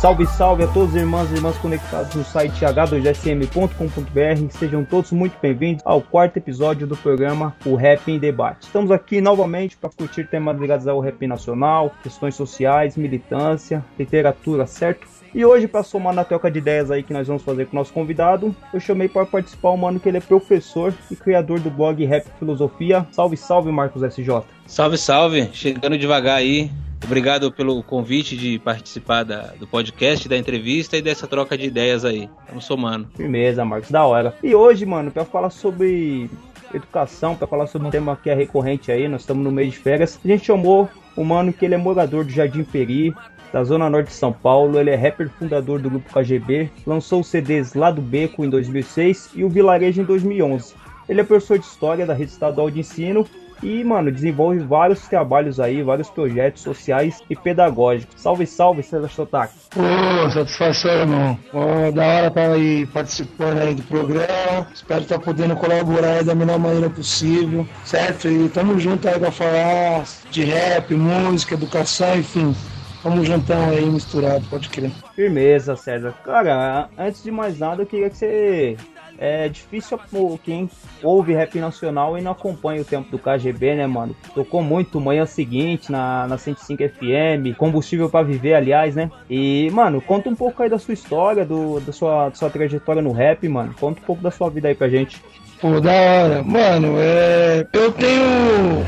Salve, 0.00 0.26
salve 0.26 0.62
a 0.62 0.66
todos 0.68 0.90
os 0.90 0.96
irmãos 0.96 1.30
e 1.30 1.34
irmãs 1.34 1.56
conectados 1.56 2.14
no 2.14 2.22
site 2.22 2.66
h2sm.com.br. 2.66 4.50
Sejam 4.50 4.84
todos 4.84 5.10
muito 5.10 5.38
bem-vindos 5.40 5.82
ao 5.86 6.02
quarto 6.02 6.36
episódio 6.36 6.86
do 6.86 6.94
programa 6.94 7.56
O 7.64 7.74
Rap 7.74 8.06
em 8.12 8.18
Debate. 8.18 8.66
Estamos 8.66 8.90
aqui 8.90 9.22
novamente 9.22 9.74
para 9.74 9.88
curtir 9.88 10.24
temas 10.24 10.60
ligados 10.60 10.86
ao 10.86 11.00
rap 11.00 11.26
nacional, 11.26 11.90
questões 12.02 12.34
sociais, 12.34 12.94
militância, 12.94 13.82
literatura, 13.98 14.66
certo? 14.66 15.08
E 15.34 15.44
hoje, 15.44 15.66
para 15.66 15.82
somar 15.82 16.14
na 16.14 16.24
troca 16.24 16.50
de 16.50 16.58
ideias 16.58 16.90
aí 16.90 17.02
que 17.02 17.12
nós 17.12 17.26
vamos 17.26 17.42
fazer 17.42 17.66
com 17.66 17.76
o 17.76 17.80
nosso 17.80 17.92
convidado, 17.92 18.54
eu 18.72 18.80
chamei 18.80 19.08
para 19.08 19.24
participar 19.24 19.70
o 19.70 19.78
mano 19.78 19.98
que 19.98 20.08
ele 20.08 20.18
é 20.18 20.20
professor 20.20 20.94
e 21.10 21.16
criador 21.16 21.58
do 21.58 21.70
blog 21.70 22.04
Rap 22.04 22.26
Filosofia. 22.38 23.06
Salve, 23.12 23.36
salve, 23.36 23.72
Marcos 23.72 24.02
SJ. 24.02 24.42
Salve, 24.66 24.98
salve! 24.98 25.48
Chegando 25.52 25.98
devagar 25.98 26.36
aí. 26.36 26.70
Obrigado 27.06 27.52
pelo 27.52 27.82
convite 27.84 28.36
de 28.36 28.58
participar 28.58 29.22
da- 29.22 29.52
do 29.58 29.66
podcast, 29.66 30.28
da 30.28 30.36
entrevista 30.36 30.96
e 30.96 31.02
dessa 31.02 31.26
troca 31.28 31.56
de 31.56 31.64
ideias 31.66 32.04
aí. 32.04 32.28
Estamos 32.42 32.64
somando. 32.64 33.06
Firmeza, 33.16 33.64
Marcos, 33.64 33.90
da 33.92 34.04
hora. 34.04 34.34
E 34.42 34.54
hoje, 34.56 34.84
mano, 34.84 35.12
para 35.12 35.24
falar 35.24 35.50
sobre 35.50 36.28
educação, 36.74 37.36
para 37.36 37.46
falar 37.46 37.68
sobre 37.68 37.86
um 37.86 37.90
tema 37.92 38.18
que 38.20 38.28
é 38.28 38.34
recorrente 38.34 38.90
aí, 38.90 39.06
nós 39.06 39.20
estamos 39.20 39.44
no 39.44 39.52
mês 39.52 39.70
de 39.72 39.78
férias, 39.78 40.18
a 40.22 40.26
gente 40.28 40.44
chamou 40.46 40.88
o 41.16 41.24
mano 41.24 41.52
que 41.52 41.64
ele 41.64 41.74
é 41.74 41.78
morador 41.78 42.24
do 42.24 42.30
Jardim 42.32 42.64
Peri, 42.64 43.14
da 43.52 43.62
Zona 43.62 43.88
Norte 43.88 44.08
de 44.08 44.14
São 44.14 44.32
Paulo, 44.32 44.78
ele 44.78 44.90
é 44.90 44.96
rapper 44.96 45.30
fundador 45.38 45.78
do 45.80 45.88
grupo 45.88 46.12
KGB, 46.12 46.68
lançou 46.84 47.20
os 47.20 47.28
CDs 47.28 47.72
Lá 47.74 47.92
do 47.92 48.02
Beco 48.02 48.44
em 48.44 48.50
2006 48.50 49.30
e 49.36 49.44
o 49.44 49.48
Vilarejo 49.48 50.02
em 50.02 50.04
2011. 50.04 50.74
Ele 51.08 51.20
é 51.20 51.24
professor 51.24 51.56
de 51.56 51.64
História 51.64 52.04
da 52.04 52.12
Rede 52.12 52.32
Estadual 52.32 52.68
de 52.68 52.80
Ensino 52.80 53.24
e, 53.62 53.82
mano, 53.84 54.12
desenvolve 54.12 54.58
vários 54.60 55.06
trabalhos 55.08 55.58
aí, 55.58 55.82
vários 55.82 56.10
projetos 56.10 56.62
sociais 56.62 57.22
e 57.28 57.36
pedagógicos. 57.36 58.20
Salve, 58.20 58.46
salve, 58.46 58.82
César 58.82 59.08
Sotaque. 59.08 59.54
Pô, 59.70 60.30
satisfação, 60.30 60.90
irmão. 60.90 61.38
Pô, 61.50 61.92
da 61.92 62.06
hora 62.06 62.30
pra 62.30 62.56
ir 62.56 62.86
participando 62.88 63.58
aí 63.58 63.74
do 63.74 63.82
programa. 63.82 64.66
Espero 64.74 65.02
estar 65.02 65.18
podendo 65.18 65.56
colaborar 65.56 66.18
aí 66.18 66.24
da 66.24 66.34
melhor 66.34 66.58
maneira 66.58 66.90
possível, 66.90 67.66
certo? 67.84 68.28
E 68.28 68.48
tamo 68.48 68.78
junto 68.78 69.08
aí 69.08 69.18
pra 69.18 69.30
falar 69.30 70.04
de 70.30 70.44
rap, 70.44 70.94
música, 70.94 71.54
educação, 71.54 72.18
enfim. 72.18 72.54
Tamo 73.02 73.24
juntão 73.24 73.68
aí, 73.70 73.86
misturado, 73.86 74.44
pode 74.50 74.68
crer. 74.68 74.90
Firmeza, 75.14 75.76
César. 75.76 76.12
Cara, 76.24 76.88
antes 76.98 77.22
de 77.22 77.30
mais 77.30 77.58
nada, 77.58 77.82
eu 77.82 77.86
queria 77.86 78.10
que 78.10 78.16
você. 78.16 78.76
É 79.18 79.48
difícil 79.48 79.98
quem 80.44 80.68
ouve 81.02 81.32
rap 81.32 81.58
nacional 81.58 82.18
e 82.18 82.20
não 82.20 82.32
acompanha 82.32 82.82
o 82.82 82.84
tempo 82.84 83.10
do 83.10 83.18
KGB, 83.18 83.74
né, 83.76 83.86
mano? 83.86 84.14
Tocou 84.34 84.62
muito 84.62 85.00
manhã 85.00 85.24
seguinte 85.24 85.90
na, 85.90 86.26
na 86.26 86.38
105 86.38 86.82
FM, 86.82 87.56
combustível 87.56 88.08
pra 88.08 88.22
viver, 88.22 88.54
aliás, 88.54 88.94
né? 88.94 89.10
E, 89.28 89.70
mano, 89.72 90.00
conta 90.00 90.28
um 90.28 90.34
pouco 90.34 90.62
aí 90.62 90.68
da 90.68 90.78
sua 90.78 90.94
história, 90.94 91.44
do, 91.44 91.80
da, 91.80 91.92
sua, 91.92 92.28
da 92.28 92.34
sua 92.34 92.50
trajetória 92.50 93.02
no 93.02 93.12
rap, 93.12 93.48
mano. 93.48 93.74
Conta 93.78 94.00
um 94.00 94.04
pouco 94.04 94.22
da 94.22 94.30
sua 94.30 94.50
vida 94.50 94.68
aí 94.68 94.74
pra 94.74 94.88
gente. 94.88 95.22
Pô, 95.60 95.80
da 95.80 95.92
hora. 95.92 96.42
Mano, 96.42 96.94
é. 96.98 97.66
Eu 97.72 97.92
tenho. 97.92 98.84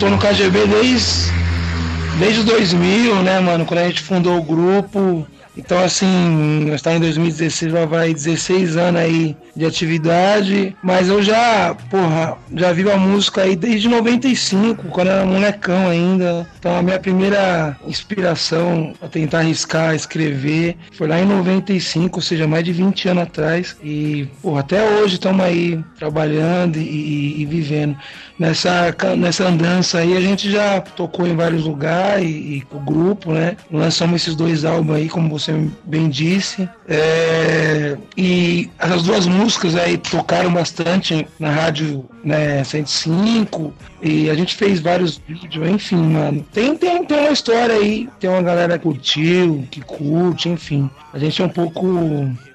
Tô 0.00 0.08
no 0.08 0.18
KGB 0.18 0.66
desde. 0.66 1.32
Desde 2.18 2.42
2000, 2.44 3.22
né, 3.22 3.40
mano? 3.40 3.66
Quando 3.66 3.80
a 3.80 3.86
gente 3.86 4.02
fundou 4.02 4.38
o 4.38 4.42
grupo. 4.42 5.26
Então, 5.56 5.78
assim, 5.82 6.70
está 6.74 6.92
em 6.94 7.00
2016, 7.00 7.72
já 7.72 7.84
vai 7.86 8.12
16 8.12 8.76
anos 8.76 9.00
aí 9.00 9.36
de 9.54 9.64
atividade. 9.64 10.76
Mas 10.82 11.08
eu 11.08 11.22
já, 11.22 11.74
porra, 11.90 12.36
já 12.54 12.72
vivo 12.72 12.90
a 12.92 12.96
música 12.96 13.42
aí 13.42 13.56
desde 13.56 13.88
95, 13.88 14.84
quando 14.88 15.08
era 15.08 15.24
molecão 15.24 15.88
ainda. 15.88 16.46
Então, 16.58 16.76
a 16.76 16.82
minha 16.82 16.98
primeira 16.98 17.76
inspiração 17.86 18.92
a 19.00 19.08
tentar 19.08 19.38
arriscar, 19.38 19.94
escrever, 19.94 20.76
foi 20.92 21.06
lá 21.08 21.20
em 21.20 21.24
95, 21.26 22.18
ou 22.18 22.22
seja, 22.22 22.46
mais 22.46 22.64
de 22.64 22.72
20 22.72 23.08
anos 23.08 23.22
atrás. 23.24 23.76
E, 23.82 24.28
porra, 24.42 24.60
até 24.60 24.82
hoje 25.00 25.14
estamos 25.14 25.44
aí 25.44 25.80
trabalhando 25.98 26.76
e, 26.76 26.80
e- 26.82 27.42
e 27.42 27.46
vivendo. 27.46 27.96
Nessa, 28.38 28.94
nessa 29.16 29.44
andança 29.48 29.98
aí, 29.98 30.14
a 30.16 30.20
gente 30.20 30.50
já 30.50 30.80
tocou 30.80 31.26
em 31.26 31.34
vários 31.34 31.64
lugares 31.64 32.26
e, 32.26 32.28
e 32.28 32.62
o 32.70 32.78
grupo, 32.78 33.32
né? 33.32 33.56
Lançamos 33.72 34.20
esses 34.22 34.34
dois 34.36 34.64
álbuns 34.64 34.96
aí, 34.96 35.08
como 35.08 35.30
você 35.30 35.45
bem 35.84 36.08
disse. 36.08 36.68
É, 36.88 37.96
e 38.16 38.70
essas 38.78 39.02
duas 39.02 39.26
músicas 39.26 39.74
aí 39.76 39.98
tocaram 39.98 40.52
bastante 40.52 41.26
na 41.38 41.50
rádio 41.50 42.04
né, 42.22 42.62
105 42.64 43.72
e 44.02 44.28
a 44.30 44.34
gente 44.34 44.54
fez 44.54 44.80
vários 44.80 45.20
vídeos, 45.26 45.68
enfim, 45.68 45.96
mano. 45.96 46.44
Tem, 46.52 46.76
tem, 46.76 47.04
tem 47.04 47.18
uma 47.18 47.30
história 47.30 47.74
aí, 47.74 48.08
tem 48.20 48.30
uma 48.30 48.42
galera 48.42 48.78
que 48.78 48.84
curtiu, 48.84 49.66
que 49.70 49.80
curte, 49.80 50.48
enfim. 50.48 50.90
A 51.12 51.18
gente 51.18 51.40
é 51.40 51.44
um 51.44 51.48
pouco. 51.48 51.86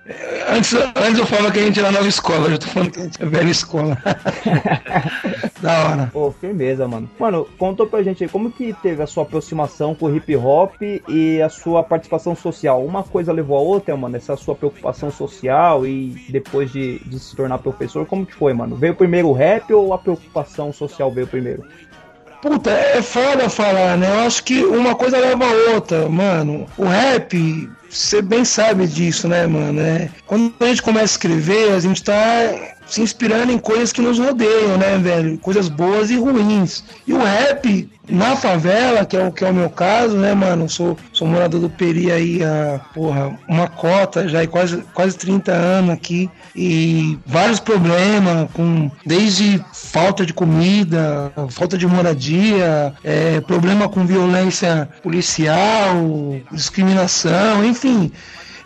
é, 0.06 0.56
Antes, 0.56 0.74
antes 0.74 1.20
eu 1.20 1.26
falava 1.26 1.52
que 1.52 1.60
a 1.60 1.64
gente 1.64 1.80
era 1.80 1.92
nova 1.92 2.08
escola, 2.08 2.50
eu 2.50 2.60
tô 2.60 2.68
falando 2.68 2.92
que 2.92 3.00
a 3.00 3.04
gente 3.04 3.22
é 3.22 3.26
velha 3.26 3.50
escola. 3.50 3.98
da 5.62 5.90
hora. 5.90 6.10
Pô, 6.12 6.32
firmeza, 6.32 6.88
mano. 6.88 7.10
Mano, 7.20 7.48
conta 7.58 7.86
pra 7.86 8.04
gente 8.04 8.24
aí 8.24 8.30
como 8.30 8.52
que 8.52 8.74
teve 8.74 9.02
a 9.02 9.08
sua 9.08 9.24
aproximação 9.24 9.96
com 9.96 10.08
o 10.08 10.16
hip 10.16 10.36
hop 10.36 10.76
e 11.08 11.42
a 11.42 11.50
sua 11.50 11.84
participação 11.84 12.36
social. 12.36 12.84
Uma 12.84 13.04
coisa 13.04 13.32
levou 13.32 13.58
a 13.58 13.62
outra, 13.62 13.96
mano, 13.96 14.18
essa 14.18 14.36
sua 14.36 14.56
preocupação 14.56 15.12
social 15.12 15.86
e 15.86 16.26
depois 16.30 16.72
de, 16.72 17.00
de 17.00 17.20
se 17.20 17.36
tornar 17.36 17.60
professor, 17.60 18.06
como 18.06 18.26
que 18.26 18.34
foi, 18.34 18.54
mano? 18.54 18.76
Veio 18.76 18.96
primeiro 18.96 19.30
o 19.30 19.34
rap 19.34 19.72
ou 19.74 19.94
a 19.94 19.98
preocupação 19.98 20.74
social 20.74 21.12
veio 21.12 21.28
primeiro? 21.28 21.64
Puta, 22.42 22.72
é 22.72 23.02
foda 23.04 23.48
falar, 23.50 23.96
né? 23.98 24.10
Eu 24.10 24.22
acho 24.22 24.44
que 24.44 24.64
uma 24.64 24.96
coisa 24.96 25.18
leva 25.20 25.46
a 25.46 25.74
outra, 25.74 26.10
mano. 26.10 26.66
O 26.76 26.86
rap, 26.86 27.70
você 27.88 28.20
bem 28.20 28.44
sabe 28.44 28.88
disso, 28.88 29.28
né, 29.28 29.46
mano? 29.46 29.80
É, 29.80 30.10
quando 30.26 30.52
a 30.60 30.66
gente 30.66 30.82
começa 30.82 31.04
a 31.04 31.06
escrever, 31.06 31.72
a 31.74 31.80
gente 31.80 32.04
tá 32.04 32.14
se 32.92 33.02
inspirando 33.02 33.54
em 33.54 33.58
coisas 33.58 33.94
que 33.94 34.02
nos 34.02 34.20
rodeiam, 34.20 34.78
né, 34.78 34.98
velho? 34.98 35.38
Coisas 35.38 35.70
boas 35.70 36.12
e 36.12 36.18
ruins. 36.18 36.84
E 37.08 37.14
o 37.14 37.24
rap, 37.24 37.90
na 38.10 38.36
favela, 38.36 39.06
que 39.06 39.16
é 39.16 39.26
o, 39.26 39.32
que 39.32 39.46
é 39.46 39.50
o 39.50 39.54
meu 39.54 39.70
caso, 39.70 40.18
né, 40.18 40.34
mano? 40.34 40.68
Sou, 40.68 40.98
sou 41.14 41.26
morador 41.26 41.62
do 41.62 41.70
Peri 41.70 42.12
aí 42.12 42.44
há, 42.44 42.82
porra, 42.94 43.40
uma 43.48 43.70
cota, 43.70 44.28
já 44.28 44.42
há 44.42 44.48
quase, 44.48 44.84
quase 44.94 45.18
30 45.18 45.54
anos 45.54 45.92
aqui. 45.92 46.30
E 46.54 47.18
vários 47.26 47.62
problemas, 47.62 48.52
com 48.52 48.92
desde 49.06 49.64
falta 49.74 50.26
de 50.26 50.34
comida, 50.34 51.32
falta 51.50 51.78
de 51.78 51.88
moradia, 51.88 52.94
é, 53.06 53.40
problema 53.40 53.88
com 53.88 54.06
violência 54.06 54.90
policial, 55.02 55.96
discriminação, 56.52 57.64
enfim. 57.64 58.12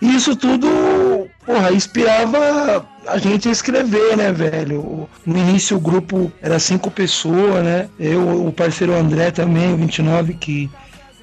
E 0.02 0.16
isso 0.16 0.36
tudo, 0.36 0.68
porra, 1.46 1.72
inspirava 1.72 2.86
a 3.08 3.18
gente 3.18 3.48
a 3.48 3.52
escrever, 3.52 4.18
né, 4.18 4.32
velho? 4.32 5.10
No 5.26 5.38
início 5.38 5.78
o 5.78 5.80
grupo 5.80 6.32
era 6.42 6.60
cinco 6.60 6.90
pessoas, 6.90 7.64
né? 7.64 7.90
Eu, 8.00 8.48
o 8.48 8.52
parceiro 8.52 8.94
André 8.94 9.32
também, 9.32 9.74
o 9.74 9.78
29, 9.78 10.34
que, 10.34 10.70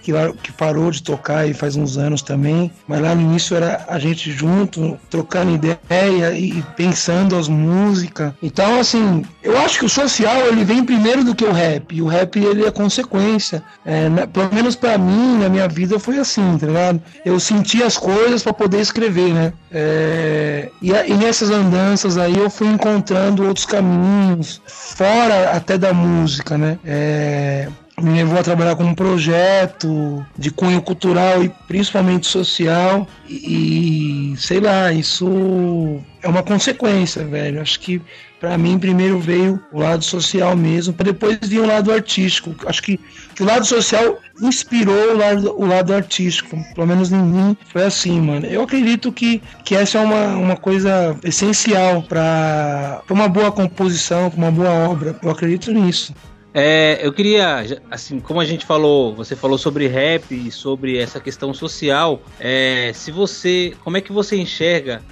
que, 0.03 0.13
que 0.43 0.53
parou 0.53 0.91
de 0.91 1.03
tocar 1.03 1.47
e 1.49 1.55
faz 1.55 1.77
uns 1.77 1.97
anos 1.97 2.21
também. 2.23 2.71
Mas 2.87 3.01
lá 3.01 3.15
no 3.15 3.23
início 3.23 3.57
era 3.57 3.85
a 3.89 3.99
gente 3.99 4.31
junto, 4.33 4.99
trocando 5.09 5.53
ideia 5.53 6.33
e, 6.33 6.63
pensando 6.77 7.37
as 7.37 7.49
músicas. 7.49 8.33
Então, 8.43 8.79
assim, 8.81 9.25
eu 9.43 9.57
acho 9.59 9.79
que 9.79 9.85
o 9.85 9.89
social 9.89 10.47
ele 10.49 10.65
vem 10.65 10.85
primeiro 10.85 11.25
do 11.25 11.35
que 11.35 11.45
o 11.45 11.53
rap. 11.53 11.95
E 11.95 12.03
o 12.03 12.07
rap 12.07 12.37
ele 12.39 12.65
é 12.65 12.71
consequência. 12.71 13.63
É, 13.85 14.09
na- 14.09 14.27
pelo 14.27 14.53
menos 14.53 14.75
pra 14.77 14.99
mim, 14.99 15.39
na 15.39 15.49
minha 15.49 15.69
vida, 15.69 15.99
foi 15.99 16.19
assim, 16.19 16.59
tá 16.59 16.67
ligado? 16.67 17.01
Eu 17.25 17.39
senti 17.39 17.83
as 17.83 17.97
coisas 17.97 18.43
pra 18.43 18.53
poder 18.53 18.81
escrever, 18.81 19.33
né? 19.33 19.53
É, 19.71 20.69
e, 20.81 20.91
e 20.91 21.15
nessas 21.15 21.51
andanças 21.51 22.19
aí 22.19 22.37
eu 22.37 22.51
fui 22.51 22.67
encontrando 22.69 23.45
outros 23.47 23.65
caminhos, 23.67 24.61
fora 24.67 25.51
até 25.51 25.79
da 25.79 25.93
música, 25.93 26.59
né? 26.59 26.79
É, 26.85 27.69
me 28.03 28.13
levou 28.15 28.39
a 28.39 28.43
trabalhar 28.43 28.77
com 28.77 28.85
um 28.85 28.95
projeto 28.95 30.25
de 30.37 30.51
cunho 30.51 30.83
cultural 30.83 31.43
e 31.43 31.49
principalmente 31.69 32.27
social. 32.27 33.07
E, 33.29 34.35
sei 34.37 34.61
lá, 34.61 34.93
isso 34.93 36.01
é 36.23 36.29
uma 36.29 36.43
consequência, 36.43 37.25
velho. 37.25 37.61
Acho 37.61 37.81
que 37.81 38.03
para 38.41 38.59
mim 38.59 38.77
primeiro 38.77 39.21
veio 39.21 39.61
o 39.73 39.79
lado 39.79 40.03
social 40.03 40.57
mesmo, 40.57 40.93
para 40.93 41.13
depois 41.13 41.39
vir 41.43 41.61
o 41.61 41.67
lado 41.67 41.93
artístico. 41.93 42.55
Acho 42.67 42.83
que, 42.83 42.99
que, 43.37 43.43
o 43.43 43.47
lado 43.47 43.65
social 43.65 44.19
inspirou 44.41 45.13
o 45.13 45.17
lado, 45.17 45.55
o 45.57 45.65
lado 45.65 45.95
artístico. 45.95 46.59
Pelo 46.75 46.87
menos 46.87 47.13
em 47.13 47.23
mim 47.23 47.57
foi 47.73 47.85
assim, 47.85 48.21
mano. 48.21 48.45
Eu 48.47 48.63
acredito 48.63 49.13
que, 49.13 49.41
que 49.65 49.77
essa 49.77 49.99
é 49.99 50.01
uma, 50.01 50.37
uma 50.37 50.57
coisa 50.57 51.17
essencial 51.23 52.03
para 52.03 53.03
uma 53.09 53.29
boa 53.29 53.53
composição, 53.53 54.29
para 54.29 54.39
uma 54.39 54.51
boa 54.51 54.71
obra. 54.71 55.17
Eu 55.23 55.31
acredito 55.31 55.73
nisso. 55.73 56.13
É, 56.55 56.99
eu 57.03 57.13
queria, 57.13 57.65
assim, 57.91 58.21
como 58.21 58.41
a 58.41 58.45
gente 58.45 58.67
falou, 58.67 59.15
você 59.15 59.35
falou 59.35 59.57
sobre 59.57 59.87
rap 59.87 60.31
e 60.31 60.51
sobre 60.51 60.99
essa 60.99 61.19
questão 61.19 61.55
social. 61.55 62.21
É, 62.39 62.93
se 62.95 63.11
você, 63.11 63.75
como 63.83 63.97
é 63.97 64.01
que 64.01 64.13
você 64.13 64.37
enxerga, 64.37 65.03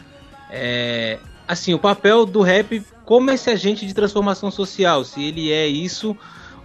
é, 0.50 1.18
assim, 1.48 1.72
o 1.72 1.78
papel 1.78 2.26
do 2.26 2.42
rap 2.42 2.82
como 3.04 3.30
esse 3.30 3.50
agente 3.50 3.86
de 3.86 3.94
transformação 3.94 4.50
social? 4.50 5.02
Se 5.02 5.24
ele 5.24 5.50
é 5.50 5.66
isso 5.66 6.16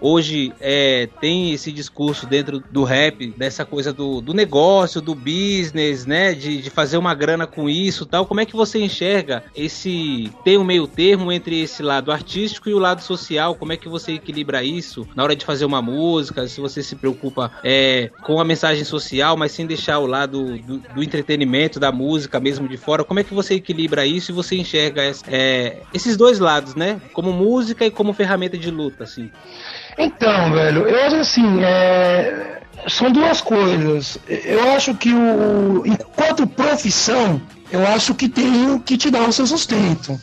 hoje 0.05 0.53
é, 0.59 1.09
tem 1.19 1.51
esse 1.51 1.71
discurso 1.71 2.27
dentro 2.27 2.63
do 2.69 2.83
rap, 2.83 3.33
dessa 3.35 3.65
coisa 3.65 3.91
do, 3.91 4.21
do 4.21 4.33
negócio, 4.33 5.01
do 5.01 5.15
business, 5.15 6.05
né? 6.05 6.33
De, 6.33 6.61
de 6.61 6.69
fazer 6.69 6.97
uma 6.97 7.15
grana 7.15 7.47
com 7.47 7.67
isso 7.67 8.05
tal. 8.05 8.25
Como 8.25 8.39
é 8.39 8.45
que 8.45 8.55
você 8.55 8.79
enxerga 8.79 9.43
esse. 9.55 10.31
Tem 10.43 10.57
um 10.57 10.63
meio 10.63 10.87
termo 10.87 11.31
entre 11.31 11.61
esse 11.61 11.81
lado 11.81 12.11
artístico 12.11 12.69
e 12.69 12.73
o 12.73 12.79
lado 12.79 13.01
social? 13.01 13.55
Como 13.55 13.73
é 13.73 13.77
que 13.77 13.89
você 13.89 14.13
equilibra 14.13 14.63
isso 14.63 15.07
na 15.15 15.23
hora 15.23 15.35
de 15.35 15.43
fazer 15.43 15.65
uma 15.65 15.81
música? 15.81 16.47
Se 16.47 16.61
você 16.61 16.83
se 16.83 16.95
preocupa 16.95 17.51
é, 17.63 18.11
com 18.23 18.39
a 18.39 18.45
mensagem 18.45 18.83
social, 18.83 19.35
mas 19.35 19.53
sem 19.53 19.65
deixar 19.65 19.97
o 19.99 20.05
lado 20.05 20.57
do, 20.59 20.77
do, 20.77 21.03
entretenimento, 21.03 21.79
da 21.79 21.91
música 21.91 22.39
mesmo 22.39 22.67
de 22.67 22.77
fora, 22.77 23.03
como 23.03 23.19
é 23.19 23.23
que 23.23 23.33
você 23.33 23.55
equilibra 23.55 24.05
isso 24.05 24.31
e 24.31 24.35
você 24.35 24.55
enxerga 24.55 25.01
é, 25.27 25.81
esses 25.93 26.15
dois 26.15 26.37
lados, 26.37 26.75
né? 26.75 27.01
Como 27.13 27.33
música 27.33 27.85
e 27.85 27.91
como 27.91 28.13
ferramenta 28.13 28.57
de 28.57 28.69
luta, 28.69 29.03
assim? 29.03 29.31
Então, 29.97 30.51
velho, 30.51 30.87
eu 30.87 31.05
acho 31.05 31.15
assim, 31.17 31.63
é... 31.63 32.59
são 32.87 33.11
duas 33.11 33.41
coisas. 33.41 34.17
Eu 34.27 34.71
acho 34.73 34.93
que 34.95 35.13
o, 35.13 35.83
enquanto 35.85 36.45
profissão, 36.47 37.41
eu 37.71 37.85
acho 37.87 38.13
que 38.13 38.27
tem 38.27 38.79
que 38.79 38.97
te 38.97 39.09
dar 39.09 39.27
o 39.27 39.31
seu 39.31 39.47
sustento. 39.47 40.19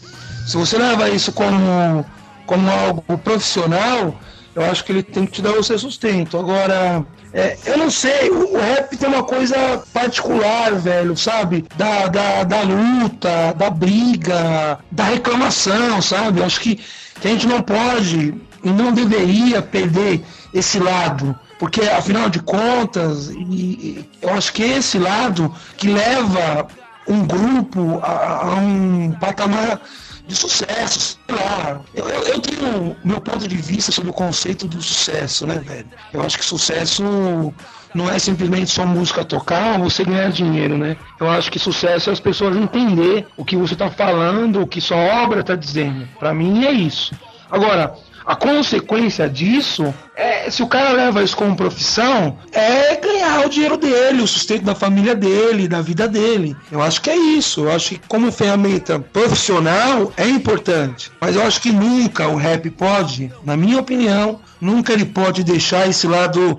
Se 0.46 0.56
você 0.56 0.76
leva 0.76 1.08
isso 1.08 1.32
como, 1.32 2.04
como 2.46 2.70
algo 2.70 3.18
profissional, 3.18 4.14
eu 4.54 4.64
acho 4.64 4.84
que 4.84 4.92
ele 4.92 5.02
tem 5.02 5.24
que 5.24 5.32
te 5.32 5.42
dar 5.42 5.52
o 5.52 5.62
seu 5.62 5.78
sustento. 5.78 6.36
Agora, 6.36 7.04
é, 7.32 7.56
eu 7.64 7.78
não 7.78 7.90
sei, 7.90 8.28
o, 8.28 8.54
o, 8.54 8.60
rap 8.60 8.94
tem 8.96 9.08
uma 9.08 9.22
coisa 9.22 9.82
particular, 9.92 10.74
velho, 10.74 11.16
sabe? 11.16 11.64
Da, 11.76 12.08
da, 12.08 12.44
da 12.44 12.60
luta, 12.60 13.54
da 13.56 13.70
briga, 13.70 14.78
da 14.90 15.04
reclamação, 15.04 16.02
sabe? 16.02 16.40
Eu 16.40 16.44
acho 16.44 16.60
que, 16.60 16.76
que 17.20 17.28
a 17.28 17.30
gente 17.30 17.46
não 17.46 17.62
pode 17.62 18.34
não 18.70 18.92
deveria 18.92 19.62
perder 19.62 20.22
esse 20.52 20.78
lado, 20.78 21.38
porque 21.58 21.80
afinal 21.82 22.28
de 22.28 22.40
contas, 22.40 23.30
e, 23.30 24.08
eu 24.20 24.30
acho 24.30 24.52
que 24.52 24.62
é 24.62 24.78
esse 24.78 24.98
lado 24.98 25.52
que 25.76 25.88
leva 25.88 26.66
um 27.08 27.24
grupo 27.26 28.00
a, 28.02 28.46
a 28.46 28.54
um 28.54 29.12
patamar 29.12 29.80
de 30.26 30.36
sucesso, 30.36 31.18
sei 31.26 31.36
lá. 31.36 31.80
Eu, 31.94 32.08
eu, 32.08 32.22
eu, 32.22 32.40
tenho 32.40 32.96
meu 33.04 33.20
ponto 33.20 33.48
de 33.48 33.56
vista 33.56 33.90
sobre 33.90 34.10
o 34.10 34.12
conceito 34.12 34.68
do 34.68 34.80
sucesso, 34.80 35.46
né, 35.46 35.58
velho? 35.58 35.88
Eu 36.12 36.22
acho 36.22 36.38
que 36.38 36.44
sucesso 36.44 37.52
não 37.94 38.10
é 38.10 38.18
simplesmente 38.18 38.70
só 38.70 38.86
música 38.86 39.24
tocar 39.24 39.78
ou 39.78 39.90
você 39.90 40.04
ganhar 40.04 40.30
dinheiro, 40.30 40.78
né? 40.78 40.96
Eu 41.20 41.28
acho 41.28 41.50
que 41.50 41.58
sucesso 41.58 42.10
é 42.10 42.12
as 42.12 42.20
pessoas 42.20 42.56
entender 42.56 43.26
o 43.36 43.44
que 43.44 43.56
você 43.56 43.74
está 43.74 43.90
falando, 43.90 44.62
o 44.62 44.66
que 44.66 44.80
sua 44.80 44.96
obra 44.96 45.40
está 45.40 45.54
dizendo. 45.54 46.08
Para 46.18 46.32
mim 46.32 46.64
é 46.64 46.70
isso. 46.70 47.14
Agora, 47.50 47.94
a 48.24 48.36
consequência 48.36 49.28
disso 49.28 49.92
é, 50.14 50.50
se 50.50 50.62
o 50.62 50.68
cara 50.68 50.90
leva 50.90 51.22
isso 51.22 51.36
como 51.36 51.56
profissão, 51.56 52.38
é 52.52 52.94
ganhar 52.96 53.46
o 53.46 53.48
dinheiro 53.48 53.76
dele, 53.76 54.22
o 54.22 54.26
sustento 54.26 54.64
da 54.64 54.74
família 54.74 55.14
dele, 55.14 55.66
da 55.66 55.80
vida 55.80 56.06
dele. 56.06 56.56
Eu 56.70 56.82
acho 56.82 57.00
que 57.00 57.10
é 57.10 57.16
isso. 57.16 57.62
Eu 57.62 57.72
acho 57.72 57.90
que 57.90 58.00
como 58.06 58.30
ferramenta 58.30 59.00
profissional 59.00 60.12
é 60.16 60.28
importante. 60.28 61.10
Mas 61.20 61.34
eu 61.34 61.42
acho 61.42 61.60
que 61.60 61.72
nunca 61.72 62.28
o 62.28 62.36
rap 62.36 62.68
pode, 62.70 63.32
na 63.44 63.56
minha 63.56 63.80
opinião, 63.80 64.40
nunca 64.60 64.92
ele 64.92 65.06
pode 65.06 65.42
deixar 65.42 65.88
esse 65.88 66.06
lado 66.06 66.58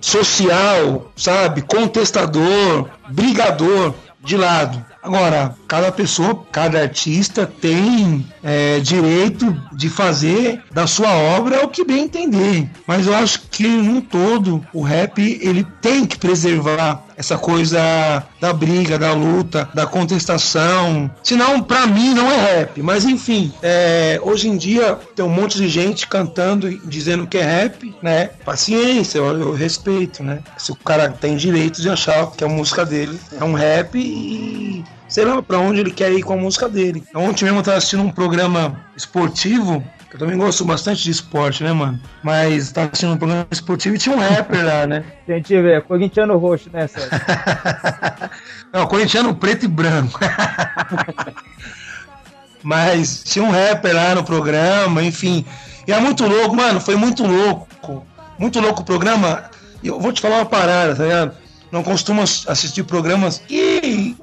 social, 0.00 1.10
sabe, 1.16 1.62
contestador, 1.62 2.88
brigador 3.08 3.94
de 4.22 4.36
lado. 4.36 4.84
Agora, 5.04 5.54
cada 5.68 5.92
pessoa, 5.92 6.46
cada 6.50 6.80
artista 6.80 7.46
tem 7.46 8.26
é, 8.42 8.80
direito 8.80 9.54
de 9.70 9.90
fazer 9.90 10.62
da 10.72 10.86
sua 10.86 11.12
obra 11.12 11.62
o 11.62 11.68
que 11.68 11.84
bem 11.84 12.04
entender. 12.04 12.70
Mas 12.86 13.06
eu 13.06 13.14
acho 13.14 13.42
que, 13.50 13.68
no 13.68 14.00
todo, 14.00 14.66
o 14.72 14.80
rap 14.80 15.20
ele 15.20 15.62
tem 15.82 16.06
que 16.06 16.16
preservar 16.16 17.03
essa 17.16 17.38
coisa 17.38 18.24
da 18.40 18.52
briga, 18.52 18.98
da 18.98 19.12
luta, 19.12 19.68
da 19.74 19.86
contestação. 19.86 21.10
Senão, 21.22 21.62
para 21.62 21.86
mim, 21.86 22.14
não 22.14 22.30
é 22.30 22.36
rap. 22.36 22.82
Mas 22.82 23.04
enfim, 23.04 23.52
é, 23.62 24.20
hoje 24.22 24.48
em 24.48 24.56
dia 24.56 24.98
tem 25.14 25.24
um 25.24 25.28
monte 25.28 25.56
de 25.56 25.68
gente 25.68 26.06
cantando 26.06 26.68
e 26.68 26.80
dizendo 26.84 27.26
que 27.26 27.38
é 27.38 27.42
rap, 27.42 27.94
né? 28.02 28.30
Paciência, 28.44 29.18
eu, 29.18 29.40
eu 29.40 29.52
respeito, 29.52 30.22
né? 30.22 30.40
Se 30.56 30.72
o 30.72 30.76
cara 30.76 31.08
tem 31.10 31.36
direito 31.36 31.80
de 31.80 31.88
achar 31.88 32.30
que 32.32 32.44
a 32.44 32.48
música 32.48 32.84
dele 32.84 33.18
é 33.38 33.44
um 33.44 33.54
rap 33.54 33.98
e 33.98 34.84
sei 35.08 35.24
lá 35.24 35.40
para 35.40 35.58
onde 35.58 35.80
ele 35.80 35.90
quer 35.90 36.12
ir 36.12 36.22
com 36.22 36.32
a 36.32 36.36
música 36.36 36.68
dele. 36.68 37.04
Ontem 37.14 37.44
mesmo 37.44 37.60
eu 37.60 37.62
tava 37.62 37.76
assistindo 37.76 38.02
um 38.02 38.10
programa 38.10 38.84
esportivo 38.96 39.82
eu 40.14 40.18
também 40.18 40.38
gosto 40.38 40.64
bastante 40.64 41.02
de 41.02 41.10
esporte, 41.10 41.64
né, 41.64 41.72
mano? 41.72 42.00
Mas 42.22 42.70
tava 42.70 42.86
assistindo 42.86 43.14
um 43.14 43.16
programa 43.16 43.48
esportivo 43.50 43.96
e 43.96 43.98
tinha 43.98 44.14
um 44.14 44.20
rapper 44.20 44.64
lá, 44.64 44.86
né? 44.86 45.04
Gente, 45.26 45.60
velho, 45.60 45.82
corintiano 45.82 46.36
roxo, 46.36 46.70
né, 46.72 46.86
Sérgio? 46.86 47.10
Não, 48.72 48.86
corintiano 48.86 49.34
preto 49.34 49.64
e 49.64 49.68
branco. 49.68 50.20
Mas 52.62 53.24
tinha 53.24 53.44
um 53.44 53.50
rapper 53.50 53.92
lá 53.92 54.14
no 54.14 54.22
programa, 54.22 55.02
enfim. 55.02 55.44
E 55.84 55.92
é 55.92 55.98
muito 55.98 56.24
louco, 56.28 56.54
mano, 56.54 56.80
foi 56.80 56.94
muito 56.94 57.26
louco. 57.26 58.06
Muito 58.38 58.60
louco 58.60 58.82
o 58.82 58.84
programa. 58.84 59.50
Eu 59.82 59.98
vou 59.98 60.12
te 60.12 60.20
falar 60.20 60.36
uma 60.36 60.46
parada, 60.46 60.94
tá 60.94 61.02
ligado? 61.02 61.36
não 61.74 61.82
costumo 61.82 62.22
assistir 62.22 62.84
programas 62.84 63.42
que 63.48 63.73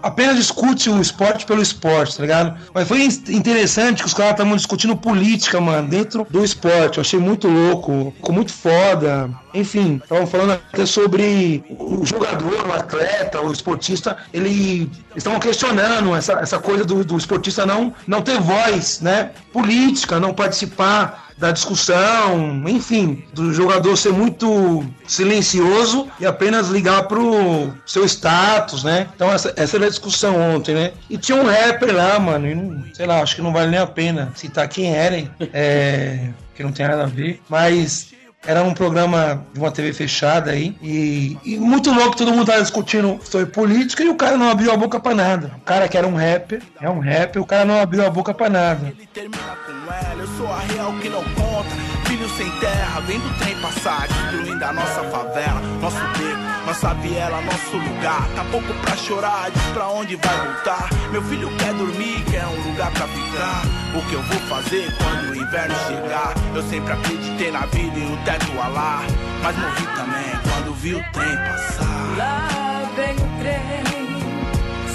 apenas 0.02 0.36
discute 0.36 0.90
o 0.90 1.02
esporte 1.02 1.46
pelo 1.46 1.62
esporte, 1.62 2.16
tá 2.16 2.22
ligado? 2.22 2.58
Mas 2.74 2.88
foi 2.88 3.04
interessante 3.04 4.02
que 4.02 4.08
os 4.08 4.14
caras 4.14 4.32
estavam 4.32 4.56
discutindo 4.56 4.96
política, 4.96 5.60
mano, 5.60 5.88
dentro 5.88 6.26
do 6.30 6.44
esporte. 6.44 6.98
Eu 6.98 7.02
achei 7.02 7.20
muito 7.20 7.48
louco, 7.48 8.14
ficou 8.16 8.34
muito 8.34 8.52
foda. 8.52 9.30
Enfim, 9.54 10.00
estavam 10.04 10.28
falando 10.28 10.52
até 10.52 10.86
sobre 10.86 11.64
o 11.70 12.06
jogador, 12.06 12.68
o 12.68 12.74
atleta, 12.74 13.42
o 13.42 13.52
esportista, 13.52 14.18
ele 14.34 14.90
estavam 15.16 15.40
questionando 15.40 16.16
essa, 16.16 16.34
essa 16.34 16.60
coisa 16.60 16.86
do, 16.86 17.04
do 17.04 17.18
esportista 17.18 17.66
não, 17.66 17.94
não 18.08 18.22
ter 18.22 18.40
voz, 18.40 19.02
né? 19.02 19.32
Política, 19.52 20.20
não 20.20 20.34
participar 20.34 21.32
da 21.42 21.52
discussão, 21.52 22.64
enfim, 22.68 23.26
do 23.34 23.52
jogador 23.52 23.98
ser 23.98 24.14
muito 24.14 24.86
silencioso 25.08 26.08
e 26.20 26.26
apenas 26.26 26.70
ligar 26.70 27.08
pro 27.08 27.74
seu 27.84 28.06
status, 28.06 28.84
né? 28.84 29.08
Então 29.16 29.32
essa, 29.32 29.52
essa 29.58 29.76
era 29.76 29.88
a 29.88 29.90
discussão 29.90 30.40
ontem, 30.40 30.76
né? 30.76 30.92
E 31.10 31.18
tinha 31.18 31.42
um 31.42 31.48
rapper 31.48 31.96
lá, 31.96 32.20
mano, 32.20 32.48
e 32.48 32.54
não, 32.54 32.84
sei 32.94 33.08
lá, 33.08 33.24
acho 33.24 33.36
que 33.36 33.42
não 33.42 33.52
vale 33.52 33.72
nem 33.72 33.80
a 33.80 33.88
pena 33.88 34.32
citar 34.36 34.68
quem 34.68 34.96
era, 34.96 35.18
hein? 35.18 35.32
É, 35.52 36.30
que 36.56 36.62
não 36.62 36.72
tem 36.72 36.88
nada 36.88 37.04
a 37.04 37.08
ver, 37.08 37.42
mas 37.50 38.12
era 38.46 38.64
um 38.64 38.74
programa 38.74 39.46
de 39.54 39.60
uma 39.60 39.72
TV 39.72 39.94
fechada 39.94 40.52
aí. 40.52 40.76
E, 40.82 41.38
e, 41.44 41.58
muito 41.58 41.92
louco, 41.92 42.18
todo 42.18 42.32
mundo 42.32 42.46
tava 42.46 42.62
discutindo 42.62 43.20
sobre 43.24 43.48
política 43.48 44.04
e 44.04 44.10
o 44.10 44.16
cara 44.16 44.38
não 44.38 44.50
abriu 44.50 44.72
a 44.72 44.78
boca 44.78 45.00
pra 45.00 45.14
nada. 45.14 45.52
O 45.58 45.62
cara 45.62 45.88
que 45.88 45.98
era 45.98 46.08
um 46.08 46.16
rapper, 46.16 46.62
é 46.80 46.90
um 46.90 47.00
rapper, 47.00 47.42
o 47.42 47.46
cara 47.46 47.66
não 47.66 47.80
abriu 47.80 48.06
a 48.06 48.10
boca 48.10 48.34
pra 48.34 48.50
nada. 48.50 48.88
Ele 48.88 49.08
termina 49.14 49.58
com 49.66 49.94
ela, 49.94 50.22
eu 50.22 50.28
sou 50.38 50.48
a 50.48 50.60
real 50.60 50.94
que 50.94 51.10
não 51.10 51.24
conta. 51.24 51.70
Filho 52.08 52.30
sem 52.30 52.50
terra, 52.60 53.00
vendo 53.02 53.26
o 53.26 53.34
trem 53.36 53.56
passar, 53.62 54.08
destruindo 54.08 54.66
a 54.66 54.74
nossa 54.74 55.04
favela, 55.04 55.62
nosso 55.80 55.98
beco, 56.18 56.51
nossa 56.72 56.94
viela, 56.96 57.42
nosso 57.42 57.76
lugar. 57.76 58.30
Tá 58.34 58.46
pouco 58.50 58.74
pra 58.76 58.96
chorar, 58.96 59.52
diz 59.52 59.64
pra 59.74 59.90
onde 59.90 60.16
vai 60.16 60.38
voltar. 60.38 60.90
Meu 61.12 61.22
filho 61.24 61.50
quer 61.58 61.74
dormir, 61.74 62.24
quer 62.32 62.46
um 62.46 62.72
lugar 62.72 62.90
pra 62.92 63.08
ficar. 63.08 63.64
O 63.94 64.02
que 64.08 64.14
eu 64.14 64.22
vou 64.22 64.40
fazer 64.48 64.96
quando 64.98 65.32
o 65.32 65.36
inverno 65.36 65.76
chegar? 65.88 66.34
Eu 66.56 66.64
sempre 66.64 66.94
acreditei 66.94 67.52
na 67.52 67.66
vida 67.66 68.00
e 68.00 68.14
o 68.14 68.18
teto 68.24 68.62
a 68.62 68.68
lá. 68.70 69.04
Mas 69.44 69.58
morri 69.58 69.86
também 69.98 70.32
quando 70.50 70.74
vi 70.76 70.96
o 70.96 71.12
trem 71.12 71.36
passar. 71.36 72.18
Lá 72.18 72.90
vem 72.96 73.16
o 73.16 73.40
trem, 73.42 73.84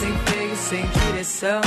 sem 0.01 0.19
freio, 0.25 0.57
sem 0.57 0.87
direção, 0.87 1.61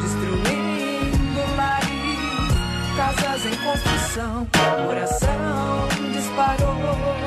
destruindo 0.00 1.42
país. 1.56 2.96
Casas 2.96 3.46
em 3.46 3.56
construção, 3.56 4.46
coração 4.84 5.88
disparou 6.12 7.21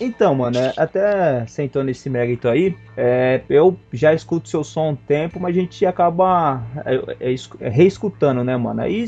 Então, 0.00 0.34
mano, 0.34 0.58
é, 0.58 0.72
até 0.76 1.46
sentando 1.46 1.86
nesse 1.86 2.08
mérito 2.10 2.48
aí, 2.48 2.76
é, 2.96 3.40
eu 3.48 3.76
já 3.92 4.12
escuto 4.14 4.48
seu 4.48 4.62
som 4.64 4.80
há 4.80 4.88
um 4.90 4.96
tempo, 4.96 5.38
mas 5.40 5.56
a 5.56 5.60
gente 5.60 5.84
acaba 5.86 6.62
é, 6.84 7.28
é, 7.28 7.32
escu- 7.32 7.58
reescutando, 7.60 8.42
né, 8.44 8.56
mano? 8.56 8.80
Aí 8.82 9.06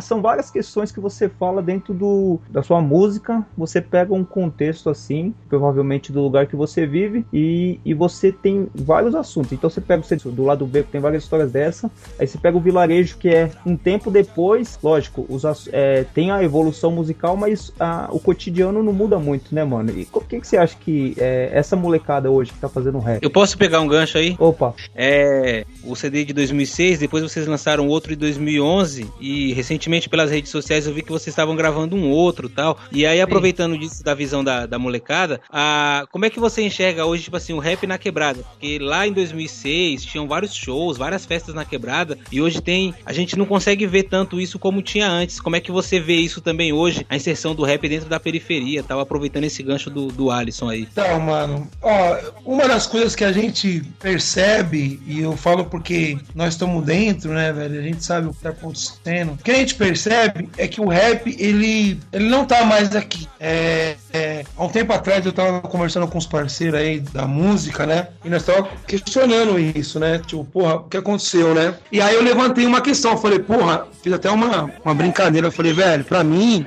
são 0.00 0.22
várias 0.22 0.50
questões 0.50 0.90
que 0.90 1.00
você 1.00 1.28
fala 1.28 1.62
dentro 1.62 1.92
do, 1.92 2.38
da 2.48 2.62
sua 2.62 2.80
música, 2.80 3.44
você 3.56 3.80
pega 3.80 4.14
um 4.14 4.24
contexto 4.24 4.88
assim, 4.88 5.34
provavelmente 5.48 6.12
do 6.12 6.22
lugar 6.22 6.46
que 6.46 6.56
você 6.56 6.86
vive, 6.86 7.26
e, 7.32 7.80
e 7.84 7.92
você 7.94 8.32
tem 8.32 8.68
vários 8.74 9.14
assuntos. 9.14 9.52
Então 9.52 9.68
você 9.68 9.80
pega 9.80 10.02
você, 10.02 10.16
do 10.16 10.44
lado 10.44 10.66
B, 10.66 10.82
que 10.82 10.90
tem 10.92 11.00
várias 11.00 11.22
histórias 11.24 11.50
dessa, 11.52 11.90
aí 12.18 12.26
você 12.26 12.38
pega 12.38 12.56
o 12.56 12.60
vilarejo, 12.60 13.18
que 13.18 13.28
é 13.28 13.50
um 13.64 13.76
tempo 13.76 14.10
depois, 14.10 14.78
lógico, 14.82 15.26
os, 15.28 15.44
é, 15.72 16.04
tem 16.14 16.30
a 16.30 16.42
evolução 16.42 16.90
musical, 16.90 17.36
mas 17.36 17.72
a- 17.78 18.08
o 18.10 18.18
cotidiano 18.18 18.82
não 18.82 18.92
muda 18.92 19.18
muito, 19.18 19.54
né, 19.54 19.64
mano? 19.64 19.90
E 19.90 20.04
o 20.18 20.24
que, 20.24 20.40
que 20.40 20.46
você 20.46 20.56
acha 20.56 20.76
que 20.76 21.14
é, 21.18 21.50
essa 21.52 21.76
molecada 21.76 22.30
hoje 22.30 22.52
que 22.52 22.58
tá 22.58 22.68
fazendo 22.68 22.98
rap? 22.98 23.22
Eu 23.22 23.30
posso 23.30 23.56
pegar 23.56 23.80
um 23.80 23.86
gancho 23.86 24.18
aí? 24.18 24.36
Opa, 24.38 24.74
É, 24.94 25.64
o 25.84 25.94
CD 25.94 26.24
de 26.24 26.32
2006, 26.32 26.98
depois 26.98 27.22
vocês 27.22 27.46
lançaram 27.46 27.88
outro 27.88 28.10
de 28.10 28.16
2011 28.16 29.10
e 29.20 29.52
recentemente 29.52 30.08
pelas 30.08 30.30
redes 30.30 30.50
sociais 30.50 30.86
eu 30.86 30.94
vi 30.94 31.02
que 31.02 31.10
vocês 31.10 31.28
estavam 31.28 31.56
gravando 31.56 31.96
um 31.96 32.10
outro 32.10 32.48
tal. 32.48 32.78
E 32.90 33.06
aí 33.06 33.20
aproveitando 33.20 33.78
disso 33.78 34.02
da 34.02 34.14
visão 34.14 34.42
da, 34.42 34.66
da 34.66 34.78
molecada, 34.78 35.40
a, 35.50 36.06
como 36.10 36.24
é 36.24 36.30
que 36.30 36.40
você 36.40 36.62
enxerga 36.62 37.04
hoje, 37.04 37.24
tipo 37.24 37.36
assim, 37.36 37.52
o 37.52 37.58
rap 37.58 37.86
na 37.86 37.98
quebrada? 37.98 38.42
Porque 38.42 38.78
lá 38.78 39.06
em 39.06 39.12
2006 39.12 40.04
tinham 40.04 40.26
vários 40.26 40.54
shows, 40.54 40.96
várias 40.96 41.24
festas 41.24 41.54
na 41.54 41.64
quebrada 41.64 42.18
e 42.30 42.40
hoje 42.40 42.60
tem, 42.60 42.94
a 43.04 43.12
gente 43.12 43.36
não 43.36 43.46
consegue 43.46 43.86
ver 43.86 44.04
tanto 44.04 44.40
isso 44.40 44.58
como 44.58 44.82
tinha 44.82 45.08
antes. 45.08 45.40
Como 45.40 45.56
é 45.56 45.60
que 45.60 45.72
você 45.72 46.00
vê 46.00 46.16
isso 46.16 46.40
também 46.40 46.72
hoje, 46.72 47.06
a 47.08 47.16
inserção 47.16 47.54
do 47.54 47.64
rap 47.64 47.88
dentro 47.88 48.08
da 48.08 48.20
periferia, 48.20 48.82
tal, 48.82 49.00
aproveitando 49.00 49.44
esse 49.44 49.62
gancho 49.62 49.90
do, 49.90 50.05
do 50.08 50.30
Alisson 50.30 50.68
aí? 50.68 50.88
Então, 50.90 51.20
mano, 51.20 51.68
ó, 51.82 52.16
uma 52.44 52.66
das 52.68 52.86
coisas 52.86 53.14
que 53.14 53.24
a 53.24 53.32
gente 53.32 53.82
percebe, 54.00 55.00
e 55.06 55.20
eu 55.20 55.36
falo 55.36 55.64
porque 55.64 56.18
nós 56.34 56.54
estamos 56.54 56.84
dentro, 56.84 57.32
né, 57.32 57.52
velho? 57.52 57.78
A 57.78 57.82
gente 57.82 58.04
sabe 58.04 58.28
o 58.28 58.32
que 58.32 58.40
tá 58.40 58.50
acontecendo. 58.50 59.32
O 59.32 59.36
que 59.38 59.50
a 59.50 59.54
gente 59.54 59.74
percebe 59.74 60.48
é 60.56 60.68
que 60.68 60.80
o 60.80 60.88
rap, 60.88 61.34
ele, 61.38 62.00
ele 62.12 62.28
não 62.28 62.44
tá 62.44 62.64
mais 62.64 62.94
aqui. 62.94 63.28
É, 63.38 63.96
é, 64.12 64.44
há 64.56 64.64
um 64.64 64.68
tempo 64.68 64.92
atrás 64.92 65.24
eu 65.24 65.32
tava 65.32 65.60
conversando 65.60 66.06
com 66.08 66.18
os 66.18 66.26
parceiros 66.26 66.80
aí 66.80 67.00
da 67.00 67.26
música, 67.26 67.86
né? 67.86 68.08
E 68.24 68.28
nós 68.28 68.44
tava 68.44 68.68
questionando 68.86 69.58
isso, 69.58 69.98
né? 69.98 70.18
Tipo, 70.18 70.44
porra, 70.44 70.76
o 70.76 70.84
que 70.84 70.96
aconteceu, 70.96 71.54
né? 71.54 71.74
E 71.90 72.00
aí 72.00 72.14
eu 72.14 72.22
levantei 72.22 72.66
uma 72.66 72.80
questão, 72.80 73.16
falei, 73.16 73.38
porra, 73.38 73.86
fiz 74.02 74.12
até 74.12 74.30
uma, 74.30 74.70
uma 74.84 74.94
brincadeira, 74.94 75.48
eu 75.48 75.52
falei, 75.52 75.72
velho, 75.72 76.04
pra 76.04 76.22
mim, 76.24 76.66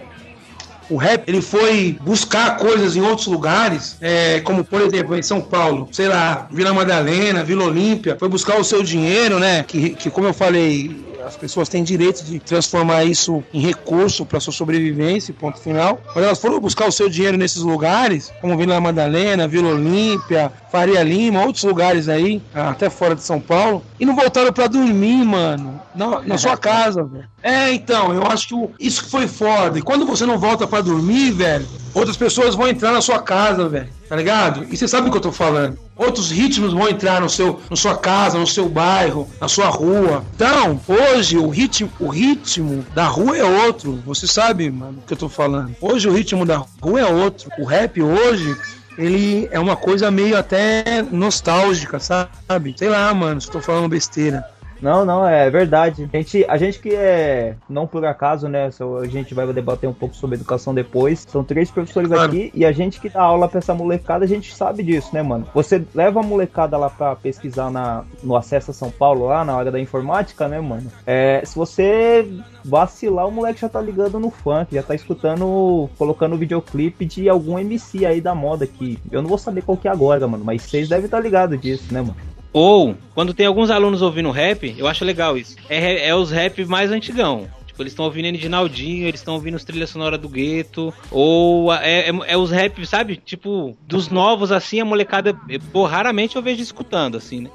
o 0.90 0.98
rap 0.98 1.24
ele 1.28 1.42
foi 1.42 1.98
buscar 2.02 2.58
coisas 2.58 2.96
em 2.96 3.02
outros 3.02 3.28
lugares, 3.28 3.98
é, 4.02 4.40
como 4.42 4.64
por 4.64 4.82
exemplo 4.82 5.16
em 5.16 5.22
São 5.22 5.42
Paulo, 5.42 5.88
sei 5.92 6.08
lá, 6.08 6.48
Vila 6.52 6.74
Madalena, 6.74 7.44
Vila 7.44 7.66
Olímpia, 7.66 8.18
foi 8.20 8.28
buscar 8.28 8.60
o 8.60 8.64
seu 8.64 8.82
dinheiro, 8.82 9.40
né? 9.40 9.64
Que, 9.64 9.92
que 9.92 10.10
como 10.10 10.28
eu 10.28 10.34
falei, 10.34 11.09
as 11.30 11.38
pessoas 11.38 11.70
têm 11.70 11.84
direito 11.84 12.24
de 12.24 12.40
transformar 12.40 13.04
isso 13.06 13.44
em 13.54 13.60
recurso 13.60 14.26
para 14.26 14.40
sua 14.40 14.52
sobrevivência, 14.52 15.34
ponto 15.34 15.60
final. 15.60 16.02
Mas 16.16 16.24
elas 16.26 16.40
foram 16.42 16.60
buscar 16.60 16.88
o 16.88 16.92
seu 16.92 17.08
dinheiro 17.08 17.38
nesses 17.38 17.62
lugares, 17.62 18.32
como 18.42 18.58
Vila 18.58 18.82
Madalena, 18.82 19.48
Vila 19.48 19.70
Olímpia, 19.70 20.52
Faria 20.72 21.04
Lima, 21.04 21.46
outros 21.46 21.64
lugares 21.64 22.10
aí, 22.10 22.42
até 22.54 22.90
fora 22.90 23.14
de 23.16 23.24
São 23.24 23.40
Paulo, 23.40 23.84
e 24.00 24.06
não 24.06 24.16
voltaram 24.16 24.52
para 24.52 24.68
dormir, 24.68 25.24
mano, 25.24 25.80
na, 25.96 26.22
na 26.22 26.38
sua 26.38 26.58
casa, 26.58 27.04
velho. 27.04 27.26
É, 27.44 27.72
então, 27.72 28.14
eu 28.14 28.24
acho 28.26 28.48
que 28.48 28.56
o- 28.56 28.72
isso 28.80 29.06
foi 29.10 29.28
foda. 29.28 29.78
E 29.78 29.82
quando 29.82 30.06
você 30.06 30.26
não 30.26 30.38
volta 30.40 30.66
pra 30.68 30.82
dormir, 30.82 31.32
velho, 31.32 31.68
outras 31.94 32.18
pessoas 32.18 32.56
vão 32.56 32.68
entrar 32.68 32.92
na 32.92 33.02
sua 33.02 33.20
casa, 33.22 33.70
velho. 33.70 33.99
Tá 34.10 34.16
ligado? 34.16 34.66
E 34.72 34.76
você 34.76 34.88
sabe 34.88 35.08
o 35.08 35.12
que 35.12 35.18
eu 35.18 35.22
tô 35.22 35.32
falando. 35.32 35.78
Outros 35.96 36.32
ritmos 36.32 36.74
vão 36.74 36.90
entrar 36.90 37.22
no 37.22 37.30
seu, 37.30 37.62
na 37.70 37.76
sua 37.76 37.96
casa, 37.96 38.40
no 38.40 38.48
seu 38.48 38.68
bairro, 38.68 39.30
na 39.40 39.48
sua 39.48 39.68
rua. 39.68 40.26
Então, 40.34 40.82
hoje 40.88 41.38
o 41.38 41.48
ritmo, 41.48 41.92
o 42.00 42.08
ritmo 42.08 42.84
da 42.96 43.06
rua 43.06 43.38
é 43.38 43.44
outro. 43.44 44.02
Você 44.08 44.26
sabe, 44.26 44.72
mano, 44.72 44.98
o 44.98 45.08
que 45.08 45.14
eu 45.14 45.18
tô 45.18 45.30
falando. 45.30 45.76
Hoje 45.80 46.10
o 46.10 46.12
ritmo 46.12 46.44
da 46.44 46.66
rua 46.82 47.00
é 47.00 47.06
outro. 47.06 47.52
O 47.60 47.66
rap 47.66 48.02
hoje 48.02 48.58
ele 48.98 49.48
é 49.52 49.60
uma 49.60 49.76
coisa 49.76 50.10
meio 50.10 50.36
até 50.36 51.04
nostálgica, 51.12 52.00
sabe? 52.00 52.74
Sei 52.78 52.90
lá, 52.90 53.14
mano, 53.14 53.40
se 53.40 53.48
eu 53.48 53.54
tô 53.54 53.62
falando 53.62 53.88
besteira. 53.88 54.44
Não, 54.82 55.04
não, 55.06 55.28
é 55.28 55.50
verdade. 55.50 56.10
A 56.12 56.18
gente, 56.18 56.46
a 56.48 56.58
gente 56.58 56.80
que 56.80 56.96
é, 56.96 57.56
não 57.70 57.86
por 57.86 58.06
acaso, 58.06 58.48
né? 58.48 58.70
A 59.02 59.08
gente 59.08 59.34
vai 59.34 59.46
debater 59.52 59.90
um 59.90 59.94
pouco 59.94 60.16
sobre 60.16 60.36
educação 60.36 60.74
depois. 60.74 61.26
São 61.28 61.44
três 61.44 61.70
professores 61.70 62.10
Claro. 62.10 62.26
aqui 62.26 62.52
e 62.54 62.66
a 62.66 62.72
gente 62.72 63.00
que 63.00 63.10
dá 63.10 63.22
aula 63.22 63.48
pra 63.48 63.60
essa 63.60 63.74
molecada, 63.74 64.26
a 64.26 64.28
gente 64.28 64.54
sabe 64.56 64.84
disso, 64.84 65.10
né, 65.14 65.22
mano? 65.22 65.48
Você 65.54 65.84
leva 65.94 66.20
a 66.20 66.24
molecada 66.24 66.78
lá 66.78 66.90
pra 66.90 67.16
pesquisar 67.16 67.70
na, 67.70 68.04
no 68.24 68.36
Acesso 68.36 68.72
a 68.72 68.74
São 68.74 68.90
Paulo, 68.90 69.26
lá 69.28 69.44
na 69.44 69.56
hora 69.56 69.72
da 69.72 69.80
informática, 69.80 70.48
né, 70.48 70.60
mano? 70.60 70.92
É, 71.06 71.42
se 71.46 71.56
você 71.56 72.28
vacilar, 72.64 73.28
o 73.28 73.32
moleque 73.32 73.62
já 73.62 73.70
tá 73.70 73.82
ligando 73.82 74.20
no 74.20 74.30
funk, 74.30 74.76
já 74.76 74.84
tá 74.84 74.94
escutando, 74.96 75.90
colocando 75.98 76.38
videoclipe 76.38 77.06
de 77.06 77.30
algum 77.30 77.58
MC 77.58 78.06
aí 78.06 78.22
da 78.22 78.36
moda 78.36 78.68
que 78.68 79.00
eu 79.12 79.22
não 79.22 79.30
vou 79.30 79.38
saber 79.38 79.62
qual 79.64 79.78
que 79.78 79.88
é 79.88 79.92
agora, 79.92 80.28
mano, 80.28 80.44
mas 80.44 80.64
vocês 80.64 80.88
devem 80.90 81.06
estar 81.06 81.20
ligados 81.20 81.60
disso, 81.60 81.94
né, 81.94 82.02
mano? 82.02 82.16
Ou, 82.52 82.96
quando 83.14 83.34
tem 83.34 83.46
alguns 83.46 83.70
alunos 83.70 84.02
ouvindo 84.02 84.32
rap, 84.32 84.74
eu 84.78 84.88
acho 84.88 85.06
legal 85.06 85.38
isso. 85.38 85.56
É, 85.70 85.80
re- 85.80 86.00
é 86.00 86.16
os 86.16 86.32
rap 86.32 86.66
mais 86.66 86.92
antigão. 86.92 87.48
Tipo, 87.68 87.84
eles 87.84 87.92
estão 87.94 88.06
ouvindo 88.06 88.26
Edinaldinho, 88.26 89.08
eles 89.08 89.20
estão 89.20 89.36
ouvindo 89.36 89.56
os 89.56 89.64
trilhas 89.64 89.90
sonoras 89.92 90.20
do 90.20 90.28
gueto. 90.28 90.94
Ou 91.12 91.72
é, 91.74 92.10
é, 92.10 92.12
é 92.28 92.38
os 92.38 92.50
rap, 92.52 92.86
sabe? 92.86 93.18
Tipo, 93.18 93.78
dos 93.82 94.10
novos, 94.10 94.52
assim, 94.52 94.80
a 94.80 94.86
molecada. 94.86 95.34
Pô, 95.72 95.86
raramente 95.86 96.36
eu 96.36 96.42
vejo 96.42 96.62
escutando, 96.62 97.18
assim, 97.18 97.42
né? 97.42 97.50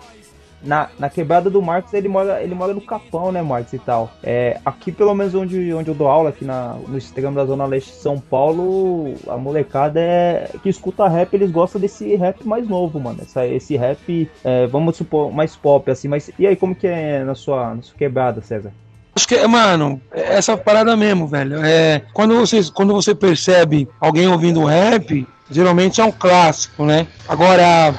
Na, 0.64 0.88
na 0.98 1.10
quebrada 1.10 1.50
do 1.50 1.60
Marcos, 1.62 1.92
ele 1.92 2.08
mora, 2.08 2.42
ele 2.42 2.54
mora 2.54 2.72
no 2.72 2.80
Capão, 2.80 3.30
né, 3.30 3.42
Marcos 3.42 3.72
e 3.72 3.78
tal. 3.78 4.10
É, 4.22 4.58
aqui, 4.64 4.90
pelo 4.90 5.14
menos 5.14 5.34
onde, 5.34 5.72
onde 5.72 5.90
eu 5.90 5.94
dou 5.94 6.08
aula, 6.08 6.30
aqui 6.30 6.44
na, 6.44 6.76
no 6.88 6.96
extremo 6.98 7.34
da 7.34 7.44
Zona 7.44 7.66
Leste 7.66 7.90
de 7.90 7.96
São 7.96 8.18
Paulo, 8.18 9.14
a 9.28 9.36
molecada 9.36 10.00
é 10.00 10.50
que 10.62 10.68
escuta 10.68 11.08
rap, 11.08 11.32
eles 11.34 11.50
gostam 11.50 11.80
desse 11.80 12.16
rap 12.16 12.46
mais 12.46 12.68
novo, 12.68 12.98
mano. 12.98 13.18
Essa, 13.22 13.46
esse 13.46 13.76
rap, 13.76 14.30
é, 14.42 14.66
vamos 14.66 14.96
supor, 14.96 15.32
mais 15.32 15.54
pop, 15.56 15.90
assim. 15.90 16.08
Mas 16.08 16.30
e 16.38 16.46
aí, 16.46 16.56
como 16.56 16.74
que 16.74 16.86
é 16.86 17.22
na 17.24 17.34
sua, 17.34 17.74
na 17.74 17.82
sua 17.82 17.96
quebrada, 17.96 18.40
César? 18.40 18.72
Acho 19.16 19.28
que, 19.28 19.46
mano, 19.46 20.00
é 20.12 20.34
essa 20.34 20.56
parada 20.56 20.96
mesmo, 20.96 21.28
velho. 21.28 21.64
É, 21.64 22.02
quando, 22.12 22.34
você, 22.34 22.60
quando 22.74 22.92
você 22.92 23.14
percebe 23.14 23.88
alguém 24.00 24.26
ouvindo 24.26 24.64
rap, 24.64 25.26
geralmente 25.50 26.00
é 26.00 26.04
um 26.04 26.10
clássico, 26.10 26.84
né? 26.84 27.06
Agora, 27.28 27.94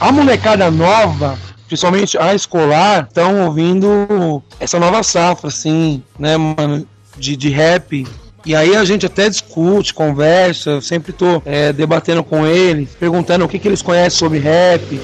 a 0.00 0.12
molecada 0.12 0.68
nova, 0.70 1.38
principalmente 1.68 2.18
a 2.18 2.34
escolar, 2.34 3.06
estão 3.06 3.44
ouvindo 3.46 4.42
essa 4.58 4.80
nova 4.80 5.02
safra, 5.02 5.48
assim, 5.48 6.02
né, 6.18 6.36
mano, 6.36 6.86
de, 7.16 7.36
de 7.36 7.50
rap. 7.50 8.06
E 8.46 8.56
aí 8.56 8.74
a 8.74 8.84
gente 8.84 9.04
até 9.04 9.28
discute, 9.28 9.92
conversa, 9.92 10.70
eu 10.70 10.80
sempre 10.80 11.12
tô 11.12 11.42
é, 11.44 11.72
debatendo 11.72 12.24
com 12.24 12.46
eles, 12.46 12.90
perguntando 12.98 13.44
o 13.44 13.48
que, 13.48 13.58
que 13.58 13.68
eles 13.68 13.82
conhecem 13.82 14.18
sobre 14.18 14.38
rap, 14.38 14.98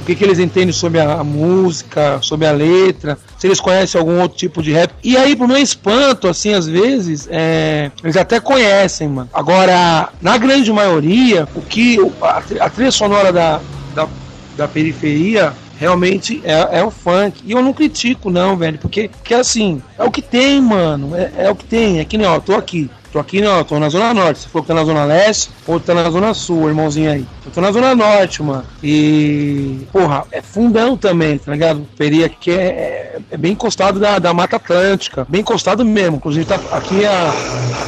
o 0.00 0.04
que, 0.06 0.14
que 0.14 0.24
eles 0.24 0.38
entendem 0.38 0.72
sobre 0.72 0.98
a, 0.98 1.14
a 1.14 1.24
música, 1.24 2.18
sobre 2.22 2.46
a 2.46 2.52
letra, 2.52 3.18
se 3.36 3.46
eles 3.46 3.60
conhecem 3.60 3.98
algum 3.98 4.22
outro 4.22 4.38
tipo 4.38 4.62
de 4.62 4.72
rap. 4.72 4.94
E 5.04 5.18
aí, 5.18 5.36
pro 5.36 5.46
meu 5.46 5.58
espanto, 5.58 6.26
assim, 6.26 6.54
às 6.54 6.66
vezes, 6.66 7.28
é, 7.30 7.90
eles 8.02 8.16
até 8.16 8.40
conhecem, 8.40 9.08
mano. 9.08 9.28
Agora, 9.34 10.08
na 10.22 10.38
grande 10.38 10.72
maioria, 10.72 11.46
o 11.54 11.60
que 11.60 11.98
a, 12.22 12.42
a 12.60 12.70
trilha 12.70 12.90
sonora 12.90 13.30
da, 13.30 13.60
da, 13.94 14.08
da 14.56 14.66
periferia 14.66 15.52
realmente 15.78 16.42
é, 16.44 16.80
é 16.80 16.84
o 16.84 16.90
funk. 16.90 17.40
E 17.44 17.52
eu 17.52 17.62
não 17.62 17.72
critico, 17.72 18.30
não, 18.30 18.56
velho, 18.56 18.78
porque, 18.78 19.08
porque 19.08 19.34
assim, 19.34 19.80
é 19.96 20.04
o 20.04 20.10
que 20.10 20.20
tem, 20.20 20.60
mano. 20.60 21.14
É, 21.14 21.46
é 21.46 21.50
o 21.50 21.54
que 21.54 21.64
tem. 21.64 22.00
É 22.00 22.04
que 22.04 22.18
nem, 22.18 22.26
ó, 22.26 22.40
tô 22.40 22.54
aqui. 22.54 22.90
Tô 23.10 23.18
aqui, 23.18 23.40
não, 23.40 23.64
tô 23.64 23.78
na 23.78 23.88
Zona 23.88 24.12
Norte. 24.12 24.40
Você 24.40 24.48
falou 24.48 24.62
que 24.62 24.68
tá 24.68 24.74
na 24.74 24.84
Zona 24.84 25.04
Leste, 25.04 25.50
ou 25.66 25.80
tá 25.80 25.94
na 25.94 26.10
Zona 26.10 26.34
Sul, 26.34 26.68
irmãozinho 26.68 27.10
aí. 27.10 27.26
Eu 27.46 27.50
tô 27.50 27.60
na 27.62 27.72
Zona 27.72 27.94
Norte, 27.94 28.42
mano. 28.42 28.64
E, 28.82 29.86
porra, 29.90 30.24
é 30.30 30.42
fundão 30.42 30.94
também, 30.94 31.38
tá 31.38 31.50
ligado? 31.50 31.86
Peri 31.96 32.22
aqui 32.22 32.50
é, 32.50 32.54
é, 32.54 33.18
é 33.30 33.36
bem 33.38 33.52
encostado 33.52 33.98
da, 33.98 34.18
da 34.18 34.34
Mata 34.34 34.56
Atlântica. 34.56 35.26
Bem 35.26 35.40
encostado 35.40 35.86
mesmo. 35.86 36.16
Inclusive, 36.16 36.44
tá 36.44 36.60
aqui, 36.70 37.06
a, 37.06 37.32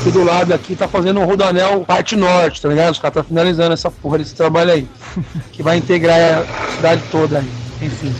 aqui 0.00 0.10
do 0.10 0.24
lado 0.24 0.54
aqui 0.54 0.74
tá 0.74 0.88
fazendo 0.88 1.20
um 1.20 1.26
rodanel 1.26 1.84
parte 1.86 2.16
norte, 2.16 2.62
tá 2.62 2.70
ligado? 2.70 2.92
Os 2.92 2.98
caras 2.98 3.16
tá 3.16 3.22
finalizando 3.22 3.74
essa 3.74 3.90
porra 3.90 4.16
desse 4.16 4.34
trabalho 4.34 4.72
aí. 4.72 4.88
que 5.52 5.62
vai 5.62 5.76
integrar 5.76 6.18
a 6.18 6.76
cidade 6.76 7.02
toda 7.12 7.40
aí. 7.40 7.69
Enfim. 7.80 8.14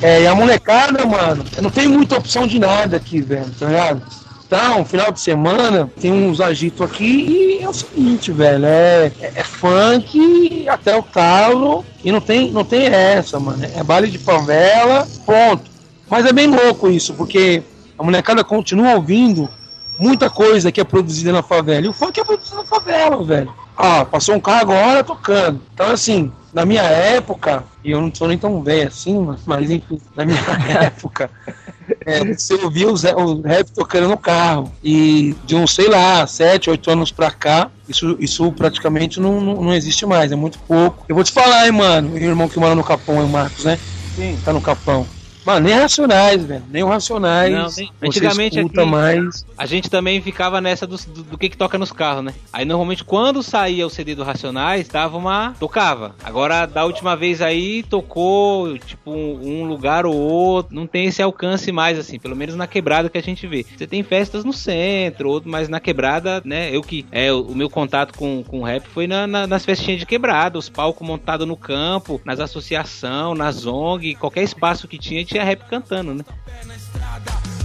É, 0.00 0.22
e 0.22 0.26
a 0.26 0.34
molecada, 0.34 1.04
mano, 1.04 1.44
não 1.60 1.70
tem 1.70 1.88
muita 1.88 2.16
opção 2.16 2.46
de 2.46 2.58
nada 2.58 2.96
aqui, 2.96 3.20
velho, 3.20 3.50
tá 3.58 3.66
ligado? 3.66 4.02
Então, 4.46 4.82
final 4.84 5.12
de 5.12 5.20
semana, 5.20 5.90
tem 6.00 6.10
uns 6.10 6.40
agitos 6.40 6.80
aqui 6.80 7.58
e 7.60 7.62
é 7.62 7.68
o 7.68 7.72
seguinte, 7.72 8.32
velho, 8.32 8.64
é, 8.64 9.12
é, 9.20 9.32
é 9.36 9.44
funk 9.44 10.66
até 10.68 10.96
o 10.96 11.02
talo 11.02 11.84
e 12.02 12.10
não 12.10 12.20
tem, 12.20 12.50
não 12.50 12.64
tem 12.64 12.86
essa, 12.86 13.38
mano. 13.38 13.62
É 13.62 13.82
baile 13.82 14.10
de 14.10 14.16
favela, 14.16 15.06
ponto. 15.26 15.70
Mas 16.08 16.24
é 16.24 16.32
bem 16.32 16.46
louco 16.46 16.88
isso, 16.88 17.12
porque 17.12 17.62
a 17.98 18.02
molecada 18.02 18.42
continua 18.42 18.94
ouvindo 18.94 19.50
muita 19.98 20.30
coisa 20.30 20.72
que 20.72 20.80
é 20.80 20.84
produzida 20.84 21.30
na 21.30 21.42
favela. 21.42 21.84
E 21.84 21.88
o 21.90 21.92
funk 21.92 22.18
é 22.18 22.24
produzido 22.24 22.56
na 22.56 22.64
favela, 22.64 23.22
velho. 23.22 23.52
Ah, 23.80 24.04
passou 24.04 24.34
um 24.34 24.40
carro 24.40 24.60
agora 24.62 25.04
tocando. 25.04 25.60
Então, 25.72 25.88
assim, 25.92 26.32
na 26.52 26.66
minha 26.66 26.82
época, 26.82 27.62
e 27.84 27.92
eu 27.92 28.00
não 28.00 28.12
sou 28.12 28.26
nem 28.26 28.36
tão 28.36 28.60
velho 28.60 28.88
assim, 28.88 29.16
mas, 29.20 29.40
mas 29.46 29.70
enfim, 29.70 30.00
na 30.16 30.24
minha 30.26 30.40
época, 30.82 31.30
é, 32.04 32.24
você 32.34 32.54
ouvia 32.54 32.90
os, 32.90 33.04
o 33.04 33.40
rap 33.40 33.70
tocando 33.70 34.08
no 34.08 34.18
carro. 34.18 34.72
E 34.82 35.32
de 35.44 35.54
uns, 35.54 35.76
sei 35.76 35.88
lá, 35.88 36.26
7, 36.26 36.70
8 36.70 36.90
anos 36.90 37.12
pra 37.12 37.30
cá, 37.30 37.70
isso, 37.88 38.16
isso 38.18 38.50
praticamente 38.50 39.20
não, 39.20 39.40
não, 39.40 39.54
não 39.62 39.74
existe 39.74 40.04
mais, 40.04 40.32
é 40.32 40.36
muito 40.36 40.58
pouco. 40.66 41.04
Eu 41.08 41.14
vou 41.14 41.22
te 41.22 41.30
falar, 41.30 41.66
hein, 41.66 41.72
mano, 41.72 42.10
meu 42.10 42.30
irmão 42.30 42.48
que 42.48 42.58
mora 42.58 42.74
no 42.74 42.82
Capão, 42.82 43.20
é 43.20 43.24
o 43.24 43.28
Marcos, 43.28 43.64
né? 43.64 43.78
Sim. 44.16 44.36
Tá 44.44 44.52
no 44.52 44.60
Capão. 44.60 45.06
Mano, 45.48 45.66
nem 45.66 45.74
Racionais, 45.78 46.44
velho. 46.44 46.62
Nem 46.70 46.82
o 46.82 46.88
Racionais. 46.88 47.54
Não, 47.54 47.70
você 47.70 47.88
antigamente 48.02 48.58
escuta 48.58 48.82
aqui- 48.82 48.90
mais. 48.90 49.46
A 49.56 49.64
gente 49.64 49.88
também 49.88 50.20
ficava 50.20 50.60
nessa 50.60 50.86
do, 50.86 50.96
do, 50.98 51.22
do 51.22 51.38
que 51.38 51.48
que 51.48 51.56
toca 51.56 51.78
nos 51.78 51.90
carros, 51.90 52.22
né? 52.22 52.34
Aí 52.52 52.66
normalmente 52.66 53.02
quando 53.02 53.42
saía 53.42 53.86
o 53.86 53.90
CD 53.90 54.14
do 54.14 54.22
Racionais, 54.22 54.88
dava 54.88 55.16
uma. 55.16 55.54
tocava. 55.58 56.14
Agora, 56.22 56.66
da 56.66 56.84
última 56.84 57.16
vez 57.16 57.40
aí, 57.40 57.82
tocou, 57.82 58.76
tipo, 58.78 59.10
um, 59.10 59.62
um 59.62 59.64
lugar 59.64 60.04
ou 60.04 60.14
outro. 60.14 60.74
Não 60.74 60.86
tem 60.86 61.06
esse 61.06 61.22
alcance 61.22 61.72
mais, 61.72 61.98
assim, 61.98 62.18
pelo 62.18 62.36
menos 62.36 62.54
na 62.54 62.66
quebrada 62.66 63.08
que 63.08 63.16
a 63.16 63.22
gente 63.22 63.46
vê. 63.46 63.64
Você 63.74 63.86
tem 63.86 64.02
festas 64.02 64.44
no 64.44 64.52
centro, 64.52 65.30
outro, 65.30 65.50
mas 65.50 65.66
na 65.68 65.80
quebrada, 65.80 66.42
né? 66.44 66.68
Eu 66.76 66.82
que. 66.82 67.06
É, 67.10 67.32
o, 67.32 67.40
o 67.40 67.54
meu 67.54 67.70
contato 67.70 68.12
com, 68.18 68.44
com 68.46 68.62
rap 68.62 68.86
foi 68.86 69.06
na- 69.06 69.26
na- 69.26 69.46
nas 69.46 69.64
festinhas 69.64 69.98
de 70.00 70.04
quebrada, 70.04 70.58
os 70.58 70.68
palcos 70.68 71.06
montados 71.06 71.46
no 71.48 71.56
campo, 71.56 72.20
nas 72.22 72.38
associação, 72.38 73.34
nas 73.34 73.64
ONG, 73.66 74.14
qualquer 74.14 74.42
espaço 74.42 74.86
que 74.86 74.98
tinha, 74.98 75.24
tinha 75.38 75.44
rap 75.44 75.64
cantando, 75.68 76.14
né? 76.14 76.24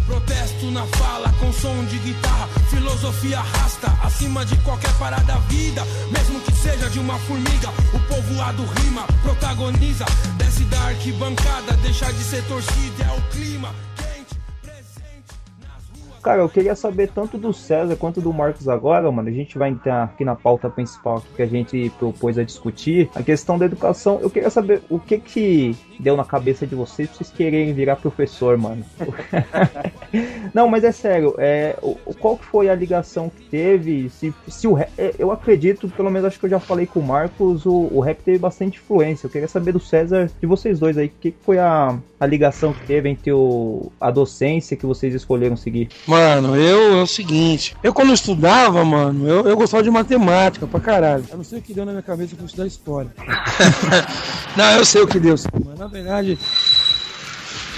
Protesto 0.05 0.65
na 0.71 0.85
fala 0.85 1.31
com 1.39 1.51
som 1.53 1.83
de 1.85 1.97
guitarra. 1.99 2.47
Filosofia 2.69 3.39
rasta 3.39 3.87
acima 4.03 4.45
de 4.45 4.55
qualquer 4.57 4.93
parada 4.99 5.23
da 5.23 5.37
vida. 5.47 5.81
Mesmo 6.11 6.39
que 6.41 6.51
seja 6.51 6.89
de 6.89 6.99
uma 6.99 7.17
formiga, 7.19 7.69
o 7.93 7.99
povoado 8.07 8.63
rima, 8.81 9.07
protagoniza. 9.23 10.05
Desce 10.37 10.63
da 10.65 10.79
arquibancada, 10.81 11.73
deixar 11.81 12.11
de 12.11 12.23
ser 12.23 12.43
torcida. 12.47 13.05
É 13.05 13.17
o 13.17 13.21
clima 13.31 13.69
quente, 13.95 14.35
presente 14.61 15.33
nas 15.61 15.89
ruas. 15.89 16.21
Cara, 16.21 16.41
eu 16.41 16.49
queria 16.49 16.75
saber 16.75 17.09
tanto 17.09 17.37
do 17.37 17.53
César 17.53 17.95
quanto 17.95 18.21
do 18.21 18.33
Marcos 18.33 18.67
agora, 18.67 19.09
mano. 19.11 19.29
A 19.29 19.33
gente 19.33 19.57
vai 19.57 19.69
entrar 19.69 20.03
aqui 20.03 20.25
na 20.25 20.35
pauta 20.35 20.69
principal 20.69 21.17
aqui 21.17 21.27
que 21.37 21.41
a 21.41 21.47
gente 21.47 21.91
propôs 21.97 22.37
a 22.37 22.43
discutir, 22.43 23.09
a 23.15 23.23
questão 23.23 23.57
da 23.57 23.65
educação. 23.65 24.19
Eu 24.21 24.29
queria 24.29 24.49
saber 24.49 24.83
o 24.89 24.99
que 24.99 25.17
que 25.17 25.75
deu 25.99 26.15
na 26.15 26.25
cabeça 26.25 26.65
de 26.65 26.75
vocês 26.75 27.09
pra 27.09 27.17
vocês 27.17 27.31
quererem 27.31 27.73
virar 27.73 27.95
professor, 27.95 28.57
mano. 28.57 28.83
Não, 30.53 30.67
mas 30.67 30.83
é 30.83 30.91
sério, 30.91 31.35
é, 31.37 31.75
qual 32.19 32.37
que 32.37 32.45
foi 32.45 32.69
a 32.69 32.75
ligação 32.75 33.29
que 33.29 33.43
teve? 33.49 34.09
Se, 34.09 34.33
se 34.47 34.67
o 34.67 34.77
é, 34.77 35.13
eu 35.17 35.31
acredito, 35.31 35.87
pelo 35.89 36.11
menos 36.11 36.27
acho 36.27 36.39
que 36.39 36.45
eu 36.45 36.49
já 36.49 36.59
falei 36.59 36.85
com 36.85 36.99
o 36.99 37.03
Marcos, 37.03 37.65
o, 37.65 37.89
o 37.91 37.99
rap 37.99 38.21
teve 38.23 38.37
bastante 38.37 38.77
influência. 38.77 39.25
Eu 39.25 39.31
queria 39.31 39.47
saber 39.47 39.71
do 39.71 39.79
César, 39.79 40.29
de 40.39 40.47
vocês 40.47 40.79
dois 40.79 40.97
aí, 40.97 41.07
o 41.07 41.11
que, 41.19 41.31
que 41.31 41.37
foi 41.43 41.57
a, 41.57 41.97
a 42.19 42.25
ligação 42.25 42.73
que 42.73 42.85
teve 42.85 43.09
entre 43.09 43.31
o, 43.31 43.91
a 43.99 44.11
docência 44.11 44.77
que 44.77 44.85
vocês 44.85 45.13
escolheram 45.13 45.55
seguir? 45.55 45.89
Mano, 46.07 46.55
eu 46.55 46.99
é 46.99 47.01
o 47.01 47.07
seguinte. 47.07 47.75
Eu 47.83 47.93
quando 47.93 48.09
eu 48.09 48.15
estudava, 48.15 48.83
mano, 48.83 49.27
eu, 49.27 49.47
eu 49.47 49.55
gostava 49.55 49.83
de 49.83 49.89
matemática 49.89 50.67
pra 50.67 50.79
caralho. 50.79 51.25
Eu 51.29 51.37
não 51.37 51.43
sei 51.43 51.59
o 51.59 51.61
que 51.61 51.73
deu 51.73 51.85
na 51.85 51.91
minha 51.91 52.03
cabeça 52.03 52.35
pra 52.35 52.45
estudar 52.45 52.67
história. 52.67 53.11
não, 54.55 54.71
eu 54.77 54.85
sei 54.85 55.01
o 55.01 55.07
que 55.07 55.19
deu, 55.19 55.35
na 55.77 55.87
verdade. 55.93 56.39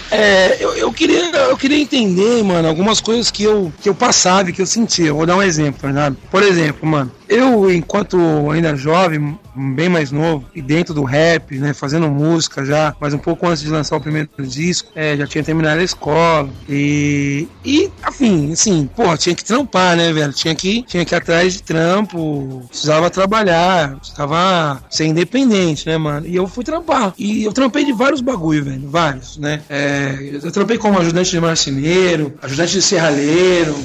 É, 0.09 0.63
eu, 0.63 0.73
eu, 0.75 0.93
queria, 0.93 1.29
eu 1.35 1.57
queria 1.57 1.79
entender, 1.79 2.41
mano, 2.43 2.67
algumas 2.67 3.01
coisas 3.01 3.29
que 3.29 3.43
eu, 3.43 3.73
que 3.81 3.89
eu 3.89 3.95
passava 3.95 4.51
que 4.51 4.61
eu 4.61 4.65
sentia. 4.65 5.13
Vou 5.13 5.25
dar 5.25 5.35
um 5.35 5.43
exemplo, 5.43 5.81
Fernando. 5.81 6.17
Por 6.31 6.41
exemplo, 6.41 6.87
mano, 6.87 7.11
eu, 7.27 7.69
enquanto 7.71 8.17
ainda 8.51 8.75
jovem, 8.75 9.37
bem 9.55 9.89
mais 9.89 10.11
novo, 10.11 10.45
e 10.53 10.61
dentro 10.61 10.93
do 10.93 11.03
rap, 11.03 11.57
né, 11.57 11.73
fazendo 11.73 12.09
música 12.09 12.65
já, 12.65 12.95
mas 12.99 13.13
um 13.13 13.17
pouco 13.17 13.47
antes 13.47 13.63
de 13.63 13.69
lançar 13.69 13.97
o 13.97 14.01
primeiro 14.01 14.29
disco, 14.39 14.91
é, 14.95 15.15
já 15.15 15.27
tinha 15.27 15.43
terminado 15.43 15.79
a 15.79 15.83
escola. 15.83 16.49
E, 16.67 17.47
e 17.63 17.91
afim, 18.03 18.51
assim, 18.51 18.89
pô, 18.95 19.15
tinha 19.17 19.35
que 19.35 19.43
trampar, 19.43 19.95
né, 19.95 20.11
velho? 20.11 20.33
Tinha 20.33 20.55
que, 20.55 20.83
tinha 20.83 21.05
que 21.05 21.13
ir 21.13 21.17
atrás 21.17 21.53
de 21.53 21.63
trampo, 21.63 22.65
precisava 22.69 23.09
trabalhar, 23.09 23.95
precisava 23.97 24.83
ser 24.89 25.05
independente, 25.05 25.87
né, 25.87 25.97
mano? 25.97 26.27
E 26.27 26.35
eu 26.35 26.47
fui 26.47 26.63
trampar. 26.63 27.13
E 27.17 27.43
eu 27.43 27.53
trampei 27.53 27.85
de 27.85 27.93
vários 27.93 28.21
bagulho, 28.21 28.65
velho, 28.65 28.89
vários, 28.89 29.37
né? 29.37 29.61
É, 29.69 30.39
eu 30.43 30.51
trampei 30.51 30.77
como 30.77 30.99
ajudante 30.99 31.31
de 31.31 31.39
marceneiro, 31.39 32.33
ajudante 32.41 32.73
de 32.73 32.81
serralheiro, 32.81 33.75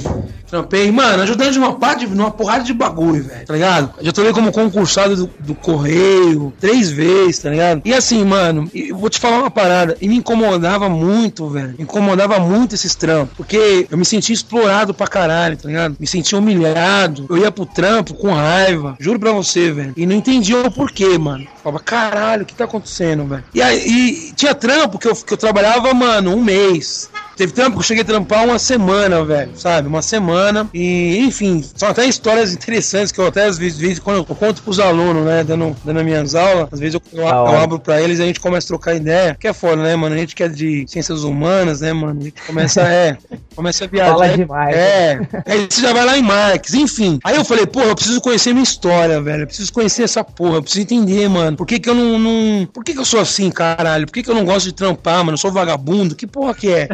trampei, 0.51 0.91
mano, 0.91 1.23
ajudante 1.23 1.53
de 1.53 1.59
uma 1.59 1.73
parte, 1.75 2.05
de 2.05 2.13
uma 2.13 2.29
porrada 2.29 2.63
de 2.63 2.73
bagulho, 2.73 3.23
velho, 3.23 3.45
tá 3.45 3.53
ligado? 3.53 3.93
Já 4.01 4.11
trabalhei 4.11 4.33
como 4.33 4.51
concursado 4.51 5.15
do, 5.15 5.29
do 5.39 5.55
correio, 5.55 6.53
três 6.59 6.91
vezes, 6.91 7.39
tá 7.39 7.49
ligado? 7.49 7.81
E 7.85 7.93
assim, 7.93 8.23
mano, 8.25 8.69
eu 8.75 8.97
vou 8.97 9.09
te 9.09 9.17
falar 9.17 9.39
uma 9.39 9.49
parada, 9.49 9.95
e 10.01 10.09
me 10.09 10.17
incomodava 10.17 10.89
muito, 10.89 11.47
velho, 11.49 11.75
incomodava 11.79 12.37
muito 12.39 12.75
esses 12.75 12.93
trampos, 12.93 13.33
porque 13.37 13.87
eu 13.89 13.97
me 13.97 14.03
sentia 14.03 14.33
explorado 14.33 14.93
pra 14.93 15.07
caralho, 15.07 15.55
tá 15.55 15.69
ligado? 15.69 15.95
Me 15.97 16.05
sentia 16.05 16.37
humilhado, 16.37 17.25
eu 17.29 17.37
ia 17.37 17.51
pro 17.51 17.65
trampo 17.65 18.13
com 18.13 18.33
raiva, 18.33 18.97
juro 18.99 19.19
pra 19.19 19.31
você, 19.31 19.71
velho, 19.71 19.93
e 19.95 20.05
não 20.05 20.15
entendia 20.15 20.59
o 20.59 20.69
porquê, 20.69 21.17
mano. 21.17 21.47
Falava, 21.63 21.81
caralho, 21.81 22.43
o 22.43 22.45
que 22.45 22.55
tá 22.55 22.65
acontecendo, 22.65 23.25
velho? 23.25 23.43
E 23.53 23.61
aí, 23.61 23.87
e 23.87 24.33
tinha 24.33 24.53
trampo 24.53 24.99
que 24.99 25.07
eu, 25.07 25.15
que 25.15 25.33
eu 25.33 25.37
trabalhava, 25.37 25.93
mano, 25.93 26.35
um 26.35 26.43
mês. 26.43 27.09
Teve 27.37 27.53
trampo 27.53 27.71
que 27.71 27.79
eu 27.79 27.83
cheguei 27.83 28.03
a 28.03 28.05
trampar 28.05 28.45
uma 28.45 28.59
semana, 28.59 29.23
velho, 29.23 29.51
sabe? 29.55 29.87
Uma 29.87 30.01
semana. 30.01 30.40
E, 30.73 31.17
enfim, 31.19 31.63
são 31.75 31.89
até 31.89 32.05
histórias 32.05 32.53
interessantes 32.53 33.11
que 33.11 33.19
eu 33.19 33.27
até 33.27 33.45
às 33.45 33.57
vezes, 33.57 33.99
quando 33.99 34.17
eu 34.17 34.25
conto 34.25 34.61
pros 34.63 34.79
alunos, 34.79 35.25
né, 35.25 35.43
dando, 35.43 35.75
dando 35.83 36.03
minhas 36.03 36.35
aulas, 36.35 36.67
às 36.71 36.79
vezes 36.79 36.95
eu, 36.95 37.01
eu, 37.13 37.27
eu 37.27 37.59
abro 37.59 37.79
pra 37.79 38.01
eles 38.01 38.19
e 38.19 38.23
a 38.23 38.25
gente 38.25 38.39
começa 38.39 38.67
a 38.67 38.69
trocar 38.69 38.95
ideia. 38.95 39.35
Que 39.39 39.47
é 39.47 39.53
foda, 39.53 39.81
né, 39.83 39.95
mano? 39.95 40.15
A 40.15 40.17
gente 40.17 40.35
que 40.35 40.43
é 40.43 40.47
de 40.47 40.85
ciências 40.87 41.23
humanas, 41.23 41.81
né, 41.81 41.93
mano? 41.93 42.19
A 42.21 42.23
gente 42.23 42.41
começa, 42.41 42.81
é, 42.81 43.17
começa 43.55 43.85
a 43.85 43.87
viajar. 43.87 44.11
Fala 44.13 44.29
demais. 44.29 44.75
É, 44.75 45.19
aí 45.45 45.67
você 45.69 45.81
já 45.81 45.93
vai 45.93 46.05
lá 46.05 46.17
em 46.17 46.21
Marx, 46.21 46.73
enfim. 46.73 47.19
Aí 47.23 47.35
eu 47.35 47.45
falei, 47.45 47.65
porra, 47.65 47.87
eu 47.87 47.95
preciso 47.95 48.21
conhecer 48.21 48.53
minha 48.53 48.63
história, 48.63 49.21
velho. 49.21 49.43
Eu 49.43 49.47
preciso 49.47 49.71
conhecer 49.71 50.03
essa 50.03 50.23
porra, 50.23 50.55
eu 50.55 50.61
preciso 50.61 50.83
entender, 50.83 51.27
mano. 51.29 51.57
Por 51.57 51.67
que 51.67 51.79
que 51.79 51.89
eu 51.89 51.95
não. 51.95 52.19
não... 52.19 52.65
Por 52.65 52.83
que 52.83 52.93
que 52.93 52.99
eu 52.99 53.05
sou 53.05 53.19
assim, 53.19 53.49
caralho? 53.49 54.05
Por 54.05 54.13
que 54.13 54.23
que 54.23 54.29
eu 54.29 54.35
não 54.35 54.45
gosto 54.45 54.65
de 54.65 54.73
trampar, 54.73 55.19
mano? 55.19 55.33
Eu 55.33 55.37
sou 55.37 55.51
vagabundo? 55.51 56.15
Que 56.15 56.27
porra 56.27 56.53
que 56.53 56.69
é? 56.69 56.87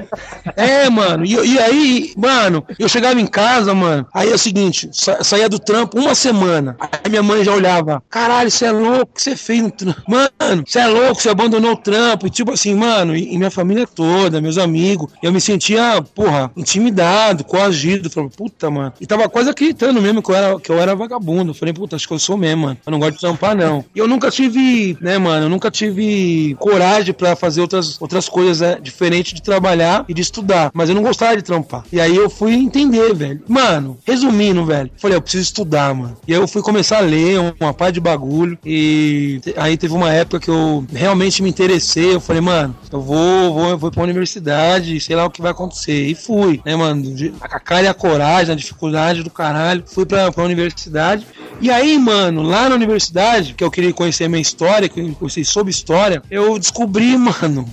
É, 0.56 0.90
mano. 0.90 1.26
E, 1.26 1.34
e 1.34 1.60
aí, 1.60 2.14
mano, 2.18 2.66
eu 2.80 2.90
chegava 2.90 3.20
em 3.20 3.28
casa, 3.38 3.74
mano. 3.76 4.06
Aí 4.14 4.32
é 4.32 4.34
o 4.36 4.38
seguinte, 4.40 4.90
sa- 4.92 5.24
saía 5.24 5.48
do 5.48 5.60
trampo 5.60 6.00
uma 6.00 6.16
semana. 6.16 6.76
Aí 6.80 7.10
minha 7.10 7.22
mãe 7.22 7.44
já 7.44 7.54
olhava, 7.54 8.02
caralho, 8.10 8.50
você 8.50 8.66
é 8.66 8.72
louco, 8.72 9.12
o 9.12 9.16
que 9.16 9.22
você 9.22 9.36
fez 9.36 9.62
no 9.62 9.70
trampo? 9.72 10.02
Mano, 10.08 10.64
você 10.66 10.80
é 10.80 10.88
louco, 10.88 11.22
você 11.22 11.30
abandonou 11.30 11.74
o 11.74 11.78
trampo. 11.78 12.26
E 12.26 12.30
tipo 12.30 12.52
assim, 12.52 12.74
mano, 12.74 13.16
e, 13.16 13.34
e 13.34 13.38
minha 13.38 13.52
família 13.52 13.86
toda, 13.86 14.42
meus 14.42 14.58
amigos. 14.58 15.12
Eu 15.22 15.32
me 15.32 15.40
sentia, 15.40 16.02
porra, 16.16 16.52
intimidado, 16.58 17.44
coagido. 17.44 18.10
Falei, 18.10 18.30
puta, 18.36 18.70
mano. 18.72 18.94
E 19.00 19.06
tava 19.06 19.30
quase 19.30 19.50
acreditando 19.50 20.02
mesmo 20.02 20.22
que 20.24 20.32
eu 20.32 20.36
era, 20.36 20.60
que 20.60 20.72
eu 20.72 20.80
era 20.80 20.96
vagabundo. 20.96 21.54
Falei, 21.54 21.74
puta, 21.74 21.96
acho 21.96 22.08
que 22.08 22.14
eu 22.14 22.20
sou 22.20 22.38
mesmo, 22.38 22.64
mano. 22.64 22.78
Eu 22.86 22.92
não 22.92 23.00
gosto 23.00 23.14
de 23.14 23.20
trampar, 23.20 23.56
não. 23.56 23.86
E 23.96 24.00
eu 24.00 24.08
nunca 24.08 24.32
tive, 24.32 24.98
né, 25.00 25.18
mano, 25.18 25.46
eu 25.46 25.50
nunca 25.50 25.70
tive 25.70 26.56
coragem 26.60 27.14
pra 27.14 27.36
fazer 27.36 27.62
outras, 27.62 28.02
outras 28.02 28.28
coisas 28.28 28.62
é, 28.62 28.80
diferentes 28.80 29.34
de 29.34 29.42
trabalhar 29.42 30.06
e 30.08 30.14
de 30.14 30.22
estudar. 30.22 30.72
Mas 30.74 30.90
eu 30.90 30.96
não 30.96 31.04
gostava 31.04 31.36
de 31.36 31.44
trampar. 31.44 31.84
E 31.92 32.00
aí 32.02 32.16
eu 32.16 32.30
fui 32.30 32.54
entender, 32.54 33.14
velho. 33.14 33.27
Mano, 33.48 33.98
resumindo, 34.06 34.66
velho, 34.66 34.90
falei, 34.98 35.18
eu 35.18 35.22
preciso 35.22 35.44
estudar, 35.44 35.94
mano. 35.94 36.18
E 36.28 36.34
aí 36.34 36.40
eu 36.40 36.48
fui 36.48 36.62
começar 36.62 36.98
a 36.98 37.02
ler 37.02 37.40
uma 37.60 37.74
parte 37.74 37.96
de 37.96 38.00
bagulho. 38.02 38.58
E 38.66 39.42
aí 39.56 39.78
teve 39.78 39.94
uma 39.94 40.12
época 40.12 40.40
que 40.40 40.50
eu 40.50 40.86
realmente 40.94 41.42
me 41.44 41.50
interessei. 41.50 42.14
Eu 42.16 42.20
falei, 42.22 42.42
mano, 42.42 42.76
eu 42.92 43.02
vou, 43.02 43.54
vou, 43.54 43.70
eu 43.70 43.78
vou 43.78 43.92
pra 43.92 44.04
universidade, 44.04 45.00
sei 45.00 45.16
lá 45.16 45.26
o 45.26 45.30
que 45.32 45.42
vai 45.42 45.52
acontecer. 45.52 46.08
E 46.08 46.16
fui, 46.16 46.62
né, 46.66 46.76
mano? 46.76 47.02
de- 47.16 47.34
A 47.42 47.60
cara 47.60 47.84
e 47.84 47.88
a 47.88 47.94
coragem, 47.94 48.54
a 48.54 48.58
dificuldade 48.58 49.24
do 49.24 49.30
caralho. 49.30 49.84
Fui 49.88 50.06
pra, 50.06 50.32
pra 50.32 50.44
universidade. 50.44 51.26
E 51.60 51.72
aí, 51.72 51.98
mano, 51.98 52.44
lá 52.44 52.70
na 52.70 52.76
universidade, 52.76 53.54
que 53.56 53.64
eu 53.64 53.72
queria 53.72 53.92
conhecer 53.94 54.26
a 54.26 54.30
minha 54.30 54.42
história, 54.42 54.88
que 54.88 55.00
eu 55.00 55.12
conheci 55.16 55.44
sobre 55.44 55.72
história, 55.72 56.22
eu 56.30 56.58
descobri, 56.60 57.18
mano. 57.18 57.68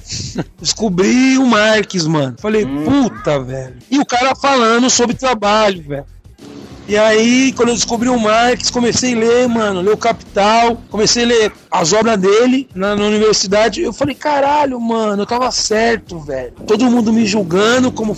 descobri 0.60 1.36
o 1.38 1.46
Marques, 1.46 2.06
mano. 2.06 2.34
Falei, 2.38 2.64
puta, 2.66 3.38
velho. 3.40 3.74
E 3.90 3.98
o 3.98 4.06
cara 4.06 4.34
falando 4.34 4.88
sobre 4.88 5.14
trabalho, 5.14 5.43
velho. 5.82 6.06
E 6.86 6.98
aí, 6.98 7.50
quando 7.56 7.70
eu 7.70 7.74
descobri 7.74 8.10
o 8.10 8.18
Marx, 8.18 8.70
comecei 8.70 9.14
a 9.14 9.18
ler, 9.18 9.48
mano, 9.48 9.80
ler 9.80 9.94
o 9.94 9.96
Capital, 9.96 10.76
comecei 10.90 11.24
a 11.24 11.26
ler 11.26 11.52
as 11.70 11.94
obras 11.94 12.18
dele 12.18 12.68
na, 12.74 12.94
na 12.94 13.06
universidade. 13.06 13.80
Eu 13.80 13.92
falei, 13.92 14.14
caralho, 14.14 14.78
mano, 14.78 15.22
eu 15.22 15.26
tava 15.26 15.50
certo, 15.50 16.18
velho. 16.18 16.52
Todo 16.66 16.84
mundo 16.90 17.10
me 17.10 17.24
julgando 17.24 17.90
como, 17.90 18.14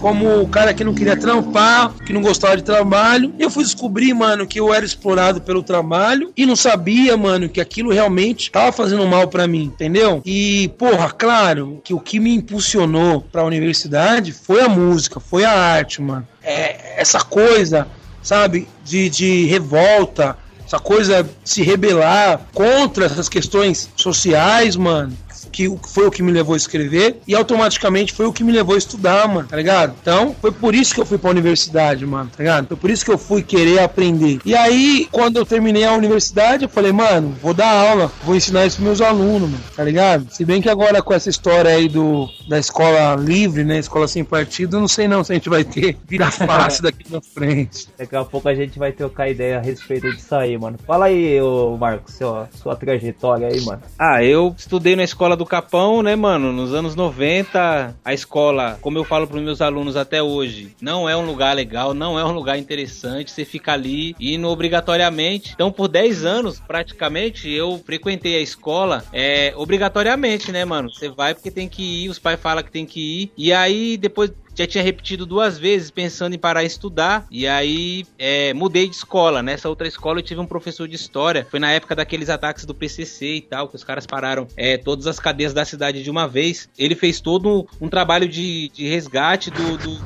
como 0.00 0.40
o 0.40 0.48
cara 0.48 0.72
que 0.72 0.84
não 0.84 0.94
queria 0.94 1.16
trampar, 1.16 1.92
que 2.06 2.12
não 2.12 2.22
gostava 2.22 2.56
de 2.56 2.62
trabalho. 2.62 3.34
Eu 3.36 3.50
fui 3.50 3.64
descobrir, 3.64 4.14
mano, 4.14 4.46
que 4.46 4.60
eu 4.60 4.72
era 4.72 4.84
explorado 4.84 5.40
pelo 5.40 5.64
trabalho 5.64 6.32
e 6.36 6.46
não 6.46 6.54
sabia, 6.54 7.16
mano, 7.16 7.48
que 7.48 7.60
aquilo 7.60 7.92
realmente 7.92 8.48
tava 8.48 8.70
fazendo 8.70 9.04
mal 9.08 9.26
pra 9.26 9.48
mim, 9.48 9.64
entendeu? 9.64 10.22
E, 10.24 10.68
porra, 10.78 11.10
claro 11.10 11.80
que 11.82 11.92
o 11.92 11.98
que 11.98 12.20
me 12.20 12.32
impulsionou 12.32 13.22
pra 13.22 13.42
universidade 13.42 14.30
foi 14.30 14.60
a 14.60 14.68
música, 14.68 15.18
foi 15.18 15.44
a 15.44 15.50
arte, 15.50 16.00
mano. 16.00 16.28
É, 16.44 17.00
essa 17.00 17.20
coisa 17.20 17.86
sabe, 18.22 18.66
de, 18.82 19.10
de 19.10 19.46
revolta, 19.46 20.36
essa 20.66 20.78
coisa 20.78 21.22
de 21.22 21.30
se 21.44 21.62
rebelar 21.62 22.40
contra 22.54 23.04
essas 23.04 23.28
questões 23.28 23.90
sociais, 23.96 24.76
mano 24.76 25.23
que 25.54 25.70
foi 25.88 26.06
o 26.06 26.10
que 26.10 26.22
me 26.22 26.32
levou 26.32 26.54
a 26.54 26.56
escrever 26.56 27.20
e 27.28 27.34
automaticamente 27.34 28.12
foi 28.12 28.26
o 28.26 28.32
que 28.32 28.42
me 28.42 28.50
levou 28.50 28.74
a 28.74 28.78
estudar, 28.78 29.28
mano, 29.28 29.46
tá 29.46 29.56
ligado? 29.56 29.94
Então, 30.02 30.34
foi 30.40 30.50
por 30.50 30.74
isso 30.74 30.92
que 30.92 31.00
eu 31.00 31.06
fui 31.06 31.16
pra 31.16 31.30
universidade, 31.30 32.04
mano, 32.04 32.28
tá 32.36 32.42
ligado? 32.42 32.66
Foi 32.66 32.76
por 32.76 32.90
isso 32.90 33.04
que 33.04 33.10
eu 33.10 33.18
fui 33.18 33.42
querer 33.42 33.78
aprender. 33.78 34.40
E 34.44 34.54
aí, 34.56 35.06
quando 35.12 35.36
eu 35.36 35.46
terminei 35.46 35.84
a 35.84 35.92
universidade, 35.92 36.64
eu 36.64 36.68
falei, 36.68 36.90
mano, 36.90 37.36
vou 37.40 37.54
dar 37.54 37.70
aula, 37.70 38.10
vou 38.24 38.34
ensinar 38.34 38.66
isso 38.66 38.76
pros 38.76 38.86
meus 38.86 39.00
alunos, 39.00 39.48
mano, 39.48 39.62
tá 39.76 39.84
ligado? 39.84 40.26
Se 40.30 40.44
bem 40.44 40.60
que 40.60 40.68
agora 40.68 41.00
com 41.00 41.14
essa 41.14 41.30
história 41.30 41.70
aí 41.70 41.88
do, 41.88 42.28
da 42.48 42.58
escola 42.58 43.14
livre, 43.14 43.62
né, 43.62 43.78
escola 43.78 44.08
sem 44.08 44.24
partido, 44.24 44.76
eu 44.76 44.80
não 44.80 44.88
sei 44.88 45.06
não 45.06 45.22
se 45.22 45.32
a 45.32 45.34
gente 45.36 45.48
vai 45.48 45.62
ter 45.62 45.96
vida 46.08 46.28
fácil 46.30 46.82
daqui 46.82 47.10
na 47.12 47.20
frente. 47.20 47.86
Daqui 47.96 48.16
a 48.16 48.24
pouco 48.24 48.48
a 48.48 48.54
gente 48.54 48.76
vai 48.78 48.90
trocar 48.90 49.28
ideia 49.28 49.58
a 49.58 49.60
respeito 49.60 50.10
disso 50.10 50.34
aí, 50.34 50.58
mano. 50.58 50.78
Fala 50.84 51.06
aí, 51.06 51.40
ô 51.40 51.76
Marcos, 51.76 52.14
sua, 52.14 52.48
sua 52.60 52.74
trajetória 52.74 53.46
aí, 53.46 53.60
mano. 53.60 53.82
Ah, 53.98 54.24
eu 54.24 54.54
estudei 54.56 54.96
na 54.96 55.04
escola 55.04 55.36
do 55.36 55.43
Capão, 55.46 56.02
né, 56.02 56.16
mano? 56.16 56.52
Nos 56.52 56.74
anos 56.74 56.94
90, 56.94 57.96
a 58.04 58.14
escola, 58.14 58.78
como 58.80 58.98
eu 58.98 59.04
falo 59.04 59.26
pros 59.26 59.42
meus 59.42 59.60
alunos 59.60 59.96
até 59.96 60.22
hoje, 60.22 60.74
não 60.80 61.08
é 61.08 61.16
um 61.16 61.24
lugar 61.24 61.54
legal, 61.54 61.94
não 61.94 62.18
é 62.18 62.24
um 62.24 62.32
lugar 62.32 62.58
interessante. 62.58 63.30
Você 63.30 63.44
fica 63.44 63.72
ali 63.72 64.14
indo 64.20 64.48
obrigatoriamente. 64.48 65.52
Então, 65.54 65.70
por 65.70 65.88
10 65.88 66.24
anos, 66.24 66.60
praticamente, 66.60 67.50
eu 67.50 67.80
frequentei 67.84 68.36
a 68.36 68.40
escola 68.40 69.04
é, 69.12 69.52
obrigatoriamente, 69.56 70.50
né, 70.52 70.64
mano? 70.64 70.92
Você 70.92 71.08
vai 71.08 71.34
porque 71.34 71.50
tem 71.50 71.68
que 71.68 72.04
ir, 72.04 72.08
os 72.08 72.18
pais 72.18 72.40
falam 72.40 72.62
que 72.62 72.70
tem 72.70 72.86
que 72.86 73.22
ir. 73.22 73.32
E 73.36 73.52
aí, 73.52 73.96
depois 73.96 74.32
já 74.54 74.66
tinha 74.66 74.82
repetido 74.82 75.26
duas 75.26 75.58
vezes 75.58 75.90
pensando 75.90 76.34
em 76.34 76.38
parar 76.38 76.60
a 76.60 76.64
estudar 76.64 77.26
e 77.30 77.46
aí 77.46 78.06
é, 78.18 78.54
mudei 78.54 78.88
de 78.88 78.94
escola. 78.94 79.42
Nessa 79.42 79.68
outra 79.68 79.86
escola 79.86 80.18
eu 80.20 80.22
tive 80.22 80.40
um 80.40 80.46
professor 80.46 80.86
de 80.86 80.94
história. 80.94 81.46
Foi 81.50 81.58
na 81.58 81.70
época 81.72 81.94
daqueles 81.94 82.30
ataques 82.30 82.64
do 82.64 82.74
PCC 82.74 83.36
e 83.36 83.40
tal, 83.40 83.68
que 83.68 83.76
os 83.76 83.84
caras 83.84 84.06
pararam 84.06 84.46
é, 84.56 84.76
todas 84.76 85.06
as 85.06 85.18
cadeias 85.18 85.52
da 85.52 85.64
cidade 85.64 86.02
de 86.02 86.10
uma 86.10 86.28
vez. 86.28 86.68
Ele 86.78 86.94
fez 86.94 87.20
todo 87.20 87.48
um, 87.48 87.86
um 87.86 87.88
trabalho 87.88 88.28
de, 88.28 88.70
de 88.70 88.86
resgate 88.88 89.50
do, 89.50 89.76
do, 89.76 90.04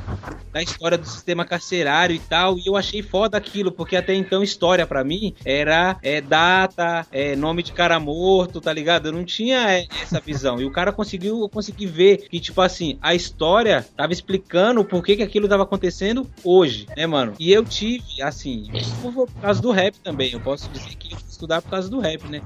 da 0.51 0.61
história 0.61 0.97
do 0.97 1.07
sistema 1.07 1.45
carcerário 1.45 2.15
e 2.15 2.19
tal. 2.19 2.57
E 2.57 2.67
eu 2.67 2.75
achei 2.75 3.01
foda 3.01 3.37
aquilo, 3.37 3.71
porque 3.71 3.95
até 3.95 4.13
então 4.15 4.41
história 4.41 4.85
para 4.87 5.03
mim 5.03 5.35
era 5.45 5.97
é, 6.01 6.21
data, 6.21 7.05
é, 7.11 7.35
nome 7.35 7.63
de 7.63 7.71
cara 7.71 7.99
morto, 7.99 8.59
tá 8.59 8.73
ligado? 8.73 9.07
Eu 9.07 9.11
não 9.11 9.23
tinha 9.23 9.71
é, 9.71 9.85
essa 10.01 10.19
visão. 10.19 10.59
E 10.59 10.65
o 10.65 10.71
cara 10.71 10.91
conseguiu, 10.91 11.47
consegui 11.49 11.85
ver 11.85 12.27
que, 12.29 12.39
tipo 12.39 12.61
assim, 12.61 12.97
a 13.01 13.13
história 13.13 13.85
tava 13.95 14.13
explicando 14.13 14.38
explicando 14.39 14.83
por 14.83 15.03
que, 15.03 15.17
que 15.17 15.23
aquilo 15.23 15.45
estava 15.45 15.63
acontecendo 15.63 16.29
hoje, 16.43 16.87
né, 16.95 17.05
mano? 17.05 17.33
E 17.39 17.51
eu 17.51 17.63
tive, 17.63 18.21
assim, 18.21 18.69
por 19.01 19.29
causa 19.41 19.61
do 19.61 19.71
rap 19.71 19.99
também. 19.99 20.31
Eu 20.31 20.39
posso 20.39 20.69
dizer 20.71 20.95
que 20.95 21.13
eu 21.13 21.17
fui 21.17 21.29
estudar 21.29 21.61
por 21.61 21.69
causa 21.69 21.89
do 21.89 21.99
rap, 21.99 22.27
né? 22.29 22.41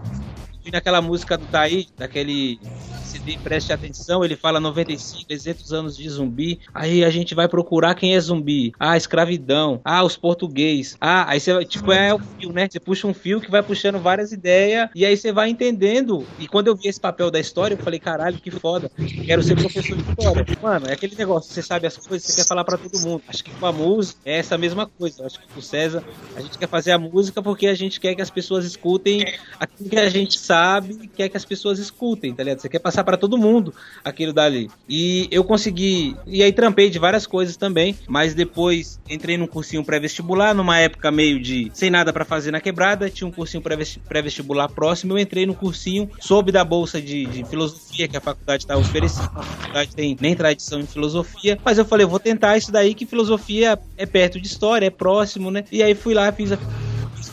E 0.65 0.71
naquela 0.71 1.02
música 1.02 1.38
do 1.38 1.45
Taí, 1.45 1.88
daquele 1.97 2.58
CD 3.04 3.38
Preste 3.38 3.73
Atenção, 3.73 4.23
ele 4.23 4.38
fala 4.38 4.62
95, 4.62 5.26
300 5.28 5.73
anos 5.73 5.97
de 5.97 6.10
zumbi. 6.10 6.60
Aí 6.73 7.04
a 7.04 7.10
gente 7.10 7.36
vai 7.36 7.49
procurar 7.49 7.95
quem 7.95 8.15
é 8.15 8.19
zumbi. 8.19 8.71
Ah, 8.80 8.95
escravidão. 8.95 9.82
Ah, 9.84 10.04
os 10.04 10.15
português. 10.15 10.95
Ah, 11.02 11.26
aí 11.30 11.39
você, 11.39 11.65
tipo, 11.65 11.91
é 11.91 12.13
o 12.13 12.19
fio, 12.19 12.54
né? 12.54 12.67
Você 12.71 12.80
puxa 12.80 13.06
um 13.06 13.13
fio 13.13 13.41
que 13.41 13.52
vai 13.52 13.62
puxando 13.62 13.99
várias 13.99 14.32
ideias 14.32 14.89
e 14.95 15.06
aí 15.06 15.17
você 15.17 15.34
vai 15.34 15.49
entendendo. 15.49 16.26
E 16.39 16.47
quando 16.47 16.67
eu 16.67 16.76
vi 16.76 16.88
esse 16.88 16.99
papel 16.99 17.30
da 17.30 17.39
história, 17.39 17.76
eu 17.76 17.84
falei, 17.84 17.99
caralho, 17.99 18.39
que 18.39 18.49
foda. 18.49 18.89
Quero 19.26 19.43
ser 19.43 19.56
professor 19.56 19.97
de 19.97 20.10
história. 20.10 20.45
Mano, 20.62 20.88
é 20.88 20.93
aquele 20.93 21.15
negócio, 21.15 21.54
você 21.54 21.62
sabe 21.62 21.88
as 21.88 21.97
coisas, 21.97 22.26
você 22.26 22.41
quer 22.41 22.47
falar 22.47 22.63
para 22.63 22.78
todo 22.78 22.97
mundo. 23.02 23.21
Acho 23.28 23.43
que 23.43 23.52
com 23.52 23.65
a 23.65 23.71
música 23.71 24.21
é 24.23 24.38
essa 24.38 24.58
mesma 24.58 24.88
coisa. 24.88 25.26
Acho 25.26 25.41
que 25.41 25.47
com 25.47 25.60
o 25.60 25.63
César, 25.63 26.04
a 26.38 26.41
gente 26.41 26.58
quer 26.58 26.69
fazer 26.69 26.93
a 26.93 26.97
música 26.97 27.41
porque 27.41 27.67
a 27.67 27.76
gente 27.76 27.99
quer 27.99 28.15
que 28.15 28.21
as 28.21 28.30
pessoas 28.30 28.63
escutem 28.63 29.26
aquilo 29.60 29.89
que 29.89 29.97
a 29.97 30.10
gente 30.10 30.39
sabe 30.39 30.53
sabe 30.54 31.10
quer 31.16 31.30
que 31.30 31.36
as 31.36 31.44
pessoas 31.44 31.80
escutem, 31.80 32.32
tá 32.32 32.44
ligado? 32.44 32.60
Você 32.60 32.70
quer 32.70 32.78
passar 32.78 33.04
para 33.04 33.18
todo 33.18 33.39
mundo 33.39 33.74
aquilo 34.06 34.32
dali. 34.32 34.70
E 34.88 35.28
eu 35.32 35.44
consegui. 35.44 36.16
E 36.28 36.44
aí 36.44 36.54
trampei 36.54 36.92
de 36.92 37.00
várias 37.00 37.26
coisas 37.26 37.58
também, 37.58 37.98
mas 38.08 38.36
depois 38.36 39.00
entrei 39.10 39.36
num 39.36 39.48
cursinho 39.48 39.84
pré-vestibular, 39.84 40.54
numa 40.54 40.78
época 40.78 41.10
meio 41.10 41.42
de 41.42 41.72
sem 41.74 41.89
nada 41.89 42.13
para 42.13 42.24
fazer 42.24 42.52
na 42.52 42.62
quebrada, 42.62 43.10
tinha 43.10 43.28
um 43.28 43.32
cursinho 43.32 43.63
pré-vestibular 44.08 44.70
próximo, 44.70 45.13
eu 45.13 45.18
entrei 45.18 45.48
no 45.48 45.56
cursinho, 45.56 46.08
soube 46.20 46.52
da 46.52 46.63
bolsa 46.63 47.02
de, 47.02 47.26
de 47.26 47.44
filosofia 47.46 48.08
que 48.08 48.16
a 48.16 48.22
faculdade 48.22 48.63
estava 48.63 48.80
oferecendo. 48.80 49.32
A 49.36 49.44
faculdade 49.44 49.96
tem 49.96 50.16
nem 50.22 50.36
tradição 50.36 50.80
em 50.80 50.86
filosofia, 50.86 51.58
mas 51.66 51.80
eu 51.80 51.86
falei, 51.86 52.06
vou 52.06 52.20
tentar 52.20 52.58
isso 52.58 52.72
daí, 52.72 52.94
que 52.94 53.08
filosofia 53.08 53.80
é 53.98 54.06
perto 54.06 54.39
de 54.39 54.46
história, 54.46 54.86
é 54.86 54.92
próximo, 54.92 55.50
né? 55.50 55.63
E 55.72 55.82
aí 55.82 55.96
fui 55.96 56.13
lá, 56.13 56.32
fiz 56.32 56.52
a 56.52 56.58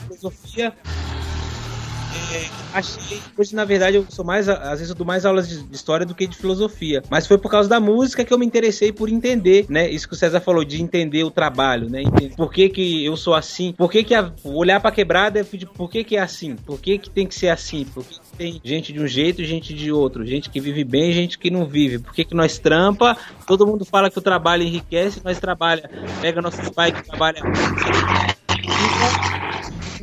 filosofia 0.07 0.73
achei. 2.73 3.21
Hoje, 3.37 3.55
na 3.55 3.65
verdade, 3.65 3.97
eu 3.97 4.07
sou 4.09 4.25
mais. 4.25 4.49
Às 4.49 4.79
vezes 4.79 4.91
eu 4.91 4.95
dou 4.95 5.07
mais 5.07 5.25
aulas 5.25 5.49
de, 5.49 5.65
história 5.75 6.07
do 6.07 6.15
que 6.15 6.27
de 6.27 6.37
filosofia. 6.37 7.03
Mas 7.11 7.27
foi 7.27 7.39
por 7.39 7.51
causa 7.51 7.69
da 7.69 7.81
música 7.81 8.25
que 8.25 8.33
eu 8.33 8.39
me 8.39 8.47
interessei 8.47 8.93
por 8.93 9.09
entender, 9.09 9.67
né? 9.69 9.89
Isso 9.91 10.09
que 10.09 10.15
o 10.15 10.17
César 10.17 10.41
falou, 10.41 10.65
de 10.65 10.81
entender 10.81 11.25
o 11.25 11.31
trabalho, 11.31 11.89
né? 11.89 12.03
Entender 12.03 12.35
por 12.37 12.53
que, 12.53 12.69
que 12.69 13.05
eu 13.05 13.17
sou 13.17 13.35
assim? 13.35 13.73
Por 13.73 13.91
que, 13.91 14.05
que 14.05 14.15
a, 14.15 14.33
olhar 14.45 14.81
pra 14.81 14.93
quebrada 14.93 15.41
é 15.41 15.45
por 15.45 15.91
que, 15.91 16.05
que 16.05 16.17
é 16.17 16.21
assim? 16.21 16.57
Por 16.57 16.81
que, 16.81 16.99
que 16.99 17.11
tem 17.11 17.27
que 17.27 17.35
ser 17.35 17.49
assim? 17.49 17.85
Por 17.85 18.05
que, 18.05 18.19
tem 18.37 18.61
gente 18.65 18.93
de 18.93 19.01
um 19.01 19.07
jeito 19.07 19.43
e 19.43 19.45
gente 19.45 19.75
de 19.75 19.93
outro? 19.93 20.25
Gente 20.25 20.49
que 20.49 20.61
vive 20.61 20.85
bem 20.85 21.13
gente 21.13 21.39
que 21.39 21.51
não 21.51 21.67
vive. 21.67 21.99
Por 21.99 22.15
que, 22.15 22.25
que 22.25 22.35
nós 22.35 22.59
trampa? 22.59 23.17
Todo 23.47 23.67
mundo 23.67 23.85
fala 23.85 24.11
que 24.11 24.19
o 24.19 24.23
trabalho 24.23 24.63
enriquece, 24.63 25.21
nós 25.25 25.39
trabalha. 25.39 25.91
Pega 26.21 26.41
nosso 26.41 26.73
pai 26.73 26.93
que 26.93 27.07
trabalha. 27.07 27.43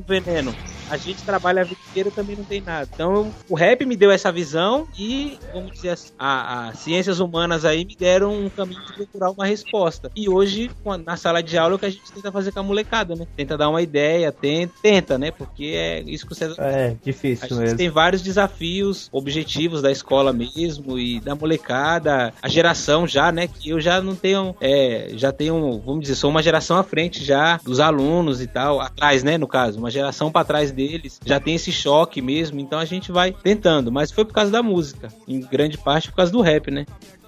Veneno 0.07 0.76
a 0.89 0.97
gente 0.97 1.23
trabalha 1.23 1.61
a 1.61 1.65
vida 1.65 1.79
inteira 1.89 2.11
também 2.11 2.35
não 2.35 2.43
tem 2.43 2.61
nada. 2.61 2.89
Então, 2.93 3.33
o 3.49 3.55
rap 3.55 3.85
me 3.85 3.95
deu 3.95 4.11
essa 4.11 4.31
visão 4.31 4.87
e, 4.97 5.37
vamos 5.53 5.73
dizer 5.73 5.89
assim, 5.89 6.11
as 6.17 6.79
ciências 6.79 7.19
humanas 7.19 7.65
aí 7.65 7.85
me 7.85 7.95
deram 7.95 8.33
um 8.33 8.49
caminho 8.49 8.81
de 8.85 8.93
procurar 8.93 9.31
uma 9.31 9.45
resposta. 9.45 10.11
E 10.15 10.29
hoje, 10.29 10.71
na 11.05 11.17
sala 11.17 11.41
de 11.41 11.57
aula, 11.57 11.73
é 11.73 11.75
o 11.75 11.79
que 11.79 11.85
a 11.85 11.89
gente 11.89 12.11
tenta 12.11 12.31
fazer 12.31 12.51
com 12.51 12.59
a 12.59 12.63
molecada, 12.63 13.15
né? 13.15 13.27
Tenta 13.35 13.57
dar 13.57 13.69
uma 13.69 13.81
ideia, 13.81 14.31
tenta, 14.31 14.73
tenta 14.81 15.17
né? 15.17 15.31
Porque 15.31 15.73
é 15.75 16.01
isso 16.01 16.25
que 16.25 16.35
você 16.35 16.53
É, 16.57 16.95
difícil 17.03 17.45
a 17.45 17.49
gente 17.49 17.59
mesmo. 17.59 17.77
tem 17.77 17.89
vários 17.89 18.21
desafios, 18.21 19.09
objetivos 19.11 19.81
da 19.81 19.91
escola 19.91 20.31
mesmo 20.33 20.97
e 20.97 21.19
da 21.19 21.35
molecada, 21.35 22.33
a 22.41 22.47
geração 22.47 23.07
já, 23.07 23.31
né? 23.31 23.47
Que 23.47 23.69
eu 23.69 23.79
já 23.79 24.01
não 24.01 24.15
tenho, 24.15 24.55
é, 24.61 25.09
já 25.13 25.31
tenho, 25.31 25.81
vamos 25.85 26.01
dizer, 26.01 26.15
sou 26.15 26.29
uma 26.29 26.41
geração 26.43 26.77
à 26.77 26.83
frente 26.83 27.23
já 27.23 27.57
dos 27.63 27.79
alunos 27.79 28.41
e 28.41 28.47
tal, 28.47 28.79
atrás, 28.79 29.23
né? 29.23 29.37
No 29.37 29.47
caso, 29.47 29.79
uma 29.79 29.91
geração 29.91 30.31
para 30.31 30.45
trás 30.45 30.71
deles, 30.77 31.19
já 31.25 31.39
tem 31.39 31.55
esse 31.55 31.71
choque 31.71 32.21
mesmo, 32.21 32.59
então 32.59 32.77
a 32.77 32.85
gente 32.85 33.11
vai 33.11 33.31
tentando, 33.31 33.91
mas 33.91 34.11
foi 34.11 34.23
por 34.23 34.33
causa 34.33 34.51
da 34.51 34.61
música, 34.61 35.09
em 35.27 35.39
grande 35.39 35.77
parte 35.77 36.09
por 36.09 36.17
causa 36.17 36.31
do 36.31 36.39
rap, 36.39 36.69
né? 36.69 36.85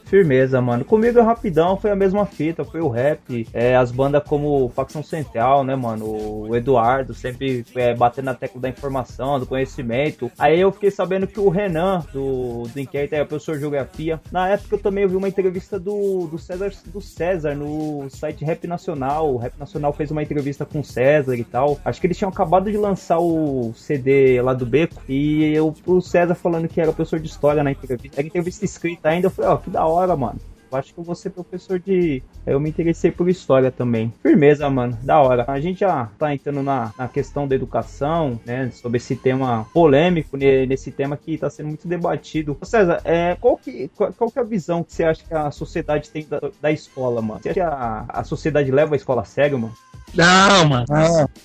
Firmeza, 0.10 0.60
mano. 0.60 0.84
Comigo 0.84 1.20
é 1.20 1.22
rapidão, 1.22 1.78
foi 1.78 1.92
a 1.92 1.96
mesma 1.96 2.26
fita, 2.26 2.66
foi 2.66 2.82
o 2.82 2.88
rap. 2.88 3.48
É, 3.54 3.76
as 3.76 3.92
bandas 3.92 4.24
como 4.24 4.68
Facção 4.70 5.04
Central, 5.04 5.64
né, 5.64 5.76
mano? 5.76 6.48
O 6.48 6.56
Eduardo 6.56 7.14
sempre 7.14 7.64
é, 7.76 7.94
batendo 7.94 8.26
na 8.26 8.34
tecla 8.34 8.60
da 8.60 8.70
informação, 8.70 9.40
do 9.40 9.46
conhecimento. 9.46 10.32
Aí 10.40 10.60
eu 10.60 10.72
fiquei 10.72 10.90
sabendo 10.90 11.28
que 11.28 11.40
o 11.40 11.48
Renan, 11.48 12.04
do, 12.12 12.64
do 12.64 12.80
Inquérito, 12.80 13.14
é 13.14 13.24
professor 13.24 13.54
de 13.54 13.62
geografia. 13.62 14.20
Na 14.32 14.50
época 14.50 14.76
eu 14.76 14.80
também 14.80 15.04
ouvi 15.04 15.16
uma 15.16 15.28
entrevista 15.28 15.80
do, 15.80 16.26
do, 16.26 16.40
César, 16.40 16.72
do 16.88 17.00
César 17.00 17.54
no 17.54 18.10
site 18.10 18.44
Rap 18.44 18.66
Nacional. 18.66 19.32
O 19.32 19.38
Rap 19.38 19.60
Nacional 19.60 19.94
fez 19.94 20.10
uma 20.10 20.24
entrevista 20.24 20.66
com 20.66 20.80
o 20.80 20.84
César 20.84 21.36
e 21.36 21.44
tal. 21.44 21.80
Acho 21.86 22.02
que 22.02 22.08
eles 22.08 22.18
tinham 22.18 22.32
acabado 22.32 22.72
de 22.72 22.78
lançar 22.78 23.20
o 23.20 23.74
CD 23.76 24.42
lá 24.42 24.56
do 24.56 24.66
Beco. 24.66 25.04
E 25.08 25.54
eu, 25.54 25.76
o 25.86 26.02
César 26.02 26.34
falando 26.34 26.68
que 26.68 26.82
era 26.82 26.92
professor 26.92 27.20
de 27.20 27.28
história 27.28 27.64
na 27.64 27.72
entrevista. 27.72 28.20
Era 28.20 28.28
entrevista 28.28 28.66
escrita 28.66 29.10
ainda. 29.10 29.28
Eu 29.28 29.32
falei, 29.32 29.52
ó, 29.52 29.58
que 29.58 29.70
da 29.70 29.86
hora 29.86 29.99
hora, 30.00 30.16
mano. 30.16 30.40
Eu 30.72 30.78
acho 30.78 30.94
que 30.94 31.00
eu 31.00 31.04
vou 31.04 31.16
ser 31.16 31.32
professor 31.32 31.80
de. 31.80 32.22
Eu 32.46 32.60
me 32.60 32.70
interessei 32.70 33.12
por 33.12 33.28
história 33.28 33.72
também. 33.72 34.14
Firmeza, 34.22 34.70
mano. 34.70 34.98
Da 35.02 35.20
hora. 35.20 35.44
A 35.48 35.60
gente 35.60 35.80
já 35.80 36.08
tá 36.18 36.34
entrando 36.34 36.62
na, 36.62 36.94
na 36.98 37.08
questão 37.08 37.48
da 37.48 37.56
educação, 37.56 38.40
né? 38.46 38.70
Sobre 38.72 38.98
esse 38.98 39.16
tema 39.16 39.66
polêmico, 39.74 40.38
né, 40.38 40.66
nesse 40.66 40.92
tema 40.92 41.18
que 41.18 41.38
tá 41.38 41.50
sendo 41.50 41.68
muito 41.68 41.88
debatido. 41.88 42.56
César, 42.62 43.02
é, 43.04 43.36
qual, 43.40 43.58
que, 43.58 43.88
qual, 43.96 44.14
qual 44.14 44.32
que 44.32 44.38
é 44.38 44.42
a 44.42 44.46
visão 44.46 44.84
que 44.84 44.94
você 44.94 45.04
acha 45.04 45.24
que 45.24 45.34
a 45.34 45.50
sociedade 45.50 46.10
tem 46.12 46.26
da, 46.28 46.40
da 46.62 46.72
escola, 46.72 47.22
mano? 47.22 47.42
Você 47.42 47.50
acha 47.50 47.54
que 47.56 47.60
a, 47.62 48.06
a 48.08 48.24
sociedade 48.24 48.72
leva 48.72 48.94
a 48.94 48.98
escola 48.98 49.24
a 49.24 49.26
sério, 49.26 49.58
mano? 49.58 49.74
Não, 50.14 50.66
mano. 50.68 50.86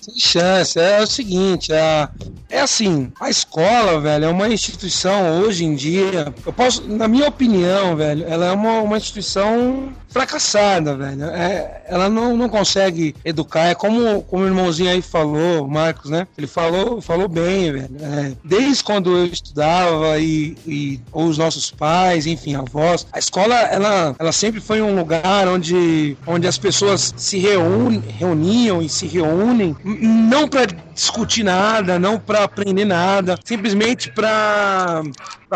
Sem 0.01 0.19
chance. 0.19 0.79
É 0.79 1.01
o 1.01 1.07
seguinte, 1.07 1.71
é, 1.71 2.07
é 2.49 2.61
assim, 2.61 3.11
a 3.19 3.29
escola, 3.29 3.99
velho, 3.99 4.25
é 4.25 4.29
uma 4.29 4.47
instituição 4.47 5.41
hoje 5.41 5.65
em 5.65 5.75
dia. 5.75 6.33
Eu 6.45 6.53
posso, 6.53 6.87
na 6.87 7.07
minha 7.07 7.27
opinião, 7.27 7.95
velho, 7.95 8.25
ela 8.27 8.47
é 8.47 8.51
uma, 8.51 8.81
uma 8.81 8.97
instituição 8.97 9.93
fracassada, 10.15 10.95
velho. 10.95 11.25
É, 11.25 11.81
ela 11.89 12.07
não, 12.07 12.37
não 12.37 12.47
consegue 12.47 13.13
educar. 13.25 13.65
É 13.65 13.75
como, 13.75 14.21
como 14.21 14.43
o 14.43 14.47
irmãozinho 14.47 14.89
aí 14.89 15.01
falou, 15.01 15.67
Marcos, 15.67 16.09
né? 16.09 16.25
Ele 16.37 16.47
falou, 16.47 17.01
falou 17.01 17.27
bem, 17.27 17.73
velho. 17.73 17.89
É, 17.99 18.31
desde 18.41 18.81
quando 18.81 19.11
eu 19.11 19.25
estudava 19.25 20.17
e, 20.17 20.57
e 20.65 21.01
ou 21.11 21.25
os 21.25 21.37
nossos 21.37 21.69
pais, 21.69 22.25
enfim, 22.25 22.55
avós, 22.55 23.05
a 23.11 23.19
escola 23.19 23.55
ela, 23.55 24.15
ela 24.17 24.31
sempre 24.31 24.61
foi 24.61 24.81
um 24.81 24.95
lugar 24.95 25.49
onde, 25.49 26.15
onde 26.25 26.47
as 26.47 26.57
pessoas 26.57 27.13
se 27.17 27.37
reúnem, 27.37 28.01
reuniam 28.17 28.81
e 28.81 28.87
se 28.87 29.07
reúnem, 29.07 29.75
não 29.83 30.47
para 30.47 30.67
discutir 30.95 31.43
nada, 31.43 31.99
não 31.99 32.17
para 32.17 32.45
aprender 32.45 32.85
nada, 32.85 33.37
simplesmente 33.43 34.09
para 34.11 35.03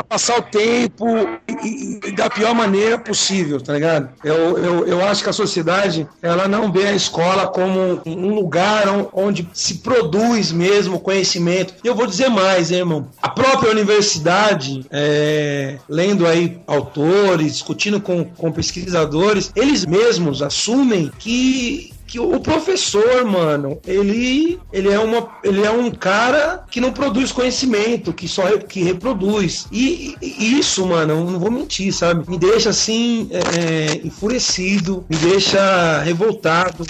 passar 0.08 0.39
o 0.39 0.41
tempo 0.41 1.06
e, 1.47 1.99
e, 2.06 2.12
da 2.12 2.30
pior 2.30 2.54
maneira 2.54 2.97
possível, 2.97 3.60
tá 3.60 3.73
ligado? 3.73 4.10
Eu, 4.23 4.58
eu, 4.58 4.88
eu 4.88 5.06
acho 5.06 5.23
que 5.23 5.30
a 5.30 5.34
sociedade 5.34 6.08
ela 6.21 6.47
não 6.47 6.71
vê 6.71 6.88
a 6.88 6.93
escola 6.93 7.47
como 7.47 8.02
um 8.06 8.36
lugar 8.36 8.86
onde 9.13 9.47
se 9.54 9.75
produz 9.75 10.52
mesmo 10.52 10.99
conhecimento. 10.99 11.73
E 11.84 11.88
eu 11.88 11.95
vou 11.95 12.06
dizer 12.06 12.30
mais, 12.30 12.71
hein, 12.71 12.80
irmão. 12.80 13.08
A 13.21 13.30
própria 13.30 13.71
universidade, 13.71 14.86
é, 14.91 15.78
lendo 15.88 16.28
aí 16.28 16.60
autores, 16.67 17.54
discutindo 17.54 18.02
com, 18.02 18.25
com 18.25 18.52
pesquisadores, 18.52 19.52
eles 19.56 19.86
mesmos 19.86 20.41
assumem 20.41 21.12
que 21.17 21.93
que 22.10 22.19
o 22.19 22.39
professor, 22.39 23.24
mano, 23.24 23.80
ele, 23.86 24.60
ele, 24.74 24.89
é 24.89 25.00
uma, 25.00 25.30
ele 25.43 25.63
é 25.63 25.69
um 25.69 25.91
cara 25.91 26.65
que 26.72 26.82
não 26.82 26.91
produz 26.91 27.32
conhecimento, 27.32 28.12
que 28.12 28.28
só 28.28 28.58
que 28.58 28.82
reproduz. 28.82 29.67
E, 29.72 30.15
e 30.19 30.60
isso, 30.60 30.88
mano, 30.88 31.30
não 31.30 31.39
vou 31.39 31.52
mentir, 31.52 31.93
sabe? 31.93 32.28
Me 32.28 32.39
deixa 32.39 32.72
assim, 32.72 33.30
é, 33.32 33.38
é 33.60 34.08
enfurecido, 34.08 35.06
me 35.08 35.17
deixa 35.17 36.02
revoltado, 36.02 36.84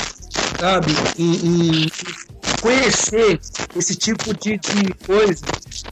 sabe? 0.57 0.93
E 1.17 1.87
conhecer 2.61 3.39
esse 3.75 3.95
tipo 3.95 4.33
de, 4.33 4.57
de 4.57 4.93
coisa 5.05 5.45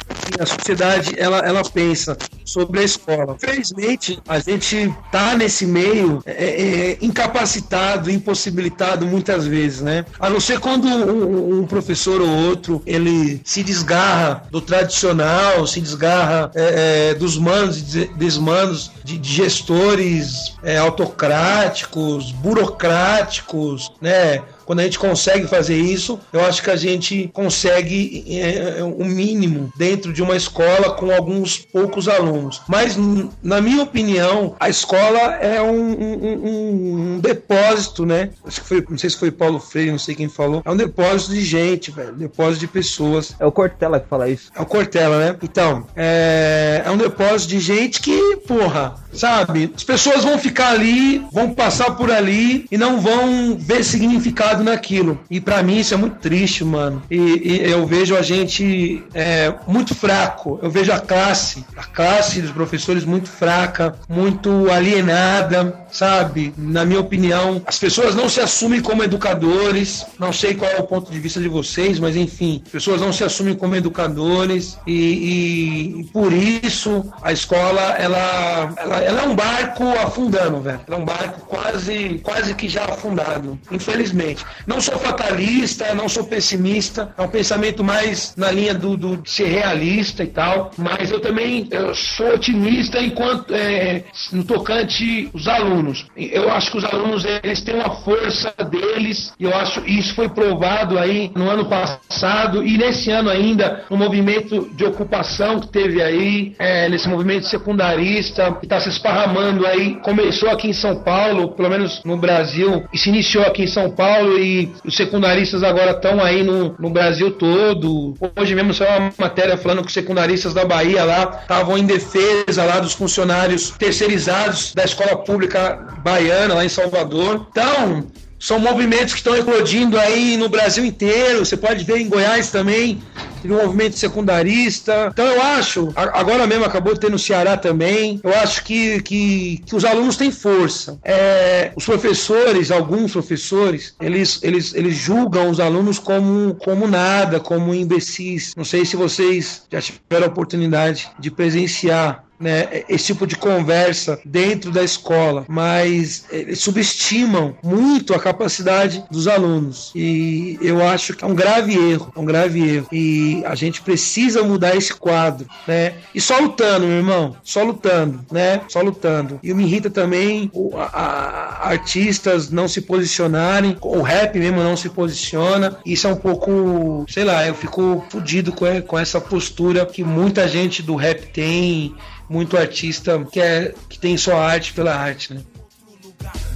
que 0.08 0.42
a 0.42 0.46
sociedade 0.46 1.16
ela, 1.18 1.40
ela 1.40 1.64
pensa 1.64 2.18
sobre 2.44 2.80
a 2.80 2.84
escola. 2.84 3.36
Felizmente, 3.40 4.20
a 4.28 4.40
gente 4.40 4.94
tá 5.12 5.36
nesse 5.36 5.66
meio 5.66 6.22
é, 6.26 6.32
é, 6.32 6.98
incapacitado, 7.02 8.10
impossibilitado 8.10 9.06
muitas 9.06 9.46
vezes, 9.46 9.82
né? 9.82 10.06
A 10.20 10.30
não 10.30 10.40
ser 10.40 10.60
quando 10.60 10.88
um, 10.88 11.60
um, 11.60 11.68
professor 11.68 12.22
ou 12.22 12.30
outro 12.30 12.82
ele 12.86 13.42
se 13.44 13.64
desgarra 13.64 14.44
do 14.50 14.62
tradicional, 14.62 15.68
se 15.68 15.82
desgarra 15.82 16.52
é, 16.56 17.12
é 17.12 17.14
dos 17.16 17.38
manos 17.38 17.96
e 17.96 18.06
desmanos 18.16 18.92
de, 19.04 19.18
de 19.18 19.34
gestores 19.34 20.56
é, 20.64 20.78
autocráticos, 20.78 22.32
burocráticos, 22.32 23.92
né? 24.02 24.42
Quando 24.68 24.82
a 24.82 24.84
gente 24.84 25.00
consegue 25.00 25.48
fazer 25.48 25.78
isso, 25.78 26.20
eu 26.34 26.46
acho 26.46 26.62
que 26.62 26.70
a 26.70 26.76
gente 26.76 27.32
consegue 27.34 28.26
é, 28.30 28.84
o 28.84 29.02
é, 29.02 29.08
mínimo 29.08 29.72
dentro 29.78 30.12
de 30.12 30.22
uma 30.22 30.36
escola 30.36 30.92
com 30.92 31.10
alguns 31.10 31.58
poucos 31.58 32.10
alunos. 32.10 32.62
Mas, 32.68 32.98
na 33.42 33.62
minha 33.62 33.82
opinião, 33.82 34.58
a 34.60 34.68
escola 34.68 35.36
é 35.36 35.62
um, 35.62 35.72
um, 35.72 37.14
um 37.16 37.20
depósito, 37.20 38.06
né? 38.06 38.32
Acho 38.46 38.60
que 38.60 38.68
foi, 38.68 38.86
não 38.90 38.98
sei 38.98 39.10
se 39.10 39.18
foi 39.18 39.32
Paulo 39.32 39.58
Freire, 39.58 39.92
não 39.92 39.98
sei 39.98 40.16
quem 40.16 40.28
falou. 40.28 40.62
É 40.66 40.70
um 40.70 40.76
depósito 40.76 41.34
de 41.34 41.46
gente, 41.46 41.90
velho. 41.90 42.12
Depósito 42.12 42.60
de 42.60 42.68
pessoas. 42.68 43.36
É 43.40 43.46
o 43.46 43.52
Cortella 43.54 44.02
que 44.02 44.10
fala 44.10 44.30
isso. 44.30 44.52
É 44.54 44.62
o 44.62 44.66
Cortella, 44.66 45.18
né? 45.18 45.38
Então, 45.42 45.88
é, 45.96 46.82
é 46.86 46.92
um 46.92 46.98
depósito 46.98 47.52
de 47.52 47.62
gente 47.62 48.02
que, 48.02 48.36
porra, 48.46 48.96
sabe? 49.14 49.72
As 49.74 49.84
pessoas 49.86 50.26
vão 50.26 50.38
ficar 50.38 50.72
ali, 50.72 51.26
vão 51.32 51.54
passar 51.54 51.92
por 51.96 52.12
ali 52.12 52.66
e 52.70 52.78
não 52.78 53.00
vão 53.00 53.56
ver 53.58 53.82
significado 53.84 54.57
naquilo. 54.64 55.20
E 55.30 55.40
para 55.40 55.62
mim 55.64 55.80
isso 55.80 55.94
é 55.94 55.98
muito 55.98 56.18
triste, 56.20 56.64
mano. 56.64 57.02
E, 57.10 57.18
e 57.18 57.72
eu 57.72 57.86
vejo 57.86 58.16
a 58.16 58.22
gente 58.22 59.04
é, 59.14 59.54
muito 59.68 59.96
fraco. 59.96 60.60
Eu 60.62 60.70
vejo 60.70 60.92
a 60.92 61.00
classe, 61.00 61.66
a 61.76 61.84
classe 61.84 62.42
dos 62.42 62.52
professores 62.52 63.04
muito 63.06 63.30
fraca, 63.30 63.96
muito 64.10 64.70
alienada, 64.72 65.86
sabe? 65.92 66.54
Na 66.58 66.86
minha 66.86 67.00
opinião, 67.00 67.62
as 67.66 67.80
pessoas 67.80 68.16
não 68.16 68.30
se 68.30 68.40
assumem 68.40 68.82
como 68.82 69.04
educadores. 69.04 70.06
Não 70.20 70.32
sei 70.34 70.54
qual 70.54 70.70
é 70.70 70.78
o 70.78 70.84
ponto 70.84 71.12
de 71.12 71.20
vista 71.20 71.40
de 71.40 71.48
vocês, 71.48 72.00
mas 72.00 72.16
enfim, 72.16 72.62
as 72.66 72.72
pessoas 72.72 73.02
não 73.02 73.12
se 73.12 73.24
assumem 73.24 73.56
como 73.56 73.76
educadores 73.76 74.78
e, 74.86 74.94
e, 74.94 76.02
e 76.02 76.04
por 76.06 76.32
isso 76.34 77.06
a 77.22 77.32
escola 77.32 77.82
ela, 77.98 78.74
ela, 78.78 79.02
ela, 79.02 79.22
é 79.22 79.28
um 79.28 79.36
barco 79.36 79.84
afundando, 80.00 80.62
velho. 80.62 80.80
Ela 80.88 80.98
é 80.98 81.00
um 81.00 81.06
barco 81.06 81.42
quase, 81.48 82.20
quase 82.24 82.54
que 82.56 82.68
já 82.68 82.86
afundado, 82.86 83.58
infelizmente. 83.72 84.46
Não 84.66 84.82
sou 84.82 84.98
fatalista, 84.98 85.94
não 85.96 86.10
sou 86.10 86.26
pessimista, 86.26 87.14
é 87.18 87.22
um 87.22 87.28
pensamento 87.28 87.84
mais 87.84 88.34
na 88.36 88.52
linha 88.52 88.74
do, 88.74 88.98
do 88.98 89.22
ser 89.26 89.48
realista 89.48 90.24
e 90.24 90.28
tal, 90.28 90.72
mas 90.78 91.12
eu 91.12 91.20
também 91.20 91.68
eu 91.72 91.94
sou 91.96 92.34
otimista 92.36 93.02
enquanto 93.02 93.54
é, 93.54 94.04
no 94.32 94.44
tocante 94.44 95.30
os 95.34 95.48
alunos. 95.48 96.06
Eu 96.16 96.52
acho 96.52 96.72
que 96.72 96.78
os 96.78 96.86
alunos 96.86 97.26
eles 97.44 97.62
têm 97.62 97.76
uma 97.76 97.90
força 97.98 98.54
deles, 98.70 99.34
e 99.40 99.44
eu 99.44 99.56
acho 99.56 99.82
isso 99.86 100.14
foi 100.14 100.30
provado 100.30 100.98
aí 100.98 101.32
no 101.36 101.50
ano 101.50 101.66
passado 101.66 102.66
e 102.66 102.78
nesse 102.78 103.12
ano 103.12 103.30
ainda 103.30 103.86
no 103.90 103.98
movimento 103.98 104.70
de 104.76 104.84
ocupação 104.84 105.60
que 105.60 105.68
teve 105.68 106.02
aí, 106.02 106.56
é, 106.60 106.90
nesse 106.90 107.08
movimento 107.08 107.48
secundarista 107.48 108.52
que 108.54 108.66
está 108.66 108.80
se 108.80 108.90
esparramando 108.90 109.66
aí, 109.66 109.96
começou 110.02 110.50
aqui 110.50 110.70
em 110.70 110.74
São 110.74 111.04
Paulo, 111.04 111.52
pelo 111.52 111.70
menos 111.70 112.02
no 112.04 112.18
Brasil, 112.18 112.86
e 112.92 112.98
se 112.98 113.10
iniciou 113.10 113.46
aqui 113.46 113.64
em 113.64 113.68
São 113.68 113.92
Paulo 113.92 114.37
e 114.40 114.72
os 114.86 114.96
secundaristas 114.96 115.64
agora 115.64 115.92
estão 115.92 116.22
aí 116.22 116.44
no, 116.44 116.76
no 116.80 116.90
Brasil 116.90 117.32
todo. 117.32 118.14
Hoje 118.36 118.56
mesmo 118.56 118.74
saiu 118.74 119.00
uma 119.00 119.14
matéria 119.18 119.58
falando 119.58 119.82
que 119.82 119.88
os 119.88 119.94
secundaristas 119.94 120.54
da 120.54 120.66
Bahia 120.66 121.04
lá 121.04 121.40
estavam 121.42 121.78
em 121.78 121.86
defesa 121.86 122.64
lá 122.64 122.80
dos 122.80 122.94
funcionários 122.94 123.72
terceirizados 123.72 124.74
da 124.74 124.84
escola 124.84 125.18
pública 125.18 125.98
baiana 126.04 126.56
lá 126.56 126.66
em 126.66 126.70
Salvador. 126.70 127.48
Então, 127.52 128.08
são 128.40 128.60
movimentos 128.60 129.14
que 129.14 129.20
estão 129.20 129.36
eclodindo 129.36 130.00
aí 130.00 130.38
no 130.38 130.50
Brasil 130.50 130.86
inteiro. 130.86 131.46
Você 131.46 131.58
pode 131.58 131.84
ver 131.84 132.00
em 132.00 132.10
Goiás 132.10 132.52
também, 132.52 133.02
teve 133.42 133.54
um 133.54 133.58
movimento 133.58 133.98
secundarista. 133.98 135.10
Então 135.12 135.26
eu 135.26 135.42
acho, 135.42 135.92
agora 135.96 136.46
mesmo 136.46 136.66
acabou 136.66 136.94
de 136.94 137.00
ter 137.00 137.10
no 137.10 137.20
Ceará 137.20 137.58
também, 137.58 138.20
eu 138.24 138.34
acho 138.36 138.64
que, 138.64 139.02
que, 139.02 139.62
que 139.66 139.76
os 139.76 139.86
alunos 139.86 140.18
têm 140.18 140.32
força. 140.32 141.00
É, 141.04 141.72
os 141.76 141.86
professores, 141.86 142.72
alguns 142.72 143.12
professores, 143.12 143.96
eles, 144.00 144.40
eles, 144.44 144.74
eles 144.74 144.96
julgam 144.96 145.50
os 145.50 145.60
alunos 145.60 146.00
como, 146.00 146.56
como 146.56 146.88
nada, 146.88 147.40
como 147.40 147.74
imbecis. 147.74 148.54
Não 148.56 148.66
sei 148.66 148.86
se 148.86 148.96
vocês 148.96 149.64
já 149.72 149.82
tiveram 149.82 150.26
a 150.26 150.30
oportunidade 150.30 151.10
de 151.20 151.32
presenciar 151.32 152.27
né, 152.40 152.84
esse 152.88 153.06
tipo 153.08 153.26
de 153.26 153.36
conversa 153.36 154.20
dentro 154.24 154.72
da 154.72 154.84
escola, 154.84 155.46
mas 155.48 156.26
eles 156.30 156.60
subestimam 156.60 157.56
muito 157.64 158.14
a 158.14 158.20
capacidade 158.20 159.04
dos 159.10 159.28
alunos. 159.28 159.92
E 159.96 160.58
eu 160.62 160.86
acho 160.86 161.14
que 161.14 161.24
é 161.24 161.28
um 161.28 161.36
grave 161.36 161.74
erro, 161.74 162.12
é 162.16 162.20
um 162.20 162.26
grave 162.26 162.76
erro. 162.76 162.88
E 162.92 163.42
a 163.46 163.56
gente 163.56 163.82
precisa 163.82 164.44
mudar 164.44 164.76
esse 164.76 164.94
quadro, 164.94 165.48
né? 165.68 165.96
E 166.14 166.22
só 166.22 166.38
lutando, 166.40 166.86
meu 166.86 166.98
irmão, 166.98 167.36
só 167.44 167.64
lutando, 167.64 168.26
né? 168.32 168.62
Só 168.68 168.82
lutando. 168.82 169.40
E 169.42 169.54
me 169.54 169.64
irrita 169.64 169.90
também 169.90 170.50
o, 170.54 170.76
a, 170.78 170.86
a, 170.86 171.70
artistas 171.70 172.50
não 172.50 172.68
se 172.68 172.82
posicionarem, 172.82 173.78
o 173.82 174.02
rap 174.02 174.38
mesmo 174.38 174.62
não 174.62 174.78
se 174.78 174.90
posiciona. 174.90 175.78
Isso 175.86 176.08
é 176.08 176.12
um 176.12 176.16
pouco, 176.16 177.06
sei 177.10 177.24
lá, 177.24 177.46
eu 177.48 177.56
fico 177.56 178.06
fodido 178.10 178.52
com, 178.52 178.66
com 178.82 179.00
essa 179.00 179.20
postura 179.20 179.86
que 179.86 180.04
muita 180.04 180.48
gente 180.48 180.82
do 180.82 180.96
rap 180.96 181.28
tem 181.28 181.96
muito 182.30 182.58
artista 182.58 183.24
que, 183.32 183.40
é, 183.40 183.74
que 183.88 184.00
tem 184.00 184.18
só 184.18 184.38
arte 184.38 184.74
pela 184.74 184.96
arte, 184.96 185.34
né? 185.34 185.42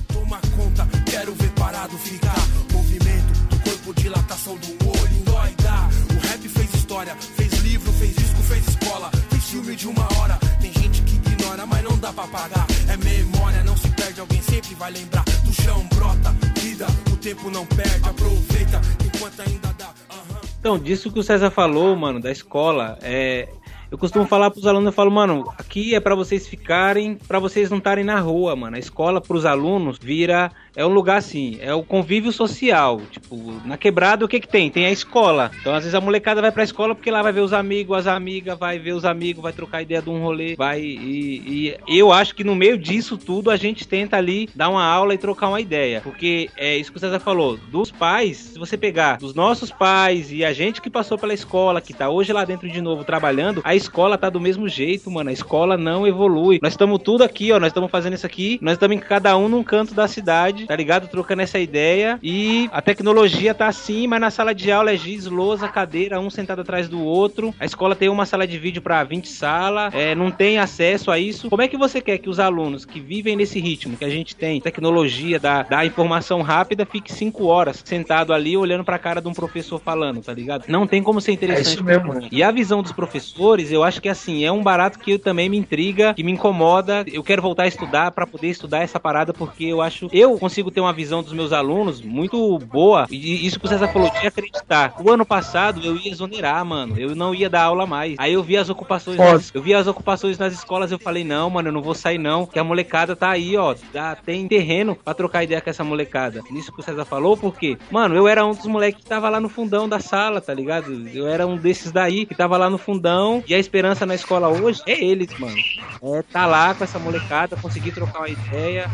Toma 0.08 0.40
conta, 0.56 0.88
quero 1.10 1.34
ver 1.34 1.50
parado 1.52 1.98
ficar. 1.98 2.36
Movimento 2.72 3.32
do 3.50 3.60
corpo, 3.60 3.94
dilatação 3.94 4.56
do 4.58 4.90
olho, 4.90 5.18
endoidar. 5.20 5.90
O 6.10 6.28
rap 6.28 6.48
fez 6.50 6.74
história, 6.74 7.16
fez 7.16 7.54
livro, 7.60 7.92
fez 7.94 8.16
disco, 8.16 8.42
fez 8.44 8.68
escola, 8.68 9.10
fez 9.30 9.44
filme 9.46 9.76
de 9.76 9.88
uma 9.88 10.08
hora. 10.20 10.38
Tem 10.60 10.74
gente 10.74 11.02
que 11.04 11.16
ignora, 11.16 11.66
mas 11.66 11.84
não 11.84 11.98
dá 11.98 12.12
pra 12.12 12.28
pagar. 12.28 12.68
É 12.90 12.98
memória, 12.98 13.64
não 13.64 13.78
se 13.78 13.90
perde, 13.90 14.20
alguém 14.20 14.42
sempre 14.42 14.76
vai 14.76 14.92
lembrar. 14.92 15.24
Do 15.24 15.54
chão 15.54 15.88
brota, 15.96 16.36
vida, 16.60 16.88
o 17.12 17.16
tempo 17.18 17.50
não 17.50 17.66
perde, 17.66 18.10
aproveita 18.10 18.82
enquanto 19.06 19.40
ainda 19.42 19.74
dá. 19.78 19.88
Uhum. 19.88 20.42
Então, 20.60 20.78
disso 20.80 21.12
que 21.12 21.20
o 21.20 21.24
César 21.24 21.50
falou, 21.50 21.96
mano, 21.96 22.20
da 22.20 22.32
escola, 22.32 22.98
é, 23.02 23.50
eu 23.92 23.98
costumo 23.98 24.26
falar 24.26 24.50
pros 24.50 24.66
alunos, 24.66 24.86
eu 24.86 24.94
falo, 24.94 25.12
mano, 25.12 25.54
aqui 25.58 25.94
é 25.94 26.00
para 26.00 26.16
vocês 26.16 26.48
ficarem, 26.48 27.16
para 27.28 27.40
vocês 27.40 27.70
não 27.70 27.78
estarem 27.78 28.06
na 28.06 28.18
rua, 28.22 28.56
mano. 28.56 28.78
A 28.78 28.80
escola 28.80 29.20
pros 29.20 29.46
alunos 29.46 30.00
vira 30.02 30.50
é 30.76 30.86
um 30.86 30.90
lugar 30.90 31.18
assim, 31.18 31.58
é 31.62 31.74
o 31.74 31.84
convívio 31.84 32.32
social. 32.32 33.02
Tipo, 33.12 33.62
na 33.66 33.78
quebrada 33.78 34.26
o 34.26 34.28
que 34.28 34.40
que 34.40 34.48
tem? 34.48 34.70
Tem 34.70 34.86
a 34.86 34.92
escola. 34.92 35.52
Então, 35.60 35.74
às 35.74 35.84
vezes 35.84 35.96
a 35.96 36.02
molecada 36.02 36.42
vai 36.42 36.52
pra 36.52 36.64
escola 36.64 36.96
porque 36.96 37.12
lá 37.12 37.22
vai 37.22 37.32
ver 37.32 37.42
os 37.42 37.54
amigos, 37.54 37.98
as 37.98 38.08
amigas, 38.08 38.58
vai 38.58 38.80
ver 38.80 38.94
os 38.94 39.06
amigos, 39.06 39.44
vai 39.44 39.54
trocar 39.54 39.82
ideia 39.82 40.02
de 40.02 40.10
um 40.10 40.22
rolê, 40.22 40.56
vai. 40.56 40.82
E, 40.82 41.78
e 41.88 41.98
eu 41.98 42.12
acho 42.12 42.36
que 42.36 42.44
no 42.44 42.56
meio 42.56 42.78
disso 42.78 43.18
tudo 43.18 43.50
a 43.50 43.58
gente 43.58 43.88
tenta 43.88 44.18
ali 44.18 44.50
dar 44.56 44.70
uma 44.70 44.84
aula 44.84 45.14
e 45.14 45.18
trocar 45.18 45.50
uma 45.50 45.62
ideia. 45.62 46.02
Porque 46.02 46.50
é 46.58 46.78
isso 46.78 46.92
que 46.92 46.98
o 46.98 47.00
César 47.00 47.20
falou, 47.20 47.58
dos 47.70 47.92
pais, 47.92 48.38
se 48.38 48.60
você 48.60 48.78
pegar 48.78 49.18
dos 49.18 49.34
nossos 49.34 49.72
pais 49.72 50.32
e 50.32 50.44
a 50.44 50.54
gente 50.54 50.82
que 50.82 50.90
passou 50.90 51.18
pela 51.18 51.34
escola, 51.34 51.82
que 51.82 51.94
tá 51.94 52.10
hoje 52.10 52.32
lá 52.32 52.46
dentro 52.46 52.70
de 52.70 52.82
novo 52.82 53.04
trabalhando, 53.04 53.62
a 53.64 53.76
escola 53.76 54.18
tá 54.18 54.30
do 54.30 54.40
mesmo 54.40 54.68
jeito, 54.68 55.10
mano. 55.10 55.30
A 55.30 55.34
escola 55.34 55.78
não 55.78 56.08
evolui. 56.08 56.60
Nós 56.62 56.74
estamos 56.74 57.00
tudo 57.02 57.24
aqui, 57.24 57.52
ó. 57.52 57.60
Nós 57.60 57.70
estamos 57.70 57.92
fazendo 57.92 58.14
isso 58.14 58.26
aqui. 58.26 58.58
Nós 58.62 58.74
estamos 58.74 58.96
em 58.96 59.00
cada 59.00 59.38
um 59.38 59.48
num 59.48 59.64
canto 59.64 59.94
da 59.94 60.08
cidade, 60.08 60.61
tá 60.68 60.76
ligado? 60.76 61.08
Trocando 61.08 61.42
essa 61.42 61.60
ideia. 61.60 62.20
E 62.22 62.70
a 62.72 62.82
tecnologia 62.82 63.54
tá 63.54 63.68
assim, 63.68 64.08
mas 64.08 64.22
na 64.22 64.30
sala 64.30 64.54
de 64.54 64.72
aula 64.72 64.92
é 64.92 64.98
giz, 64.98 65.26
lousa, 65.26 65.68
cadeira, 65.68 66.20
um 66.20 66.30
sentado 66.30 66.62
atrás 66.62 66.88
do 66.88 67.02
outro. 67.04 67.54
A 67.60 67.66
escola 67.66 67.96
tem 67.96 68.10
uma 68.10 68.26
sala 68.26 68.48
de 68.48 68.58
vídeo 68.58 68.82
para 68.82 69.04
20 69.04 69.28
salas, 69.28 69.94
é, 69.94 70.16
não 70.16 70.32
tem 70.32 70.58
acesso 70.58 71.12
a 71.12 71.20
isso. 71.20 71.50
Como 71.50 71.62
é 71.62 71.68
que 71.68 71.78
você 71.78 72.02
quer 72.02 72.18
que 72.18 72.30
os 72.30 72.40
alunos 72.40 72.86
que 72.86 73.00
vivem 73.00 73.36
nesse 73.36 73.60
ritmo 73.60 73.98
que 73.98 74.06
a 74.06 74.10
gente 74.10 74.36
tem, 74.36 74.62
tecnologia, 74.62 75.40
da, 75.40 75.64
da 75.64 75.86
informação 75.86 76.42
rápida, 76.42 76.86
fique 76.86 77.12
5 77.12 77.46
horas 77.46 77.82
sentado 77.86 78.34
ali 78.34 78.56
olhando 78.56 78.84
pra 78.84 78.98
cara 78.98 79.22
de 79.22 79.28
um 79.28 79.34
professor 79.34 79.80
falando, 79.80 80.22
tá 80.22 80.34
ligado? 80.34 80.66
Não 80.68 80.88
tem 80.88 81.02
como 81.02 81.20
ser 81.22 81.32
interessante. 81.32 81.68
É 81.68 81.74
isso 81.74 81.84
mesmo. 81.84 82.28
E 82.32 82.44
a 82.44 82.52
visão 82.52 82.82
dos 82.82 82.92
professores, 82.92 83.72
eu 83.72 83.84
acho 83.84 84.02
que 84.02 84.10
assim, 84.10 84.44
é 84.44 84.52
um 84.52 84.62
barato 84.62 85.00
que 85.00 85.18
também 85.18 85.50
me 85.50 85.58
intriga, 85.58 86.14
que 86.14 86.24
me 86.24 86.32
incomoda. 86.32 87.04
Eu 87.12 87.24
quero 87.24 87.42
voltar 87.42 87.64
a 87.64 87.68
estudar 87.68 88.12
para 88.12 88.28
poder 88.28 88.48
estudar 88.48 88.80
essa 88.80 89.00
parada, 89.00 89.34
porque 89.34 89.66
eu 89.66 89.82
acho. 89.82 90.10
Eu 90.12 90.38
consigo 90.52 90.70
ter 90.70 90.82
uma 90.82 90.92
visão 90.92 91.24
dos 91.24 91.32
meus 91.32 91.54
alunos 91.54 92.02
muito 92.02 92.60
boa. 92.60 93.08
E 93.10 93.48
isso 93.48 93.58
que 93.58 93.66
o 93.66 93.70
César 93.70 93.88
falou, 93.88 94.12
de 94.12 94.28
acreditar. 94.28 94.94
O 95.00 95.10
ano 95.10 95.26
passado 95.26 95.82
eu 95.82 95.96
ia 95.96 96.12
exonerar, 96.12 96.64
mano. 96.66 97.00
Eu 97.00 97.16
não 97.16 97.34
ia 97.34 97.50
dar 97.50 97.64
aula 97.64 97.88
mais. 97.88 98.16
Aí 98.18 98.34
eu 98.34 98.44
vi 98.44 98.58
as 98.58 98.70
ocupações. 98.70 99.18
Nas, 99.18 99.50
eu 99.54 99.62
vi 99.62 99.74
as 99.74 99.88
ocupações 99.88 100.38
nas 100.38 100.54
escolas, 100.54 100.92
eu 100.92 101.00
falei, 101.00 101.24
não, 101.24 101.50
mano, 101.50 101.70
eu 101.70 101.72
não 101.72 101.82
vou 101.82 101.96
sair, 101.96 102.18
não. 102.18 102.46
Que 102.46 102.60
a 102.60 102.64
molecada 102.66 103.16
tá 103.16 103.30
aí, 103.30 103.56
ó. 103.56 103.74
Já 103.94 104.14
tem 104.14 104.46
terreno 104.46 104.94
pra 104.94 105.14
trocar 105.14 105.44
ideia 105.44 105.62
com 105.62 105.70
essa 105.70 105.86
molecada. 105.86 106.42
Nisso 106.52 106.74
que 106.74 106.82
o 106.82 106.84
César 106.84 107.06
falou, 107.06 107.38
porque, 107.38 107.78
mano, 107.90 108.14
eu 108.14 108.28
era 108.28 108.46
um 108.46 108.52
dos 108.52 108.66
moleques 108.66 109.02
que 109.02 109.10
tava 109.10 109.30
lá 109.30 109.40
no 109.40 109.48
fundão 109.48 109.88
da 109.88 110.02
sala, 110.02 110.42
tá 110.42 110.54
ligado? 110.54 111.08
Eu 111.14 111.28
era 111.28 111.48
um 111.48 111.56
desses 111.56 111.94
daí 111.94 112.26
que 112.26 112.36
tava 112.36 112.58
lá 112.58 112.70
no 112.70 112.78
fundão. 112.78 113.42
E 113.48 113.56
a 113.56 113.60
esperança 113.60 114.06
na 114.06 114.16
escola 114.16 114.50
hoje 114.50 114.82
é 114.86 115.02
eles, 115.02 115.30
mano. 115.40 115.56
É 116.04 116.22
tá 116.24 116.46
lá 116.46 116.74
com 116.76 116.84
essa 116.84 117.00
molecada, 117.00 117.56
conseguir 117.56 117.94
trocar 117.94 118.20
uma 118.20 118.30
ideia, 118.30 118.90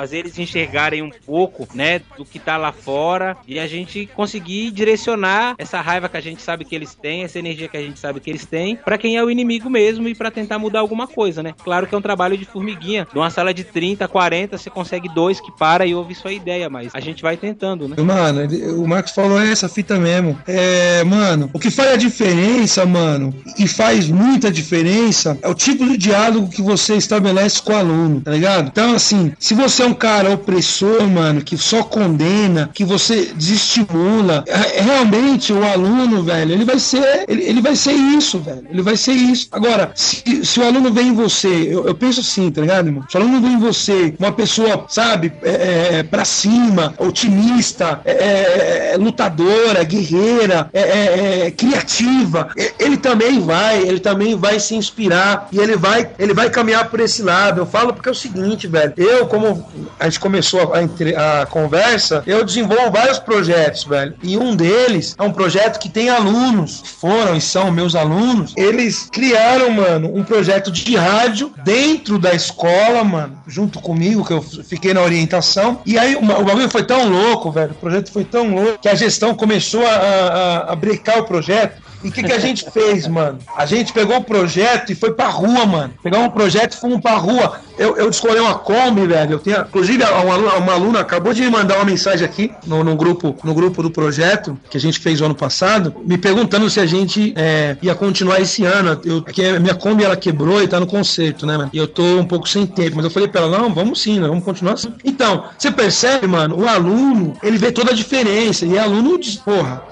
fazer 0.00 0.20
eles 0.20 0.38
enxergarem 0.38 1.02
um 1.02 1.10
pouco, 1.10 1.68
né, 1.74 2.00
do 2.16 2.24
que 2.24 2.38
tá 2.38 2.56
lá 2.56 2.72
fora 2.72 3.36
e 3.46 3.58
a 3.58 3.66
gente 3.66 4.08
conseguir 4.14 4.70
direcionar 4.70 5.54
essa 5.58 5.78
raiva 5.78 6.08
que 6.08 6.16
a 6.16 6.22
gente 6.22 6.40
sabe 6.40 6.64
que 6.64 6.74
eles 6.74 6.94
têm, 6.94 7.22
essa 7.22 7.38
energia 7.38 7.68
que 7.68 7.76
a 7.76 7.82
gente 7.82 8.00
sabe 8.00 8.18
que 8.18 8.30
eles 8.30 8.46
têm, 8.46 8.76
pra 8.76 8.96
quem 8.96 9.18
é 9.18 9.22
o 9.22 9.30
inimigo 9.30 9.68
mesmo 9.68 10.08
e 10.08 10.14
pra 10.14 10.30
tentar 10.30 10.58
mudar 10.58 10.80
alguma 10.80 11.06
coisa, 11.06 11.42
né? 11.42 11.54
Claro 11.62 11.86
que 11.86 11.94
é 11.94 11.98
um 11.98 12.00
trabalho 12.00 12.38
de 12.38 12.46
formiguinha. 12.46 13.06
De 13.12 13.18
uma 13.18 13.28
sala 13.28 13.52
de 13.52 13.62
30, 13.62 14.08
40, 14.08 14.56
você 14.56 14.70
consegue 14.70 15.06
dois 15.14 15.38
que 15.38 15.52
para 15.52 15.84
e 15.84 15.94
ouve 15.94 16.14
sua 16.14 16.32
ideia, 16.32 16.70
mas 16.70 16.94
a 16.94 17.00
gente 17.00 17.20
vai 17.20 17.36
tentando, 17.36 17.86
né? 17.86 17.96
Mano, 17.98 18.40
o 18.82 18.88
Marcos 18.88 19.12
falou 19.12 19.38
essa 19.38 19.68
fita 19.68 19.98
mesmo. 19.98 20.38
É, 20.46 21.04
mano, 21.04 21.50
o 21.52 21.58
que 21.58 21.70
faz 21.70 21.92
a 21.92 21.96
diferença, 21.96 22.86
mano, 22.86 23.34
e 23.58 23.68
faz 23.68 24.08
muita 24.08 24.50
diferença, 24.50 25.38
é 25.42 25.48
o 25.48 25.54
tipo 25.54 25.84
de 25.84 25.98
diálogo 25.98 26.48
que 26.48 26.62
você 26.62 26.94
estabelece 26.94 27.60
com 27.60 27.74
o 27.74 27.76
aluno, 27.76 28.20
tá 28.22 28.30
ligado? 28.30 28.68
Então, 28.68 28.94
assim, 28.94 29.32
se 29.38 29.52
você 29.52 29.82
é 29.82 29.86
um 29.86 29.89
cara 29.94 30.30
opressor, 30.30 31.06
mano, 31.08 31.42
que 31.42 31.56
só 31.56 31.82
condena, 31.82 32.70
que 32.72 32.84
você 32.84 33.32
desestimula, 33.34 34.44
é- 34.46 34.80
realmente 34.80 35.52
o 35.52 35.64
aluno, 35.64 36.22
velho, 36.22 36.52
ele 36.52 36.64
vai 36.64 36.78
ser, 36.78 37.24
ele, 37.28 37.42
ele 37.44 37.60
vai 37.60 37.76
ser 37.76 37.92
isso, 37.92 38.38
velho. 38.38 38.66
Ele 38.70 38.82
vai 38.82 38.96
ser 38.96 39.12
isso. 39.12 39.48
Agora, 39.52 39.92
se, 39.94 40.44
se 40.44 40.60
o 40.60 40.64
aluno 40.66 40.92
vê 40.92 41.02
em 41.02 41.14
você, 41.14 41.48
eu, 41.48 41.86
eu 41.86 41.94
penso 41.94 42.20
assim, 42.20 42.50
tá 42.50 42.60
ligado, 42.60 42.86
irmão? 42.86 43.04
Se 43.08 43.16
o 43.16 43.20
aluno 43.20 43.40
vê 43.40 43.48
em 43.48 43.58
você 43.58 44.14
uma 44.18 44.32
pessoa, 44.32 44.84
sabe, 44.88 45.32
é, 45.42 45.98
é, 45.98 46.02
pra 46.02 46.24
cima, 46.24 46.94
otimista, 46.98 48.00
é, 48.04 48.92
é, 48.92 48.96
lutadora, 48.96 49.82
guerreira, 49.84 50.68
é, 50.72 50.80
é, 50.80 51.46
é, 51.46 51.50
criativa, 51.50 52.48
é, 52.56 52.72
ele 52.78 52.96
também 52.96 53.40
vai, 53.40 53.82
ele 53.82 54.00
também 54.00 54.36
vai 54.36 54.58
se 54.60 54.74
inspirar 54.74 55.48
e 55.52 55.58
ele 55.58 55.76
vai, 55.76 56.10
ele 56.18 56.34
vai 56.34 56.50
caminhar 56.50 56.88
por 56.90 57.00
esse 57.00 57.22
lado. 57.22 57.60
Eu 57.60 57.66
falo 57.66 57.92
porque 57.92 58.08
é 58.08 58.12
o 58.12 58.14
seguinte, 58.14 58.66
velho. 58.66 58.92
Eu, 58.96 59.26
como 59.26 59.69
a 59.98 60.04
gente 60.04 60.20
começou 60.20 60.72
a, 60.72 61.42
a 61.42 61.46
conversa, 61.46 62.22
eu 62.26 62.44
desenvolvo 62.44 62.90
vários 62.90 63.18
projetos, 63.18 63.84
velho. 63.84 64.14
E 64.22 64.36
um 64.36 64.54
deles 64.54 65.14
é 65.18 65.22
um 65.22 65.32
projeto 65.32 65.78
que 65.78 65.88
tem 65.88 66.08
alunos, 66.08 66.82
foram 67.00 67.36
e 67.36 67.40
são 67.40 67.70
meus 67.70 67.94
alunos. 67.94 68.52
Eles 68.56 69.08
criaram, 69.12 69.70
mano, 69.70 70.10
um 70.14 70.24
projeto 70.24 70.70
de 70.70 70.96
rádio 70.96 71.52
dentro 71.64 72.18
da 72.18 72.34
escola, 72.34 73.04
mano, 73.04 73.38
junto 73.46 73.80
comigo, 73.80 74.24
que 74.24 74.32
eu 74.32 74.42
fiquei 74.42 74.94
na 74.94 75.02
orientação. 75.02 75.80
E 75.84 75.98
aí 75.98 76.16
o, 76.16 76.20
o 76.20 76.44
bagulho 76.44 76.68
foi 76.68 76.84
tão 76.84 77.08
louco, 77.08 77.50
velho. 77.50 77.72
O 77.72 77.74
projeto 77.74 78.12
foi 78.12 78.24
tão 78.24 78.54
louco 78.54 78.78
que 78.78 78.88
a 78.88 78.94
gestão 78.94 79.34
começou 79.34 79.86
a, 79.86 79.90
a, 79.90 80.72
a 80.72 80.76
brecar 80.76 81.18
o 81.18 81.24
projeto. 81.24 81.89
E 82.02 82.08
o 82.08 82.12
que, 82.12 82.22
que 82.22 82.32
a 82.32 82.38
gente 82.38 82.70
fez, 82.70 83.06
mano? 83.06 83.38
A 83.56 83.66
gente 83.66 83.92
pegou 83.92 84.16
o 84.16 84.24
projeto 84.24 84.90
e 84.90 84.94
foi 84.94 85.12
pra 85.12 85.28
rua, 85.28 85.66
mano. 85.66 85.92
Pegamos 86.02 86.28
um 86.28 86.30
projeto 86.30 86.72
e 86.72 86.76
fomos 86.76 87.00
pra 87.00 87.12
rua. 87.12 87.60
Eu, 87.78 87.96
eu 87.96 88.10
escolhi 88.10 88.38
uma 88.38 88.54
Kombi, 88.54 89.06
velho. 89.06 89.32
Eu 89.32 89.38
tenho, 89.38 89.60
inclusive, 89.60 90.02
uma 90.04 90.56
uma 90.56 90.72
aluna 90.72 91.00
acabou 91.00 91.32
de 91.32 91.42
me 91.42 91.50
mandar 91.50 91.76
uma 91.76 91.84
mensagem 91.84 92.24
aqui 92.24 92.52
no, 92.66 92.82
no 92.82 92.96
grupo, 92.96 93.36
no 93.44 93.54
grupo 93.54 93.82
do 93.82 93.90
projeto 93.90 94.58
que 94.70 94.76
a 94.76 94.80
gente 94.80 94.98
fez 94.98 95.20
o 95.20 95.24
ano 95.24 95.34
passado, 95.34 95.94
me 96.04 96.18
perguntando 96.18 96.68
se 96.68 96.80
a 96.80 96.86
gente 96.86 97.32
é, 97.36 97.76
ia 97.82 97.94
continuar 97.94 98.40
esse 98.40 98.64
ano. 98.64 99.00
Eu, 99.04 99.22
porque 99.22 99.44
a 99.44 99.60
minha 99.60 99.74
Kombi 99.74 100.04
ela 100.04 100.16
quebrou 100.16 100.62
e 100.62 100.68
tá 100.68 100.80
no 100.80 100.86
conserto, 100.86 101.46
né, 101.46 101.56
mano? 101.56 101.70
E 101.72 101.78
eu 101.78 101.86
tô 101.86 102.02
um 102.02 102.26
pouco 102.26 102.48
sem 102.48 102.66
tempo. 102.66 102.96
Mas 102.96 103.04
eu 103.04 103.10
falei 103.10 103.28
pra 103.28 103.42
ela, 103.42 103.58
não, 103.58 103.72
vamos 103.72 104.00
sim, 104.00 104.18
né? 104.18 104.28
vamos 104.28 104.44
continuar 104.44 104.74
assim. 104.74 104.92
Então, 105.04 105.44
você 105.58 105.70
percebe, 105.70 106.26
mano, 106.26 106.58
o 106.58 106.68
aluno, 106.68 107.34
ele 107.42 107.58
vê 107.58 107.70
toda 107.70 107.90
a 107.92 107.94
diferença. 107.94 108.64
E 108.64 108.76
é 108.76 108.80
aluno 108.80 109.10
porra, 109.44 109.82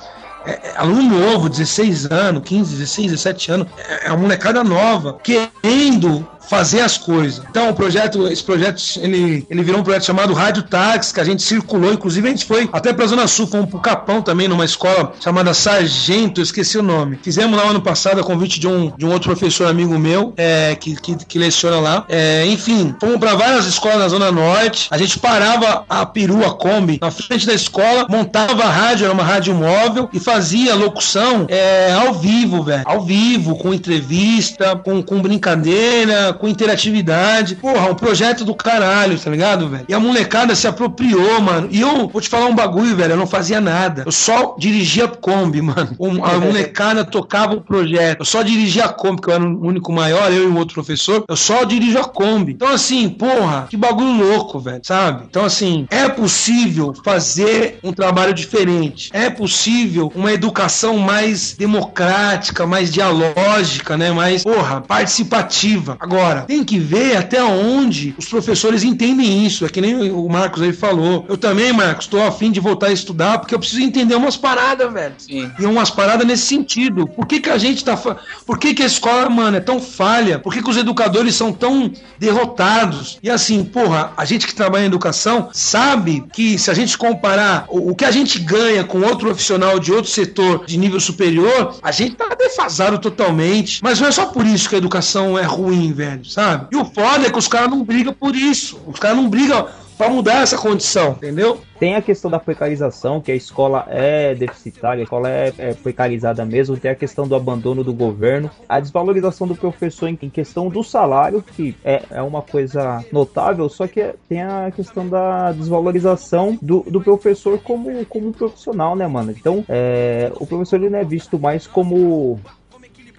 é, 0.48 0.60
é 0.68 0.72
aluno 0.76 1.20
novo, 1.20 1.48
16 1.48 2.06
anos, 2.06 2.42
15, 2.44 2.76
16, 2.76 3.10
17 3.10 3.52
anos, 3.52 3.68
é, 3.76 4.06
é 4.06 4.08
uma 4.08 4.18
molecada 4.22 4.64
nova, 4.64 5.18
querendo 5.22 6.26
fazer 6.48 6.80
as 6.80 6.96
coisas. 6.96 7.42
Então, 7.50 7.70
o 7.70 7.74
projeto, 7.74 8.26
esse 8.28 8.42
projeto, 8.42 8.82
ele, 9.00 9.46
ele 9.48 9.62
virou 9.62 9.80
um 9.80 9.84
projeto 9.84 10.04
chamado 10.04 10.32
Rádio 10.32 10.62
Táxi, 10.62 11.12
que 11.12 11.20
a 11.20 11.24
gente 11.24 11.42
circulou, 11.42 11.92
inclusive 11.92 12.26
a 12.26 12.30
gente 12.30 12.44
foi 12.44 12.68
até 12.72 12.92
pra 12.92 13.06
Zona 13.06 13.26
Sul, 13.26 13.46
fomos 13.46 13.68
pro 13.68 13.78
Capão 13.78 14.22
também, 14.22 14.48
numa 14.48 14.64
escola 14.64 15.12
chamada 15.20 15.52
Sargento, 15.52 16.40
esqueci 16.40 16.78
o 16.78 16.82
nome. 16.82 17.18
Fizemos 17.22 17.56
lá 17.56 17.68
ano 17.68 17.80
passado 17.80 18.20
a 18.20 18.24
convite 18.24 18.58
de 18.58 18.66
um, 18.66 18.92
de 18.96 19.04
um 19.04 19.12
outro 19.12 19.30
professor 19.30 19.68
amigo 19.68 19.98
meu, 19.98 20.32
é, 20.36 20.74
que, 20.74 20.96
que, 20.96 21.16
que 21.16 21.38
leciona 21.38 21.80
lá. 21.80 22.04
É, 22.08 22.46
enfim, 22.46 22.94
fomos 23.00 23.18
pra 23.18 23.34
várias 23.34 23.66
escolas 23.66 23.98
na 23.98 24.08
Zona 24.08 24.32
Norte, 24.32 24.88
a 24.90 24.98
gente 24.98 25.18
parava 25.18 25.84
a 25.88 26.06
perua 26.06 26.54
Kombi 26.54 26.98
na 27.00 27.10
frente 27.10 27.46
da 27.46 27.54
escola, 27.54 28.06
montava 28.08 28.64
a 28.64 28.70
rádio, 28.70 29.04
era 29.04 29.12
uma 29.12 29.24
rádio 29.24 29.54
móvel, 29.54 30.08
e 30.12 30.20
fazia 30.20 30.74
locução 30.74 31.46
é, 31.48 31.92
ao 31.92 32.14
vivo, 32.14 32.62
velho. 32.62 32.82
Ao 32.86 33.02
vivo, 33.02 33.56
com 33.56 33.74
entrevista, 33.74 34.76
com, 34.76 35.02
com 35.02 35.20
brincadeira, 35.20 36.32
com 36.38 36.48
interatividade. 36.48 37.56
Porra, 37.56 37.90
um 37.90 37.94
projeto 37.94 38.44
do 38.44 38.54
caralho, 38.54 39.18
tá 39.18 39.30
ligado, 39.30 39.68
velho? 39.68 39.84
E 39.88 39.94
a 39.94 40.00
molecada 40.00 40.54
se 40.54 40.66
apropriou, 40.66 41.40
mano. 41.40 41.68
E 41.70 41.80
eu 41.80 42.08
vou 42.08 42.20
te 42.20 42.28
falar 42.28 42.46
um 42.46 42.54
bagulho, 42.54 42.96
velho. 42.96 43.12
Eu 43.12 43.16
não 43.16 43.26
fazia 43.26 43.60
nada. 43.60 44.02
Eu 44.06 44.12
só 44.12 44.54
dirigia 44.58 45.08
Kombi, 45.08 45.60
mano. 45.62 45.96
A 46.22 46.38
molecada 46.38 47.04
tocava 47.04 47.54
o 47.54 47.60
projeto. 47.60 48.20
Eu 48.20 48.24
só 48.24 48.42
dirigia 48.42 48.86
a 48.86 48.88
Kombi, 48.88 49.22
que 49.22 49.30
eu 49.30 49.34
era 49.34 49.44
o 49.44 49.66
único 49.66 49.92
maior, 49.92 50.32
eu 50.32 50.44
e 50.44 50.46
um 50.46 50.56
outro 50.56 50.74
professor. 50.74 51.24
Eu 51.28 51.36
só 51.36 51.64
dirijo 51.64 51.98
a 51.98 52.04
Kombi. 52.04 52.52
Então, 52.52 52.68
assim, 52.68 53.08
porra, 53.08 53.66
que 53.68 53.76
bagulho 53.76 54.12
louco, 54.12 54.58
velho, 54.58 54.80
sabe? 54.82 55.24
Então, 55.28 55.44
assim, 55.44 55.86
é 55.90 56.08
possível 56.08 56.94
fazer 57.04 57.78
um 57.82 57.92
trabalho 57.92 58.32
diferente. 58.32 59.10
É 59.12 59.28
possível 59.30 60.12
uma 60.14 60.32
educação 60.32 60.96
mais 60.98 61.54
democrática, 61.54 62.66
mais 62.66 62.92
dialógica, 62.92 63.96
né? 63.96 64.10
Mais, 64.12 64.42
porra, 64.44 64.80
participativa. 64.80 65.96
Agora, 66.00 66.27
tem 66.46 66.64
que 66.64 66.78
ver 66.78 67.16
até 67.16 67.42
onde 67.42 68.14
os 68.18 68.26
professores 68.26 68.82
entendem 68.84 69.46
isso. 69.46 69.64
É 69.64 69.68
que 69.68 69.80
nem 69.80 70.10
o 70.10 70.28
Marcos 70.28 70.62
aí 70.62 70.72
falou. 70.72 71.24
Eu 71.28 71.36
também, 71.36 71.72
Marcos, 71.72 72.06
estou 72.06 72.22
afim 72.24 72.50
de 72.50 72.60
voltar 72.60 72.86
a 72.88 72.92
estudar 72.92 73.38
porque 73.38 73.54
eu 73.54 73.58
preciso 73.58 73.82
entender 73.82 74.14
umas 74.14 74.36
paradas, 74.36 74.92
velho. 74.92 75.14
Sim. 75.18 75.50
E 75.58 75.66
umas 75.66 75.90
paradas 75.90 76.26
nesse 76.26 76.46
sentido. 76.46 77.06
Por 77.06 77.26
que, 77.26 77.40
que 77.40 77.50
a 77.50 77.58
gente 77.58 77.84
tá. 77.84 77.96
fa- 77.96 78.16
Por 78.46 78.58
que, 78.58 78.74
que 78.74 78.82
a 78.82 78.86
escola, 78.86 79.28
mano, 79.28 79.56
é 79.56 79.60
tão 79.60 79.80
falha? 79.80 80.38
Por 80.38 80.52
que, 80.52 80.62
que 80.62 80.70
os 80.70 80.76
educadores 80.76 81.34
são 81.34 81.52
tão 81.52 81.90
derrotados? 82.38 83.18
E 83.22 83.30
assim, 83.30 83.64
porra, 83.64 84.12
a 84.16 84.24
gente 84.24 84.46
que 84.46 84.54
trabalha 84.54 84.82
em 84.84 84.86
educação 84.86 85.48
sabe 85.52 86.24
que 86.32 86.58
se 86.58 86.70
a 86.70 86.74
gente 86.74 86.96
comparar 86.96 87.66
o, 87.68 87.90
o 87.90 87.94
que 87.94 88.04
a 88.04 88.10
gente 88.10 88.38
ganha 88.38 88.84
com 88.84 89.00
outro 89.00 89.26
profissional 89.28 89.78
de 89.78 89.92
outro 89.92 90.10
setor 90.10 90.64
de 90.66 90.76
nível 90.78 91.00
superior, 91.00 91.76
a 91.82 91.90
gente 91.90 92.14
tá 92.16 92.28
defasado 92.38 92.98
totalmente. 92.98 93.80
Mas 93.82 94.00
não 94.00 94.08
é 94.08 94.12
só 94.12 94.26
por 94.26 94.46
isso 94.46 94.68
que 94.68 94.74
a 94.74 94.78
educação 94.78 95.38
é 95.38 95.42
ruim, 95.42 95.92
velho, 95.92 96.07
sabe? 96.24 96.68
E 96.72 96.76
o 96.76 96.84
foda 96.84 97.26
é 97.26 97.30
que 97.30 97.38
os 97.38 97.48
caras 97.48 97.70
não 97.70 97.84
brigam 97.84 98.12
por 98.12 98.34
isso. 98.34 98.80
Os 98.86 98.98
caras 98.98 99.16
não 99.16 99.28
brigam 99.28 99.66
pra 99.98 100.08
mudar 100.08 100.42
essa 100.42 100.56
condição, 100.56 101.10
entendeu? 101.10 101.60
Tem 101.78 101.96
a 101.96 102.02
questão 102.02 102.30
da 102.30 102.38
precarização, 102.38 103.20
que 103.20 103.32
a 103.32 103.34
escola 103.34 103.84
é 103.88 104.34
deficitária, 104.34 105.02
a 105.02 105.04
escola 105.04 105.28
é, 105.28 105.52
é 105.58 105.74
precarizada 105.74 106.44
mesmo. 106.44 106.76
Tem 106.76 106.90
a 106.90 106.94
questão 106.94 107.26
do 107.26 107.34
abandono 107.34 107.82
do 107.82 107.92
governo, 107.92 108.48
a 108.68 108.78
desvalorização 108.78 109.46
do 109.46 109.56
professor 109.56 110.08
em, 110.08 110.16
em 110.22 110.30
questão 110.30 110.68
do 110.68 110.84
salário, 110.84 111.42
que 111.42 111.76
é, 111.84 112.02
é 112.10 112.22
uma 112.22 112.42
coisa 112.42 113.04
notável, 113.12 113.68
só 113.68 113.86
que 113.88 114.14
tem 114.28 114.42
a 114.42 114.70
questão 114.74 115.08
da 115.08 115.50
desvalorização 115.52 116.56
do, 116.62 116.84
do 116.88 117.00
professor 117.00 117.58
como, 117.58 118.04
como 118.06 118.32
profissional, 118.32 118.94
né, 118.94 119.06
mano? 119.06 119.32
Então, 119.32 119.64
é, 119.68 120.30
o 120.36 120.46
professor 120.46 120.76
ele 120.76 120.90
não 120.90 120.98
é 121.00 121.04
visto 121.04 121.38
mais 121.38 121.66
como 121.66 122.38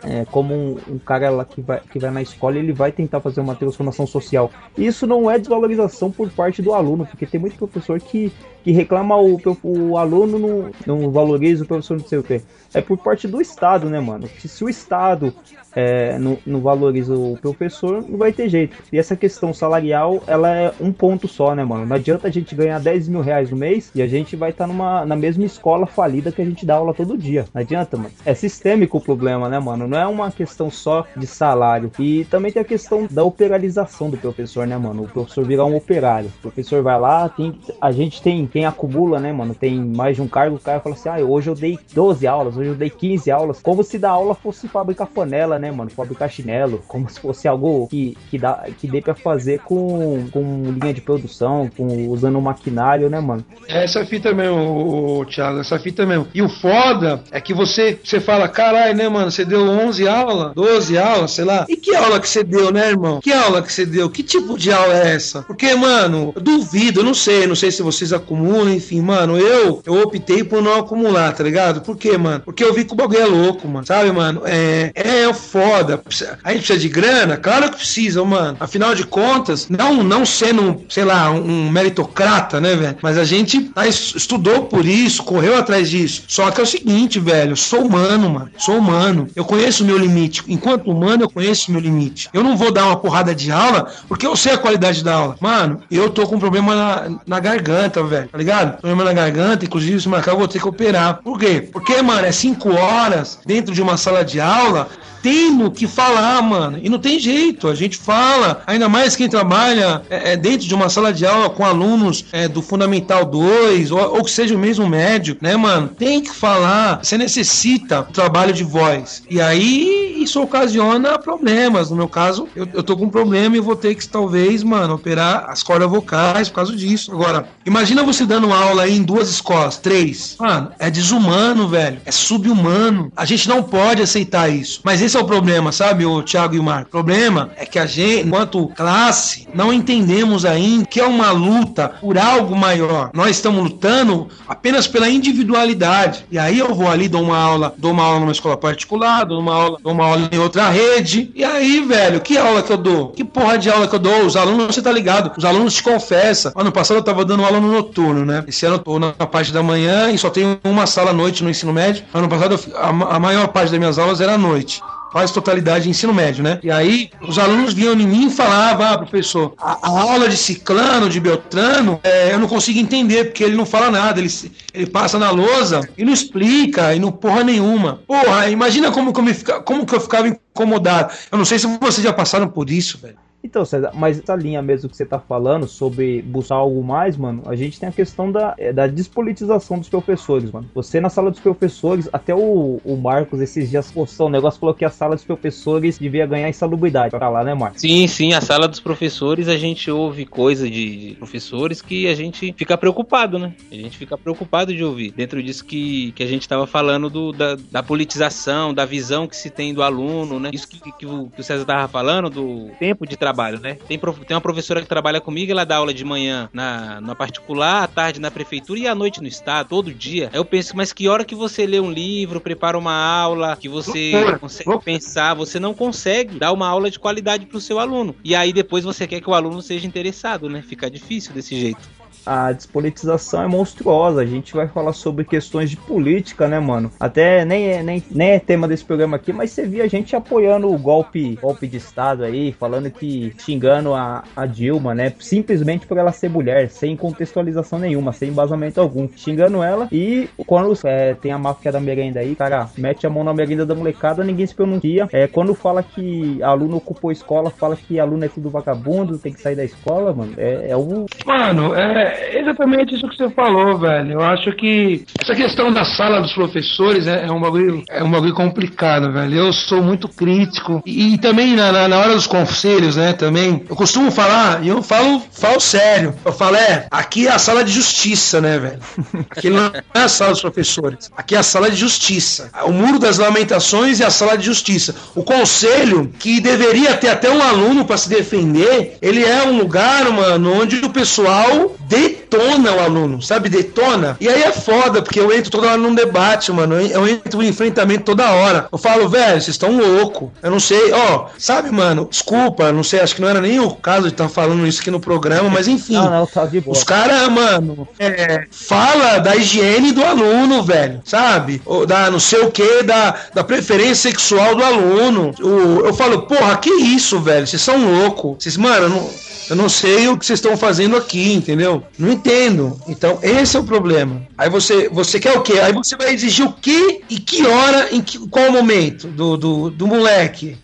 é, 0.04 0.26
como 0.26 0.54
um, 0.54 0.78
um, 0.88 1.00
cara 1.00 1.30
lá 1.30 1.46
que 1.46 1.62
vai, 1.62 1.80
que 1.80 2.00
vai 2.00 2.12
na 2.12 2.22
escola 2.22 2.58
ele 2.58 2.72
vai 2.72 2.92
tentar 2.92 3.20
fazer 3.20 3.42
uma 3.42 3.56
transformação 3.56 4.08
social. 4.08 4.52
Isso 4.78 5.06
não 5.06 5.30
é 5.30 5.38
desvalorização 5.38 6.12
por 6.12 6.30
parte 6.32 6.62
do 6.62 6.74
aluno, 6.74 7.06
porque 7.06 7.26
tem 7.26 7.40
muito 7.40 7.58
professor 7.58 8.00
que, 8.00 8.32
que 8.64 8.72
reclama 8.72 9.18
o, 9.18 9.40
o 9.64 9.98
aluno 9.98 10.40
não, 10.40 10.72
não 10.86 11.12
valoriza 11.12 11.64
o 11.64 11.68
professor 11.68 11.98
não 11.98 12.06
sei 12.06 12.20
o 12.20 12.24
que. 12.24 12.42
É 12.74 12.82
por 12.82 12.98
parte 12.98 13.28
do 13.28 13.42
Estado, 13.42 13.90
né, 13.90 14.00
mano? 14.00 14.30
Se 14.38 14.64
o 14.64 14.70
Estado 14.70 15.34
é, 15.76 16.18
não, 16.20 16.38
não, 16.46 16.60
valoriza 16.60 17.14
o 17.16 17.38
professor, 17.38 18.04
não 18.08 18.18
vai 18.18 18.32
ter 18.32 18.50
jeito. 18.50 18.78
E 18.92 18.98
essa 18.98 19.16
questão 19.16 19.54
salarial, 19.54 20.22
ela 20.28 20.56
é 20.56 20.74
um 20.80 20.92
ponto 20.92 21.28
só, 21.28 21.56
né, 21.56 21.64
mano? 21.64 21.86
Não 21.86 21.96
adianta 21.96 22.28
a 22.28 22.32
gente 22.32 22.56
ganhar 22.56 22.80
10 22.80 23.08
mil 23.08 23.22
reais 23.22 23.50
no 23.50 23.58
mês 23.58 23.92
e 23.94 24.02
a 24.02 24.08
gente 24.08 24.36
vai 24.36 24.52
estar 24.52 24.66
tá 24.66 24.68
numa 24.68 25.06
na 25.06 25.16
mesma 25.16 25.46
escola 25.46 25.86
falida 25.86 26.32
que 26.32 26.42
a 26.42 26.46
gente 26.46 26.66
dá 26.66 26.76
aula 26.76 26.94
todo 26.94 27.18
dia. 27.18 27.46
Não 27.54 27.62
adianta, 27.62 27.98
mano. 27.98 28.12
É 28.26 28.34
sistêmico 28.34 28.98
o 28.98 29.02
problema, 29.02 29.50
né, 29.50 29.60
mano? 29.60 29.88
Não 29.88 29.98
é 29.98 30.06
uma 30.06 30.32
questão 30.32 30.70
só 30.70 31.06
de 31.16 31.26
salário. 31.26 31.92
E 32.00 32.26
também 32.26 32.52
tem 32.52 32.62
a 32.62 32.66
questão 32.66 33.08
da 33.10 33.24
operalização 33.24 34.10
do 34.10 34.18
professor, 34.18 34.68
né, 34.68 34.78
mano? 34.78 35.04
O 35.04 35.08
professor 35.08 35.46
virar 35.46 35.66
um 35.66 35.76
operário. 35.76 36.32
O 36.40 36.42
professor 36.42 36.84
vai 36.84 37.00
lá, 37.00 37.30
tem, 37.30 37.58
a 37.80 37.92
gente 37.92 38.22
tem 38.22 38.46
quem 38.52 38.66
acumula, 38.66 39.20
né, 39.20 39.32
mano? 39.32 39.56
Tem 39.56 39.80
mais 39.80 40.16
de 40.16 40.22
um 40.22 40.28
cargo, 40.28 40.56
o 40.56 40.60
cara 40.60 40.80
fala 40.80 40.96
assim: 40.96 41.10
ah, 41.10 41.18
hoje 41.18 41.50
eu 41.50 41.56
dei 41.56 41.78
12 41.94 42.28
aulas, 42.28 42.58
hoje 42.58 42.70
eu 42.70 42.76
dei 42.76 42.90
15 42.90 43.32
aulas. 43.32 43.62
Como 43.62 43.84
se 43.84 43.98
da 43.98 44.10
aula 44.10 44.36
fosse 44.36 44.68
fabricar 44.68 45.08
panela, 45.08 45.60
né, 45.60 45.72
mano? 45.72 45.90
Fabricar 45.90 46.30
chinelo, 46.30 46.82
como 46.88 47.10
se 47.10 47.20
fosse 47.20 47.48
algo 47.48 47.88
que, 47.88 48.18
que, 48.30 48.38
dá, 48.38 48.66
que 48.78 48.88
dê 48.88 49.02
pra 49.02 49.16
fazer 49.16 49.60
com, 49.60 50.28
com 50.32 50.64
linha 50.82 50.94
de 50.94 51.02
produção, 51.02 51.70
com, 51.76 52.08
usando 52.10 52.38
um 52.38 52.42
maquinário, 52.42 53.10
né, 53.10 53.20
mano? 53.20 53.46
É 53.68 53.84
essa 53.84 54.06
fita 54.06 54.34
mesmo, 54.34 55.26
Thiago, 55.26 55.60
essa 55.60 55.80
fita 55.80 56.06
mesmo. 56.06 56.28
E 56.34 56.42
o 56.42 56.50
foda 56.50 57.24
é 57.32 57.40
que 57.40 57.54
você, 57.54 58.00
você 58.04 58.20
fala, 58.20 58.48
caralho, 58.48 58.96
né, 58.96 59.08
mano? 59.08 59.32
Você 59.32 59.46
deu 59.46 59.62
11 59.62 60.08
aulas, 60.08 60.54
12 60.54 60.98
aulas, 60.98 61.32
sei 61.32 61.46
lá. 61.46 61.66
E 61.70 61.76
que 61.76 61.96
aula 61.96 62.20
que 62.20 62.28
você 62.28 62.44
deu, 62.44 62.72
né, 62.72 62.90
irmão? 62.90 63.20
Que 63.20 63.32
aula 63.32 63.62
que 63.62 63.72
você 63.72 63.86
deu? 63.86 64.10
Que 64.10 64.24
tipo 64.24 64.58
de 64.58 64.72
aula 64.72 64.94
é 64.94 65.16
essa? 65.16 65.44
Porque, 65.44 65.74
mano, 65.76 66.34
eu 66.36 66.42
duvido, 66.42 67.02
eu 67.02 67.04
não 67.04 67.14
sei, 67.14 67.48
não 67.48 67.56
sei 67.56 67.72
se 67.72 67.82
vocês 67.82 68.14
acumulam, 68.14 68.39
enfim, 68.70 69.02
mano, 69.02 69.38
eu, 69.38 69.82
eu 69.86 70.02
optei 70.02 70.44
por 70.44 70.62
não 70.62 70.80
acumular, 70.80 71.34
tá 71.34 71.44
ligado? 71.44 71.82
Por 71.82 71.98
quê, 71.98 72.18
mano? 72.18 72.42
Porque 72.42 72.64
eu 72.64 72.74
vi 72.74 72.86
que 72.86 72.94
o 72.94 72.96
bagulho 72.96 73.22
é 73.22 73.26
louco, 73.26 73.68
mano, 73.68 73.86
sabe, 73.86 74.12
mano? 74.12 74.42
É, 74.46 74.92
é 74.96 75.34
foda 75.34 75.70
foda. 75.70 76.02
A 76.44 76.52
gente 76.52 76.60
precisa 76.60 76.80
de 76.80 76.90
grana? 76.90 77.38
Claro 77.38 77.70
que 77.72 77.78
precisa, 77.78 78.24
mano. 78.24 78.58
Afinal 78.60 78.94
de 78.96 79.06
contas, 79.06 79.68
não, 79.70 80.04
não 80.04 80.26
sendo, 80.26 80.84
sei 80.90 81.06
lá, 81.06 81.30
um 81.32 81.70
meritocrata, 81.70 82.60
né, 82.60 82.76
velho? 82.76 82.98
Mas 83.02 83.18
a 83.18 83.24
gente 83.24 83.72
estudou 84.16 84.64
por 84.64 84.86
isso, 84.86 85.24
correu 85.24 85.58
atrás 85.58 85.90
disso. 85.90 86.24
Só 86.28 86.52
que 86.52 86.60
é 86.60 86.64
o 86.64 86.68
seguinte, 86.68 87.20
velho, 87.20 87.56
sou 87.56 87.86
humano, 87.86 88.30
mano. 88.30 88.52
Sou 88.58 88.78
humano. 88.78 89.28
Eu 89.36 89.46
conheço 89.46 89.84
o 89.84 89.88
meu 89.88 89.98
limite. 89.98 90.44
Enquanto 90.48 90.90
humano, 90.90 91.24
eu 91.24 91.30
conheço 91.30 91.70
o 91.70 91.74
meu 91.74 91.82
limite. 91.82 92.30
Eu 92.34 92.44
não 92.44 92.58
vou 92.58 92.72
dar 92.72 92.86
uma 92.86 92.98
porrada 92.98 93.34
de 93.34 93.52
aula 93.52 93.92
porque 94.08 94.26
eu 94.26 94.36
sei 94.36 94.54
a 94.54 94.58
qualidade 94.58 95.04
da 95.04 95.14
aula. 95.14 95.36
Mano, 95.40 95.82
eu 95.90 96.10
tô 96.10 96.28
com 96.28 96.40
problema 96.40 96.76
na, 96.76 97.20
na 97.26 97.40
garganta, 97.40 98.04
velho. 98.04 98.29
Tá 98.32 98.38
ligado? 98.38 98.78
Problema 98.78 99.04
na 99.04 99.14
garganta, 99.14 99.66
inclusive, 99.66 100.00
se 100.00 100.08
marcar, 100.08 100.32
eu 100.32 100.38
vou 100.38 100.48
ter 100.48 100.60
que 100.60 100.68
operar. 100.68 101.22
Por 101.24 101.40
quê? 101.40 101.68
Porque, 101.72 102.02
mano, 102.02 102.26
é 102.26 102.32
cinco 102.32 102.72
horas 102.74 103.40
dentro 103.46 103.74
de 103.74 103.82
uma 103.82 103.98
sala 103.98 104.24
de 104.24 104.40
aula 104.40 104.88
tendo 105.22 105.70
que 105.72 105.88
falar, 105.88 106.42
mano. 106.42 106.80
E 106.82 106.90
não 106.90 107.00
tem 107.00 107.20
jeito, 107.20 107.68
a 107.68 107.76
gente 107.76 107.98
fala. 107.98 108.62
Ainda 108.66 108.88
mais 108.88 109.16
quem 109.16 109.30
trabalha 109.30 110.02
é, 110.10 110.34
é 110.34 110.38
dentro 110.38 110.68
de 110.68 110.74
uma 110.74 110.90
sala 110.90 111.12
de 111.12 111.26
aula 111.26 111.50
com 111.50 111.66
alunos 111.66 112.26
é, 112.32 112.48
do 112.48 112.62
Fundamental 112.62 113.26
2, 113.26 113.92
ou, 113.92 114.16
ou, 114.16 114.24
que 114.24 114.32
seja 114.32 114.56
o 114.56 114.60
mesmo 114.60 114.88
médio, 114.88 115.38
né, 115.42 115.56
mano? 115.56 115.90
Tem 115.90 116.22
que 116.22 116.34
falar. 116.34 117.00
Você 117.04 117.18
necessita 117.18 118.04
trabalho 118.14 118.54
de 118.54 118.64
voz. 118.64 119.24
E 119.30 119.42
aí 119.42 119.99
isso 120.24 120.42
ocasiona 120.42 121.18
problemas. 121.18 121.90
No 121.90 121.96
meu 121.96 122.08
caso, 122.08 122.48
eu, 122.56 122.68
eu 122.74 122.84
tô 122.84 122.96
com 122.96 123.06
um 123.06 123.10
problema 123.10 123.56
e 123.56 123.60
vou 123.60 123.76
ter 123.76 123.96
que, 123.96 124.08
talvez, 124.08 124.64
mano, 124.64 124.96
operar 124.96 125.46
as 125.50 125.64
cordas 125.64 125.90
vocais 125.90 126.50
por 126.50 126.56
causa 126.56 126.76
disso. 126.76 127.12
Agora, 127.12 127.48
imagina 127.66 128.04
você 128.04 128.26
dando 128.26 128.54
aula 128.54 128.84
aí 128.84 128.98
em 128.98 129.04
duas 129.04 129.30
escolas, 129.30 129.78
três. 129.78 130.36
Mano, 130.40 130.72
é 130.80 130.90
desumano, 130.90 131.68
velho. 131.68 132.02
É 132.06 132.12
subhumano. 132.12 133.12
A 133.16 133.26
gente 133.26 133.48
não 133.48 133.64
pode 133.64 134.02
aceitar 134.02 134.50
isso. 134.50 134.82
Mas 134.84 135.02
esse 135.02 135.18
é 135.18 135.20
o 135.20 135.26
problema, 135.26 135.72
sabe, 135.72 136.06
o 136.06 136.22
Thiago 136.22 136.56
e 136.56 136.60
o 136.60 136.64
Marco? 136.64 136.88
O 136.88 136.92
problema 136.92 137.52
é 137.56 137.66
que 137.66 137.80
a 137.80 137.86
gente, 137.86 138.28
enquanto 138.28 138.68
classe, 138.70 139.48
não 139.54 139.74
entendemos 139.74 140.46
ainda 140.46 140.86
que 140.86 141.00
é 141.00 141.06
uma 141.06 141.32
luta 141.32 141.90
por 142.02 142.18
algo 142.18 142.56
maior. 142.56 143.12
Nós 143.14 143.32
estamos 143.32 143.64
lutando 143.64 144.28
apenas 144.48 144.88
pela 144.88 145.10
individualidade. 145.10 146.26
E 146.32 146.38
aí 146.38 146.60
eu 146.60 146.74
vou 146.74 146.90
ali, 146.90 147.08
dou 147.08 147.24
uma 147.24 147.38
aula, 147.38 147.74
dou 147.78 147.92
uma 147.92 148.04
aula 148.04 148.20
numa 148.20 148.32
escola 148.32 148.58
particular, 148.58 149.26
dou 149.26 149.40
uma 149.40 149.54
aula, 149.54 149.78
dou 149.82 149.94
uma 149.94 150.06
aula 150.10 150.30
em 150.32 150.40
outra 150.40 150.70
rede. 150.70 151.32
E 151.36 151.44
aí, 151.44 151.82
velho, 151.82 152.22
que 152.22 152.38
aula 152.38 152.62
que 152.62 152.72
eu 152.72 152.78
dou? 152.78 153.10
Que 153.10 153.24
porra 153.24 153.58
de 153.58 153.70
aula 153.70 153.88
que 153.88 153.96
eu 153.96 154.00
dou? 154.00 154.26
Os 154.26 154.36
alunos, 154.36 154.76
você 154.76 154.82
tá 154.82 154.92
ligado? 154.92 155.32
Os 155.38 155.46
alunos 155.46 155.74
te 155.74 155.84
confessam. 155.84 156.52
Ano 156.56 156.72
passado 156.72 156.98
eu 156.98 157.04
tava 157.04 157.24
dando 157.26 157.44
aula 157.44 157.60
no 157.60 157.72
noturno, 157.72 158.26
né? 158.26 158.44
Esse 158.48 158.66
ano 158.66 158.76
eu 158.76 158.80
tô 158.80 159.00
na 159.00 159.12
parte 159.12 159.52
da 159.52 159.64
manhã 159.64 160.10
e 160.12 160.18
só 160.18 160.30
tenho 160.30 160.60
uma 160.64 160.86
sala 160.86 161.12
à 161.12 161.14
noite 161.14 161.44
no 161.44 161.50
ensino 161.50 161.74
médio. 161.74 162.04
Ano 162.14 162.28
passado 162.28 162.56
eu, 162.56 162.78
a, 162.78 163.16
a 163.16 163.20
maior 163.20 163.48
parte 163.50 163.70
das 163.70 163.80
minhas 163.80 163.98
aulas 163.98 164.22
era 164.22 164.34
à 164.34 164.38
noite 164.38 164.82
quase 165.12 165.34
totalidade 165.34 165.84
de 165.84 165.90
ensino 165.90 166.14
médio, 166.14 166.44
né? 166.44 166.60
E 166.64 166.72
aí 166.72 167.10
os 167.22 167.38
alunos 167.38 167.74
vinham 167.74 167.94
em 167.94 168.08
mim 168.08 168.28
e 168.28 168.30
falavam, 168.30 168.86
ah, 168.86 168.98
professor, 168.98 169.54
a, 169.58 169.88
a 169.88 170.02
aula 170.02 170.30
de 170.30 170.38
ciclano, 170.38 171.10
de 171.10 171.20
Beltrano, 171.20 172.00
é, 172.04 172.34
eu 172.34 172.40
não 172.40 172.48
consigo 172.48 172.80
entender, 172.80 173.26
porque 173.26 173.44
ele 173.44 173.56
não 173.56 173.66
fala 173.66 173.90
nada, 173.90 174.20
ele, 174.20 174.32
ele 174.74 174.88
passa 174.88 175.18
na 175.18 175.32
lousa 175.32 175.88
e 175.98 176.06
não 176.06 176.14
explica, 176.14 176.94
e 176.94 177.00
não 177.00 177.12
porra 177.12 177.44
nenhuma. 177.44 178.02
Porra, 178.08 178.50
imagina 178.50 178.92
como, 178.92 179.14
como, 179.14 179.30
como 179.66 179.86
que 179.86 179.96
eu 179.96 180.00
ficava 180.00 180.28
incomodado. 180.28 181.14
Eu 181.32 181.38
não 181.38 181.46
sei 181.46 181.60
se 181.60 181.68
vocês 181.80 182.04
já 182.04 182.14
passaram 182.14 182.48
por 182.48 182.70
isso, 182.70 182.98
velho. 182.98 183.18
Então, 183.44 183.64
César, 183.64 183.92
mas 183.94 184.20
essa 184.20 184.36
linha 184.36 184.62
mesmo 184.62 184.90
que 184.90 184.98
você 184.98 185.06
tá 185.06 185.20
falando 185.20 185.68
sobre 185.68 186.22
buscar 186.22 186.56
algo 186.56 186.84
mais, 186.84 187.16
mano, 187.16 187.44
a 187.46 187.56
gente 187.56 187.80
tem 187.80 187.88
a 187.88 187.92
questão 187.92 188.32
da, 188.32 188.54
é, 188.58 188.74
da 188.74 188.86
despolitização 188.86 189.80
dos 189.80 189.88
professores, 189.88 190.52
mano. 190.52 190.70
Você 190.76 191.00
na 191.00 191.10
sala 191.10 191.32
dos 191.32 191.40
professores, 191.40 192.10
até 192.12 192.36
o, 192.36 192.82
o 192.84 192.98
Marcos 192.98 193.40
esses 193.40 193.70
dias 193.70 193.92
postou 193.92 194.28
um 194.28 194.30
negócio, 194.30 194.60
falou 194.60 194.76
que 194.76 194.84
a 194.84 194.90
sala 194.90 195.16
dos 195.16 195.24
professores 195.24 195.98
devia 195.98 196.26
ganhar 196.26 196.50
insalubridade 196.50 197.12
pra 197.12 197.30
lá, 197.30 197.44
né, 197.44 197.54
Marcos? 197.54 197.82
Sim, 197.82 198.08
sim, 198.08 198.34
a 198.34 198.42
sala 198.42 198.68
dos 198.68 198.80
professores 198.80 199.48
a 199.48 199.58
gente 199.58 199.90
ouve 199.90 200.26
coisa 200.26 200.70
de, 200.70 201.16
professores 201.18 201.82
que 201.82 202.08
a 202.08 202.16
gente 202.16 202.54
fica 202.58 202.78
preocupado, 202.78 203.40
né? 203.40 203.54
A 203.72 203.76
gente 203.76 203.98
fica 203.98 204.18
preocupado 204.18 204.76
de 204.76 204.84
ouvir. 204.84 205.12
Dentro 205.12 205.42
disso 205.42 205.64
que, 205.64 206.12
que 206.12 206.24
a 206.24 206.28
gente 206.28 206.48
tava 206.48 206.68
falando 206.68 207.10
do, 207.10 207.32
da, 207.32 207.56
da 207.72 207.82
politização, 207.82 208.74
da 208.74 208.86
visão 208.86 209.28
que 209.28 209.36
se 209.36 209.50
tem 209.50 209.74
do 209.74 209.82
aluno, 209.82 210.40
né? 210.40 210.52
Isso 210.54 210.68
que, 210.68 210.80
que, 210.80 210.92
que 210.92 211.06
o, 211.06 211.30
que 211.30 211.40
o 211.40 211.44
César 211.44 211.66
tava 211.66 211.88
falando, 211.88 212.30
do 212.30 212.70
tempo 212.80 213.08
de 213.08 213.16
trabalho 213.16 213.29
trabalho, 213.30 213.60
né? 213.60 213.78
Tem, 213.88 213.98
tem 213.98 214.36
uma 214.36 214.42
professora 214.42 214.82
que 214.82 214.88
trabalha 214.88 215.22
comigo, 215.22 215.52
ela 215.52 215.64
dá 215.64 215.78
aula 215.78 215.94
de 215.94 216.04
manhã 216.04 216.50
na, 216.52 217.00
na 217.00 217.16
particular, 217.16 217.84
à 217.84 217.88
tarde 217.88 218.20
na 218.20 218.32
prefeitura 218.32 218.80
e 218.80 218.88
à 218.88 218.96
noite 218.96 219.22
no 219.22 219.28
estado, 219.28 219.70
todo 219.70 219.94
dia. 219.94 220.30
Aí 220.34 220.40
eu 220.40 220.46
penso, 220.46 220.76
mas 220.76 220.92
que 220.92 221.08
hora 221.08 221.24
que 221.24 221.36
você 221.36 221.66
lê 221.66 221.80
um 221.80 221.92
livro, 221.92 222.42
prepara 222.42 222.78
uma 222.78 222.94
aula, 222.94 223.56
que 223.56 223.70
você 223.70 224.12
consegue 224.40 224.84
pensar, 224.84 225.34
você 225.34 225.60
não 225.60 225.74
consegue 225.74 226.40
dar 226.40 226.52
uma 226.52 226.68
aula 226.68 226.90
de 226.90 227.00
qualidade 227.00 227.46
para 227.46 227.58
o 227.58 227.62
seu 227.62 227.80
aluno. 227.80 228.16
E 228.24 228.36
aí 228.36 228.52
depois 228.52 228.84
você 228.84 229.06
quer 229.08 229.22
que 229.22 229.30
o 229.30 229.34
aluno 229.34 229.62
seja 229.62 229.86
interessado, 229.86 230.50
né? 230.50 230.62
Fica 230.62 230.90
difícil 230.90 231.34
desse 231.34 231.60
jeito 231.60 231.99
a 232.30 232.52
despolitização 232.52 233.42
é 233.42 233.48
monstruosa. 233.48 234.22
A 234.22 234.26
gente 234.26 234.54
vai 234.54 234.68
falar 234.68 234.94
sobre 234.94 235.26
questões 235.26 235.68
de 235.68 235.76
política, 235.76 236.48
né, 236.48 236.60
mano? 236.60 236.92
Até 237.00 237.44
nem 237.44 237.72
é, 237.72 237.82
nem, 237.82 238.04
nem 238.12 238.32
é 238.32 238.40
tema 238.40 238.68
desse 238.68 238.86
programa 238.86 239.16
aqui, 239.16 239.34
mas 239.34 239.50
você 239.50 239.66
via 239.66 239.84
a 239.84 239.88
gente 239.88 240.16
apoiando 240.16 240.72
o 240.72 240.78
golpe, 240.78 241.40
golpe 241.42 241.68
de 241.68 241.78
Estado 241.78 242.24
aí, 242.24 242.52
falando 242.52 242.92
que 242.92 243.34
xingando 243.40 243.96
a, 243.96 244.24
a 244.36 244.46
Dilma, 244.46 244.94
né? 244.94 245.12
Simplesmente 245.20 245.88
por 245.88 245.98
ela 245.98 246.12
ser 246.12 246.30
mulher, 246.30 246.70
sem 246.70 246.96
contextualização 246.96 247.80
nenhuma, 247.80 248.14
sem 248.14 248.30
embasamento 248.30 248.80
algum. 248.80 249.10
Xingando 249.16 249.64
ela 249.64 249.88
e 249.92 250.30
quando 250.46 250.78
é, 250.86 251.16
tem 251.16 251.32
a 251.32 251.38
máfia 251.38 251.72
da 251.72 251.80
merenda 251.80 252.20
aí, 252.20 252.36
cara, 252.36 252.70
mete 252.78 253.08
a 253.08 253.10
mão 253.10 253.24
na 253.24 253.34
merenda 253.34 253.66
da 253.66 253.74
molecada, 253.74 254.24
ninguém 254.24 254.46
se 254.46 254.54
pronuncia. 254.54 255.08
É, 255.12 255.26
quando 255.26 255.56
fala 255.56 255.82
que 255.82 256.42
aluno 256.44 256.78
ocupou 256.78 257.12
escola, 257.12 257.50
fala 257.50 257.76
que 257.76 258.00
aluno 258.00 258.24
é 258.24 258.28
tudo 258.28 258.52
vagabundo, 258.52 259.18
tem 259.18 259.34
que 259.34 259.42
sair 259.42 259.56
da 259.56 259.64
escola, 259.64 260.14
mano. 260.14 260.34
É, 260.38 260.70
é 260.70 260.78
um. 260.78 261.08
Mano, 261.26 261.74
é, 261.74 262.19
é 262.20 262.42
exatamente 262.42 262.96
isso 262.96 263.08
que 263.08 263.16
você 263.16 263.30
falou, 263.30 263.78
velho. 263.78 264.14
Eu 264.14 264.22
acho 264.22 264.52
que 264.54 265.06
essa 265.20 265.34
questão 265.34 265.72
da 265.72 265.86
sala 265.86 266.22
dos 266.22 266.34
professores 266.34 267.08
é, 267.08 267.26
é 267.26 267.32
um 267.32 267.40
bagulho, 267.40 267.84
é 267.90 268.04
um 268.04 268.12
bagulho 268.12 268.34
complicado, 268.34 269.12
velho. 269.12 269.36
Eu 269.36 269.54
sou 269.54 269.82
muito 269.82 270.08
crítico. 270.08 270.82
E, 270.86 271.14
e 271.14 271.18
também 271.18 271.56
na, 271.56 271.72
na, 271.72 271.88
na 271.88 271.98
hora 271.98 272.14
dos 272.14 272.28
conselhos, 272.28 272.96
né, 272.96 273.14
também, 273.14 273.64
eu 273.70 273.76
costumo 273.76 274.12
falar, 274.12 274.64
e 274.64 274.68
eu 274.68 274.84
falo, 274.84 275.22
falo 275.32 275.60
sério. 275.60 276.14
Eu 276.26 276.34
falo, 276.34 276.56
é, 276.56 276.88
aqui 276.92 277.28
é 277.28 277.32
a 277.32 277.40
sala 277.40 277.64
de 277.64 277.72
justiça, 277.72 278.42
né, 278.42 278.60
velho? 278.60 278.80
Aqui 279.30 279.50
não 279.50 279.72
é 279.94 280.00
a 280.00 280.08
sala 280.08 280.32
dos 280.32 280.42
professores. 280.42 281.12
Aqui 281.16 281.36
é 281.36 281.38
a 281.38 281.44
sala 281.44 281.70
de 281.70 281.76
justiça. 281.76 282.50
O 282.66 282.72
muro 282.72 283.00
das 283.00 283.18
lamentações 283.18 284.02
é 284.02 284.06
a 284.06 284.10
sala 284.10 284.38
de 284.38 284.46
justiça. 284.46 284.96
O 285.16 285.24
conselho, 285.24 286.12
que 286.20 286.42
deveria 286.42 286.96
ter 286.98 287.10
até 287.10 287.30
um 287.30 287.42
aluno 287.42 287.86
para 287.86 287.98
se 287.98 288.10
defender, 288.10 288.98
ele 289.02 289.24
é 289.24 289.44
um 289.44 289.58
lugar, 289.58 290.10
mano, 290.12 290.62
onde 290.62 290.78
o 290.78 290.90
pessoal 290.90 291.76
detona 292.10 292.72
o 292.74 292.80
aluno, 292.80 293.22
sabe? 293.22 293.50
Detona. 293.50 294.18
E 294.20 294.28
aí 294.28 294.44
é 294.44 294.52
foda, 294.52 295.02
porque 295.02 295.20
eu 295.20 295.34
entro 295.34 295.52
toda 295.52 295.68
hora 295.68 295.78
num 295.78 295.94
debate, 295.94 296.52
mano. 296.52 296.80
Eu 296.80 297.08
entro 297.08 297.42
em 297.44 297.48
enfrentamento 297.48 298.04
toda 298.04 298.32
hora. 298.32 298.68
Eu 298.72 298.78
falo, 298.78 299.08
velho, 299.08 299.34
vocês 299.34 299.50
estão 299.50 299.78
louco. 299.78 300.32
Eu 300.42 300.52
não 300.52 300.60
sei, 300.60 300.92
ó, 300.92 301.28
sabe, 301.38 301.72
mano? 301.72 302.08
Desculpa, 302.10 302.72
não 302.72 302.84
sei, 302.84 303.00
acho 303.00 303.16
que 303.16 303.22
não 303.22 303.30
era 303.30 303.42
nem 303.42 303.60
o 303.60 303.72
caso 303.72 304.04
de 304.04 304.14
estar 304.14 304.30
falando 304.30 304.66
isso 304.66 304.82
aqui 304.82 304.92
no 304.92 305.00
programa, 305.00 305.50
mas 305.50 305.68
enfim. 305.68 305.94
Não, 305.94 306.10
não, 306.10 306.26
tá 306.26 306.46
de 306.46 306.60
boa. 306.60 306.76
Os 306.76 306.84
caras, 306.84 307.30
mano, 307.30 307.88
é, 308.00 308.46
fala 308.52 309.20
da 309.20 309.36
higiene 309.36 309.92
do 309.92 310.04
aluno, 310.04 310.64
velho, 310.64 311.02
sabe? 311.06 311.62
Ou 311.66 311.86
da 311.86 312.10
não 312.10 312.20
sei 312.20 312.42
o 312.42 312.52
que, 312.52 312.84
da, 312.84 313.16
da 313.34 313.44
preferência 313.44 314.10
sexual 314.10 314.56
do 314.56 314.64
aluno. 314.64 315.32
O, 315.42 315.86
eu 315.86 315.94
falo, 315.94 316.24
porra, 316.24 316.58
que 316.58 316.70
isso, 316.70 317.20
velho? 317.20 317.46
Vocês 317.46 317.62
são 317.62 317.78
loucos. 317.78 318.44
Vocês, 318.44 318.58
mano, 318.58 318.90
não 318.90 319.29
eu 319.50 319.56
não 319.56 319.68
sei 319.68 320.08
o 320.08 320.18
que 320.18 320.26
vocês 320.26 320.38
estão 320.38 320.56
fazendo 320.56 320.96
aqui, 320.96 321.34
entendeu? 321.34 321.84
Não 321.98 322.12
entendo. 322.12 322.80
Então, 322.88 323.20
esse 323.24 323.58
é 323.58 323.60
o 323.60 323.64
problema. 323.64 324.22
Aí 324.38 324.50
você, 324.50 324.88
você 324.90 325.20
quer 325.20 325.38
o 325.38 325.42
quê? 325.42 325.60
Aí 325.60 325.74
você 325.74 325.96
vai 325.96 326.14
exigir 326.14 326.46
o 326.46 326.54
quê 326.54 327.02
e 327.10 327.20
que 327.20 327.46
hora, 327.46 327.90
em 327.92 328.02
que, 328.02 328.20
qual 328.30 328.52
momento 328.52 329.08
do, 329.08 329.36
do, 329.36 329.70
do 329.72 329.88
moleque? 329.88 330.58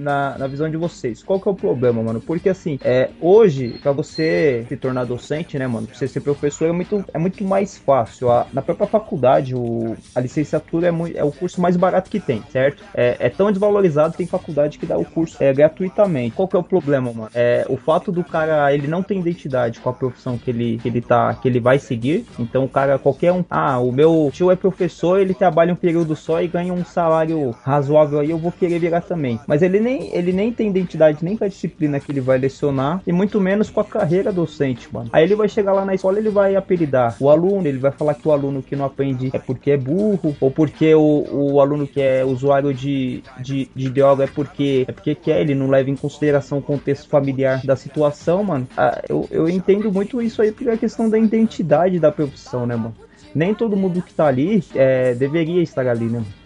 Na, 0.00 0.36
na 0.38 0.46
visão 0.46 0.70
de 0.70 0.76
vocês, 0.76 1.22
qual 1.22 1.40
que 1.40 1.48
é 1.48 1.52
o 1.52 1.54
problema, 1.54 2.02
mano? 2.02 2.20
Porque 2.20 2.48
assim, 2.48 2.78
é, 2.82 3.10
hoje, 3.20 3.78
para 3.82 3.92
você 3.92 4.64
se 4.68 4.76
tornar 4.76 5.04
docente, 5.04 5.58
né, 5.58 5.66
mano, 5.66 5.86
pra 5.86 5.96
você 5.96 6.08
ser 6.08 6.20
professor 6.20 6.68
é 6.68 6.72
muito, 6.72 7.04
é 7.12 7.18
muito 7.18 7.44
mais 7.44 7.78
fácil. 7.78 8.30
A, 8.30 8.46
na 8.52 8.62
própria 8.62 8.86
faculdade, 8.86 9.54
o, 9.54 9.96
a 10.14 10.20
licenciatura 10.20 10.88
é, 10.88 10.90
muito, 10.90 11.16
é 11.16 11.24
o 11.24 11.32
curso 11.32 11.60
mais 11.60 11.76
barato 11.76 12.10
que 12.10 12.20
tem, 12.20 12.42
certo? 12.50 12.82
É, 12.94 13.16
é 13.18 13.28
tão 13.28 13.50
desvalorizado, 13.50 14.16
tem 14.16 14.26
faculdade 14.26 14.78
que 14.78 14.86
dá 14.86 14.96
o 14.96 15.04
curso 15.04 15.36
é, 15.40 15.52
gratuitamente. 15.52 16.34
Qual 16.34 16.48
que 16.48 16.56
é 16.56 16.58
o 16.58 16.64
problema, 16.64 17.12
mano? 17.12 17.30
É 17.34 17.66
o 17.68 17.76
fato 17.76 18.10
do 18.10 18.24
cara, 18.24 18.72
ele 18.72 18.86
não 18.86 19.02
tem 19.02 19.20
identidade 19.20 19.80
com 19.80 19.90
a 19.90 19.92
profissão 19.92 20.38
que 20.38 20.50
ele, 20.50 20.78
que 20.78 20.88
ele 20.88 21.00
tá, 21.00 21.34
que 21.34 21.48
ele 21.48 21.60
vai 21.60 21.78
seguir. 21.78 22.26
Então, 22.38 22.64
o 22.64 22.68
cara, 22.68 22.98
qualquer 22.98 23.32
um, 23.32 23.44
ah, 23.50 23.78
o 23.78 23.92
meu 23.92 24.30
tio 24.32 24.50
é 24.50 24.56
professor, 24.56 25.20
ele 25.20 25.34
trabalha 25.34 25.72
um 25.72 25.76
período 25.76 26.14
só 26.16 26.42
e 26.42 26.48
ganha 26.48 26.72
um 26.72 26.84
salário 26.84 27.50
razoável 27.62 28.20
aí, 28.20 28.30
eu 28.30 28.38
vou 28.38 28.52
querer 28.52 28.78
virar 28.78 29.00
também. 29.00 29.40
Mas 29.46 29.62
ele 29.62 29.80
nem 29.80 29.89
nem, 29.90 30.10
ele 30.14 30.32
nem 30.32 30.52
tem 30.52 30.68
identidade 30.68 31.24
nem 31.24 31.36
com 31.36 31.44
a 31.44 31.48
disciplina 31.48 31.98
que 31.98 32.12
ele 32.12 32.20
vai 32.20 32.38
lecionar 32.38 33.02
e 33.06 33.12
muito 33.12 33.40
menos 33.40 33.68
com 33.70 33.80
a 33.80 33.84
carreira 33.84 34.32
docente, 34.32 34.88
mano. 34.92 35.10
Aí 35.12 35.24
ele 35.24 35.34
vai 35.34 35.48
chegar 35.48 35.72
lá 35.72 35.84
na 35.84 35.94
escola, 35.94 36.18
ele 36.18 36.30
vai 36.30 36.54
apelidar 36.54 37.16
o 37.18 37.28
aluno, 37.28 37.66
ele 37.66 37.78
vai 37.78 37.90
falar 37.90 38.14
que 38.14 38.26
o 38.26 38.32
aluno 38.32 38.62
que 38.62 38.76
não 38.76 38.84
aprende 38.84 39.30
é 39.32 39.38
porque 39.38 39.72
é 39.72 39.76
burro, 39.76 40.36
ou 40.40 40.50
porque 40.50 40.94
o, 40.94 41.26
o 41.30 41.60
aluno 41.60 41.86
que 41.86 42.00
é 42.00 42.24
usuário 42.24 42.72
de, 42.72 43.22
de, 43.40 43.68
de 43.74 43.90
droga 43.90 44.24
é 44.24 44.26
porque 44.26 44.84
é 44.86 44.92
porque 44.92 45.14
quer, 45.14 45.40
ele 45.40 45.54
não 45.54 45.68
leva 45.68 45.90
em 45.90 45.96
consideração 45.96 46.58
o 46.58 46.62
contexto 46.62 47.08
familiar 47.08 47.60
da 47.64 47.74
situação, 47.74 48.44
mano. 48.44 48.68
Ah, 48.76 49.02
eu, 49.08 49.26
eu 49.30 49.48
entendo 49.48 49.90
muito 49.92 50.22
isso 50.22 50.40
aí 50.40 50.52
porque 50.52 50.68
é 50.68 50.74
a 50.74 50.78
questão 50.78 51.08
da 51.08 51.18
identidade 51.18 51.98
da 51.98 52.12
profissão, 52.12 52.66
né, 52.66 52.76
mano? 52.76 52.94
Nem 53.34 53.54
todo 53.54 53.76
mundo 53.76 54.02
que 54.02 54.12
tá 54.12 54.26
ali 54.26 54.62
é, 54.74 55.14
deveria 55.14 55.62
estar 55.62 55.86
ali, 55.86 56.06
né? 56.06 56.18
Mano? 56.18 56.39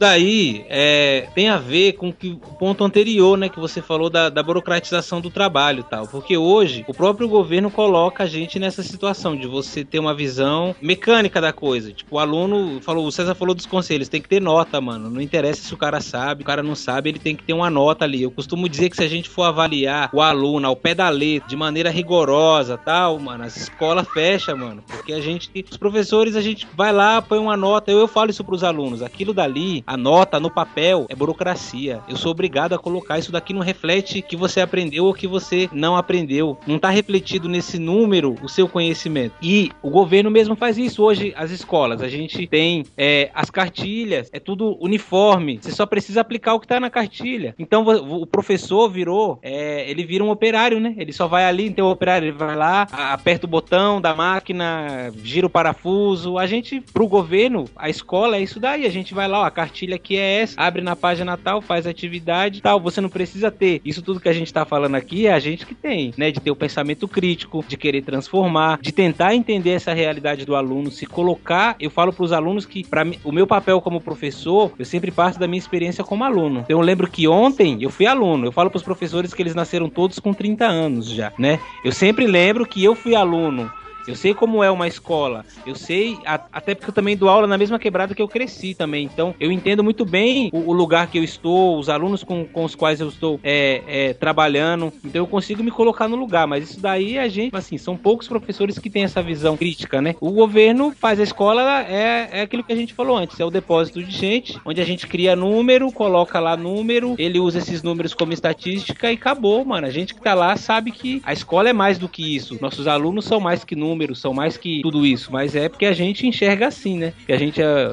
Daí 0.00 0.64
é, 0.70 1.28
tem 1.34 1.50
a 1.50 1.58
ver 1.58 1.92
com 1.92 2.10
que, 2.10 2.30
o 2.30 2.54
ponto 2.54 2.82
anterior, 2.82 3.36
né, 3.36 3.50
que 3.50 3.60
você 3.60 3.82
falou 3.82 4.08
da, 4.08 4.30
da 4.30 4.42
burocratização 4.42 5.20
do 5.20 5.30
trabalho 5.30 5.84
tal. 5.84 6.08
Porque 6.08 6.38
hoje 6.38 6.86
o 6.88 6.94
próprio 6.94 7.28
governo 7.28 7.70
coloca 7.70 8.24
a 8.24 8.26
gente 8.26 8.58
nessa 8.58 8.82
situação 8.82 9.36
de 9.36 9.46
você 9.46 9.84
ter 9.84 9.98
uma 9.98 10.14
visão 10.14 10.74
mecânica 10.80 11.38
da 11.38 11.52
coisa. 11.52 11.92
Tipo, 11.92 12.16
o 12.16 12.18
aluno 12.18 12.80
falou, 12.80 13.06
o 13.06 13.12
César 13.12 13.34
falou 13.34 13.54
dos 13.54 13.66
conselhos, 13.66 14.08
tem 14.08 14.22
que 14.22 14.28
ter 14.28 14.40
nota, 14.40 14.80
mano. 14.80 15.10
Não 15.10 15.20
interessa 15.20 15.62
se 15.62 15.74
o 15.74 15.76
cara 15.76 16.00
sabe, 16.00 16.42
o 16.42 16.46
cara 16.46 16.62
não 16.62 16.74
sabe, 16.74 17.10
ele 17.10 17.18
tem 17.18 17.36
que 17.36 17.44
ter 17.44 17.52
uma 17.52 17.68
nota 17.68 18.06
ali. 18.06 18.22
Eu 18.22 18.30
costumo 18.30 18.70
dizer 18.70 18.88
que 18.88 18.96
se 18.96 19.04
a 19.04 19.08
gente 19.08 19.28
for 19.28 19.42
avaliar 19.42 20.08
o 20.14 20.22
aluno 20.22 20.66
ao 20.66 20.74
pé 20.74 20.94
da 20.94 21.10
letra, 21.10 21.46
de 21.46 21.56
maneira 21.56 21.90
rigorosa 21.90 22.78
tal, 22.78 23.18
mano, 23.18 23.44
as 23.44 23.54
escolas 23.54 24.08
fecham, 24.08 24.56
mano. 24.56 24.82
Porque 24.86 25.12
a 25.12 25.20
gente, 25.20 25.50
os 25.70 25.76
professores, 25.76 26.36
a 26.36 26.40
gente 26.40 26.66
vai 26.74 26.90
lá, 26.90 27.20
põe 27.20 27.38
uma 27.38 27.56
nota. 27.56 27.90
Eu, 27.90 27.98
eu 27.98 28.08
falo 28.08 28.30
isso 28.30 28.42
pros 28.42 28.64
alunos. 28.64 29.02
Aquilo 29.02 29.34
dali, 29.34 29.84
a 29.90 29.96
nota 29.96 30.38
no 30.38 30.48
papel 30.48 31.04
é 31.08 31.16
burocracia. 31.16 32.00
Eu 32.08 32.16
sou 32.16 32.30
obrigado 32.30 32.74
a 32.74 32.78
colocar 32.78 33.18
isso 33.18 33.32
daqui 33.32 33.52
não 33.52 33.60
reflete 33.60 34.22
que 34.22 34.36
você 34.36 34.60
aprendeu 34.60 35.04
ou 35.04 35.12
que 35.12 35.26
você 35.26 35.68
não 35.72 35.96
aprendeu. 35.96 36.56
Não 36.64 36.76
está 36.76 36.90
refletido 36.90 37.48
nesse 37.48 37.76
número 37.76 38.36
o 38.40 38.48
seu 38.48 38.68
conhecimento. 38.68 39.34
E 39.42 39.72
o 39.82 39.90
governo 39.90 40.30
mesmo 40.30 40.54
faz 40.54 40.78
isso 40.78 41.02
hoje. 41.02 41.34
As 41.36 41.50
escolas, 41.50 42.02
a 42.02 42.08
gente 42.08 42.46
tem 42.46 42.84
é, 42.96 43.32
as 43.34 43.50
cartilhas, 43.50 44.30
é 44.32 44.38
tudo 44.38 44.78
uniforme. 44.80 45.58
Você 45.60 45.72
só 45.72 45.84
precisa 45.84 46.20
aplicar 46.20 46.54
o 46.54 46.60
que 46.60 46.66
está 46.66 46.78
na 46.78 46.88
cartilha. 46.88 47.52
Então 47.58 47.84
o 47.84 48.24
professor 48.24 48.88
virou, 48.88 49.40
é, 49.42 49.90
ele 49.90 50.04
vira 50.04 50.22
um 50.22 50.30
operário, 50.30 50.78
né? 50.78 50.94
Ele 50.98 51.12
só 51.12 51.26
vai 51.26 51.46
ali, 51.46 51.66
então 51.66 51.88
o 51.88 51.90
operário 51.90 52.28
ele 52.28 52.38
vai 52.38 52.54
lá, 52.54 52.86
aperta 52.92 53.44
o 53.44 53.50
botão 53.50 54.00
da 54.00 54.14
máquina, 54.14 55.12
gira 55.24 55.48
o 55.48 55.50
parafuso. 55.50 56.38
A 56.38 56.46
gente, 56.46 56.80
pro 56.80 57.08
governo, 57.08 57.64
a 57.74 57.90
escola 57.90 58.36
é 58.36 58.40
isso 58.40 58.60
daí. 58.60 58.86
A 58.86 58.90
gente 58.90 59.12
vai 59.12 59.26
lá, 59.26 59.40
ó, 59.40 59.44
a 59.44 59.50
cartilha 59.50 59.79
cartilha 59.80 59.98
que 59.98 60.16
é 60.16 60.42
essa, 60.42 60.60
abre 60.60 60.82
na 60.82 60.94
página 60.94 61.36
tal, 61.36 61.62
faz 61.62 61.86
atividade 61.86 62.60
tal. 62.60 62.80
Você 62.80 63.00
não 63.00 63.08
precisa 63.08 63.50
ter. 63.50 63.80
Isso 63.84 64.02
tudo 64.02 64.20
que 64.20 64.28
a 64.28 64.32
gente 64.32 64.46
está 64.46 64.64
falando 64.64 64.94
aqui 64.94 65.26
é 65.26 65.32
a 65.32 65.38
gente 65.38 65.64
que 65.64 65.74
tem, 65.74 66.12
né? 66.16 66.30
De 66.30 66.40
ter 66.40 66.50
o 66.50 66.56
pensamento 66.56 67.08
crítico, 67.08 67.64
de 67.66 67.76
querer 67.76 68.02
transformar, 68.02 68.78
de 68.80 68.92
tentar 68.92 69.34
entender 69.34 69.70
essa 69.70 69.92
realidade 69.92 70.44
do 70.44 70.54
aluno, 70.54 70.90
se 70.90 71.06
colocar. 71.06 71.76
Eu 71.80 71.90
falo 71.90 72.12
para 72.12 72.24
os 72.24 72.32
alunos 72.32 72.66
que, 72.66 72.86
para 72.86 73.06
o 73.24 73.32
meu 73.32 73.46
papel 73.46 73.80
como 73.80 74.00
professor, 74.00 74.72
eu 74.78 74.84
sempre 74.84 75.10
parto 75.10 75.38
da 75.38 75.46
minha 75.46 75.58
experiência 75.58 76.04
como 76.04 76.24
aluno. 76.24 76.60
Então, 76.60 76.78
eu 76.78 76.84
lembro 76.84 77.10
que 77.10 77.26
ontem 77.26 77.78
eu 77.80 77.90
fui 77.90 78.06
aluno. 78.06 78.46
Eu 78.46 78.52
falo 78.52 78.70
para 78.70 78.78
os 78.78 78.82
professores 78.82 79.32
que 79.32 79.42
eles 79.42 79.54
nasceram 79.54 79.88
todos 79.88 80.18
com 80.18 80.34
30 80.34 80.66
anos 80.66 81.08
já, 81.08 81.32
né? 81.38 81.58
Eu 81.84 81.92
sempre 81.92 82.26
lembro 82.26 82.66
que 82.66 82.84
eu 82.84 82.94
fui 82.94 83.14
aluno 83.14 83.70
eu 84.06 84.14
sei 84.14 84.34
como 84.34 84.62
é 84.62 84.70
uma 84.70 84.88
escola. 84.88 85.44
Eu 85.66 85.74
sei, 85.74 86.18
a, 86.24 86.40
até 86.52 86.74
porque 86.74 86.90
eu 86.90 86.94
também 86.94 87.16
dou 87.16 87.28
aula 87.28 87.46
na 87.46 87.58
mesma 87.58 87.78
quebrada 87.78 88.14
que 88.14 88.22
eu 88.22 88.28
cresci 88.28 88.74
também. 88.74 89.04
Então, 89.04 89.34
eu 89.38 89.52
entendo 89.52 89.84
muito 89.84 90.04
bem 90.04 90.50
o, 90.52 90.70
o 90.70 90.72
lugar 90.72 91.08
que 91.08 91.18
eu 91.18 91.24
estou, 91.24 91.78
os 91.78 91.88
alunos 91.88 92.24
com, 92.24 92.44
com 92.44 92.64
os 92.64 92.74
quais 92.74 93.00
eu 93.00 93.08
estou 93.08 93.38
é, 93.42 93.82
é, 93.86 94.14
trabalhando. 94.14 94.92
Então, 95.04 95.22
eu 95.22 95.26
consigo 95.26 95.62
me 95.62 95.70
colocar 95.70 96.08
no 96.08 96.16
lugar. 96.16 96.46
Mas 96.46 96.70
isso 96.70 96.80
daí 96.80 97.18
a 97.18 97.28
gente, 97.28 97.54
assim, 97.54 97.78
são 97.78 97.96
poucos 97.96 98.26
professores 98.26 98.78
que 98.78 98.90
têm 98.90 99.04
essa 99.04 99.22
visão 99.22 99.56
crítica, 99.56 100.00
né? 100.00 100.14
O 100.20 100.30
governo 100.30 100.92
faz 100.98 101.20
a 101.20 101.22
escola, 101.22 101.82
é, 101.82 102.28
é 102.32 102.40
aquilo 102.42 102.64
que 102.64 102.72
a 102.72 102.76
gente 102.76 102.94
falou 102.94 103.16
antes: 103.16 103.38
é 103.38 103.44
o 103.44 103.50
depósito 103.50 104.02
de 104.02 104.10
gente, 104.10 104.58
onde 104.64 104.80
a 104.80 104.84
gente 104.84 105.06
cria 105.06 105.36
número, 105.36 105.92
coloca 105.92 106.40
lá 106.40 106.56
número, 106.56 107.14
ele 107.18 107.38
usa 107.38 107.58
esses 107.58 107.82
números 107.82 108.14
como 108.14 108.32
estatística 108.32 109.10
e 109.10 109.14
acabou, 109.14 109.64
mano. 109.64 109.86
A 109.86 109.90
gente 109.90 110.14
que 110.14 110.20
tá 110.20 110.34
lá 110.34 110.56
sabe 110.56 110.90
que 110.90 111.22
a 111.24 111.32
escola 111.32 111.68
é 111.68 111.72
mais 111.72 111.98
do 111.98 112.08
que 112.08 112.34
isso. 112.34 112.58
Nossos 112.60 112.86
alunos 112.86 113.24
são 113.24 113.40
mais 113.40 113.64
que 113.64 113.76
números 113.76 113.89
números, 113.90 114.20
são 114.20 114.32
mais 114.32 114.56
que 114.56 114.80
tudo 114.82 115.04
isso, 115.04 115.32
mas 115.32 115.54
é 115.56 115.68
porque 115.68 115.86
a 115.86 115.92
gente 115.92 116.26
enxerga 116.26 116.68
assim, 116.68 116.96
né? 116.96 117.12
Que 117.26 117.32
a 117.32 117.38
gente 117.38 117.60
é, 117.60 117.92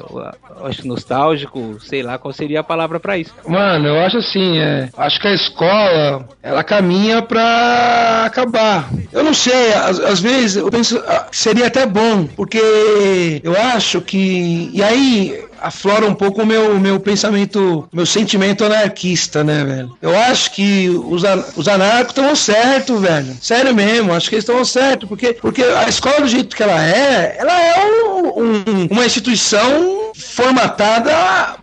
acho 0.64 0.86
nostálgico, 0.86 1.78
sei 1.80 2.02
lá 2.02 2.18
qual 2.18 2.32
seria 2.32 2.60
a 2.60 2.64
palavra 2.64 3.00
para 3.00 3.18
isso. 3.18 3.34
Mano, 3.46 3.88
eu 3.88 4.00
acho 4.00 4.18
assim, 4.18 4.58
é, 4.58 4.88
acho 4.96 5.20
que 5.20 5.28
a 5.28 5.34
escola, 5.34 6.28
ela 6.42 6.62
caminha 6.62 7.20
para 7.22 8.24
acabar. 8.26 8.88
Eu 9.12 9.24
não 9.24 9.34
sei, 9.34 9.72
às, 9.72 9.98
às 10.00 10.20
vezes 10.20 10.56
eu 10.56 10.70
penso 10.70 11.02
ah, 11.06 11.26
seria 11.32 11.66
até 11.66 11.86
bom, 11.86 12.26
porque 12.26 13.40
eu 13.42 13.56
acho 13.56 14.00
que 14.00 14.70
e 14.72 14.82
aí 14.82 15.47
aflora 15.60 16.06
um 16.06 16.14
pouco 16.14 16.42
o 16.42 16.46
meu, 16.46 16.78
meu 16.78 17.00
pensamento, 17.00 17.88
meu 17.92 18.06
sentimento 18.06 18.64
anarquista, 18.64 19.42
né, 19.44 19.64
velho? 19.64 19.96
Eu 20.00 20.16
acho 20.16 20.52
que 20.52 20.88
os, 20.88 21.22
os 21.56 21.68
anarcos 21.68 22.10
estão 22.16 22.34
certo, 22.34 22.98
velho. 22.98 23.36
Sério 23.40 23.74
mesmo, 23.74 24.12
acho 24.12 24.28
que 24.28 24.36
eles 24.36 24.44
estão 24.48 24.64
certo, 24.64 25.06
porque, 25.06 25.34
porque 25.34 25.62
a 25.62 25.88
escola 25.88 26.20
do 26.20 26.28
jeito 26.28 26.56
que 26.56 26.62
ela 26.62 26.84
é, 26.84 27.36
ela 27.38 27.60
é 27.60 27.84
um, 27.84 28.28
um, 28.28 28.88
uma 28.90 29.06
instituição 29.06 30.08
formatada 30.18 31.12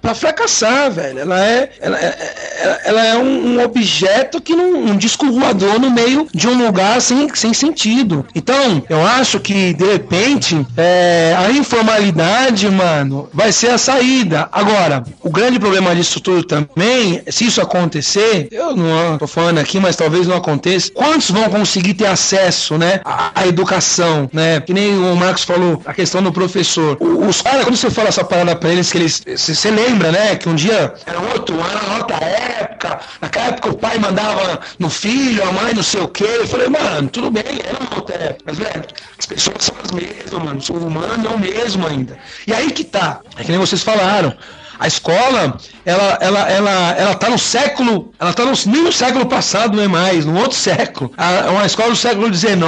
para 0.02 0.16
fracassar, 0.16 0.92
velho. 0.92 1.20
Ela 1.20 1.46
é, 1.46 1.70
ela, 1.80 1.98
é- 1.98 2.34
ela, 2.62 2.80
ela 2.86 3.06
é 3.06 3.18
um, 3.18 3.56
um 3.56 3.64
objeto 3.64 4.42
que 4.42 4.56
não. 4.56 4.76
um 4.86 4.98
disco 4.98 5.32
voador 5.32 5.80
no 5.80 5.90
meio 5.92 6.28
de 6.34 6.48
um 6.48 6.66
lugar 6.66 7.02
sem, 7.02 7.34
sem 7.36 7.54
sentido. 7.54 8.26
Então, 8.34 8.84
eu 8.90 9.06
acho 9.06 9.40
que, 9.40 9.74
de 9.74 9.86
repente, 9.86 10.66
é, 10.78 11.36
a 11.38 11.52
informalidade, 11.52 12.70
mano, 12.70 13.30
vai 13.34 13.52
ser 13.52 13.72
a 13.72 13.78
saída. 13.86 14.50
Agora, 14.52 15.04
o 15.22 15.30
grande 15.30 15.60
problema 15.60 15.96
disso 15.96 16.20
tudo 16.20 16.44
também, 16.44 17.22
se 17.30 17.46
isso 17.46 17.62
acontecer, 17.62 18.48
eu 18.52 18.76
não 18.76 19.18
tô 19.18 19.28
falando 19.28 19.60
aqui, 19.60 19.80
mas 19.80 19.96
talvez 19.96 20.26
não 20.28 20.38
aconteça. 20.38 20.92
Quantos 20.92 21.30
vão 21.30 21.48
conseguir 21.50 21.94
ter 21.94 22.08
acesso, 22.08 22.78
né, 22.78 23.02
à, 23.06 23.46
educação, 23.46 24.28
né? 24.34 24.60
Que 24.60 24.74
nem 24.74 24.98
o 24.98 25.16
Marcos 25.16 25.44
falou, 25.44 25.82
a 25.86 25.94
questão 25.94 26.24
do 26.24 26.32
professor. 26.32 26.98
Os 27.00 27.42
caras, 27.42 27.64
quando 27.64 27.76
você 27.76 27.92
fala 27.92 28.08
essa 28.08 28.24
parada 28.24 28.56
pra 28.56 28.72
eles, 28.72 28.92
que 28.92 28.98
eles. 28.98 29.24
Você 29.38 29.70
lembra, 29.70 30.12
né? 30.12 30.36
Que 30.36 30.50
um 30.50 30.56
dia 30.56 30.94
era 31.06 31.20
outro, 31.20 31.56
era 31.60 31.98
outra 31.98 32.18
época. 32.26 33.00
Naquela 33.22 33.48
época 33.48 33.70
o 33.70 33.78
pai 33.78 34.00
mandava 34.00 34.60
no 34.80 34.90
filho, 34.90 35.48
a 35.48 35.52
mãe 35.52 35.74
não 35.76 35.84
sei 35.84 36.02
o 36.02 36.08
quê. 36.08 36.26
Eu 36.26 36.48
falei, 36.48 36.70
mano, 36.70 37.08
tudo 37.10 37.30
bem, 37.30 37.44
era 37.64 37.78
uma 37.80 37.96
outra 37.96 38.16
época. 38.16 38.44
Mas, 38.46 38.58
velho, 38.58 38.84
as 39.18 39.26
pessoas 39.26 39.58
são 39.60 39.76
as 39.84 39.92
mesmas, 39.92 40.44
mano. 40.44 40.60
O 40.70 40.88
humano 40.88 41.28
é 41.28 41.30
o 41.30 41.40
mesmo 41.40 41.88
ainda. 41.88 42.18
E 42.48 42.54
aí 42.54 42.72
que 42.72 42.84
tá. 42.84 43.22
É 43.38 43.44
que 43.44 43.52
nem 43.52 43.60
vocês 43.78 43.84
falaram. 43.84 44.34
A 44.78 44.88
escola, 44.88 45.56
ela, 45.86 46.18
ela, 46.20 46.50
ela, 46.52 46.92
ela 46.98 47.16
tá 47.16 47.30
no 47.30 47.40
século, 47.40 48.12
ela 48.20 48.34
tá 48.34 48.44
no, 48.44 48.52
nem 48.66 48.82
no 48.84 48.92
século 48.92 49.26
passado, 49.26 49.74
não 49.78 49.82
é 49.84 49.88
mais, 49.88 50.26
no 50.26 50.38
outro 50.38 50.58
século. 50.58 51.14
A- 51.18 51.50
uma 51.50 51.66
escola 51.66 51.92
do 51.92 51.96
século 51.96 52.34
XIX 52.34 52.60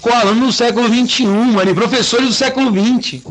com 0.00 0.12
alunos 0.12 0.46
do 0.48 0.52
século 0.52 0.88
XXI, 0.88 1.24
mano, 1.24 1.70
e 1.70 1.72
professores 1.74 2.26
do 2.26 2.32
século 2.34 2.72
XX. 2.72 3.22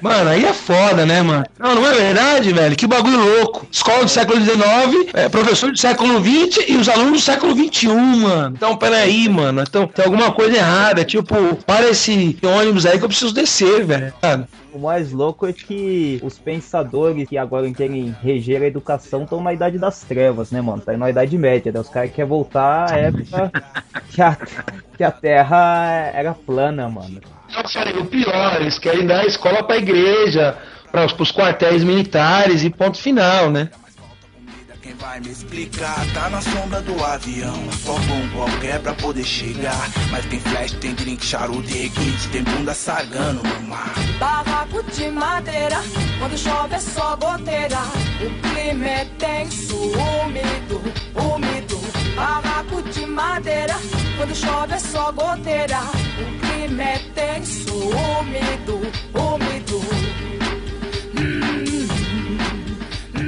Mano, 0.00 0.30
aí 0.30 0.46
é 0.46 0.54
foda, 0.54 1.04
né, 1.04 1.20
mano? 1.20 1.44
Não, 1.58 1.74
não 1.74 1.86
é 1.86 1.92
verdade, 1.92 2.50
velho? 2.50 2.74
Que 2.74 2.86
bagulho 2.86 3.18
louco. 3.18 3.66
Escola 3.70 4.04
do 4.04 4.10
século 4.10 4.40
XIX, 4.40 5.10
é, 5.12 5.28
professor 5.28 5.70
do 5.70 5.78
século 5.78 6.18
XX 6.18 6.64
e 6.66 6.76
os 6.76 6.88
alunos 6.88 7.12
do 7.12 7.20
século 7.20 7.54
XXI, 7.54 7.88
mano. 7.88 8.54
Então, 8.56 8.74
peraí, 8.74 9.28
mano. 9.28 9.62
Então, 9.68 9.86
tem 9.86 10.06
alguma 10.06 10.32
coisa 10.32 10.56
errada. 10.56 11.04
Tipo, 11.04 11.34
para 11.66 11.90
esse 11.90 12.38
ônibus 12.42 12.86
aí 12.86 12.98
que 12.98 13.04
eu 13.04 13.08
preciso 13.08 13.34
descer, 13.34 13.84
velho. 13.84 14.14
O 14.72 14.78
mais 14.78 15.10
louco 15.10 15.46
é 15.46 15.52
que 15.52 16.20
os 16.22 16.38
pensadores 16.38 17.28
que 17.28 17.36
agora 17.36 17.70
querem 17.72 18.14
reger 18.22 18.62
a 18.62 18.66
educação 18.66 19.24
estão 19.24 19.42
na 19.42 19.52
idade 19.52 19.78
das 19.78 20.00
trevas, 20.02 20.52
né, 20.52 20.60
mano? 20.60 20.80
Tá 20.80 20.96
na 20.96 21.10
idade 21.10 21.36
média, 21.36 21.72
né? 21.72 21.80
Os 21.80 21.88
caras 21.88 22.12
querem 22.12 22.28
voltar 22.28 22.92
à 22.92 22.96
época 22.96 23.50
que 24.10 24.22
a, 24.22 24.36
que 24.96 25.02
a 25.02 25.10
Terra 25.10 26.10
era 26.14 26.34
plana, 26.34 26.88
mano. 26.88 27.20
Falei, 27.72 27.94
o 27.98 28.06
pior, 28.06 28.60
eles 28.60 28.78
querem 28.78 29.06
dar 29.06 29.20
a 29.20 29.26
escola 29.26 29.62
pra 29.62 29.76
igreja, 29.76 30.56
para 30.90 31.04
os 31.04 31.32
quartéis 31.32 31.82
militares 31.82 32.62
e 32.62 32.70
ponto 32.70 32.96
final, 32.96 33.50
né? 33.50 33.70
Quem 34.82 34.94
vai 34.94 35.20
me 35.20 35.28
explicar? 35.28 36.06
Tá 36.14 36.30
na 36.30 36.40
sombra 36.40 36.80
do 36.80 37.04
avião. 37.04 37.70
Falta 37.84 38.12
um 38.12 38.30
qualquer 38.30 38.80
pra 38.80 38.94
poder 38.94 39.24
chegar. 39.24 39.90
Mas 40.10 40.24
tem 40.24 40.40
flash, 40.40 40.72
tem 40.72 40.94
drink, 40.94 41.24
charuto 41.24 41.68
e 41.68 41.82
requinte. 41.82 42.28
Tem 42.28 42.42
bunda 42.42 42.72
sagando 42.72 43.42
no 43.42 43.68
mar. 43.68 43.92
Barraco 44.18 44.82
de 44.84 45.10
madeira, 45.10 45.82
quando 46.18 46.38
chove 46.38 46.74
é 46.74 46.80
só 46.80 47.14
goteira. 47.16 47.78
O 48.24 48.54
clima 48.54 48.86
é 48.86 49.04
tenso, 49.18 49.76
úmido, 49.76 50.82
úmido. 51.14 51.80
Barraco 52.16 52.82
de 52.82 53.04
madeira, 53.06 53.76
quando 54.16 54.34
chove 54.34 54.72
é 54.72 54.78
só 54.78 55.12
goteira. 55.12 55.80
O 56.18 56.38
clima 56.40 56.82
é 56.82 56.98
tenso, 57.14 57.74
úmido, 57.74 58.80
úmido. 59.14 60.09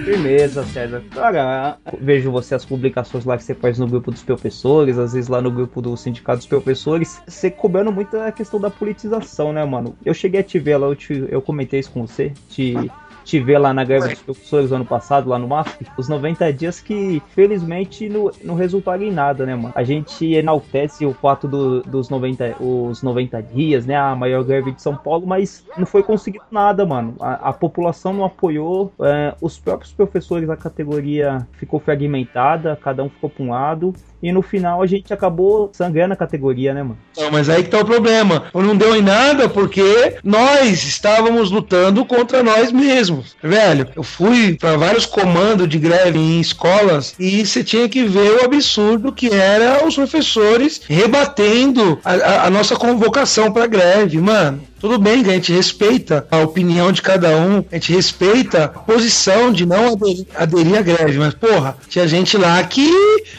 Firmeza, 0.04 0.64
César. 0.64 1.04
Cara, 1.12 1.78
vejo 2.00 2.30
você 2.32 2.54
as 2.56 2.64
publicações 2.66 3.24
lá 3.24 3.36
que 3.36 3.44
você 3.44 3.54
faz 3.54 3.78
no 3.78 3.86
grupo 3.88 4.10
dos 4.10 4.22
professores, 4.24 4.98
às 4.98 5.12
vezes 5.12 5.28
lá 5.28 5.40
no 5.40 5.52
grupo 5.52 5.80
do 5.80 5.96
sindicato 5.96 6.38
dos 6.38 6.46
professores, 6.46 7.22
você 7.26 7.50
cobrando 7.50 7.92
muito 7.92 8.16
a 8.18 8.32
questão 8.32 8.60
da 8.60 8.70
politização, 8.70 9.52
né, 9.52 9.64
mano? 9.64 9.96
Eu 10.04 10.12
cheguei 10.12 10.40
a 10.40 10.44
te 10.44 10.58
ver 10.58 10.76
lá, 10.76 10.88
eu, 10.88 10.96
te- 10.96 11.26
eu 11.30 11.40
comentei 11.40 11.78
isso 11.78 11.92
com 11.92 12.04
você, 12.06 12.36
te, 12.48 12.92
te 13.24 13.38
ver 13.40 13.58
lá 13.58 13.72
na 13.72 13.84
greve 13.84 14.08
dos 14.10 14.20
professores 14.20 14.72
ano 14.72 14.84
passado, 14.84 15.28
lá 15.28 15.38
no 15.38 15.48
MASP, 15.48 15.86
os 15.96 16.08
90 16.08 16.52
dias 16.52 16.80
que, 16.80 17.22
felizmente, 17.34 18.08
não, 18.08 18.30
não 18.42 18.54
resultaram 18.54 19.02
em 19.02 19.10
nada, 19.10 19.44
né, 19.46 19.54
mano? 19.54 19.72
A 19.74 19.82
gente 19.84 20.32
enaltece 20.34 21.04
o 21.06 21.12
fato 21.14 21.46
do- 21.48 21.82
dos 21.82 22.08
90, 22.08 22.56
os 22.60 23.02
90 23.02 23.40
dias, 23.42 23.86
né, 23.86 23.96
a 23.96 24.14
maior 24.14 24.42
greve 24.44 24.72
de 24.72 24.82
São 24.82 24.96
Paulo, 24.96 25.26
mas 25.26 25.64
não 25.76 25.86
foi 25.86 26.02
conseguido 26.02 26.44
nada, 26.50 26.84
mano. 26.84 27.14
A, 27.20 27.50
a 27.50 27.52
população 27.52 28.12
não 28.12 28.24
apoiou, 28.24 28.92
é, 29.00 29.34
os 29.40 29.58
próprios 29.58 29.92
professores 29.92 30.46
da 30.48 30.56
categoria 30.56 31.46
ficou 31.58 31.78
fragmentada, 31.80 32.78
cada 32.82 33.02
um 33.02 33.08
ficou 33.08 33.30
pra 33.30 33.44
um 33.44 33.50
lado, 33.50 33.94
e 34.22 34.30
no 34.30 34.40
final 34.40 34.80
a 34.82 34.86
gente 34.86 35.12
acabou 35.12 35.70
sangrando 35.72 36.12
a 36.14 36.16
categoria, 36.16 36.72
né, 36.72 36.82
mano? 36.82 36.98
Não, 37.18 37.30
mas 37.32 37.48
aí 37.48 37.64
que 37.64 37.70
tá 37.70 37.80
o 37.80 37.84
problema. 37.84 38.44
Não 38.54 38.76
deu 38.76 38.94
em 38.94 39.02
nada 39.02 39.48
porque 39.48 39.82
nós 40.22 40.84
estávamos 40.84 41.50
lutando 41.50 42.04
contra 42.04 42.42
nós 42.42 42.70
mesmos. 42.70 43.11
Velho, 43.42 43.88
eu 43.96 44.02
fui 44.02 44.54
para 44.56 44.76
vários 44.76 45.06
comandos 45.06 45.68
de 45.68 45.78
greve 45.78 46.18
em 46.18 46.40
escolas 46.40 47.14
e 47.18 47.44
você 47.44 47.62
tinha 47.64 47.88
que 47.88 48.04
ver 48.04 48.30
o 48.40 48.44
absurdo 48.44 49.12
que 49.12 49.28
era 49.32 49.86
os 49.86 49.94
professores 49.94 50.80
rebatendo 50.88 51.98
a, 52.04 52.12
a- 52.14 52.46
a 52.46 52.50
nossa 52.50 52.76
convocação 52.76 53.52
para 53.52 53.66
greve, 53.66 54.18
mano. 54.18 54.62
Tudo 54.82 54.98
bem 54.98 55.20
a 55.20 55.34
gente 55.34 55.52
respeita 55.52 56.26
a 56.28 56.38
opinião 56.38 56.90
de 56.90 57.00
cada 57.00 57.28
um, 57.36 57.64
a 57.70 57.76
gente 57.76 57.92
respeita 57.92 58.64
a 58.64 58.68
posição 58.68 59.52
de 59.52 59.64
não 59.64 59.92
aderir, 59.92 60.26
aderir 60.34 60.76
à 60.76 60.82
greve, 60.82 61.18
mas 61.18 61.34
porra, 61.34 61.76
tinha 61.88 62.08
gente 62.08 62.36
lá 62.36 62.60
que 62.64 62.90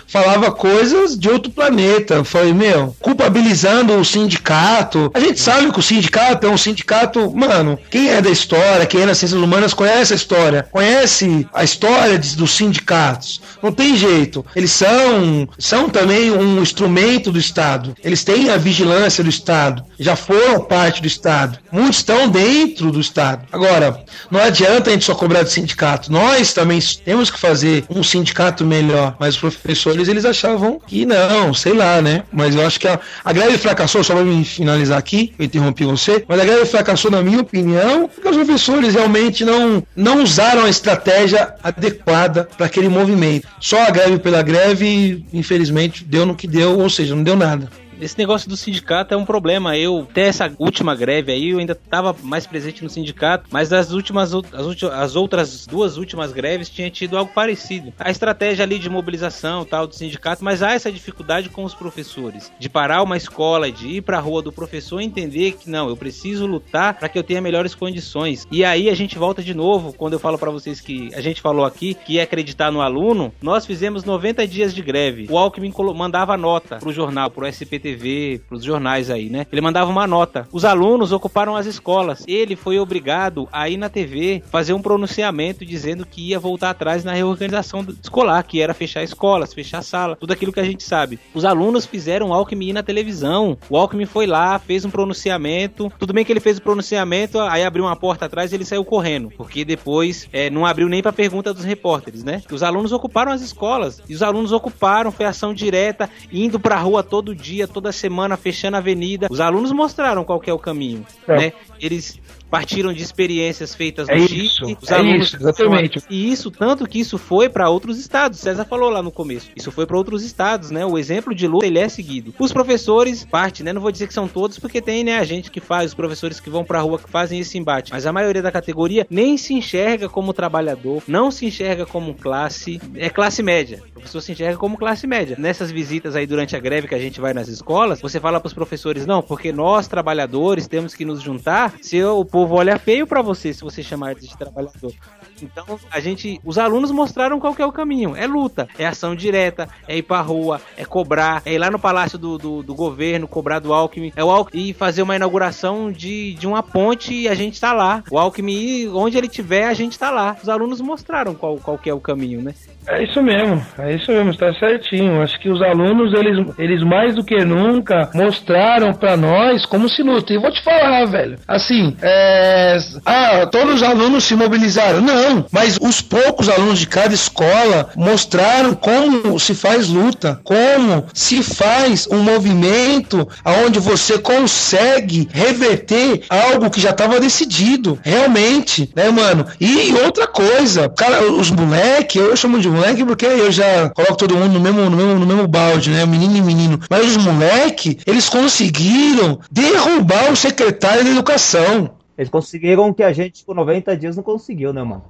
falava 0.08 0.54
coisas 0.54 1.20
de 1.20 1.30
outro 1.30 1.52
planeta. 1.52 2.14
Eu 2.14 2.24
falei, 2.24 2.54
meu, 2.54 2.96
culpabilizando 3.02 3.94
o 3.98 4.06
sindicato. 4.06 5.12
A 5.14 5.20
gente 5.20 5.38
sabe 5.42 5.70
que 5.70 5.80
o 5.80 5.84
sindicato 5.84 6.48
é 6.48 6.50
um 6.50 6.58
sindicato, 6.58 7.30
mano, 7.36 7.78
quem 7.90 8.08
é 8.10 8.22
da 8.22 8.30
história, 8.30 8.86
quem 8.86 9.02
é 9.02 9.06
das 9.06 9.18
ciências 9.18 9.42
humanas 9.42 9.74
conhece 9.74 10.14
a 10.14 10.16
história, 10.16 10.66
conhece 10.72 11.46
a 11.54 11.62
história 11.66 12.18
de- 12.18 12.38
dos 12.38 12.52
sindicatos. 12.52 13.42
Não 13.62 13.74
tem 13.74 13.98
jeito. 13.98 14.46
Eles 14.56 14.72
são, 14.72 15.46
são 15.60 15.90
também 15.90 16.32
um 16.32 16.62
instrumento 16.62 17.34
do 17.34 17.38
Estado. 17.40 17.94
Eles 18.02 18.24
têm 18.24 18.50
a 18.50 18.56
vigilância 18.56 19.22
do 19.22 19.30
Estado. 19.30 19.84
Já 20.00 20.16
foram 20.16 20.62
parte 20.62 21.02
do 21.02 21.08
Estado. 21.08 21.33
Muitos 21.72 21.98
estão 21.98 22.28
dentro 22.28 22.92
do 22.92 23.00
Estado. 23.00 23.46
Agora, 23.52 24.04
não 24.30 24.40
adianta 24.40 24.90
a 24.90 24.94
gente 24.94 25.06
só 25.06 25.16
cobrar 25.16 25.44
do 25.44 25.50
sindicato. 25.50 26.12
Nós 26.12 26.54
também 26.54 26.80
temos 27.04 27.32
que 27.32 27.40
fazer 27.40 27.84
um 27.90 28.04
sindicato 28.04 28.66
melhor. 28.66 29.16
Mas 29.20 29.36
os 29.36 29.40
professores, 29.40 30.08
eles 30.08 30.26
achavam 30.26 30.80
que 30.86 31.06
não, 31.06 31.54
sei 31.54 31.74
lá, 31.74 32.02
né? 32.02 32.24
Mas 32.32 32.56
eu 32.56 32.66
acho 32.66 32.80
que 32.80 32.88
a, 32.88 33.00
a 33.24 33.34
greve 33.34 33.58
fracassou, 33.58 34.04
só 34.04 34.14
pra 34.14 34.24
me 34.24 34.44
finalizar 34.46 34.98
aqui, 34.98 35.34
eu 35.38 35.46
interrompi 35.46 35.84
você, 35.84 36.24
mas 36.28 36.40
a 36.40 36.46
greve 36.46 36.66
fracassou, 36.66 37.10
na 37.10 37.22
minha 37.22 37.42
opinião, 37.42 38.08
porque 38.08 38.30
os 38.30 38.36
professores 38.36 38.94
realmente 38.94 39.44
não, 39.44 39.84
não 39.96 40.24
usaram 40.24 40.66
a 40.66 40.70
estratégia 40.70 41.56
adequada 41.64 42.48
para 42.58 42.66
aquele 42.66 42.90
movimento. 42.90 43.48
Só 43.60 43.82
a 43.84 43.90
greve 43.90 44.20
pela 44.20 44.42
greve, 44.42 45.26
infelizmente, 45.34 46.04
deu 46.04 46.26
no 46.26 46.36
que 46.36 46.48
deu, 46.48 46.80
ou 46.80 46.90
seja, 46.90 47.16
não 47.16 47.24
deu 47.24 47.36
nada. 47.36 47.70
Esse 48.02 48.18
negócio 48.18 48.50
do 48.50 48.58
sindicato 48.58 49.14
é 49.14 49.18
um 49.18 49.26
problema. 49.26 49.78
Eu, 49.78 50.08
até 50.10 50.28
essa 50.28 50.54
última 50.60 50.96
greve 50.96 51.32
aí, 51.32 51.50
eu 51.50 51.60
ainda 51.60 51.74
estava 51.74 52.16
mais 52.22 52.46
presente 52.46 52.84
no 52.84 52.90
sindicato, 52.90 53.46
mas 53.52 53.72
as 53.72 53.92
últimas, 53.92 54.34
as, 54.34 54.66
ulti- 54.66 54.86
as 54.86 55.16
outras 55.16 55.66
duas 55.66 55.98
últimas 55.98 56.32
greves 56.32 56.70
tinha 56.70 56.90
tido 56.90 57.18
algo 57.18 57.32
parecido. 57.34 57.94
A 58.00 58.12
estratégia 58.12 58.64
ali 58.64 58.80
de 58.80 58.90
mobilização 58.90 59.64
tal 59.66 59.88
do 59.88 59.96
sindicato, 59.96 60.44
mas 60.44 60.62
há 60.62 60.74
essa 60.74 60.92
dificuldade 60.92 61.50
com 61.50 61.64
os 61.64 61.74
professores 61.74 62.52
de 62.60 62.70
parar 62.70 63.02
uma 63.04 63.18
escola, 63.18 63.72
de 63.72 63.88
ir 63.88 64.02
para 64.02 64.18
a 64.18 64.22
rua 64.22 64.42
do 64.42 64.52
professor 64.52 65.00
e 65.02 65.06
entender 65.06 65.54
que 65.54 65.70
não, 65.70 65.88
eu 65.90 65.96
preciso 65.98 66.46
lutar 66.46 66.96
para 66.96 67.10
que 67.10 67.18
eu 67.18 67.24
tenha 67.24 67.42
melhores 67.42 67.74
condições. 67.76 68.46
E 68.52 68.64
aí 68.66 68.90
a 68.90 68.96
gente 68.96 69.18
volta 69.18 69.42
de 69.42 69.54
novo 69.54 69.94
quando 69.94 70.14
eu 70.14 70.20
falo 70.20 70.38
para 70.38 70.52
vocês 70.52 70.82
que 70.82 71.10
a 71.14 71.22
gente 71.22 71.42
falou 71.42 71.66
aqui 71.66 71.94
que 71.94 72.20
é 72.20 72.24
acreditar 72.24 72.72
no 72.72 72.82
aluno. 72.82 73.34
Nós 73.42 73.66
fizemos 73.66 74.04
90 74.04 74.48
dias 74.48 74.74
de 74.74 74.82
greve. 74.82 75.28
O 75.30 75.38
Alckmin 75.38 75.72
mandava 75.96 76.36
nota 76.38 76.78
pro 76.78 76.92
jornal, 76.92 77.30
pro 77.30 77.46
SPTV, 77.84 78.42
pros 78.48 78.64
jornais 78.64 79.10
aí, 79.10 79.30
né? 79.30 79.46
Ele 79.52 79.62
mandava 79.62 79.92
uma 79.92 80.08
nota. 80.08 80.48
Os 80.52 80.64
alunos 80.64 81.12
ocuparam 81.12 81.56
as 81.56 81.66
escolas. 81.66 82.24
Ele 82.28 82.56
foi 82.56 82.80
obrigado 82.80 83.48
a 83.52 83.68
ir 83.68 83.78
na 83.78 83.90
TV 83.90 84.42
fazer 84.50 84.74
um 84.74 84.82
pronunciamento 84.82 85.66
dizendo 85.66 86.06
que 86.06 86.30
ia 86.30 86.40
voltar 86.40 86.70
atrás 86.70 87.04
na 87.04 87.12
reorganização 87.12 87.86
escolar, 88.02 88.42
que 88.44 88.62
era 88.62 88.74
fechar 88.74 89.04
escolas, 89.04 89.54
fechar 89.54 89.82
sala, 89.82 90.16
tudo 90.16 90.32
aquilo 90.32 90.54
que 90.54 90.60
a 90.60 90.64
gente 90.64 90.84
sabe. 90.84 91.20
Os 91.34 91.44
alunos 91.44 91.86
fizeram 91.86 92.34
Alckmin 92.34 92.70
ir 92.70 92.74
na 92.74 92.84
televisão. 92.84 93.58
O 93.70 93.78
Alckmin 93.78 94.06
foi 94.06 94.26
lá, 94.26 94.58
fez 94.58 94.86
um 94.86 94.90
pronunciamento. 94.90 95.92
Tudo 96.00 96.14
bem 96.14 96.24
que 96.24 96.32
ele 96.32 96.40
fez 96.40 96.58
o 96.58 96.62
pronunciamento, 96.62 97.40
aí 97.40 97.64
abriu 97.64 97.84
uma 97.84 97.96
porta 97.96 98.26
atrás 98.26 98.52
e 98.52 98.56
ele 98.56 98.66
saiu 98.66 98.86
correndo, 98.86 99.32
porque 99.36 99.66
depois 99.66 100.28
é, 100.32 100.50
não 100.50 100.66
abriu 100.66 100.88
nem 100.88 101.02
pra 101.02 101.12
pergunta 101.12 101.54
dos 101.54 101.64
repórteres, 101.64 102.24
né? 102.24 102.42
Os 102.52 102.64
alunos 102.64 102.92
ocuparam 102.92 103.32
as 103.32 103.42
escolas. 103.42 104.02
E 104.08 104.14
os 104.14 104.22
alunos 104.22 104.52
ocuparam, 104.52 105.12
foi 105.12 105.26
ação 105.26 105.54
direta, 105.54 106.10
indo 106.32 106.60
pra 106.60 106.78
rua 106.78 107.04
todo 107.04 107.36
dia, 107.36 107.68
toda 107.74 107.92
semana, 107.92 108.38
fechando 108.38 108.78
a 108.78 108.80
avenida. 108.80 109.28
Os 109.30 109.40
alunos 109.42 109.72
mostraram 109.72 110.24
qual 110.24 110.40
que 110.40 110.50
é 110.50 110.54
o 110.54 110.60
caminho, 110.60 111.06
É. 111.28 111.38
né? 111.38 111.54
Eles 111.82 112.20
partiram 112.50 112.94
de 112.94 113.02
experiências 113.02 113.74
feitas 113.74 114.08
É 114.08 114.16
no 114.16 114.26
isso, 114.26 114.58
Chile. 114.66 114.78
Os 114.80 114.92
é 114.92 114.94
alunos 114.94 115.26
isso, 115.28 115.36
exatamente. 115.38 116.00
E 116.08 116.32
isso, 116.32 116.52
tanto 116.52 116.88
que 116.88 117.00
isso 117.00 117.18
foi 117.18 117.50
para 117.50 117.68
outros 117.68 117.98
estados. 117.98 118.40
César 118.40 118.64
falou 118.64 118.92
lá 118.92 119.02
no 119.02 119.12
começo. 119.12 119.50
Isso 119.56 119.72
foi 119.72 119.88
para 119.88 119.98
outros 119.98 120.24
estados, 120.24 120.70
né? 120.70 120.86
O 120.86 120.96
exemplo 120.96 121.34
de 121.34 121.48
luta, 121.48 121.66
ele 121.66 121.80
é 121.80 121.90
seguido. 121.90 122.32
Os 122.38 122.54
professores, 122.54 123.26
parte, 123.26 123.64
né? 123.64 123.74
Não 123.74 123.82
vou 123.82 123.92
dizer 123.92 124.06
que 124.08 124.14
são 124.14 124.28
todos, 124.28 124.60
porque 124.60 124.80
tem, 124.82 125.04
né, 125.04 125.18
a 125.18 125.24
gente 125.24 125.50
que 125.50 125.60
faz, 125.60 125.88
os 125.88 125.94
professores 125.96 126.40
que 126.40 126.48
vão 126.50 126.64
pra 126.64 126.80
rua, 126.80 127.00
que 127.00 127.10
fazem 127.10 127.40
esse 127.40 127.58
embate. 127.58 127.92
Mas 127.92 128.06
a 128.06 128.14
maioria 128.14 128.42
da 128.44 128.52
categoria 128.52 129.08
nem 129.10 129.36
se 129.36 129.56
enxerga 129.56 130.08
como 130.08 130.32
trabalhador, 130.32 131.02
não 131.08 131.32
se 131.32 131.48
enxerga 131.48 131.88
como 131.88 132.14
classe, 132.14 132.80
é 132.96 133.10
classe 133.10 133.42
média. 133.42 133.82
O 133.90 133.94
professor 133.94 134.22
se 134.22 134.32
enxerga 134.32 134.58
como 134.58 134.78
classe 134.78 135.08
média. 135.08 135.36
Nessas 135.40 135.72
visitas 135.72 136.16
aí 136.16 136.28
durante 136.28 136.56
a 136.56 136.60
greve 136.60 136.88
que 136.88 136.94
a 136.94 137.00
gente 137.00 137.20
vai 137.20 137.34
nas 137.34 137.48
escolas, 137.48 137.63
você 138.02 138.20
fala 138.20 138.40
pros 138.40 138.54
professores, 138.54 139.06
não, 139.06 139.22
porque 139.22 139.52
nós, 139.52 139.88
trabalhadores, 139.88 140.68
temos 140.68 140.94
que 140.94 141.06
nos 141.06 141.22
juntar, 141.22 141.74
se 141.82 142.04
o 142.04 142.24
povo 142.26 142.56
olha 142.56 142.78
feio 142.78 143.08
pra 143.08 143.22
você, 143.22 143.54
se 143.54 143.62
você 143.62 143.82
chamar 143.82 144.16
de 144.16 144.36
trabalhador. 144.38 144.94
Então, 145.42 145.80
a 145.92 146.00
gente, 146.00 146.40
os 146.44 146.58
alunos 146.58 146.92
mostraram 146.92 147.40
qual 147.40 147.56
é 147.58 147.66
o 147.66 147.72
caminho. 147.72 148.16
É 148.16 148.28
luta, 148.28 148.68
é 148.78 148.86
ação 148.86 149.16
direta, 149.16 149.68
é 149.88 149.98
ir 149.98 150.04
pra 150.04 150.22
rua, 150.22 150.62
é 150.78 150.86
cobrar, 150.86 151.42
é 151.46 151.54
ir 151.54 151.58
lá 151.58 151.70
no 151.70 151.80
palácio 151.80 152.18
do, 152.18 152.38
do, 152.38 152.64
do 152.64 152.76
governo, 152.76 153.28
cobrar 153.28 153.60
do 153.60 153.74
Alckmin, 153.74 154.14
é 154.16 154.24
o 154.24 154.30
Alckmin 154.30 154.70
e 154.70 154.74
fazer 154.74 155.02
uma 155.02 155.16
inauguração 155.16 155.92
de, 155.92 156.34
de 156.36 156.48
uma 156.48 156.64
ponte 156.64 157.14
e 157.14 157.28
a 157.28 157.36
gente 157.36 157.60
tá 157.60 157.74
lá. 157.74 158.04
O 158.10 158.18
Alckmin, 158.18 158.88
onde 158.90 159.18
ele 159.18 159.28
tiver, 159.28 159.66
a 159.68 159.74
gente 159.74 159.98
tá 159.98 160.10
lá. 160.10 160.38
Os 160.42 160.50
alunos 160.50 160.80
mostraram 160.82 161.34
qual, 161.36 161.58
qual 161.58 161.80
é 161.86 161.94
o 161.94 162.00
caminho, 162.00 162.42
né? 162.42 162.54
É 162.88 163.04
isso 163.04 163.22
mesmo, 163.22 163.66
é 163.78 163.96
isso 163.96 164.12
mesmo, 164.12 164.32
está 164.32 164.54
certinho. 164.54 165.22
Acho 165.22 165.40
que 165.40 165.50
os 165.50 165.62
alunos, 165.62 166.14
eles, 166.14 166.46
eles 166.58 166.84
mais 166.84 167.16
do 167.16 167.24
que 167.24 167.44
nunca 167.44 168.10
mostraram 168.14 168.94
pra 168.94 169.16
nós 169.16 169.66
como 169.66 169.90
se 169.90 170.04
luta. 170.04 170.34
E 170.34 170.38
vou 170.38 170.52
te 170.52 170.64
falar, 170.64 171.06
velho, 171.06 171.38
assim, 171.48 171.96
é... 172.02 172.78
ah, 173.06 173.48
todos 173.52 173.76
os 173.76 173.84
alunos 173.84 174.24
se 174.24 174.36
mobilizaram. 174.36 175.02
Não, 175.02 175.46
mas 175.52 175.78
os 175.82 176.02
poucos 176.02 176.50
alunos 176.50 176.80
de 176.80 176.88
cada 176.88 177.14
escola 177.14 177.90
mostraram 177.96 178.74
como 178.76 179.40
se 179.40 179.56
faz 179.56 179.90
luta, 179.90 180.40
como 180.44 181.06
se 181.14 181.42
faz 181.42 182.08
um 182.08 182.22
movimento 182.22 183.28
onde 183.66 183.80
você 183.80 184.20
consegue 184.20 185.28
reverter 185.32 186.24
algo 186.30 186.70
que 186.70 186.82
já 186.82 186.90
estava 186.90 187.20
decidido, 187.20 187.98
realmente, 188.04 188.90
né, 188.96 189.10
mano? 189.10 189.46
E 189.60 189.94
outra 190.04 190.28
coisa, 190.28 190.90
cara, 190.90 191.24
os 191.32 191.50
moleque, 191.52 192.18
eu 192.18 192.36
chamo 192.36 192.60
de 192.60 192.73
moleque 192.74 193.06
porque 193.06 193.26
eu 193.26 193.52
já 193.52 193.90
coloco 193.90 194.18
todo 194.18 194.36
mundo 194.36 194.54
no 194.54 194.60
mesmo, 194.60 194.90
no 194.90 194.98
mesmo, 194.98 195.20
no 195.20 195.26
mesmo 195.26 195.48
balde, 195.48 195.92
né? 195.92 196.06
Menino 196.06 196.38
e 196.38 196.42
menino. 196.42 196.80
Mas 196.90 197.16
os 197.16 197.24
moleque, 197.24 198.00
eles 198.06 198.30
conseguiram 198.30 199.40
derrubar 199.52 200.32
o 200.32 200.36
secretário 200.36 201.04
da 201.04 201.10
educação. 201.10 201.92
Eles 202.18 202.30
conseguiram 202.30 202.90
o 202.90 202.94
que 202.94 203.04
a 203.04 203.12
gente 203.12 203.44
por 203.44 203.56
90 203.56 203.98
dias 203.98 204.16
não 204.16 204.24
conseguiu, 204.24 204.72
né, 204.72 204.84
mano? 204.84 205.04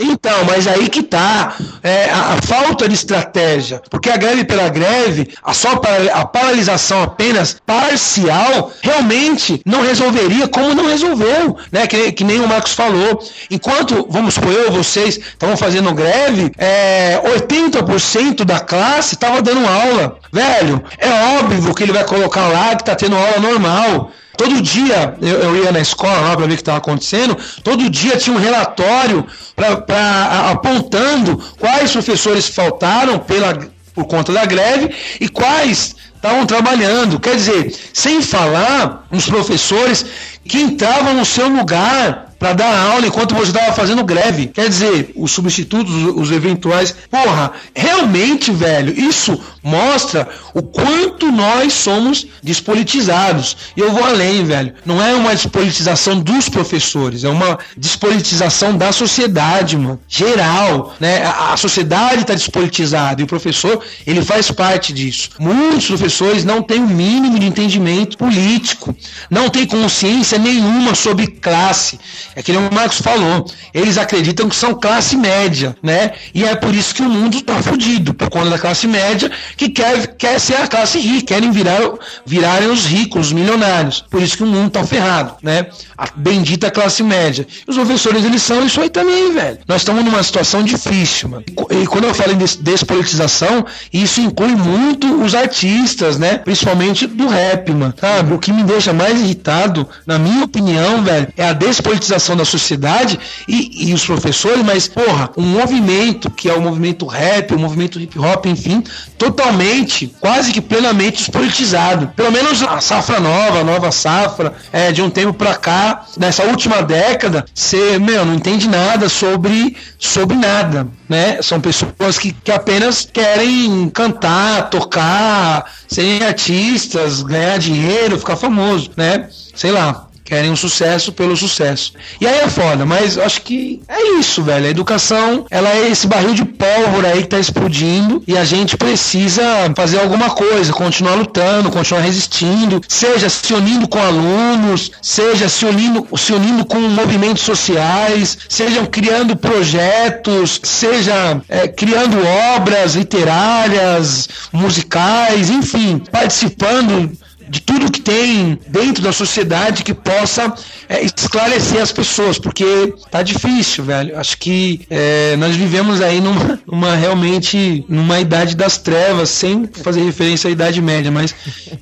Então, 0.00 0.44
mas 0.46 0.66
aí 0.66 0.88
que 0.88 1.02
tá 1.02 1.54
é, 1.82 2.10
a, 2.10 2.34
a 2.34 2.42
falta 2.42 2.88
de 2.88 2.94
estratégia. 2.94 3.82
Porque 3.90 4.08
a 4.08 4.16
greve 4.16 4.44
pela 4.44 4.68
greve, 4.70 5.28
a 5.42 5.52
só 5.52 5.80
a 6.12 6.24
paralisação 6.24 7.02
apenas 7.02 7.56
parcial, 7.66 8.72
realmente 8.82 9.60
não 9.66 9.82
resolveria 9.82 10.48
como 10.48 10.74
não 10.74 10.88
resolveu, 10.88 11.56
né? 11.70 11.86
Que, 11.86 12.12
que 12.12 12.24
nem 12.24 12.40
o 12.40 12.48
Marcos 12.48 12.72
falou. 12.72 13.22
Enquanto, 13.50 14.06
vamos 14.08 14.34
supor, 14.34 14.52
eu 14.52 14.72
vocês 14.72 15.18
estavam 15.18 15.56
fazendo 15.56 15.92
greve, 15.92 16.50
é, 16.56 17.20
80% 17.36 18.44
da 18.44 18.58
classe 18.58 19.14
estava 19.14 19.42
dando 19.42 19.66
aula. 19.66 20.18
Velho, 20.32 20.82
é 20.98 21.38
óbvio 21.38 21.74
que 21.74 21.82
ele 21.82 21.92
vai 21.92 22.04
colocar 22.04 22.48
lá 22.48 22.74
que 22.74 22.84
tá 22.84 22.94
tendo 22.94 23.16
aula 23.16 23.38
normal. 23.38 24.10
Todo 24.40 24.62
dia 24.62 25.16
eu, 25.20 25.38
eu 25.42 25.56
ia 25.64 25.70
na 25.70 25.80
escola 25.80 26.18
lá 26.20 26.34
para 26.34 26.46
ver 26.46 26.52
o 26.52 26.56
que 26.56 26.62
estava 26.62 26.78
acontecendo. 26.78 27.36
Todo 27.62 27.90
dia 27.90 28.16
tinha 28.16 28.34
um 28.34 28.40
relatório 28.40 29.26
pra, 29.54 29.76
pra- 29.76 30.50
apontando 30.50 31.36
quais 31.58 31.92
professores 31.92 32.48
faltaram 32.48 33.18
pela, 33.18 33.58
por 33.94 34.06
conta 34.06 34.32
da 34.32 34.46
greve 34.46 34.94
e 35.20 35.28
quais 35.28 35.94
estavam 36.16 36.46
trabalhando. 36.46 37.20
Quer 37.20 37.36
dizer, 37.36 37.74
sem 37.92 38.22
falar 38.22 39.06
nos 39.10 39.26
professores 39.28 40.06
que 40.48 40.58
entravam 40.58 41.12
no 41.12 41.24
seu 41.26 41.46
lugar 41.46 42.29
para 42.40 42.54
dar 42.54 42.74
aula 42.74 43.06
enquanto 43.06 43.34
você 43.34 43.50
estava 43.50 43.74
fazendo 43.74 44.02
greve. 44.02 44.46
Quer 44.46 44.66
dizer, 44.66 45.12
os 45.14 45.30
substitutos, 45.30 45.94
os, 46.16 46.30
eventuais. 46.30 46.94
Porra, 47.10 47.52
realmente, 47.74 48.50
velho, 48.50 48.98
isso 48.98 49.38
mostra 49.62 50.26
o 50.54 50.62
quanto 50.62 51.30
nós 51.30 51.74
somos 51.74 52.26
despolitizados. 52.42 53.56
E 53.76 53.80
eu 53.80 53.92
vou 53.92 54.02
além, 54.02 54.42
velho. 54.42 54.72
Não 54.86 55.02
é 55.02 55.14
uma 55.14 55.34
despolitização 55.34 56.18
dos 56.18 56.48
professores, 56.48 57.24
é 57.24 57.28
uma 57.28 57.58
despolitização 57.76 58.74
da 58.74 58.90
sociedade, 58.90 59.76
mano. 59.76 60.00
Geral, 60.08 60.94
né? 60.98 61.22
A, 61.22 61.52
a 61.52 61.56
sociedade 61.58 62.22
está 62.22 62.32
despolitizada 62.32 63.20
e 63.20 63.24
o 63.24 63.26
professor, 63.26 63.84
ele 64.06 64.24
faz 64.24 64.50
parte 64.50 64.94
disso. 64.94 65.28
Muitos 65.38 65.86
professores 65.86 66.42
não 66.42 66.62
têm 66.62 66.80
o 66.80 66.88
mínimo 66.88 67.38
de 67.38 67.44
entendimento 67.44 68.16
político, 68.16 68.96
não 69.28 69.50
têm 69.50 69.66
consciência 69.66 70.38
nenhuma 70.38 70.94
sobre 70.94 71.26
classe. 71.26 72.00
É 72.40 72.42
que 72.42 72.52
nem 72.52 72.66
o 72.66 72.72
Marcos 72.74 72.98
falou. 73.00 73.44
Eles 73.74 73.98
acreditam 73.98 74.48
que 74.48 74.56
são 74.56 74.74
classe 74.74 75.16
média, 75.16 75.76
né? 75.82 76.12
E 76.34 76.44
é 76.44 76.54
por 76.56 76.74
isso 76.74 76.94
que 76.94 77.02
o 77.02 77.08
mundo 77.08 77.40
tá 77.42 77.62
fudido, 77.62 78.14
por 78.14 78.30
conta 78.30 78.50
da 78.50 78.58
classe 78.58 78.86
média, 78.86 79.30
que 79.56 79.68
quer, 79.68 80.06
quer 80.16 80.40
ser 80.40 80.54
a 80.56 80.66
classe 80.66 80.98
rica, 80.98 81.34
querem 81.34 81.50
virar, 81.50 81.80
virarem 82.24 82.68
os 82.70 82.86
ricos, 82.86 83.26
os 83.28 83.32
milionários. 83.32 84.04
Por 84.10 84.22
isso 84.22 84.36
que 84.36 84.42
o 84.42 84.46
mundo 84.46 84.70
tá 84.70 84.84
ferrado, 84.84 85.34
né? 85.42 85.66
A 85.96 86.08
bendita 86.16 86.70
classe 86.70 87.02
média. 87.02 87.46
Os 87.66 87.76
professores, 87.76 88.24
eles 88.24 88.40
são 88.42 88.64
isso 88.64 88.80
aí 88.80 88.88
também, 88.88 89.32
velho. 89.32 89.58
Nós 89.68 89.82
estamos 89.82 90.02
numa 90.04 90.22
situação 90.22 90.62
difícil, 90.62 91.28
mano. 91.28 91.44
E 91.70 91.86
quando 91.86 92.04
eu 92.04 92.14
falo 92.14 92.32
em 92.32 92.38
des- 92.38 92.56
despolitização, 92.56 93.66
isso 93.92 94.20
inclui 94.20 94.54
muito 94.56 95.22
os 95.22 95.34
artistas, 95.34 96.18
né? 96.18 96.38
Principalmente 96.38 97.06
do 97.06 97.28
rap, 97.28 97.70
mano. 97.72 97.94
Sabe? 98.00 98.32
O 98.34 98.38
que 98.38 98.52
me 98.52 98.62
deixa 98.62 98.92
mais 98.92 99.20
irritado, 99.20 99.86
na 100.06 100.18
minha 100.18 100.44
opinião, 100.44 101.02
velho, 101.02 101.28
é 101.36 101.44
a 101.48 101.52
despolitização 101.52 102.29
da 102.36 102.44
sociedade 102.44 103.18
e, 103.46 103.88
e 103.88 103.94
os 103.94 104.04
professores, 104.04 104.64
mas, 104.64 104.88
porra, 104.88 105.30
um 105.36 105.42
movimento 105.42 106.30
que 106.30 106.48
é 106.48 106.54
o 106.54 106.60
movimento 106.60 107.06
rap, 107.06 107.54
o 107.54 107.58
movimento 107.58 108.00
hip 108.00 108.18
hop, 108.18 108.46
enfim, 108.46 108.82
totalmente, 109.18 110.14
quase 110.20 110.52
que 110.52 110.60
plenamente 110.60 111.18
despolitizado. 111.18 112.08
Pelo 112.16 112.32
menos 112.32 112.62
a 112.62 112.80
safra 112.80 113.20
nova, 113.20 113.60
a 113.60 113.64
nova 113.64 113.90
safra, 113.90 114.54
é, 114.72 114.92
de 114.92 115.02
um 115.02 115.10
tempo 115.10 115.32
pra 115.34 115.54
cá, 115.54 116.06
nessa 116.18 116.44
última 116.44 116.82
década, 116.82 117.44
você, 117.54 117.98
meu, 117.98 118.24
não 118.24 118.34
entende 118.34 118.68
nada 118.68 119.08
sobre, 119.08 119.76
sobre 119.98 120.36
nada, 120.36 120.88
né? 121.08 121.40
São 121.42 121.60
pessoas 121.60 122.18
que, 122.18 122.32
que 122.32 122.52
apenas 122.52 123.08
querem 123.10 123.88
cantar, 123.90 124.70
tocar, 124.70 125.70
serem 125.88 126.22
artistas, 126.22 127.22
ganhar 127.22 127.58
dinheiro, 127.58 128.18
ficar 128.18 128.36
famoso, 128.36 128.90
né? 128.96 129.28
Sei 129.54 129.70
lá. 129.70 130.09
Querem 130.30 130.48
um 130.48 130.54
sucesso 130.54 131.10
pelo 131.10 131.36
sucesso. 131.36 131.92
E 132.20 132.24
aí 132.24 132.38
é 132.38 132.48
foda, 132.48 132.86
mas 132.86 133.18
acho 133.18 133.42
que 133.42 133.82
é 133.88 134.16
isso, 134.20 134.44
velho. 134.44 134.64
A 134.64 134.70
educação, 134.70 135.44
ela 135.50 135.68
é 135.70 135.90
esse 135.90 136.06
barril 136.06 136.34
de 136.34 136.44
pólvora 136.44 137.08
aí 137.08 137.22
que 137.22 137.30
tá 137.30 137.40
explodindo 137.40 138.22
e 138.28 138.38
a 138.38 138.44
gente 138.44 138.76
precisa 138.76 139.42
fazer 139.74 139.98
alguma 139.98 140.30
coisa, 140.30 140.72
continuar 140.72 141.16
lutando, 141.16 141.68
continuar 141.68 142.02
resistindo, 142.02 142.80
seja 142.86 143.28
se 143.28 143.52
unindo 143.52 143.88
com 143.88 143.98
alunos, 143.98 144.92
seja 145.02 145.48
se 145.48 145.64
unindo, 145.64 146.06
se 146.16 146.32
unindo 146.32 146.64
com 146.64 146.78
movimentos 146.78 147.42
sociais, 147.42 148.38
sejam 148.48 148.86
criando 148.86 149.34
projetos, 149.34 150.60
seja 150.62 151.42
é, 151.48 151.66
criando 151.66 152.24
obras 152.54 152.94
literárias, 152.94 154.28
musicais, 154.52 155.50
enfim, 155.50 156.00
participando 156.12 157.18
de 157.50 157.60
tudo 157.60 157.90
que 157.90 158.00
tem 158.00 158.56
dentro 158.68 159.02
da 159.02 159.12
sociedade 159.12 159.82
que 159.82 159.92
possa 159.92 160.54
é, 160.88 161.02
esclarecer 161.02 161.82
as 161.82 161.90
pessoas, 161.90 162.38
porque 162.38 162.94
tá 163.10 163.22
difícil, 163.22 163.82
velho. 163.82 164.16
Acho 164.16 164.38
que 164.38 164.82
é, 164.88 165.34
nós 165.36 165.56
vivemos 165.56 166.00
aí 166.00 166.20
numa, 166.20 166.60
numa 166.64 166.94
realmente 166.94 167.84
numa 167.88 168.20
idade 168.20 168.54
das 168.54 168.78
trevas, 168.78 169.30
sem 169.30 169.66
fazer 169.82 170.02
referência 170.04 170.46
à 170.46 170.50
idade 170.52 170.80
média, 170.80 171.10
mas 171.10 171.34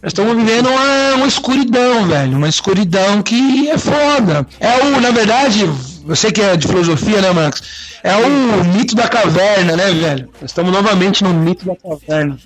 nós 0.03 0.13
estamos 0.13 0.35
vivendo 0.35 0.71
uma, 0.71 1.17
uma 1.17 1.27
escuridão, 1.27 2.07
velho, 2.07 2.39
uma 2.39 2.49
escuridão 2.49 3.23
que 3.23 3.69
é 3.69 3.77
foda. 3.77 4.47
É 4.59 4.85
o, 4.85 5.01
na 5.03 5.11
verdade, 5.11 5.67
você 6.03 6.33
que 6.33 6.41
é 6.41 6.57
de 6.57 6.67
filosofia, 6.67 7.21
né, 7.21 7.31
Marcos? 7.31 7.63
É 8.03 8.17
o 8.17 8.65
mito 8.65 8.95
da 8.95 9.07
caverna, 9.07 9.77
né, 9.77 9.93
velho? 9.93 10.31
Nós 10.41 10.51
estamos 10.51 10.73
novamente 10.73 11.23
no 11.23 11.35
mito 11.35 11.67
da 11.67 11.77
caverna. 11.77 12.39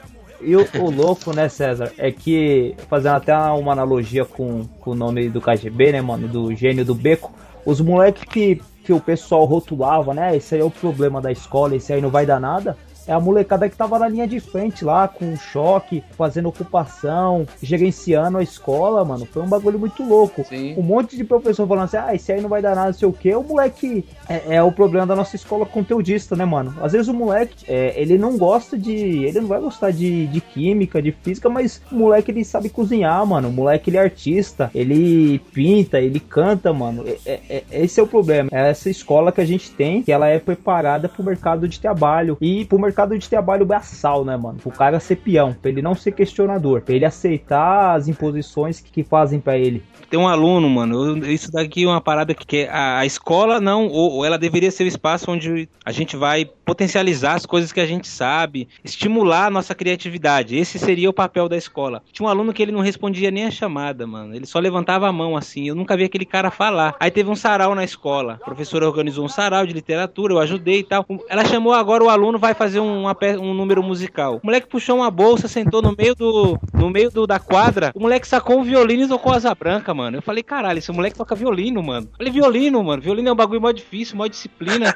E 0.44 0.56
o, 0.56 0.66
o 0.80 0.90
louco, 0.90 1.34
né, 1.34 1.48
César, 1.48 1.92
é 1.96 2.10
que, 2.10 2.74
fazendo 2.88 3.16
até 3.16 3.34
uma 3.36 3.72
analogia 3.72 4.24
com, 4.24 4.64
com 4.80 4.90
o 4.90 4.94
nome 4.94 5.28
do 5.28 5.40
KGB, 5.40 5.92
né, 5.92 6.00
mano, 6.00 6.26
do 6.26 6.54
gênio 6.54 6.84
do 6.84 6.94
beco, 6.94 7.32
os 7.64 7.80
moleques 7.80 8.24
que, 8.24 8.60
que 8.84 8.92
o 8.92 9.00
pessoal 9.00 9.44
rotulava, 9.44 10.12
né, 10.12 10.36
esse 10.36 10.54
aí 10.54 10.60
é 10.60 10.64
o 10.64 10.70
problema 10.70 11.20
da 11.20 11.30
escola, 11.30 11.76
esse 11.76 11.92
aí 11.92 12.00
não 12.00 12.10
vai 12.10 12.26
dar 12.26 12.40
nada, 12.40 12.76
é 13.06 13.12
a 13.12 13.20
molecada 13.20 13.68
que 13.68 13.76
tava 13.76 13.98
na 13.98 14.08
linha 14.08 14.26
de 14.26 14.40
frente 14.40 14.84
lá, 14.84 15.08
com 15.08 15.36
choque, 15.36 16.02
fazendo 16.16 16.48
ocupação, 16.48 17.46
gerenciando 17.62 18.38
a 18.38 18.42
escola, 18.42 19.04
mano. 19.04 19.26
Foi 19.26 19.42
um 19.42 19.48
bagulho 19.48 19.78
muito 19.78 20.02
louco. 20.02 20.44
Sim. 20.48 20.74
Um 20.76 20.82
monte 20.82 21.16
de 21.16 21.24
professor 21.24 21.66
falando 21.66 21.84
assim, 21.84 21.96
ah, 21.96 22.14
esse 22.14 22.32
aí 22.32 22.40
não 22.40 22.48
vai 22.48 22.62
dar 22.62 22.74
nada, 22.74 22.88
não 22.88 22.94
sei 22.94 23.08
o 23.08 23.12
que. 23.12 23.34
O 23.34 23.42
moleque 23.42 24.04
é, 24.28 24.56
é 24.56 24.62
o 24.62 24.72
problema 24.72 25.06
da 25.06 25.16
nossa 25.16 25.36
escola 25.36 25.66
conteudista, 25.66 26.36
né, 26.36 26.44
mano? 26.44 26.74
Às 26.80 26.92
vezes 26.92 27.08
o 27.08 27.14
moleque, 27.14 27.64
é, 27.68 27.92
ele 28.00 28.16
não 28.16 28.36
gosta 28.38 28.78
de. 28.78 28.92
Ele 28.92 29.40
não 29.40 29.48
vai 29.48 29.60
gostar 29.60 29.90
de, 29.90 30.26
de 30.26 30.40
química, 30.40 31.02
de 31.02 31.12
física, 31.12 31.48
mas 31.48 31.80
o 31.90 31.94
moleque 31.94 32.30
ele 32.30 32.44
sabe 32.44 32.68
cozinhar, 32.68 33.24
mano. 33.26 33.48
O 33.48 33.52
moleque 33.52 33.90
ele 33.90 33.96
é 33.96 34.00
artista, 34.00 34.70
ele 34.74 35.38
pinta, 35.52 36.00
ele 36.00 36.20
canta, 36.20 36.72
mano. 36.72 37.04
É, 37.06 37.18
é- 37.26 37.40
é- 37.48 37.82
esse 37.82 37.98
é 37.98 38.02
o 38.02 38.06
problema. 38.06 38.48
É 38.52 38.70
essa 38.70 38.88
escola 38.88 39.32
que 39.32 39.40
a 39.40 39.44
gente 39.44 39.70
tem, 39.70 40.02
que 40.02 40.12
ela 40.12 40.28
é 40.28 40.38
preparada 40.38 41.08
pro 41.08 41.24
mercado 41.24 41.66
de 41.66 41.80
trabalho. 41.80 42.36
E 42.40 42.64
pro 42.64 42.78
mercado 42.78 42.91
de 43.18 43.28
trabalho 43.28 43.66
braçal, 43.66 44.24
né, 44.24 44.36
mano? 44.36 44.58
Pro 44.58 44.70
cara 44.70 45.00
ser 45.00 45.16
peão, 45.16 45.54
pra 45.54 45.70
ele 45.70 45.82
não 45.82 45.94
ser 45.94 46.12
questionador, 46.12 46.82
pra 46.82 46.94
ele 46.94 47.04
aceitar 47.04 47.94
as 47.94 48.08
imposições 48.08 48.80
que, 48.80 48.90
que 48.90 49.02
fazem 49.02 49.40
pra 49.40 49.58
ele. 49.58 49.82
Tem 50.12 50.20
um 50.20 50.28
aluno, 50.28 50.68
mano, 50.68 51.26
isso 51.26 51.50
daqui 51.50 51.84
é 51.84 51.86
uma 51.86 51.98
parada 51.98 52.34
que, 52.34 52.44
que 52.44 52.68
a, 52.70 52.98
a 52.98 53.06
escola 53.06 53.58
não, 53.58 53.88
ou, 53.88 54.12
ou 54.12 54.24
ela 54.26 54.36
deveria 54.36 54.70
ser 54.70 54.84
o 54.84 54.86
espaço 54.86 55.30
onde 55.30 55.66
a 55.82 55.90
gente 55.90 56.18
vai 56.18 56.44
potencializar 56.44 57.32
as 57.32 57.46
coisas 57.46 57.72
que 57.72 57.80
a 57.80 57.86
gente 57.86 58.06
sabe, 58.06 58.68
estimular 58.84 59.46
a 59.46 59.50
nossa 59.50 59.74
criatividade. 59.74 60.54
Esse 60.54 60.78
seria 60.78 61.08
o 61.08 61.14
papel 61.14 61.48
da 61.48 61.56
escola. 61.56 62.02
Tinha 62.12 62.26
um 62.26 62.28
aluno 62.28 62.52
que 62.52 62.62
ele 62.62 62.72
não 62.72 62.80
respondia 62.80 63.30
nem 63.30 63.46
a 63.46 63.50
chamada, 63.50 64.06
mano. 64.06 64.36
Ele 64.36 64.44
só 64.44 64.58
levantava 64.58 65.08
a 65.08 65.12
mão 65.12 65.34
assim. 65.34 65.66
Eu 65.66 65.74
nunca 65.74 65.96
vi 65.96 66.04
aquele 66.04 66.26
cara 66.26 66.50
falar. 66.50 66.94
Aí 67.00 67.10
teve 67.10 67.30
um 67.30 67.34
sarau 67.34 67.74
na 67.74 67.82
escola. 67.82 68.38
A 68.42 68.44
professora 68.44 68.86
organizou 68.86 69.24
um 69.24 69.30
sarau 69.30 69.64
de 69.66 69.72
literatura, 69.72 70.34
eu 70.34 70.38
ajudei 70.40 70.80
e 70.80 70.84
tal. 70.84 71.06
Ela 71.26 71.46
chamou 71.46 71.72
agora 71.72 72.04
o 72.04 72.10
aluno 72.10 72.38
vai 72.38 72.52
fazer 72.52 72.80
um, 72.80 73.06
um 73.40 73.54
número 73.54 73.82
musical. 73.82 74.40
O 74.42 74.46
moleque 74.46 74.68
puxou 74.68 74.96
uma 74.96 75.10
bolsa, 75.10 75.48
sentou 75.48 75.80
no 75.80 75.94
meio 75.96 76.14
do 76.14 76.58
no 76.74 76.90
meio 76.90 77.10
do, 77.10 77.26
da 77.26 77.38
quadra. 77.38 77.92
O 77.94 78.00
moleque 78.00 78.28
sacou 78.28 78.58
um 78.58 78.62
violino 78.62 79.04
e 79.04 79.08
tocou 79.08 79.32
asa 79.32 79.54
branca, 79.54 79.94
mano. 79.94 80.01
Eu 80.10 80.22
falei, 80.22 80.42
caralho, 80.42 80.78
esse 80.78 80.90
moleque 80.92 81.16
toca 81.16 81.34
violino, 81.34 81.82
mano. 81.82 82.08
Eu 82.10 82.16
falei, 82.16 82.32
violino, 82.32 82.82
mano. 82.82 83.02
Violino 83.02 83.28
é 83.28 83.32
um 83.32 83.36
bagulho 83.36 83.60
mó 83.60 83.70
difícil, 83.70 84.16
mó 84.16 84.26
disciplina. 84.26 84.94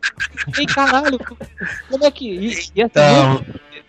Ei, 0.58 0.66
caralho, 0.66 1.18
como 1.90 2.04
é 2.04 2.10
que. 2.10 2.28
E, 2.28 2.46
e 2.46 2.50
assim, 2.50 2.70
Então. 2.76 3.44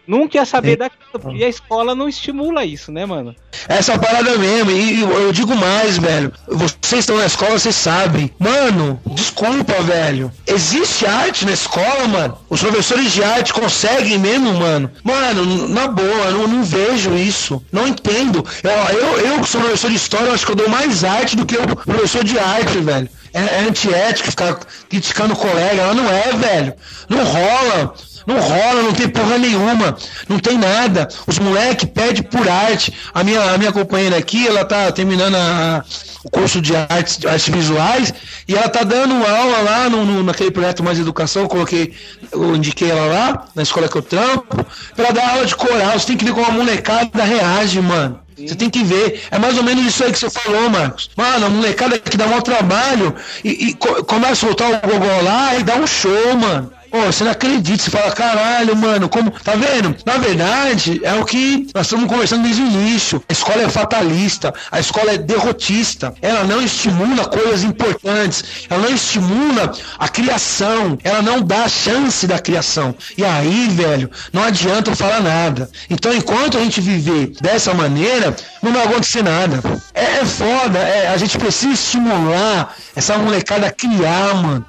Nunca, 0.08 0.38
ia 0.38 0.46
saber 0.46 0.78
daquilo, 0.78 1.20
porque 1.20 1.44
a 1.44 1.50
escola 1.50 1.94
não 1.94 2.08
estimula 2.08 2.64
isso, 2.66 2.92
né, 2.92 3.06
mano? 3.06 3.36
Essa 3.68 3.98
parada 3.98 4.38
mesmo, 4.38 4.72
e 4.72 5.02
eu 5.02 5.32
digo 5.32 5.56
mais, 5.56 5.98
velho. 5.98 6.32
Vocês 6.48 7.02
estão 7.02 7.18
na 7.18 7.26
escola, 7.26 7.60
vocês 7.60 7.76
sabem. 7.76 8.32
Mano, 8.40 9.00
desculpa, 9.08 9.74
velho. 9.84 10.32
Existe 10.46 11.06
arte 11.06 11.46
na 11.46 11.52
escola, 11.52 12.08
mano? 12.08 12.38
Os 12.50 12.62
professores 12.62 13.12
de 13.12 13.24
arte 13.24 13.54
conseguem 13.54 14.18
mesmo, 14.18 14.54
mano? 14.54 14.90
Mano, 15.04 15.68
na 15.68 15.88
boa, 15.88 16.26
eu 16.26 16.34
não, 16.34 16.48
não 16.48 16.64
vejo 16.64 17.16
isso. 17.16 17.62
Não 17.72 17.88
entendo. 17.88 18.46
Eu, 18.64 18.98
eu, 18.98 19.20
eu 19.20 19.42
que 19.42 19.50
sou 19.50 19.62
professor 19.62 19.90
de 19.90 19.98
história, 19.98 20.32
acho 20.32 20.46
que 20.46 20.52
eu 20.52 20.56
dou 20.56 20.70
mais 20.70 21.04
arte 21.04 21.36
do 21.36 21.46
que 21.46 21.58
o 21.58 21.76
professor 21.76 22.24
de 22.24 22.40
arte, 22.40 22.78
velho. 22.78 23.10
É, 23.34 23.40
é 23.40 23.60
antiético 23.68 24.30
ficar 24.30 24.60
criticando 24.90 25.34
o 25.34 25.38
colega. 25.38 25.82
Ela 25.82 25.94
não 25.94 26.10
é, 26.10 26.34
velho. 26.34 26.74
Não 27.10 27.24
rola. 27.24 27.94
Não 28.28 28.38
rola, 28.42 28.84
não 28.84 28.92
tem 28.92 29.08
porra 29.08 29.38
nenhuma, 29.38 29.96
não 30.28 30.38
tem 30.38 30.58
nada. 30.58 31.08
Os 31.26 31.40
moleques 31.40 31.90
pedem 31.94 32.22
por 32.24 32.48
arte. 32.48 32.94
A 33.14 33.24
minha, 33.24 33.42
a 33.54 33.58
minha 33.58 33.72
companheira 33.72 34.18
aqui, 34.18 34.46
ela 34.46 34.66
tá 34.66 34.92
terminando 34.92 35.36
a- 35.36 35.82
o 36.26 36.30
curso 36.30 36.60
de 36.62 36.76
artes, 36.76 37.18
de 37.18 37.26
artes 37.26 37.48
visuais 37.48 38.14
e 38.46 38.54
ela 38.54 38.68
tá 38.68 38.84
dando 38.84 39.14
aula 39.26 39.60
lá 39.62 39.90
no, 39.90 40.04
no- 40.06 40.24
naquele 40.24 40.52
projeto 40.52 40.84
Mais 40.84 41.00
Educação. 41.00 41.44
Eu 41.44 41.48
coloquei, 41.48 41.94
eu 42.34 42.54
indiquei 42.54 42.92
ela 42.92 43.06
lá, 43.06 43.46
na 43.56 43.64
escola 43.64 43.88
que 43.88 43.96
eu 43.98 44.02
trampo, 44.02 44.66
pra 44.94 45.12
dar 45.12 45.30
aula 45.30 45.46
de 45.46 45.56
coral. 45.56 45.98
Você 45.98 46.08
tem 46.08 46.18
que 46.18 46.26
ver 46.26 46.34
como 46.34 46.48
a 46.48 46.52
molecada 46.52 47.24
reage, 47.24 47.80
mano. 47.80 48.20
Você 48.38 48.56
tem 48.56 48.70
que 48.70 48.84
ver. 48.84 49.24
É 49.32 49.40
mais 49.40 49.58
ou 49.58 49.64
menos 49.64 49.86
isso 49.86 50.04
aí 50.04 50.12
que 50.12 50.20
você 50.20 50.30
falou, 50.30 50.70
Marcos. 50.70 51.10
Mano, 51.16 51.46
a 51.46 51.50
molecada 51.50 51.98
que 51.98 52.18
dá 52.18 52.26
um 52.28 52.42
trabalho 52.42 53.16
e, 53.44 53.70
e 53.70 53.74
co- 53.74 54.04
começa 54.04 54.34
a 54.34 54.36
soltar 54.36 54.70
o 54.70 54.88
gogó 54.88 55.22
lá 55.24 55.56
e 55.56 55.64
dá 55.64 55.76
um 55.76 55.88
show, 55.88 56.36
mano. 56.36 56.72
Pô, 56.90 57.02
você 57.02 57.24
não 57.24 57.32
acredita, 57.32 57.84
você 57.84 57.92
fala, 57.92 58.12
caralho, 58.12 58.76
mano, 58.76 59.10
como. 59.10 59.32
Tá 59.32 59.54
vendo? 59.56 59.96
Na 60.06 60.18
verdade, 60.18 61.00
é 61.04 61.14
o 61.16 61.26
que 61.26 61.68
nós 61.74 61.86
estamos 61.86 62.08
conversando 62.08 62.44
desde 62.44 62.62
o 62.62 62.66
início. 62.66 63.24
A 63.28 63.34
escola 63.34 63.62
é 63.64 63.70
fatalista, 63.70 64.54
a 64.72 64.80
escola 64.80 65.12
é 65.12 65.18
derrotista. 65.18 66.14
Ela 66.22 66.44
não 66.44 66.62
estimula 66.62 67.26
coisas 67.26 67.64
importantes, 67.64 68.44
ela 68.70 68.82
não 68.82 68.94
estimula 68.94 69.72
a 70.00 70.08
criação, 70.08 70.98
ela 71.04 71.22
não 71.22 71.42
dá 71.42 71.66
a 71.66 71.70
chance 71.70 72.26
da 72.26 72.40
criação. 72.40 72.96
E 73.18 73.24
aí, 73.24 73.68
velho, 73.70 74.10
não 74.32 74.44
adianta 74.44 74.92
eu 74.92 74.96
falar 74.96 75.22
nada. 75.22 75.70
Então, 75.90 76.14
enquanto 76.14 76.58
a 76.58 76.62
gente 76.62 76.80
viver 76.80 77.32
dessa 77.42 77.74
maneira, 77.74 78.36
não 78.62 78.72
vai 78.72 78.86
acontecer 78.86 79.24
nada. 79.24 79.62
É, 79.94 80.20
é 80.20 80.26
foda, 80.26 80.80
é, 80.80 81.08
a 81.08 81.18
gente 81.18 81.38
precisa 81.38 81.74
estimular 81.74 82.76
essa 82.96 83.18
molecada 83.18 83.68
a 83.68 83.72
criar, 83.72 84.36
mano. 84.36 84.66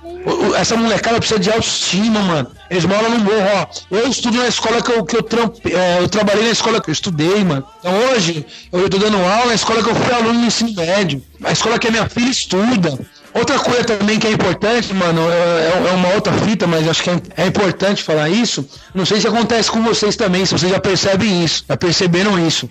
Essa 0.58 0.76
molecada 0.76 1.18
precisa 1.18 1.40
de 1.40 1.50
autoestima, 1.50 2.07
mano. 2.10 2.50
Eles 2.70 2.84
moram 2.84 3.10
no 3.10 3.18
morro, 3.20 3.48
ó. 3.54 3.66
Eu 3.90 4.08
estudo 4.08 4.36
na 4.38 4.48
escola 4.48 4.82
que 4.82 4.90
eu, 4.92 5.04
que 5.04 5.16
eu, 5.16 5.22
trampe- 5.22 5.72
é, 5.74 5.98
eu 6.00 6.08
trabalhei 6.08 6.44
na 6.44 6.50
escola 6.50 6.80
que 6.80 6.90
eu 6.90 6.92
estudei, 6.92 7.42
mano. 7.44 7.64
Então 7.80 7.92
hoje 8.10 8.44
eu 8.72 8.88
tô 8.88 8.98
dando 8.98 9.16
aula 9.18 9.46
na 9.46 9.54
escola 9.54 9.82
que 9.82 9.88
eu 9.90 9.94
fui 9.94 10.12
aluno 10.14 10.40
no 10.40 10.46
ensino 10.46 10.72
médio. 10.74 11.22
A 11.44 11.52
escola 11.52 11.78
que 11.78 11.88
a 11.88 11.90
minha 11.90 12.08
filha 12.08 12.30
estuda. 12.30 12.98
Outra 13.38 13.58
coisa 13.60 13.84
também 13.84 14.18
que 14.18 14.26
é 14.26 14.32
importante, 14.32 14.92
mano, 14.92 15.20
é, 15.30 15.90
é 15.90 15.92
uma 15.92 16.08
outra 16.14 16.32
fita, 16.32 16.66
mas 16.66 16.88
acho 16.88 17.02
que 17.02 17.10
é, 17.10 17.20
é 17.36 17.46
importante 17.46 18.02
falar 18.02 18.28
isso. 18.28 18.68
Não 18.92 19.06
sei 19.06 19.20
se 19.20 19.28
acontece 19.28 19.70
com 19.70 19.80
vocês 19.82 20.16
também, 20.16 20.44
se 20.44 20.52
vocês 20.52 20.72
já 20.72 20.80
percebem 20.80 21.44
isso, 21.44 21.64
já 21.68 21.76
perceberam 21.76 22.38
isso. 22.44 22.68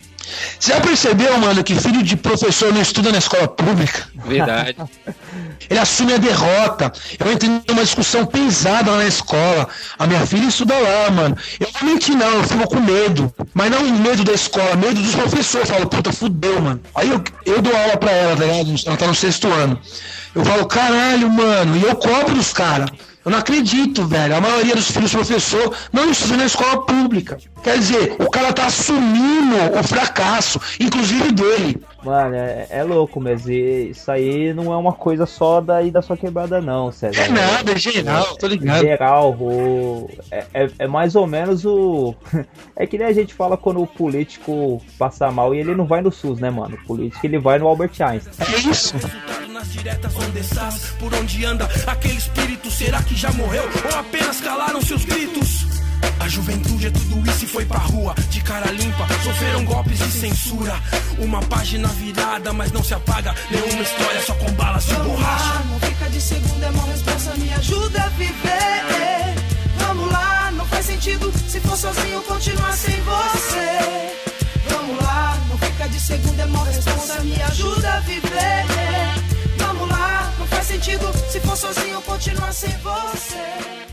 Você 0.60 0.74
já 0.74 0.82
percebeu, 0.82 1.38
mano, 1.38 1.64
que 1.64 1.74
filho 1.76 2.04
de 2.04 2.18
professor 2.18 2.74
não 2.74 2.82
estuda 2.82 3.12
na 3.14 3.18
escola 3.18 3.48
pública? 3.48 4.08
Verdade. 4.26 4.76
Ele 5.70 5.80
assume 5.80 6.14
a 6.14 6.18
derrota. 6.18 6.92
Eu 7.18 7.32
entrei 7.32 7.50
numa 7.68 7.84
discussão 7.84 8.26
pesada 8.26 8.92
lá 8.92 8.98
na 8.98 9.08
escola. 9.08 9.68
A 9.98 10.06
minha 10.06 10.26
filha 10.26 10.48
estuda 10.48 10.74
lá, 10.78 11.12
mano. 11.12 11.38
Eu 11.60 11.68
não 11.82 11.90
menti, 11.90 12.12
não, 12.12 12.30
eu 12.30 12.44
fico 12.44 12.68
com 12.68 12.80
medo. 12.80 13.34
Mas 13.54 13.72
não 13.72 13.82
medo 13.84 14.24
da 14.24 14.34
escola, 14.34 14.76
medo 14.76 15.02
dos 15.02 15.16
professores. 15.16 15.70
Eu 15.70 15.76
falo, 15.76 15.90
puta, 15.90 16.12
fudeu, 16.12 16.62
mano. 16.62 16.82
Aí 16.96 17.10
eu, 17.10 17.22
eu 17.46 17.62
dou 17.62 17.76
aula 17.76 17.98
pra 17.98 18.12
ela, 18.12 18.36
tá 18.36 18.46
ligado? 18.46 18.76
Ela 18.86 18.98
tá 18.98 19.08
no 19.08 19.16
sexto 19.16 19.48
ano. 19.48 19.80
Eu 20.38 20.46
falo, 20.46 20.68
caralho, 20.68 21.30
mano. 21.32 21.76
E 21.78 21.84
eu 21.84 21.96
cobro 21.96 22.36
dos 22.36 22.54
caras. 22.54 22.92
Eu 23.26 23.32
não 23.32 23.40
acredito, 23.40 24.06
velho. 24.06 24.36
A 24.36 24.40
maioria 24.40 24.76
dos 24.76 24.92
filhos 24.92 25.12
professor 25.12 25.76
não 25.92 26.12
estuda 26.12 26.38
na 26.38 26.46
escola 26.46 26.86
pública. 26.86 27.40
Quer 27.64 27.80
dizer, 27.80 28.16
o 28.20 28.30
cara 28.30 28.54
tá 28.54 28.68
assumindo 28.68 29.56
o 29.78 29.84
fracasso, 29.84 30.62
inclusive 30.80 31.32
dele. 31.32 31.82
Mano, 32.04 32.36
é, 32.36 32.68
é 32.70 32.84
louco, 32.84 33.20
mas 33.20 33.48
e- 33.48 33.90
isso 33.90 34.10
aí 34.12 34.54
não 34.54 34.72
é 34.72 34.78
uma 34.78 34.94
coisa 34.94 35.26
só 35.26 35.60
daí 35.60 35.90
da 35.92 36.02
sua 36.02 36.16
quebrada, 36.16 36.62
não, 36.62 36.92
César. 36.92 37.22
É 37.24 37.28
nada, 37.28 37.72
é 37.72 37.76
geral, 37.78 38.36
tô 38.38 38.46
Em 38.46 38.50
ligado. 38.52 38.82
geral, 38.82 39.32
o... 39.34 40.10
é, 40.32 40.46
é, 40.54 40.70
é 40.80 40.88
mais 40.88 41.16
ou 41.16 41.26
menos 41.28 41.66
o. 41.66 42.16
É 42.80 42.86
que 42.86 42.98
nem 42.98 43.08
a 43.08 43.12
gente 43.14 43.34
fala 43.34 43.58
quando 43.58 43.82
o 43.82 43.88
político 43.88 44.80
passa 45.00 45.32
mal 45.32 45.54
e 45.56 45.60
ele 45.60 45.74
não 45.74 45.86
vai 45.86 46.00
no 46.02 46.12
SUS, 46.12 46.40
né, 46.40 46.50
mano? 46.52 46.76
O 46.76 46.86
político 46.86 47.26
ele 47.26 47.40
vai 47.40 47.58
no 47.58 47.68
Albert 47.68 48.00
Einstein. 48.00 48.34
É 48.56 48.60
isso. 48.70 48.94
Resultado 48.96 49.48
nas 49.52 49.74
diretas 49.74 50.16
onde 50.16 50.40
estás, 50.40 50.92
por 51.00 51.12
onde 51.16 51.44
anda 51.44 51.68
aquele 51.88 52.14
espírito, 52.18 52.70
será 52.70 53.02
que 53.02 53.16
já 53.16 53.32
morreu 53.34 53.64
ou 53.92 54.00
apenas 54.00 54.40
calaram 54.40 54.80
seus 54.82 55.04
gritos? 55.04 55.66
A 56.20 56.28
juventude 56.28 56.88
é 56.88 56.92
tudo 56.92 57.30
isso 57.32 57.46
e 57.46 57.48
foi 57.48 57.66
pra 57.66 57.80
rua, 57.80 58.14
de 58.30 58.42
cara 58.42 58.72
limpa, 58.72 59.08
sofreram 59.24 59.64
golpes 59.64 59.98
de 60.00 60.12
censura. 60.12 60.76
Uma 61.20 61.42
página 61.42 61.88
virada, 61.90 62.52
mas 62.54 62.72
não 62.72 62.84
se 62.84 62.94
apaga, 62.94 63.34
nenhuma 63.50 63.82
história 63.82 64.22
só 64.26 64.34
com 64.36 64.52
balas 64.54 64.86
de 64.86 64.94
Vamos 64.94 65.08
borracha. 65.14 65.44
lá, 65.46 65.64
não 65.70 65.80
fica 65.80 66.10
de 66.10 66.22
segunda, 66.22 66.66
é 66.66 66.70
uma 66.70 66.84
resposta, 66.88 67.34
me 67.36 67.54
ajuda 67.54 68.04
a 68.04 68.10
viver. 68.10 69.36
Vamos 69.80 70.12
lá, 70.12 70.52
não 70.52 70.66
faz 70.66 70.86
sentido 70.86 71.32
se 71.48 71.60
for 71.62 71.78
sozinho 71.78 72.22
continuar 72.24 72.74
sem 72.74 73.00
você. 73.02 74.14
Vamos 74.70 75.02
lá, 75.04 75.38
não 75.50 75.58
fica 75.58 75.88
de 75.88 76.00
segunda, 76.00 76.44
é 76.44 76.46
uma 76.46 76.66
resposta, 76.66 77.24
me 77.24 77.42
ajuda 77.42 77.94
a 77.94 78.00
viver. 78.02 78.66
Vamos 79.58 79.90
lá, 79.90 80.34
não 80.38 80.48
faz 80.48 80.68
sentido 80.68 81.12
se 81.32 81.40
for 81.40 81.56
sozinho 81.56 82.02
continuar 82.02 82.52
sem 82.54 82.72
você. 82.80 83.87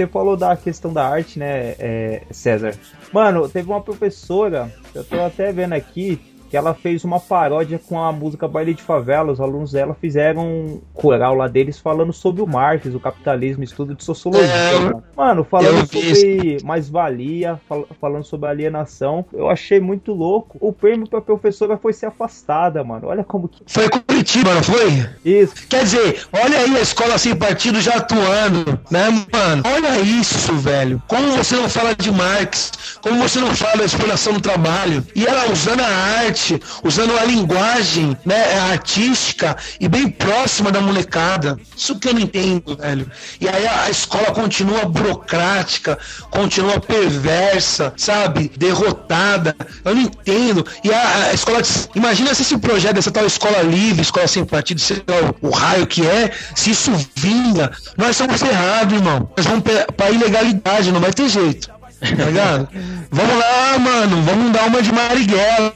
Você 0.00 0.06
falou 0.06 0.34
da 0.34 0.56
questão 0.56 0.94
da 0.94 1.06
arte, 1.06 1.38
né, 1.38 1.74
é, 1.78 2.22
César? 2.30 2.74
Mano, 3.12 3.46
teve 3.46 3.68
uma 3.68 3.82
professora, 3.82 4.74
eu 4.94 5.04
tô 5.04 5.20
até 5.20 5.52
vendo 5.52 5.74
aqui, 5.74 6.18
que 6.50 6.56
ela 6.56 6.74
fez 6.74 7.04
uma 7.04 7.20
paródia 7.20 7.78
com 7.78 8.02
a 8.02 8.10
música 8.12 8.48
Baile 8.48 8.74
de 8.74 8.82
Favela. 8.82 9.32
Os 9.32 9.40
alunos 9.40 9.70
dela 9.72 9.96
fizeram 9.98 10.42
um 10.46 10.80
coral 10.92 11.34
lá 11.36 11.46
deles 11.46 11.78
falando 11.78 12.12
sobre 12.12 12.42
o 12.42 12.46
Marx, 12.46 12.86
o 12.92 12.98
capitalismo, 13.00 13.62
estudo 13.62 13.94
de 13.94 14.02
sociologia. 14.04 14.46
É, 14.50 14.78
mano. 15.16 15.44
Falando 15.48 15.86
sobre 15.86 16.58
mais-valia, 16.64 17.60
fal- 17.68 17.86
falando 18.00 18.24
sobre 18.24 18.48
alienação. 18.48 19.24
Eu 19.32 19.48
achei 19.48 19.78
muito 19.78 20.12
louco. 20.12 20.58
O 20.60 20.72
prêmio 20.72 21.08
pra 21.08 21.20
professora 21.20 21.78
foi 21.78 21.92
ser 21.92 22.06
afastada, 22.06 22.82
mano. 22.82 23.06
Olha 23.06 23.22
como 23.22 23.48
que. 23.48 23.62
Foi 23.66 23.88
Curitiba, 23.88 24.52
não 24.54 24.62
foi? 24.62 25.06
Isso. 25.24 25.54
Quer 25.68 25.84
dizer, 25.84 26.24
olha 26.32 26.58
aí 26.58 26.76
a 26.76 26.80
escola 26.80 27.16
sem 27.16 27.36
partido 27.36 27.80
já 27.80 27.94
atuando, 27.96 28.78
né, 28.90 29.08
mano? 29.32 29.62
Olha 29.66 30.00
isso, 30.00 30.52
velho. 30.56 31.00
Como 31.06 31.30
você 31.36 31.54
não 31.54 31.68
fala 31.68 31.94
de 31.94 32.10
Marx, 32.10 32.72
como 33.00 33.20
você 33.22 33.38
não 33.38 33.54
fala 33.54 33.76
da 33.78 33.84
exploração 33.84 34.32
do 34.32 34.40
trabalho. 34.40 35.04
E 35.14 35.24
ela 35.26 35.50
usando 35.52 35.80
a 35.80 35.86
arte, 35.86 36.39
usando 36.82 37.16
a 37.18 37.24
linguagem, 37.24 38.16
né, 38.24 38.58
artística 38.72 39.56
e 39.80 39.88
bem 39.88 40.08
próxima 40.08 40.70
da 40.70 40.80
molecada. 40.80 41.58
Isso 41.76 41.98
que 41.98 42.08
eu 42.08 42.14
não 42.14 42.20
entendo, 42.20 42.76
velho. 42.76 43.10
E 43.40 43.48
aí 43.48 43.66
a, 43.66 43.84
a 43.84 43.90
escola 43.90 44.32
continua 44.32 44.84
burocrática, 44.84 45.98
continua 46.30 46.80
perversa, 46.80 47.92
sabe? 47.96 48.50
Derrotada. 48.56 49.56
Eu 49.84 49.94
não 49.94 50.02
entendo. 50.02 50.66
E 50.84 50.92
a, 50.92 51.26
a 51.26 51.34
escola. 51.34 51.60
Imagina 51.94 52.34
se 52.34 52.42
esse 52.42 52.58
projeto 52.58 52.94
dessa 52.94 53.10
tal 53.10 53.26
escola 53.26 53.62
livre, 53.62 54.02
escola 54.02 54.26
sem 54.26 54.44
partido, 54.44 54.80
sei 54.80 55.02
lá 55.06 55.34
o, 55.42 55.48
o 55.48 55.50
raio 55.50 55.86
que 55.86 56.06
é, 56.06 56.30
se 56.54 56.70
isso 56.70 56.92
vinga, 57.14 57.70
nós 57.96 58.10
estamos 58.10 58.40
ferrados, 58.40 58.94
irmão. 58.94 59.30
Nós 59.36 59.46
vamos 59.46 59.64
pra 59.96 60.10
ilegalidade, 60.10 60.92
não 60.92 61.00
vai 61.00 61.12
ter 61.12 61.28
jeito. 61.28 61.68
Tá 62.00 62.24
ligado? 62.24 62.68
vamos 63.10 63.36
lá, 63.36 63.78
mano. 63.78 64.22
Vamos 64.22 64.52
dar 64.52 64.66
uma 64.66 64.82
de 64.82 64.92
Marighella. 64.92 65.74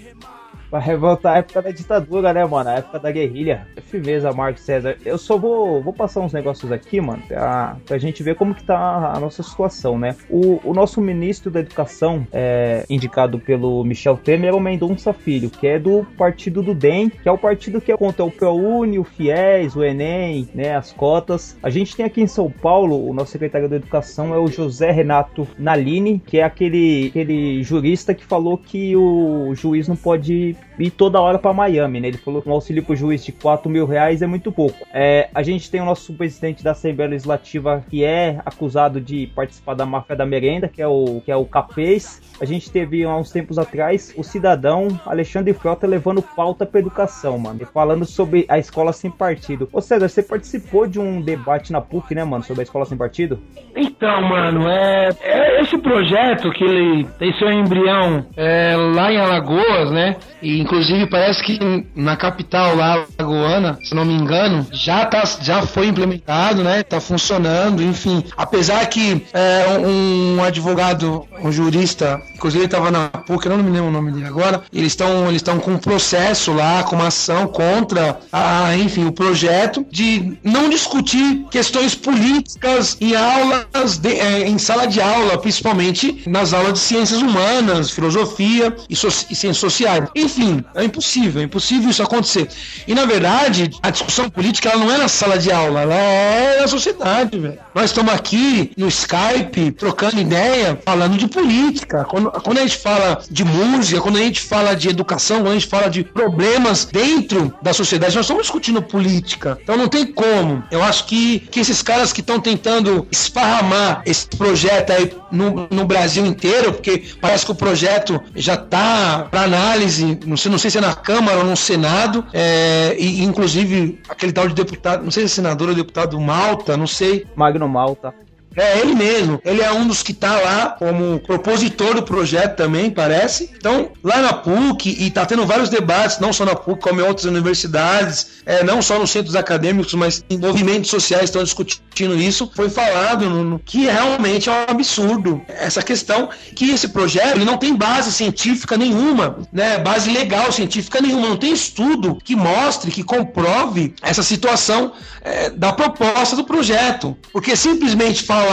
Pra 0.74 0.80
revoltar 0.80 1.34
a 1.34 1.38
época 1.38 1.62
da 1.62 1.70
ditadura, 1.70 2.32
né, 2.32 2.44
mano? 2.44 2.68
A 2.68 2.72
época 2.72 2.98
da 2.98 3.12
guerrilha. 3.12 3.64
Firmeza, 3.80 4.32
Marcos 4.32 4.62
César. 4.62 4.96
Eu 5.04 5.16
só 5.16 5.38
vou, 5.38 5.80
vou 5.80 5.92
passar 5.92 6.18
uns 6.18 6.32
negócios 6.32 6.72
aqui, 6.72 7.00
mano, 7.00 7.22
pra, 7.28 7.76
pra 7.86 7.96
gente 7.96 8.24
ver 8.24 8.34
como 8.34 8.56
que 8.56 8.64
tá 8.64 9.12
a 9.14 9.20
nossa 9.20 9.40
situação, 9.40 9.96
né? 9.96 10.16
O, 10.28 10.60
o 10.64 10.74
nosso 10.74 11.00
ministro 11.00 11.48
da 11.48 11.60
Educação, 11.60 12.26
é, 12.32 12.84
indicado 12.90 13.38
pelo 13.38 13.84
Michel 13.84 14.16
Temer, 14.16 14.50
é 14.50 14.52
o 14.52 14.58
Mendonça 14.58 15.12
Filho, 15.12 15.48
que 15.48 15.64
é 15.64 15.78
do 15.78 16.04
partido 16.18 16.60
do 16.60 16.74
DEM, 16.74 17.08
que 17.08 17.28
é 17.28 17.30
o 17.30 17.38
partido 17.38 17.80
que 17.80 17.92
é 17.92 17.96
contra 17.96 18.24
o 18.24 18.30
ProUni, 18.32 18.98
o 18.98 19.04
FIES, 19.04 19.76
o 19.76 19.84
Enem, 19.84 20.48
né, 20.52 20.74
as 20.74 20.92
cotas. 20.92 21.56
A 21.62 21.70
gente 21.70 21.94
tem 21.94 22.04
aqui 22.04 22.20
em 22.20 22.26
São 22.26 22.50
Paulo, 22.50 23.08
o 23.08 23.14
nosso 23.14 23.30
secretário 23.30 23.68
da 23.68 23.76
Educação 23.76 24.34
é 24.34 24.38
o 24.38 24.48
José 24.48 24.90
Renato 24.90 25.46
Nalini, 25.56 26.18
que 26.18 26.38
é 26.38 26.42
aquele, 26.42 27.06
aquele 27.10 27.62
jurista 27.62 28.12
que 28.12 28.24
falou 28.24 28.58
que 28.58 28.96
o 28.96 29.54
juiz 29.54 29.86
não 29.86 29.94
pode 29.94 30.56
ir 30.78 30.90
toda 30.90 31.20
hora 31.20 31.38
para 31.38 31.52
Miami, 31.52 32.00
né? 32.00 32.08
Ele 32.08 32.18
falou 32.18 32.42
que 32.42 32.48
um 32.48 32.52
auxílio 32.52 32.82
pro 32.82 32.96
juiz 32.96 33.24
de 33.24 33.32
4 33.32 33.70
mil 33.70 33.86
reais 33.86 34.22
é 34.22 34.26
muito 34.26 34.50
pouco. 34.50 34.86
É, 34.92 35.28
a 35.34 35.42
gente 35.42 35.70
tem 35.70 35.80
o 35.80 35.84
nosso 35.84 36.12
presidente 36.14 36.62
da 36.62 36.72
Assembleia 36.72 37.10
Legislativa 37.10 37.84
que 37.88 38.04
é 38.04 38.40
acusado 38.44 39.00
de 39.00 39.26
participar 39.34 39.74
da 39.74 39.86
máfia 39.86 40.16
da 40.16 40.26
merenda, 40.26 40.68
que 40.68 40.82
é 40.82 40.86
o, 40.86 41.20
que 41.24 41.30
é 41.30 41.36
o 41.36 41.44
Capês. 41.44 42.20
A 42.40 42.44
gente 42.44 42.70
teve 42.70 43.04
há 43.04 43.16
uns 43.16 43.30
tempos 43.30 43.58
atrás 43.58 44.12
o 44.16 44.24
cidadão 44.24 44.88
Alexandre 45.06 45.52
Frota 45.52 45.86
levando 45.86 46.22
pauta 46.22 46.66
pra 46.66 46.80
educação, 46.80 47.38
mano. 47.38 47.60
E 47.62 47.64
falando 47.64 48.04
sobre 48.04 48.44
a 48.48 48.58
escola 48.58 48.92
sem 48.92 49.10
partido. 49.10 49.68
Ô 49.72 49.80
César, 49.80 50.08
você 50.08 50.22
participou 50.22 50.86
de 50.86 50.98
um 50.98 51.20
debate 51.20 51.72
na 51.72 51.80
PUC, 51.80 52.14
né, 52.14 52.24
mano? 52.24 52.42
Sobre 52.42 52.62
a 52.62 52.64
escola 52.64 52.84
sem 52.84 52.98
partido? 52.98 53.40
Então, 53.76 54.22
mano, 54.22 54.68
é, 54.68 55.10
é 55.22 55.62
esse 55.62 55.78
projeto 55.78 56.50
que 56.50 56.64
ele 56.64 57.04
tem 57.18 57.32
seu 57.34 57.50
embrião 57.50 58.26
é, 58.36 58.74
lá 58.76 59.12
em 59.12 59.18
Alagoas, 59.18 59.90
né? 59.90 60.16
E 60.42 60.53
inclusive 60.60 61.06
parece 61.06 61.42
que 61.42 61.58
na 61.94 62.16
capital 62.16 62.74
lá, 62.76 63.04
Alagoana, 63.18 63.78
se 63.82 63.94
não 63.94 64.04
me 64.04 64.14
engano, 64.14 64.66
já, 64.72 65.04
tá, 65.06 65.22
já 65.40 65.62
foi 65.62 65.86
implementado, 65.86 66.62
né? 66.62 66.82
Tá 66.82 67.00
funcionando, 67.00 67.82
enfim. 67.82 68.22
Apesar 68.36 68.84
que 68.86 69.24
é, 69.32 69.78
um 69.78 70.42
advogado, 70.42 71.24
um 71.42 71.50
jurista, 71.52 72.20
inclusive 72.34 72.64
ele 72.64 72.70
tava 72.70 72.90
na 72.90 73.08
PUC, 73.08 73.46
eu 73.46 73.56
não 73.56 73.64
me 73.64 73.70
lembro 73.70 73.88
o 73.88 73.92
nome 73.92 74.12
dele 74.12 74.26
agora, 74.26 74.62
eles 74.72 74.92
estão 74.92 75.28
eles 75.28 75.42
com 75.62 75.72
um 75.72 75.78
processo 75.78 76.52
lá, 76.52 76.82
com 76.82 76.96
uma 76.96 77.08
ação 77.08 77.46
contra, 77.46 78.18
a, 78.32 78.74
enfim, 78.76 79.04
o 79.04 79.12
projeto 79.12 79.86
de 79.90 80.36
não 80.42 80.68
discutir 80.68 81.44
questões 81.50 81.94
políticas 81.94 82.96
em 83.00 83.14
aulas, 83.14 83.98
de- 83.98 84.18
é, 84.18 84.48
em 84.48 84.58
sala 84.58 84.86
de 84.86 85.00
aula, 85.00 85.38
principalmente 85.38 86.22
nas 86.26 86.52
aulas 86.52 86.72
de 86.74 86.78
ciências 86.80 87.20
humanas, 87.22 87.90
filosofia 87.90 88.74
e, 88.88 88.96
so- 88.96 89.08
e 89.08 89.34
ciências 89.34 89.58
sociais. 89.58 90.08
Enfim, 90.14 90.33
é 90.74 90.84
impossível, 90.84 91.40
é 91.40 91.44
impossível 91.44 91.90
isso 91.90 92.02
acontecer. 92.02 92.48
E 92.86 92.94
na 92.94 93.04
verdade, 93.04 93.70
a 93.82 93.90
discussão 93.90 94.28
política 94.28 94.70
ela 94.70 94.84
não 94.84 94.92
é 94.92 94.98
na 94.98 95.08
sala 95.08 95.38
de 95.38 95.50
aula, 95.50 95.82
ela 95.82 95.94
é 95.94 96.60
na 96.60 96.68
sociedade, 96.68 97.38
velho. 97.38 97.58
Nós 97.74 97.86
estamos 97.86 98.12
aqui 98.12 98.72
no 98.76 98.88
Skype 98.88 99.72
trocando 99.72 100.20
ideia, 100.20 100.78
falando 100.84 101.16
de 101.16 101.26
política. 101.28 102.04
Quando, 102.04 102.30
quando 102.30 102.58
a 102.58 102.62
gente 102.62 102.78
fala 102.78 103.20
de 103.30 103.44
música, 103.44 104.00
quando 104.00 104.16
a 104.16 104.22
gente 104.22 104.40
fala 104.40 104.74
de 104.74 104.88
educação, 104.88 105.38
quando 105.38 105.50
a 105.50 105.54
gente 105.54 105.66
fala 105.66 105.88
de 105.88 106.04
problemas 106.04 106.84
dentro 106.84 107.54
da 107.62 107.72
sociedade, 107.72 108.14
nós 108.14 108.24
estamos 108.24 108.44
discutindo 108.44 108.82
política. 108.82 109.58
Então 109.62 109.76
não 109.76 109.88
tem 109.88 110.06
como. 110.06 110.62
Eu 110.70 110.82
acho 110.82 111.06
que, 111.06 111.40
que 111.40 111.60
esses 111.60 111.82
caras 111.82 112.12
que 112.12 112.20
estão 112.20 112.40
tentando 112.40 113.06
esparramar 113.10 114.02
esse 114.06 114.26
projeto 114.26 114.90
aí 114.92 115.12
no, 115.30 115.66
no 115.70 115.84
Brasil 115.84 116.24
inteiro, 116.24 116.72
porque 116.72 117.04
parece 117.20 117.44
que 117.44 117.52
o 117.52 117.54
projeto 117.54 118.20
já 118.34 118.54
está 118.54 119.26
para 119.30 119.42
análise, 119.42 120.18
não 120.26 120.36
sei, 120.36 120.50
não 120.50 120.58
sei 120.58 120.70
se 120.70 120.78
é 120.78 120.80
na 120.80 120.94
Câmara 120.94 121.38
ou 121.38 121.44
no 121.44 121.56
Senado, 121.56 122.24
é, 122.32 122.96
e 122.98 123.22
inclusive 123.22 124.00
aquele 124.08 124.32
tal 124.32 124.48
de 124.48 124.54
deputado, 124.54 125.04
não 125.04 125.10
sei 125.10 125.26
se 125.26 125.32
é 125.32 125.34
senador 125.34 125.68
ou 125.68 125.74
deputado 125.74 126.18
Malta, 126.20 126.76
não 126.76 126.86
sei, 126.86 127.26
Magno 127.34 127.68
Malta. 127.68 128.14
É 128.56 128.78
ele 128.78 128.94
mesmo. 128.94 129.40
Ele 129.44 129.60
é 129.62 129.72
um 129.72 129.86
dos 129.86 130.02
que 130.02 130.12
tá 130.12 130.38
lá 130.40 130.66
como 130.78 131.20
propositor 131.20 131.94
do 131.94 132.02
projeto 132.02 132.56
também, 132.56 132.90
parece. 132.90 133.50
Então, 133.56 133.90
lá 134.02 134.18
na 134.22 134.32
PUC, 134.32 134.96
e 134.98 135.10
tá 135.10 135.24
tendo 135.26 135.46
vários 135.46 135.68
debates, 135.68 136.18
não 136.18 136.32
só 136.32 136.44
na 136.44 136.54
PUC, 136.54 136.80
como 136.82 137.00
em 137.00 137.04
outras 137.04 137.24
universidades, 137.26 138.26
é, 138.46 138.62
não 138.64 138.80
só 138.82 138.98
nos 138.98 139.10
centros 139.10 139.34
acadêmicos, 139.36 139.94
mas 139.94 140.24
em 140.28 140.38
movimentos 140.38 140.90
sociais 140.90 141.24
estão 141.24 141.42
discutindo 141.42 142.14
isso. 142.16 142.50
Foi 142.54 142.68
falado 142.68 143.28
no, 143.28 143.44
no- 143.44 143.58
que 143.58 143.84
realmente 143.86 144.48
é 144.48 144.52
um 144.52 144.64
absurdo 144.70 145.40
essa 145.48 145.82
questão 145.82 146.28
que 146.54 146.70
esse 146.70 146.88
projeto 146.88 147.36
ele 147.36 147.44
não 147.44 147.56
tem 147.56 147.74
base 147.74 148.12
científica 148.12 148.76
nenhuma, 148.76 149.38
né? 149.52 149.78
Base 149.78 150.10
legal 150.10 150.50
científica 150.52 151.00
nenhuma, 151.00 151.28
não 151.28 151.36
tem 151.36 151.52
estudo 151.52 152.18
que 152.22 152.36
mostre, 152.36 152.90
que 152.90 153.02
comprove 153.02 153.94
essa 154.02 154.22
situação 154.22 154.92
é, 155.22 155.50
da 155.50 155.72
proposta 155.72 156.36
do 156.36 156.44
projeto. 156.44 157.16
Porque 157.32 157.56
simplesmente 157.56 158.22
falar 158.22 158.43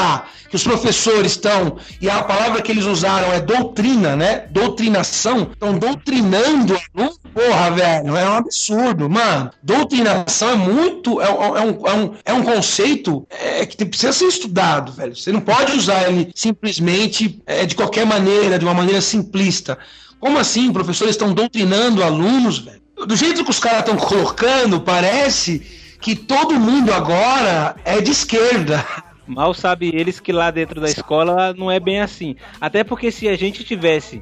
que 0.50 0.56
os 0.56 0.64
professores 0.64 1.32
estão, 1.32 1.78
e 2.02 2.10
a 2.10 2.24
palavra 2.24 2.62
que 2.62 2.72
eles 2.72 2.86
usaram 2.86 3.32
é 3.32 3.40
doutrina, 3.40 4.16
né? 4.18 4.46
Doutrinação, 4.52 5.50
estão 5.52 5.78
doutrinando 5.78 6.78
aluno, 6.94 7.16
porra, 7.34 7.72
velho, 7.72 8.16
é 8.18 8.30
um 8.30 8.34
absurdo, 8.36 9.10
mano. 9.10 9.50
Doutrinação 9.64 10.50
é 10.50 10.56
muito, 10.56 11.22
é, 11.22 11.30
um- 11.32 11.58
é 11.58 11.62
um, 11.62 11.88
é, 11.88 11.94
um, 11.94 12.14
é 12.26 12.34
um 12.34 12.44
conceito 12.44 13.26
é, 13.30 13.66
que 13.66 13.78
tem- 13.78 13.88
precisa 13.88 14.12
ser 14.12 14.26
estudado, 14.26 14.92
velho. 14.92 15.16
Você 15.16 15.32
não 15.32 15.40
pode 15.42 15.72
usar 15.72 16.10
ele 16.10 16.32
simplesmente 16.36 17.42
é, 17.46 17.66
de 17.66 17.76
qualquer 17.76 18.06
maneira, 18.06 18.60
de 18.60 18.66
uma 18.66 18.74
maneira 18.74 19.00
simplista. 19.02 19.78
Como 20.20 20.38
assim? 20.38 20.72
Professores 20.74 21.14
estão 21.16 21.34
doutrinando 21.34 22.04
alunos, 22.04 22.60
velho? 22.60 22.82
Do 23.08 23.16
jeito 23.16 23.44
que 23.44 23.50
os 23.50 23.60
caras 23.60 23.80
estão 23.80 23.96
colocando, 23.96 24.82
parece 24.82 25.62
que 26.00 26.16
todo 26.16 26.60
mundo 26.60 26.94
agora 26.94 27.76
é 27.86 28.02
de 28.02 28.12
esquerda. 28.12 28.86
Mal 29.28 29.54
sabe 29.54 29.92
eles 29.94 30.20
que 30.20 30.32
lá 30.32 30.52
dentro 30.52 30.82
da 30.82 30.88
escola 30.88 31.54
não 31.54 31.72
é 31.72 31.80
bem 31.80 32.02
assim. 32.02 32.36
Até 32.60 32.84
porque 32.84 33.12
se 33.12 33.28
a 33.28 33.36
gente 33.36 33.64
tivesse 33.64 34.22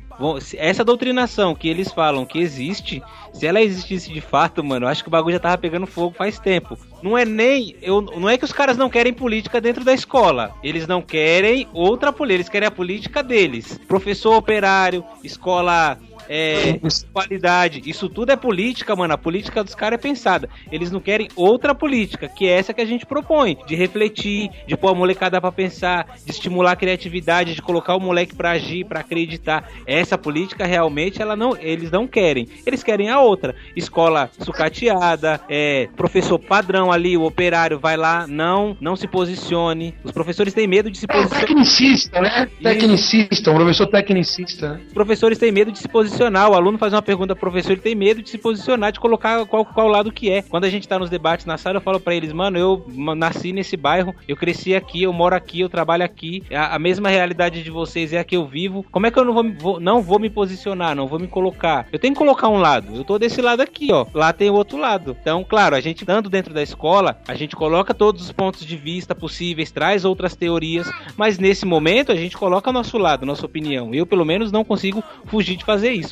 essa 0.56 0.84
doutrinação 0.84 1.56
que 1.56 1.70
eles 1.70 1.91
falam 1.91 2.26
que 2.26 2.39
existe, 2.39 3.02
se 3.34 3.47
ela 3.47 3.62
existisse 3.62 4.12
de 4.12 4.22
fato, 4.22 4.64
mano, 4.64 4.86
eu 4.86 4.89
acho 4.89 5.04
que 5.04 5.08
o 5.08 5.12
bagulho 5.12 5.34
já 5.34 5.39
tava 5.39 5.58
pegando 5.58 5.88
fogo 5.88 6.16
faz 6.16 6.39
tempo. 6.39 6.78
Não 7.02 7.18
é 7.18 7.24
nem. 7.26 7.76
Eu, 7.82 8.02
não 8.02 8.30
é 8.30 8.38
que 8.38 8.45
os 8.45 8.52
caras 8.52 8.78
não 8.78 8.89
querem 8.89 9.14
política 9.14 9.62
dentro 9.62 9.84
da 9.84 9.93
escola. 9.93 10.54
Eles 10.62 10.86
não 10.86 11.02
querem 11.02 11.68
outra 11.74 12.12
política, 12.12 12.36
eles 12.36 12.50
querem 12.50 12.68
a 12.68 12.72
política 12.72 13.24
deles. 13.24 13.80
Professor 13.88 14.36
operário, 14.36 15.04
escola 15.24 15.97
é, 16.30 16.80
qualidade. 17.11 17.82
Isso 17.86 18.07
tudo 18.07 18.32
é 18.32 18.36
política, 18.36 18.95
mano. 18.95 19.13
A 19.13 19.17
política 19.17 19.63
dos 19.63 19.73
caras 19.73 19.97
é 19.99 20.01
pensada. 20.01 20.47
Eles 20.71 20.91
não 20.91 20.99
querem 20.99 21.27
outra 21.36 21.73
política, 21.73 22.30
que 22.30 22.47
é 22.47 22.51
essa 22.51 22.73
que 22.73 22.82
a 22.82 22.86
gente 22.86 23.05
propõe. 23.05 23.57
De 23.65 23.75
refletir, 23.75 24.49
de 24.67 24.77
pôr 24.77 24.89
a 24.89 24.93
molecada 24.93 25.41
pra 25.41 25.51
pensar, 25.51 26.15
de 26.23 26.32
estimular 26.32 26.73
a 26.73 26.75
criatividade, 26.75 27.55
de 27.55 27.61
colocar 27.61 27.95
o 27.95 27.99
moleque 27.99 28.36
pra 28.36 28.51
agir, 28.51 28.86
pra 28.86 28.99
acreditar. 28.99 29.67
Essa 29.88 30.17
política 30.17 30.65
realmente 30.65 31.21
ela 31.21 31.36
não, 31.36 31.57
eles 31.57 31.89
não 31.89 32.05
querem. 32.05 32.47
Eles 32.65 32.84
querem 32.84 33.09
a 33.09 33.19
outra. 33.19 33.55
Escola 33.75 34.30
sucateada, 34.39 35.41
é, 35.49 35.89
professor 35.97 36.38
padrão 36.38 36.91
ali, 36.91 37.17
o 37.17 37.23
operário 37.23 37.80
vai 37.80 37.97
lá, 37.97 38.27
não, 38.27 38.77
não 38.80 38.95
se 38.95 39.07
posicione. 39.07 39.95
Os 40.03 40.11
professores 40.11 40.53
têm 40.53 40.67
medo 40.67 40.91
de 40.91 40.97
se 40.99 41.05
É 41.09 41.13
posicionar. 41.13 41.39
tecnicista, 41.47 42.21
né? 42.21 42.47
Tecnicista, 42.61 43.51
um 43.51 43.55
professor 43.55 43.88
tecnicista. 43.88 44.73
né? 44.73 44.82
Os 44.88 44.93
professores 44.93 45.38
têm 45.39 45.51
medo 45.51 45.71
de 45.71 45.80
se 45.80 45.88
posicionar 45.88 46.18
posicionar. 46.20 46.49
O 46.49 46.53
aluno 46.53 46.78
faz 46.78 46.93
uma 46.93 47.01
pergunta 47.01 47.34
ao 47.34 47.38
professor, 47.38 47.72
ele 47.72 47.82
tem 47.82 47.95
medo 47.95 48.22
de 48.22 48.30
se 48.30 48.38
posicionar, 48.38 48.91
de 48.91 48.99
colocar 48.99 49.45
qual, 49.45 49.63
qual 49.63 49.88
lado 49.88 50.11
que 50.11 50.30
é. 50.30 50.41
Quando 50.41 50.65
a 50.65 50.70
gente 50.70 50.88
tá 50.88 50.99
nos 50.99 51.09
debates 51.09 51.45
na 51.45 51.57
sala, 51.57 51.78
eu 51.78 51.82
falo 51.82 51.99
para 51.99 52.13
eles, 52.13 52.34
mano, 52.34 52.57
eu 52.57 52.86
nasci 53.15 53.53
nesse 53.53 53.78
bairro, 53.78 54.13
eu 54.28 54.36
cresci 54.36 54.76
aqui, 54.76 55.03
eu 55.03 55.13
moro 55.13 55.36
aqui, 55.36 55.61
eu 55.61 55.70
trabalho 55.70 56.03
aqui, 56.03 56.43
a, 56.51 56.76
a 56.76 56.80
mesma 56.80 57.09
realidade 57.09 57.63
de 57.63 57.72
vocês 57.72 58.11
é 58.11 58.20
a 58.20 58.24
que 58.24 58.36
eu 58.36 58.45
vivo. 58.45 58.86
Como 58.91 59.07
é 59.07 59.11
que 59.11 59.17
eu 59.17 59.26
não 59.26 59.34
vou, 59.34 59.51
vou, 59.53 59.80
não 59.80 60.01
vou 60.01 60.20
me 60.20 60.30
posicionar, 60.30 60.95
não 60.95 61.07
vou 61.07 61.20
me 61.20 61.28
colocar? 61.28 61.88
Eu 61.91 61.99
tenho 61.99 62.13
que 62.13 62.20
colocar 62.20 62.49
um 62.49 62.57
lado. 62.57 62.95
Eu 62.95 63.03
tô 63.03 63.17
desse 63.17 63.41
lado 63.41 63.61
aqui, 63.61 63.91
ó. 63.91 64.05
Lá 64.13 64.34
tem 64.34 64.49
o 64.49 64.55
outro 64.55 64.78
lado. 64.78 65.15
Então, 65.22 65.45
claro, 65.47 65.76
a 65.76 65.82
gente 65.82 66.01
estando 66.01 66.30
dentro 66.30 66.53
da 66.53 66.61
escola, 66.61 67.20
a 67.28 67.36
gente 67.36 67.55
coloca 67.55 67.93
todos 67.93 68.24
os 68.24 68.32
pontos 68.32 68.65
de 68.65 68.76
vista 68.76 69.15
possíveis, 69.15 69.72
traz 69.72 70.03
outras 70.03 70.36
teorias, 70.36 70.89
mas 71.15 71.38
nesse 71.38 71.65
momento 71.65 72.11
a 72.11 72.15
gente 72.15 72.38
coloca 72.38 72.72
nosso 72.72 72.97
lado, 72.97 73.26
nossa 73.26 73.45
opinião. 73.45 73.93
Eu, 73.93 74.05
pelo 74.05 74.26
menos, 74.26 74.51
não 74.51 74.65
consigo 74.65 75.03
fugir 75.26 75.55
de 75.55 75.63
fazer 75.63 75.91
isso. 75.91 76.09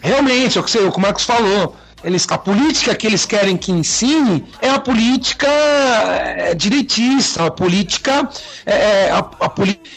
Realmente, 0.00 0.58
é 0.58 0.60
o 0.60 0.64
que 0.64 0.78
o 0.78 1.00
Marcos 1.00 1.24
falou. 1.24 1.76
Eles, 2.04 2.26
a 2.28 2.36
política 2.36 2.94
que 2.94 3.06
eles 3.06 3.24
querem 3.24 3.56
que 3.56 3.70
ensine 3.70 4.44
é 4.60 4.68
a 4.68 4.80
política 4.80 5.46
é, 5.46 6.52
direitista, 6.54 7.46
a 7.46 7.50
política 7.50 8.28
é, 8.66 9.06
é 9.06 9.10
a, 9.10 9.18
a, 9.18 9.52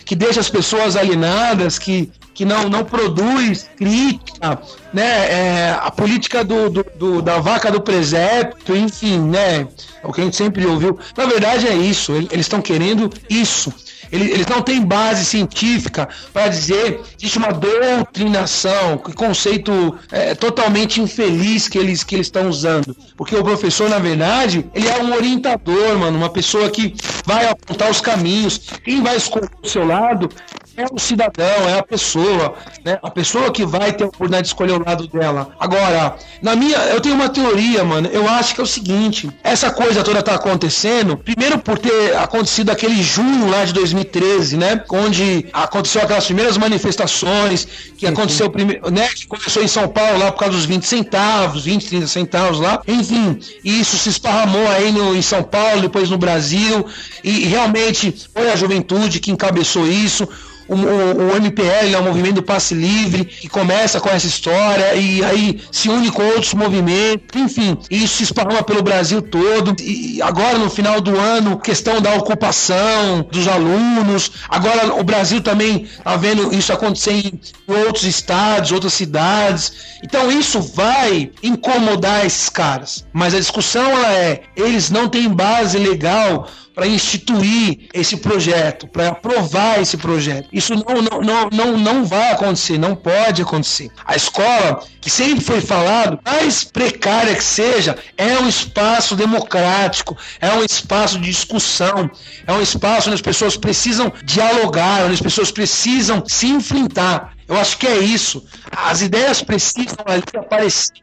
que 0.06 0.16
deixa 0.16 0.40
as 0.40 0.50
pessoas 0.50 0.96
alienadas, 0.96 1.80
que, 1.80 2.12
que 2.34 2.46
não, 2.46 2.70
não 2.70 2.84
produz 2.84 3.68
crítica, 3.76 4.62
né? 4.94 5.32
É, 5.32 5.80
a 5.82 5.90
política 5.90 6.44
do, 6.44 6.70
do, 6.70 6.86
do, 6.96 7.22
da 7.24 7.40
vaca 7.40 7.72
do 7.72 7.82
presépio, 7.82 8.76
enfim, 8.78 9.20
né? 9.20 9.68
É 10.04 10.08
o 10.08 10.14
que 10.14 10.22
a 10.22 10.24
gente 10.26 10.36
sempre 10.36 10.64
ouviu. 10.68 11.00
Na 11.18 11.26
verdade 11.26 11.68
é 11.68 11.74
isso, 11.74 12.14
eles 12.14 12.42
estão 12.46 12.62
querendo 12.62 13.10
isso. 13.28 13.74
Eles, 14.12 14.30
eles 14.32 14.48
não 14.48 14.62
têm 14.62 14.82
base 14.82 15.26
científica 15.26 16.08
para 16.34 16.48
dizer 16.48 17.02
existe 17.18 17.38
uma 17.38 17.52
doutrinação, 17.52 18.98
que 18.98 19.14
conceito 19.14 19.98
é, 20.12 20.36
totalmente 20.36 21.02
infeliz 21.02 21.68
que 21.68 21.78
eles 21.78 22.04
que 22.04 22.16
eles 22.16 22.28
estão 22.28 22.50
usando. 22.50 22.96
Porque 23.18 23.36
o 23.36 23.44
professor, 23.44 23.90
na 23.90 24.00
verdade, 24.00 24.66
ele 24.74 24.88
é 24.88 25.02
um 25.02 25.14
orientador, 25.14 25.98
mano, 25.98 26.18
uma 26.18 26.30
pessoa 26.30 26.70
que 26.70 26.96
vai 27.26 27.48
apontar 27.48 27.90
os 27.90 28.02
caminhos. 28.02 28.60
Quem 28.84 29.02
vai 29.02 29.16
escolher 29.18 29.50
o 29.64 29.68
seu 29.68 29.86
lado 29.86 30.30
é 30.78 30.86
o 30.92 31.00
cidadão, 31.00 31.70
é 31.70 31.80
a 31.80 31.84
pessoa, 31.84 32.56
né? 32.84 33.00
A 33.02 33.10
pessoa 33.10 33.52
que 33.52 33.66
vai 33.66 33.94
ter 33.94 34.04
a 34.04 34.08
oportunidade 34.08 34.44
de 34.44 34.48
escolher 34.50 34.74
o 34.74 34.84
lado 34.84 35.08
dela. 35.08 35.52
Agora, 35.60 36.16
na 36.42 36.56
minha, 36.56 36.78
eu 36.88 37.00
tenho 37.00 37.16
uma 37.16 37.30
teoria, 37.30 37.84
mano. 37.84 38.10
Eu 38.12 38.28
acho 38.30 38.54
que 38.54 38.62
é 38.62 38.64
o 38.64 38.68
seguinte: 38.68 39.30
essa 39.44 39.72
coisa 39.72 40.04
toda 40.04 40.22
tá 40.22 40.36
acontecendo, 40.36 41.16
primeiro 41.18 41.58
por 41.60 41.78
ter 41.78 42.16
acontecido 42.18 42.72
aquele 42.72 43.02
junho 43.02 43.50
lá 43.50 43.64
de 43.64 43.74
2013, 43.74 44.58
né? 44.58 44.84
Onde 44.90 45.46
aconteceu 45.54 46.02
aquelas 46.02 46.26
primeiras 46.26 46.58
manifestações, 46.58 47.68
que 47.98 48.06
aconteceu 48.06 48.50
primeiro, 48.50 48.92
né? 48.92 49.08
Que 49.16 49.28
começou 49.28 49.64
em 49.64 49.68
São 49.68 49.88
Paulo 49.88 50.20
lá 50.20 50.32
por 50.32 50.40
causa 50.40 50.56
dos 50.56 50.66
20 50.66 50.84
centavos, 50.84 51.64
20, 51.64 51.88
30 51.88 52.08
centavos 52.08 52.60
lá. 52.60 52.82
Enfim, 52.88 53.40
isso 53.64 53.98
se 53.98 54.10
esparramou 54.10 54.68
aí 54.68 54.92
no, 54.92 55.16
em 55.16 55.22
São 55.22 55.42
Paulo, 55.42 55.82
depois 55.82 56.10
no 56.10 56.18
Brasil, 56.18 56.86
e 57.24 57.46
realmente 57.46 58.14
foi 58.34 58.52
a 58.52 58.56
juventude 58.56 59.20
que 59.20 59.32
encabeçou 59.32 59.88
isso 59.88 60.28
o, 60.68 60.76
o, 60.76 61.34
o 61.34 61.36
MPL 61.38 61.94
é 61.94 61.98
o 61.98 62.04
movimento 62.04 62.36
do 62.36 62.44
passe 62.44 62.74
livre, 62.74 63.26
que 63.26 63.48
começa 63.48 64.00
com 64.00 64.10
essa 64.10 64.26
história 64.26 64.96
e 64.96 65.24
aí 65.24 65.62
se 65.72 65.90
une 65.90 66.12
com 66.12 66.24
outros 66.24 66.54
movimentos, 66.54 67.40
enfim, 67.40 67.78
isso 67.90 68.18
se 68.18 68.24
esparrama 68.24 68.64
pelo 68.64 68.82
Brasil 68.82 69.22
todo. 69.22 69.76
E 69.82 70.22
agora, 70.22 70.58
no 70.58 70.70
final 70.70 71.00
do 71.02 71.18
ano, 71.18 71.60
questão 71.60 72.02
da 72.02 72.14
ocupação 72.16 73.28
dos 73.32 73.48
alunos, 73.48 74.32
agora 74.50 74.96
o 74.96 75.04
Brasil 75.04 75.42
também 75.42 75.84
está 75.84 76.16
vendo 76.16 76.54
isso 76.54 76.74
acontecer 76.74 77.12
em 77.12 77.40
outros 77.68 78.04
estados, 78.04 78.72
outras 78.72 78.94
cidades. 78.94 79.74
Então 80.04 80.32
isso 80.32 80.62
vai 80.62 81.32
incomodar 81.44 82.26
esses 82.26 82.50
caras. 82.50 83.06
Mas 83.14 83.34
a 83.34 83.40
discussão 83.40 83.86
ela 83.86 84.14
é, 84.14 84.42
eles 84.56 84.90
não 84.90 85.08
têm 85.08 85.30
base 85.30 85.78
legal 85.78 86.48
para 86.76 86.86
instituir 86.86 87.88
esse 87.94 88.18
projeto, 88.18 88.86
para 88.88 89.08
aprovar 89.08 89.82
esse 89.82 89.96
projeto. 89.96 90.50
Isso 90.52 90.76
não, 90.76 91.02
não, 91.02 91.22
não, 91.22 91.50
não, 91.50 91.78
não 91.78 92.06
vai 92.06 92.34
acontecer, 92.34 92.78
não 92.78 92.96
pode 92.96 93.42
acontecer. 93.42 93.90
A 94.06 94.16
escola, 94.16 94.84
que 95.00 95.10
sempre 95.10 95.44
foi 95.44 95.62
falado, 95.62 96.20
mais 96.26 96.66
precária 96.66 97.34
que 97.34 97.44
seja, 97.44 97.98
é 98.18 98.38
um 98.38 98.50
espaço 98.50 99.16
democrático, 99.16 100.18
é 100.42 100.52
um 100.52 100.64
espaço 100.64 101.18
de 101.18 101.30
discussão, 101.30 102.12
é 102.46 102.52
um 102.52 102.62
espaço 102.62 103.08
onde 103.08 103.16
as 103.16 103.22
pessoas 103.22 103.56
precisam 103.56 104.12
dialogar, 104.24 105.06
onde 105.06 105.14
as 105.14 105.22
pessoas 105.22 105.52
precisam 105.52 106.24
se 106.28 106.48
enfrentar. 106.48 107.34
Eu 107.48 107.58
acho 107.58 107.78
que 107.78 107.88
é 107.88 108.00
isso. 108.00 108.46
As 108.76 109.02
ideias 109.02 109.42
precisam 109.42 109.96
ali 110.06 110.24
aparecer, 110.36 110.94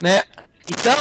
né? 0.00 0.22
Então, 0.68 0.96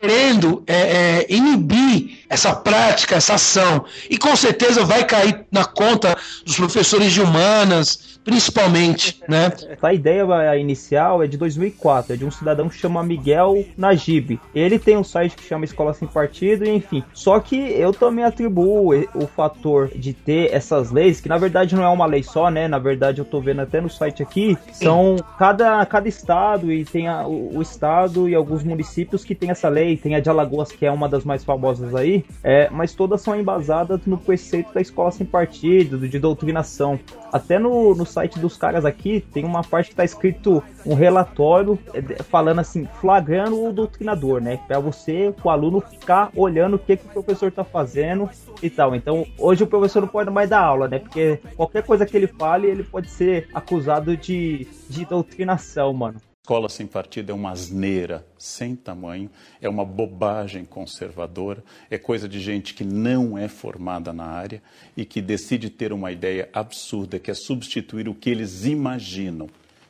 querendo 0.00 0.62
é, 0.66 0.74
é, 0.74 1.26
inibir 1.28 2.20
essa 2.28 2.54
prática, 2.54 3.16
essa 3.16 3.34
ação. 3.34 3.84
E 4.08 4.16
com 4.16 4.34
certeza 4.36 4.84
vai 4.84 5.04
cair 5.04 5.44
na 5.50 5.64
conta 5.64 6.16
dos 6.44 6.56
professores 6.56 7.12
de 7.12 7.20
humanas, 7.20 8.17
principalmente, 8.28 9.20
né? 9.26 9.50
A 9.80 9.94
ideia 9.94 10.56
inicial 10.58 11.22
é 11.22 11.26
de 11.26 11.38
2004, 11.38 12.12
é 12.12 12.16
de 12.16 12.24
um 12.24 12.30
cidadão 12.30 12.68
que 12.68 12.76
chama 12.76 13.02
Miguel 13.02 13.64
Najib. 13.76 14.38
Ele 14.54 14.78
tem 14.78 14.96
um 14.98 15.04
site 15.04 15.34
que 15.34 15.42
chama 15.42 15.64
Escola 15.64 15.94
Sem 15.94 16.06
Partido, 16.06 16.68
enfim. 16.68 17.02
Só 17.14 17.40
que 17.40 17.56
eu 17.56 17.92
também 17.92 18.24
atribuo 18.24 18.94
o 19.14 19.26
fator 19.26 19.88
de 19.94 20.12
ter 20.12 20.52
essas 20.52 20.90
leis, 20.90 21.20
que 21.20 21.28
na 21.28 21.38
verdade 21.38 21.74
não 21.74 21.82
é 21.82 21.88
uma 21.88 22.04
lei 22.04 22.22
só, 22.22 22.50
né? 22.50 22.68
Na 22.68 22.78
verdade 22.78 23.20
eu 23.20 23.24
tô 23.24 23.40
vendo 23.40 23.60
até 23.60 23.80
no 23.80 23.88
site 23.88 24.22
aqui, 24.22 24.58
são 24.72 25.16
cada, 25.38 25.84
cada 25.86 26.08
estado 26.08 26.70
e 26.70 26.84
tem 26.84 27.08
a, 27.08 27.26
o, 27.26 27.56
o, 27.56 27.62
estado 27.62 28.28
e 28.28 28.34
alguns 28.34 28.62
municípios 28.62 29.24
que 29.24 29.34
tem 29.34 29.50
essa 29.50 29.68
lei, 29.68 29.96
tem 29.96 30.14
a 30.14 30.20
de 30.20 30.28
Alagoas 30.28 30.70
que 30.70 30.84
é 30.84 30.90
uma 30.90 31.08
das 31.08 31.24
mais 31.24 31.42
famosas 31.44 31.94
aí, 31.94 32.24
é, 32.44 32.68
mas 32.70 32.92
todas 32.92 33.22
são 33.22 33.38
embasadas 33.38 34.00
no 34.06 34.18
preceito 34.18 34.72
da 34.74 34.80
Escola 34.80 35.10
Sem 35.10 35.26
Partido, 35.26 36.06
de 36.06 36.18
doutrinação. 36.18 36.98
Até 37.32 37.58
no, 37.58 37.94
no 37.94 38.04
site 38.04 38.17
dos 38.38 38.56
caras 38.56 38.84
aqui 38.84 39.20
tem 39.32 39.44
uma 39.44 39.62
parte 39.62 39.90
que 39.90 39.96
tá 39.96 40.04
escrito 40.04 40.62
um 40.84 40.94
relatório 40.94 41.78
é, 41.94 42.22
falando 42.22 42.60
assim, 42.60 42.86
flagrando 43.00 43.64
o 43.64 43.72
doutrinador, 43.72 44.40
né? 44.40 44.58
Para 44.66 44.78
você, 44.78 45.34
o 45.42 45.50
aluno, 45.50 45.80
ficar 45.80 46.30
olhando 46.34 46.74
o 46.74 46.78
que, 46.78 46.96
que 46.96 47.06
o 47.06 47.10
professor 47.10 47.52
tá 47.52 47.64
fazendo 47.64 48.28
e 48.62 48.70
tal. 48.70 48.94
Então, 48.94 49.26
hoje 49.38 49.64
o 49.64 49.66
professor 49.66 50.00
não 50.00 50.08
pode 50.08 50.30
mais 50.30 50.50
dar 50.50 50.60
aula, 50.60 50.88
né? 50.88 50.98
Porque 50.98 51.40
qualquer 51.56 51.82
coisa 51.82 52.06
que 52.06 52.16
ele 52.16 52.26
fale, 52.26 52.66
ele 52.66 52.82
pode 52.82 53.10
ser 53.10 53.48
acusado 53.54 54.16
de, 54.16 54.66
de 54.88 55.04
doutrinação, 55.04 55.92
mano. 55.92 56.20
Escola 56.48 56.70
sem 56.70 56.86
partido 56.86 57.30
é 57.30 57.34
uma 57.34 57.50
asneira 57.50 58.26
sem 58.38 58.74
tamanho, 58.74 59.30
é 59.60 59.68
uma 59.68 59.84
bobagem 59.84 60.64
conservadora, 60.64 61.62
é 61.90 61.98
coisa 61.98 62.26
de 62.26 62.40
gente 62.40 62.72
que 62.72 62.84
não 62.84 63.36
é 63.36 63.48
formada 63.48 64.14
na 64.14 64.24
área 64.24 64.62
e 64.96 65.04
que 65.04 65.20
decide 65.20 65.68
ter 65.68 65.92
uma 65.92 66.10
ideia 66.10 66.48
absurda 66.50 67.18
que 67.18 67.30
é 67.30 67.34
substituir 67.34 68.08
o 68.08 68.14
que 68.14 68.30
eles 68.30 68.64
imaginam 68.64 69.46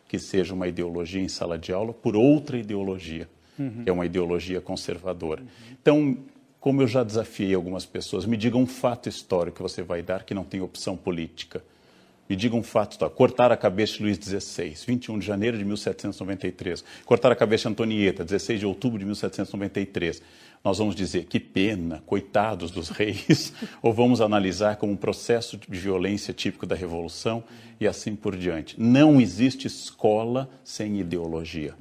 que 0.09 0.19
seja 0.19 0.53
uma 0.53 0.67
ideologia 0.67 1.23
em 1.23 1.29
sala 1.29 1.57
de 1.57 1.73
aula 1.73 1.93
por 1.93 2.17
outra 2.17 2.59
ideologia, 2.59 3.29
uhum. 3.57 3.85
que 3.85 3.91
é 3.91 3.93
uma 3.93 4.05
ideologia 4.05 4.61
conservadora. 4.61 5.43
Uhum. 5.43 5.77
Então, 5.81 6.19
como 6.59 6.83
eu 6.83 6.89
já 6.89 7.05
desafiei 7.05 7.55
algumas 7.55 7.87
pessoas, 7.87 8.27
me 8.27 8.37
diga 8.37 8.57
um 8.57 8.67
fato 8.67 9.09
histórico 9.09 9.59
que 9.59 9.63
você 9.63 9.81
vai 9.81 10.03
dar 10.03 10.25
que 10.25 10.35
não 10.35 10.43
tem 10.43 10.61
opção 10.61 10.97
política. 10.97 11.63
Me 12.29 12.37
diga 12.37 12.55
um 12.55 12.62
fato, 12.62 12.99
tá? 12.99 13.09
cortar 13.09 13.51
a 13.51 13.57
cabeça 13.57 13.95
de 13.95 14.03
Luís 14.03 14.18
XVI, 14.18 14.74
21 14.87 15.18
de 15.18 15.26
janeiro 15.26 15.57
de 15.57 15.64
1793. 15.64 16.85
Cortar 17.07 17.33
a 17.33 17.37
cabeça 17.37 17.62
de 17.62 17.72
Antonieta, 17.72 18.24
16 18.24 18.61
de 18.61 18.66
outubro 18.66 18.99
de 18.99 19.07
1793. 19.07 20.22
Nós 20.62 20.79
vamos 20.79 20.95
dizer, 20.95 21.24
que 21.24 21.41
pena, 21.41 22.03
coitados 22.05 22.70
dos 22.70 22.91
reis, 22.91 23.53
ou 23.81 23.93
vamos 23.93 24.20
analisar 24.20 24.76
como 24.76 24.93
um 24.93 24.97
processo 24.97 25.57
de 25.57 25.79
violência 25.79 26.35
típico 26.35 26.66
da 26.66 26.74
Revolução 26.74 27.43
e 27.81 27.87
assim 27.87 28.14
por 28.14 28.37
diante. 28.37 28.79
Não 28.79 29.20
existe 29.20 29.66
escola 29.66 30.51
sem 30.62 31.01
ideologia. 31.01 31.74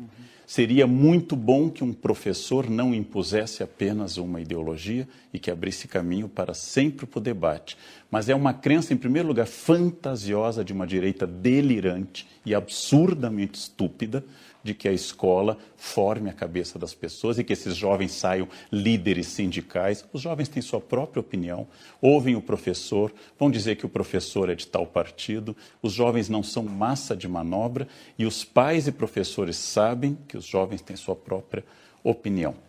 Seria 0.47 0.87
muito 0.87 1.35
bom 1.35 1.69
que 1.69 1.83
um 1.83 1.91
professor 1.91 2.69
não 2.69 2.95
impusesse 2.95 3.61
apenas 3.61 4.15
uma 4.15 4.39
ideologia 4.39 5.05
e 5.33 5.37
que 5.37 5.51
abrisse 5.51 5.89
caminho 5.89 6.29
para 6.29 6.53
sempre 6.53 7.05
para 7.05 7.19
o 7.19 7.21
debate. 7.21 7.77
Mas 8.09 8.29
é 8.29 8.33
uma 8.33 8.53
crença, 8.53 8.93
em 8.93 8.97
primeiro 8.97 9.27
lugar, 9.27 9.45
fantasiosa 9.45 10.63
de 10.63 10.71
uma 10.71 10.87
direita 10.87 11.27
delirante 11.27 12.25
e 12.45 12.55
absurdamente 12.55 13.59
estúpida 13.59 14.23
de 14.67 14.73
que 14.73 14.87
a 14.87 14.91
escola 14.91 15.57
forme 15.77 16.29
a 16.29 16.33
cabeça 16.33 16.77
das 16.77 16.93
pessoas 16.93 17.39
e 17.39 17.43
que 17.43 17.53
esses 17.53 17.75
jovens 17.75 18.11
saiam 18.11 18.47
líderes 18.71 19.27
sindicais. 19.27 20.05
Os 20.11 20.21
jovens 20.21 20.49
têm 20.49 20.61
sua 20.61 20.81
própria 20.81 21.21
opinião, 21.21 21.65
ouvem 22.01 22.35
o 22.35 22.41
professor, 22.41 23.11
vão 23.39 23.49
dizer 23.49 23.77
que 23.77 23.85
o 23.85 23.89
professor 23.89 24.49
é 24.49 24.55
de 24.55 24.67
tal 24.67 24.85
partido. 24.85 25.55
Os 25.81 25.93
jovens 25.93 26.27
não 26.27 26.43
são 26.43 26.63
massa 26.63 27.15
de 27.15 27.27
manobra 27.27 27.87
e 28.19 28.25
os 28.25 28.43
pais 28.43 28.87
e 28.87 28.91
professores 28.91 29.55
sabem 29.55 30.17
que 30.27 30.37
os 30.37 30.45
jovens 30.45 30.81
têm 30.81 30.95
sua 30.95 31.15
própria 31.15 31.61
opinião. 31.61 31.86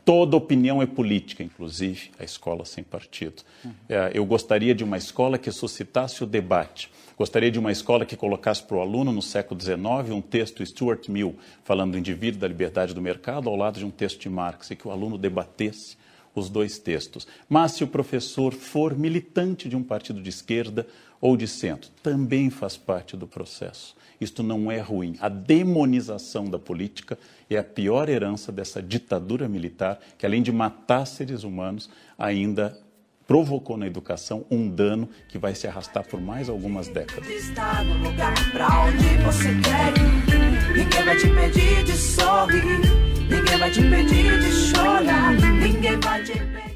Toda 0.05 0.37
opinião 0.37 0.83
é 0.83 0.87
política, 0.87 1.43
inclusive 1.43 2.11
a 2.19 2.25
escola 2.25 2.65
sem 2.65 2.83
partido. 2.83 3.43
É, 3.89 4.11
eu 4.15 4.25
gostaria 4.25 4.75
de 4.75 4.83
uma 4.83 4.97
escola 4.97 5.39
que 5.39 5.51
suscitasse 5.53 6.25
o 6.25 6.27
debate. 6.27 6.91
Gostaria 7.17 7.51
de 7.51 7.59
uma 7.59 7.73
escola 7.73 8.07
que 8.07 8.17
colocasse 8.17 8.63
para 8.63 8.77
o 8.77 8.81
aluno, 8.81 9.13
no 9.13 9.23
século 9.23 9.61
XIX, 9.61 9.79
um 10.13 10.21
texto 10.21 10.65
Stuart 10.65 11.09
Mill, 11.09 11.37
falando 11.65 11.93
do 11.93 11.99
indivíduo, 11.99 12.41
da 12.41 12.49
liberdade 12.49 12.95
do 12.95 13.01
mercado, 13.01 13.49
ao 13.49 13.57
lado 13.57 13.79
de 13.79 13.85
um 13.85 13.91
texto 13.91 14.21
de 14.21 14.29
Marx, 14.29 14.71
e 14.71 14.77
que 14.77 14.87
o 14.87 14.91
aluno 14.91 15.19
debatesse 15.19 15.97
os 16.35 16.49
dois 16.49 16.79
textos. 16.79 17.27
Mas 17.49 17.73
se 17.73 17.85
o 17.85 17.89
professor 17.89 18.53
for 18.53 18.97
militante 18.97 19.69
de 19.69 19.77
um 19.77 19.83
partido 19.83 20.23
de 20.23 20.31
esquerda 20.31 20.87
ou 21.21 21.37
de 21.37 21.49
centro, 21.49 21.91
também 22.03 22.51
faz 22.51 22.77
parte 22.77 23.17
do 23.17 23.27
processo. 23.27 23.97
Isto 24.21 24.43
não 24.43 24.71
é 24.71 24.79
ruim. 24.81 25.17
A 25.21 25.29
demonização 25.29 26.47
da 26.47 26.59
política 26.59 27.19
é 27.49 27.57
a 27.57 27.65
pior 27.65 28.09
herança 28.09 28.51
dessa 28.51 28.83
ditadura 28.83 29.49
militar, 29.49 29.99
que 30.17 30.27
além 30.27 30.43
de 30.43 30.51
matar 30.51 31.07
seres 31.07 31.45
humanos, 31.45 31.89
ainda 32.19 32.79
provocou 33.27 33.77
na 33.77 33.87
educação 33.87 34.45
um 34.51 34.69
dano 34.69 35.09
que 35.29 35.39
vai 35.39 35.55
se 35.55 35.67
arrastar 35.69 36.05
por 36.05 36.21
mais 36.21 36.49
algumas 36.49 36.89
décadas. 36.89 37.29
Está 37.29 37.85
no 37.85 38.09
lugar 38.09 38.35
pra 38.51 38.85
onde 38.85 39.23
você 39.23 39.49
quer 39.61 39.93
ir. 39.99 40.79
Ninguém 40.79 41.05
vai 41.05 41.17
te 41.17 41.27
impedir 41.27 41.85
de 41.85 41.93
sorrir. 41.93 42.81
Ninguém 43.29 43.59
vai 43.59 43.71
te 43.71 43.81
impedir 43.81 44.41
de 44.41 44.51
chorar. 44.51 45.33
Ninguém 45.35 46.01
vai 46.01 46.25
te 46.25 46.33
impedir. 46.33 46.68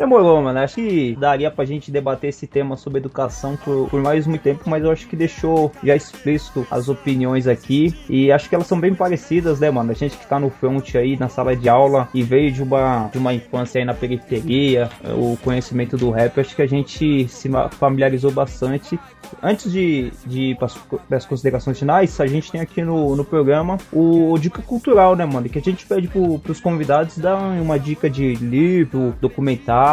Demorou, 0.00 0.40
mano. 0.40 0.58
Acho 0.58 0.76
que 0.76 1.14
daria 1.14 1.50
pra 1.50 1.66
gente 1.66 1.90
debater 1.90 2.30
esse 2.30 2.46
tema 2.46 2.74
sobre 2.74 3.00
educação 3.00 3.54
por, 3.62 3.86
por 3.90 4.00
mais 4.00 4.26
muito 4.26 4.40
tempo, 4.40 4.62
mas 4.64 4.82
eu 4.82 4.90
acho 4.90 5.06
que 5.06 5.14
deixou 5.14 5.70
já 5.84 5.94
explícito 5.94 6.66
as 6.70 6.88
opiniões 6.88 7.46
aqui. 7.46 7.94
E 8.08 8.32
acho 8.32 8.48
que 8.48 8.54
elas 8.54 8.66
são 8.66 8.80
bem 8.80 8.94
parecidas, 8.94 9.60
né, 9.60 9.70
mano? 9.70 9.90
A 9.90 9.94
gente 9.94 10.16
que 10.16 10.26
tá 10.26 10.40
no 10.40 10.48
front 10.48 10.94
aí, 10.94 11.18
na 11.18 11.28
sala 11.28 11.54
de 11.54 11.68
aula, 11.68 12.08
e 12.14 12.22
veio 12.22 12.50
de 12.50 12.62
uma, 12.62 13.10
de 13.12 13.18
uma 13.18 13.34
infância 13.34 13.78
aí 13.78 13.84
na 13.84 13.92
periferia, 13.92 14.88
o 15.04 15.36
conhecimento 15.44 15.98
do 15.98 16.08
rap, 16.10 16.40
acho 16.40 16.56
que 16.56 16.62
a 16.62 16.66
gente 16.66 17.28
se 17.28 17.50
familiarizou 17.72 18.30
bastante. 18.30 18.98
Antes 19.42 19.70
de, 19.70 20.10
de 20.24 20.40
ir 20.52 20.56
para 20.56 20.68
as 21.16 21.26
considerações 21.26 21.78
finais, 21.78 22.18
a 22.20 22.26
gente 22.26 22.50
tem 22.50 22.62
aqui 22.62 22.82
no, 22.82 23.14
no 23.14 23.24
programa 23.24 23.76
o 23.92 24.34
Dica 24.38 24.62
Cultural, 24.62 25.14
né, 25.14 25.26
mano? 25.26 25.46
Que 25.46 25.58
a 25.58 25.62
gente 25.62 25.84
pede 25.84 26.08
pro, 26.08 26.38
pros 26.38 26.58
convidados 26.58 27.18
dar 27.18 27.36
uma 27.36 27.78
dica 27.78 28.08
de 28.08 28.34
livro, 28.36 29.14
documentário. 29.20 29.89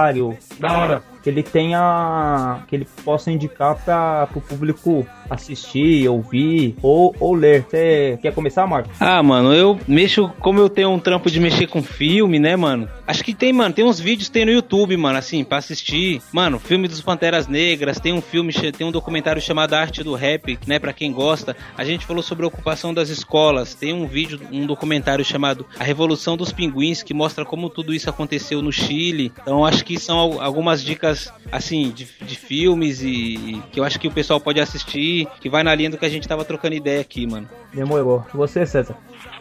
Da 0.59 0.77
hora. 0.77 1.03
Que 1.27 1.31
ele 1.31 1.43
tenha. 1.43 2.61
que 2.69 2.75
ele 2.77 2.87
possa 3.03 3.29
indicar 3.29 3.75
para 3.83 4.29
o 4.33 4.39
público 4.39 5.05
assistir, 5.29 6.07
ouvir 6.07 6.75
ou, 6.81 7.13
ou 7.19 7.33
ler. 7.33 7.63
Você 7.63 8.17
quer 8.21 8.33
começar, 8.33 8.65
Marco? 8.65 8.89
Ah, 8.97 9.21
mano, 9.21 9.53
eu 9.53 9.77
mexo, 9.85 10.31
como 10.39 10.59
eu 10.59 10.69
tenho 10.69 10.89
um 10.89 10.99
trampo 10.99 11.29
de 11.29 11.39
mexer 11.39 11.67
com 11.67 11.83
filme, 11.83 12.39
né, 12.39 12.55
mano? 12.55 12.87
Acho 13.05 13.23
que 13.23 13.33
tem, 13.33 13.51
mano, 13.51 13.73
tem 13.73 13.83
uns 13.83 13.99
vídeos 13.99 14.29
tem 14.29 14.45
no 14.45 14.51
YouTube, 14.51 14.95
mano, 14.97 15.17
assim, 15.17 15.43
pra 15.43 15.57
assistir. 15.57 16.21
Mano, 16.31 16.59
filme 16.59 16.87
dos 16.87 17.01
Panteras 17.01 17.47
Negras, 17.47 17.99
tem 17.99 18.13
um 18.13 18.21
filme, 18.21 18.53
tem 18.53 18.87
um 18.87 18.91
documentário 18.91 19.41
chamado 19.41 19.73
Arte 19.73 20.03
do 20.03 20.15
Rap, 20.15 20.57
né, 20.65 20.79
pra 20.79 20.93
quem 20.93 21.11
gosta. 21.11 21.55
A 21.77 21.83
gente 21.83 22.05
falou 22.05 22.23
sobre 22.23 22.45
a 22.45 22.47
ocupação 22.47 22.93
das 22.93 23.09
escolas, 23.09 23.73
tem 23.73 23.93
um 23.93 24.07
vídeo, 24.07 24.39
um 24.51 24.65
documentário 24.65 25.23
chamado 25.23 25.65
A 25.79 25.83
Revolução 25.83 26.37
dos 26.37 26.51
Pinguins, 26.51 27.03
que 27.03 27.13
mostra 27.13 27.45
como 27.45 27.69
tudo 27.69 27.93
isso 27.93 28.09
aconteceu 28.09 28.61
no 28.61 28.71
Chile. 28.71 29.31
Então, 29.41 29.65
acho 29.65 29.83
que 29.83 29.99
são 29.99 30.41
algumas 30.41 30.83
dicas, 30.83 31.16
assim, 31.51 31.91
de, 31.91 32.07
de 32.21 32.35
filmes 32.35 33.01
e 33.01 33.61
que 33.71 33.79
eu 33.79 33.83
acho 33.83 33.99
que 33.99 34.07
o 34.07 34.11
pessoal 34.11 34.39
pode 34.39 34.59
assistir, 34.59 35.27
que 35.39 35.49
vai 35.49 35.63
na 35.63 35.73
linha 35.73 35.89
do 35.89 35.97
que 35.97 36.05
a 36.05 36.09
gente 36.09 36.27
tava 36.27 36.45
trocando 36.45 36.75
ideia 36.75 37.01
aqui, 37.01 37.25
mano. 37.25 37.49
Demorou. 37.73 38.25
Você, 38.33 38.65
César? 38.65 38.97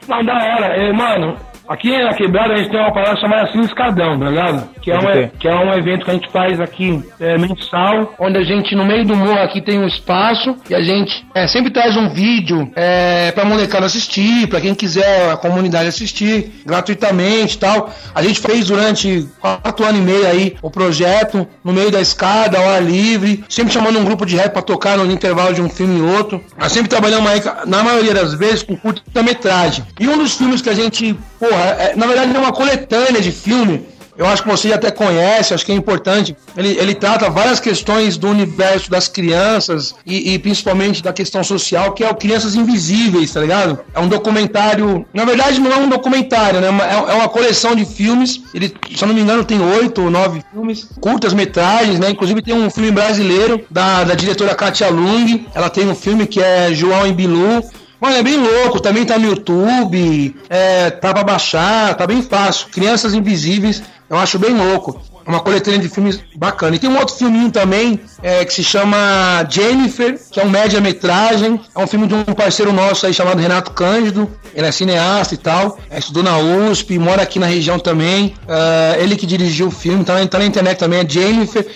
Não, 0.08 0.24
da 0.24 0.34
hora. 0.34 0.66
É, 0.66 0.92
mano, 0.92 1.36
aqui 1.68 1.90
na 2.02 2.14
quebrada 2.14 2.54
a 2.54 2.56
gente 2.56 2.70
tem 2.70 2.80
uma 2.80 2.92
parada 2.92 3.20
chamada 3.20 3.42
assim 3.42 3.60
Escadão, 3.60 4.18
tá 4.18 4.28
ligado? 4.28 4.68
Que 4.80 4.90
é, 4.92 4.98
um, 4.98 5.28
que 5.36 5.48
é 5.48 5.54
um 5.54 5.72
evento 5.74 6.04
que 6.04 6.10
a 6.10 6.14
gente 6.14 6.30
faz 6.30 6.60
aqui 6.60 7.02
é, 7.18 7.36
mensal, 7.36 8.14
onde 8.18 8.38
a 8.38 8.44
gente 8.44 8.74
no 8.76 8.84
meio 8.84 9.04
do 9.04 9.16
morro 9.16 9.40
aqui 9.40 9.60
tem 9.60 9.80
um 9.80 9.86
espaço 9.86 10.56
e 10.70 10.74
a 10.74 10.80
gente 10.80 11.26
é, 11.34 11.46
sempre 11.48 11.72
traz 11.72 11.96
um 11.96 12.08
vídeo 12.10 12.70
é, 12.76 13.32
pra 13.32 13.44
molecada 13.44 13.86
assistir, 13.86 14.46
pra 14.46 14.60
quem 14.60 14.74
quiser 14.74 15.30
a 15.30 15.36
comunidade 15.36 15.88
assistir 15.88 16.62
gratuitamente 16.64 17.56
e 17.56 17.58
tal. 17.58 17.90
A 18.14 18.22
gente 18.22 18.40
fez 18.40 18.68
durante 18.68 19.26
quatro 19.40 19.84
anos 19.84 20.00
e 20.00 20.04
meio 20.04 20.26
aí 20.26 20.56
o 20.62 20.70
projeto 20.70 21.46
no 21.64 21.72
meio 21.72 21.90
da 21.90 22.00
escada, 22.00 22.58
ao 22.58 22.68
ar 22.70 22.82
livre, 22.82 23.44
sempre 23.48 23.72
chamando 23.72 23.98
um 23.98 24.04
grupo 24.04 24.24
de 24.24 24.36
rap 24.36 24.52
pra 24.52 24.62
tocar 24.62 24.96
no 24.96 25.10
intervalo 25.10 25.52
de 25.52 25.60
um 25.60 25.68
filme 25.68 25.98
e 25.98 26.02
outro. 26.02 26.40
Nós 26.56 26.70
sempre 26.70 26.88
trabalhamos 26.88 27.28
aí, 27.28 27.42
na 27.66 27.82
maioria 27.82 28.14
das 28.14 28.34
vezes, 28.34 28.62
com 28.62 28.76
curta-metragem. 28.76 29.84
E 29.98 30.06
um 30.09 30.18
dos 30.18 30.35
filmes 30.35 30.60
que 30.60 30.68
a 30.68 30.74
gente, 30.74 31.18
porra, 31.39 31.77
é- 31.78 31.94
na 31.97 32.06
verdade 32.06 32.35
é 32.35 32.39
uma 32.39 32.52
coletânea 32.52 33.20
de 33.20 33.32
filme. 33.32 33.86
Eu 34.18 34.27
acho 34.27 34.43
que 34.43 34.48
você 34.48 34.73
até 34.73 34.90
conhece, 34.90 35.52
acho 35.52 35.64
que 35.66 35.73
é 35.73 35.74
importante. 35.74 36.35
Ele, 36.56 36.70
ele 36.78 36.94
trata 36.94 37.28
várias 37.28 37.60
questões 37.60 38.16
do 38.16 38.28
universo 38.28 38.90
das 38.90 39.09
crianças 39.09 39.94
e, 40.06 40.32
e 40.32 40.39
principalmente 40.39 41.02
da 41.02 41.12
questão 41.12 41.44
social, 41.44 41.93
que 41.93 42.02
é 42.02 42.09
o 42.09 42.14
Crianças 42.14 42.55
Invisíveis, 42.55 43.31
tá 43.35 43.40
ligado? 43.40 43.78
É 43.94 44.01
um 44.01 44.09
documentário. 44.09 45.05
Na 45.12 45.27
verdade, 45.27 45.60
não 45.60 45.70
é 45.70 45.77
um 45.77 45.89
documentário, 45.89 46.60
né? 46.62 46.68
É 46.68 47.12
é 47.12 47.14
uma 47.14 47.28
coleção 47.28 47.74
de 47.74 47.85
filmes. 47.85 48.40
Ele, 48.55 48.74
se 48.94 49.02
eu 49.02 49.09
não 49.09 49.14
me 49.14 49.20
engano, 49.20 49.44
tem 49.44 49.60
oito 49.60 50.02
ou 50.02 50.10
nove 50.10 50.43
filmes, 50.51 50.89
curtas 50.98 51.35
metragens, 51.35 52.01
né? 52.01 52.09
Inclusive 52.09 52.40
tem 52.40 52.55
um 52.55 52.70
filme 52.70 52.90
brasileiro 52.90 53.66
da, 53.70 54.02
da 54.02 54.14
diretora 54.14 54.55
Katia 54.55 54.89
Lung. 54.89 55.47
Ela 55.55 55.68
tem 55.68 55.86
um 55.86 55.94
filme 55.94 56.27
que 56.27 56.40
é 56.40 56.73
João 56.73 57.06
e 57.06 57.12
Bilu. 57.12 57.62
Mano, 58.06 58.18
é 58.18 58.22
bem 58.22 58.36
louco, 58.36 58.78
também 58.78 59.04
tá 59.04 59.18
no 59.18 59.26
YouTube, 59.26 60.36
é, 60.48 60.90
tá 60.90 61.12
pra 61.12 61.24
baixar, 61.24 61.92
tá 61.96 62.06
bem 62.06 62.22
fácil. 62.22 62.68
Crianças 62.68 63.14
Invisíveis, 63.14 63.82
eu 64.08 64.16
acho 64.16 64.38
bem 64.38 64.54
louco. 64.54 65.02
Uma 65.26 65.40
coletânea 65.40 65.80
de 65.80 65.88
filmes 65.88 66.20
bacana. 66.36 66.76
E 66.76 66.78
tem 66.78 66.88
um 66.88 66.96
outro 66.96 67.16
filminho 67.16 67.50
também 67.50 67.98
é, 68.22 68.44
que 68.44 68.54
se 68.54 68.62
chama 68.62 69.44
Jennifer, 69.50 70.16
que 70.30 70.38
é 70.38 70.44
um 70.44 70.48
média-metragem. 70.48 71.60
É 71.74 71.78
um 71.80 71.86
filme 71.88 72.06
de 72.06 72.14
um 72.14 72.22
parceiro 72.26 72.72
nosso 72.72 73.04
aí 73.06 73.12
chamado 73.12 73.40
Renato 73.40 73.72
Cândido. 73.72 74.30
Ele 74.54 74.68
é 74.68 74.70
cineasta 74.70 75.34
e 75.34 75.36
tal. 75.36 75.76
É, 75.90 75.98
estudou 75.98 76.22
na 76.22 76.38
USP, 76.38 76.96
mora 77.00 77.22
aqui 77.22 77.40
na 77.40 77.46
região 77.46 77.76
também. 77.76 78.36
É, 78.46 79.02
ele 79.02 79.16
que 79.16 79.26
dirigiu 79.26 79.66
o 79.66 79.70
filme, 79.72 80.04
tá, 80.04 80.24
tá 80.28 80.38
na 80.38 80.46
internet 80.46 80.78
também, 80.78 81.00
é 81.00 81.08
Jennifer 81.08 81.66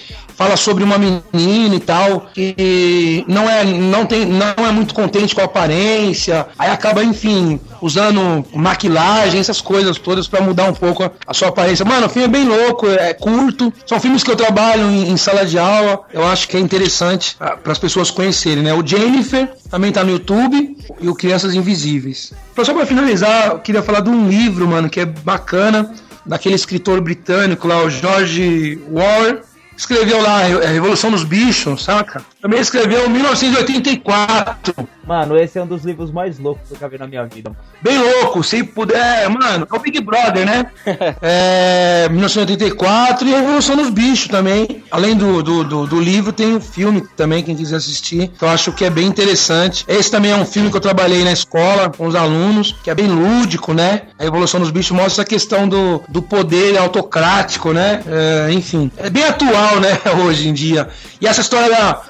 fala 0.40 0.56
sobre 0.56 0.82
uma 0.82 0.96
menina 0.96 1.74
e 1.74 1.80
tal 1.80 2.30
que 2.32 3.26
não 3.28 3.46
é 3.46 3.62
não 3.62 4.06
tem 4.06 4.24
não 4.24 4.66
é 4.66 4.72
muito 4.72 4.94
contente 4.94 5.34
com 5.34 5.42
a 5.42 5.44
aparência 5.44 6.46
aí 6.58 6.70
acaba 6.70 7.04
enfim 7.04 7.60
usando 7.82 8.42
maquilagem 8.54 9.38
essas 9.38 9.60
coisas 9.60 9.98
todas 9.98 10.26
pra 10.26 10.40
mudar 10.40 10.64
um 10.64 10.72
pouco 10.72 11.04
a, 11.04 11.10
a 11.26 11.34
sua 11.34 11.48
aparência. 11.48 11.84
Mano 11.84 12.06
o 12.06 12.08
filme 12.08 12.26
é 12.26 12.30
bem 12.30 12.48
louco 12.48 12.88
é 12.88 13.12
curto 13.12 13.70
são 13.84 14.00
filmes 14.00 14.24
que 14.24 14.30
eu 14.30 14.36
trabalho 14.36 14.84
em, 14.84 15.10
em 15.10 15.16
sala 15.18 15.44
de 15.44 15.58
aula 15.58 16.04
eu 16.10 16.26
acho 16.26 16.48
que 16.48 16.56
é 16.56 16.60
interessante 16.60 17.36
para 17.36 17.72
as 17.72 17.78
pessoas 17.78 18.10
conhecerem 18.10 18.62
né? 18.62 18.72
O 18.72 18.86
Jennifer 18.86 19.46
também 19.70 19.92
tá 19.92 20.02
no 20.02 20.10
YouTube 20.10 20.74
e 21.02 21.08
o 21.08 21.14
Crianças 21.14 21.54
Invisíveis. 21.54 22.32
Então, 22.52 22.64
só 22.64 22.72
pra 22.72 22.86
finalizar 22.86 23.48
eu 23.48 23.58
queria 23.58 23.82
falar 23.82 24.00
de 24.00 24.08
um 24.08 24.26
livro 24.26 24.66
mano 24.66 24.88
que 24.88 25.00
é 25.00 25.04
bacana 25.04 25.92
daquele 26.24 26.54
escritor 26.54 27.00
britânico 27.02 27.68
lá 27.68 27.82
o 27.82 27.90
George 27.90 28.78
Orwell 28.90 29.49
escreveu 29.80 30.20
lá 30.20 30.42
a 30.42 30.68
Revolução 30.68 31.10
dos 31.10 31.24
Bichos, 31.24 31.84
saca? 31.84 32.22
Também 32.40 32.60
escreveu 32.60 33.06
em 33.06 33.10
1984. 33.10 34.88
Mano, 35.06 35.36
esse 35.36 35.58
é 35.58 35.62
um 35.62 35.66
dos 35.66 35.84
livros 35.84 36.10
mais 36.10 36.38
loucos 36.38 36.68
que 36.68 36.74
eu 36.74 36.78
já 36.78 36.88
vi 36.88 36.96
na 36.96 37.06
minha 37.06 37.26
vida. 37.26 37.50
Bem 37.82 37.98
louco, 37.98 38.44
se 38.44 38.62
puder, 38.62 39.28
mano, 39.28 39.66
é 39.70 39.76
o 39.76 39.78
Big 39.80 40.00
Brother, 40.00 40.46
né? 40.46 40.66
É, 41.22 42.08
1984 42.08 43.28
e 43.28 43.34
a 43.34 43.40
Revolução 43.40 43.76
dos 43.76 43.90
Bichos 43.90 44.28
também. 44.28 44.82
Além 44.90 45.16
do, 45.16 45.42
do, 45.42 45.64
do, 45.64 45.86
do 45.86 46.00
livro, 46.00 46.32
tem 46.32 46.54
o 46.54 46.60
filme 46.60 47.06
também, 47.16 47.42
quem 47.42 47.56
quiser 47.56 47.76
assistir. 47.76 48.22
Então 48.34 48.48
acho 48.48 48.72
que 48.72 48.84
é 48.84 48.90
bem 48.90 49.06
interessante. 49.06 49.84
Esse 49.86 50.10
também 50.10 50.30
é 50.30 50.36
um 50.36 50.46
filme 50.46 50.70
que 50.70 50.76
eu 50.76 50.80
trabalhei 50.80 51.24
na 51.24 51.32
escola 51.32 51.90
com 51.90 52.06
os 52.06 52.14
alunos, 52.14 52.74
que 52.82 52.90
é 52.90 52.94
bem 52.94 53.08
lúdico, 53.08 53.74
né? 53.74 54.02
A 54.18 54.24
Revolução 54.24 54.60
dos 54.60 54.70
Bichos 54.70 54.92
mostra 54.92 55.22
a 55.22 55.26
questão 55.26 55.68
do, 55.68 56.02
do 56.08 56.22
poder 56.22 56.78
autocrático, 56.78 57.72
né? 57.72 58.02
É, 58.06 58.52
enfim, 58.52 58.90
é 58.96 59.10
bem 59.10 59.24
atual, 59.24 59.80
né, 59.80 59.98
hoje 60.24 60.48
em 60.48 60.52
dia. 60.52 60.88
E 61.20 61.26
essa 61.26 61.40
história 61.40 61.68
da 61.68 62.02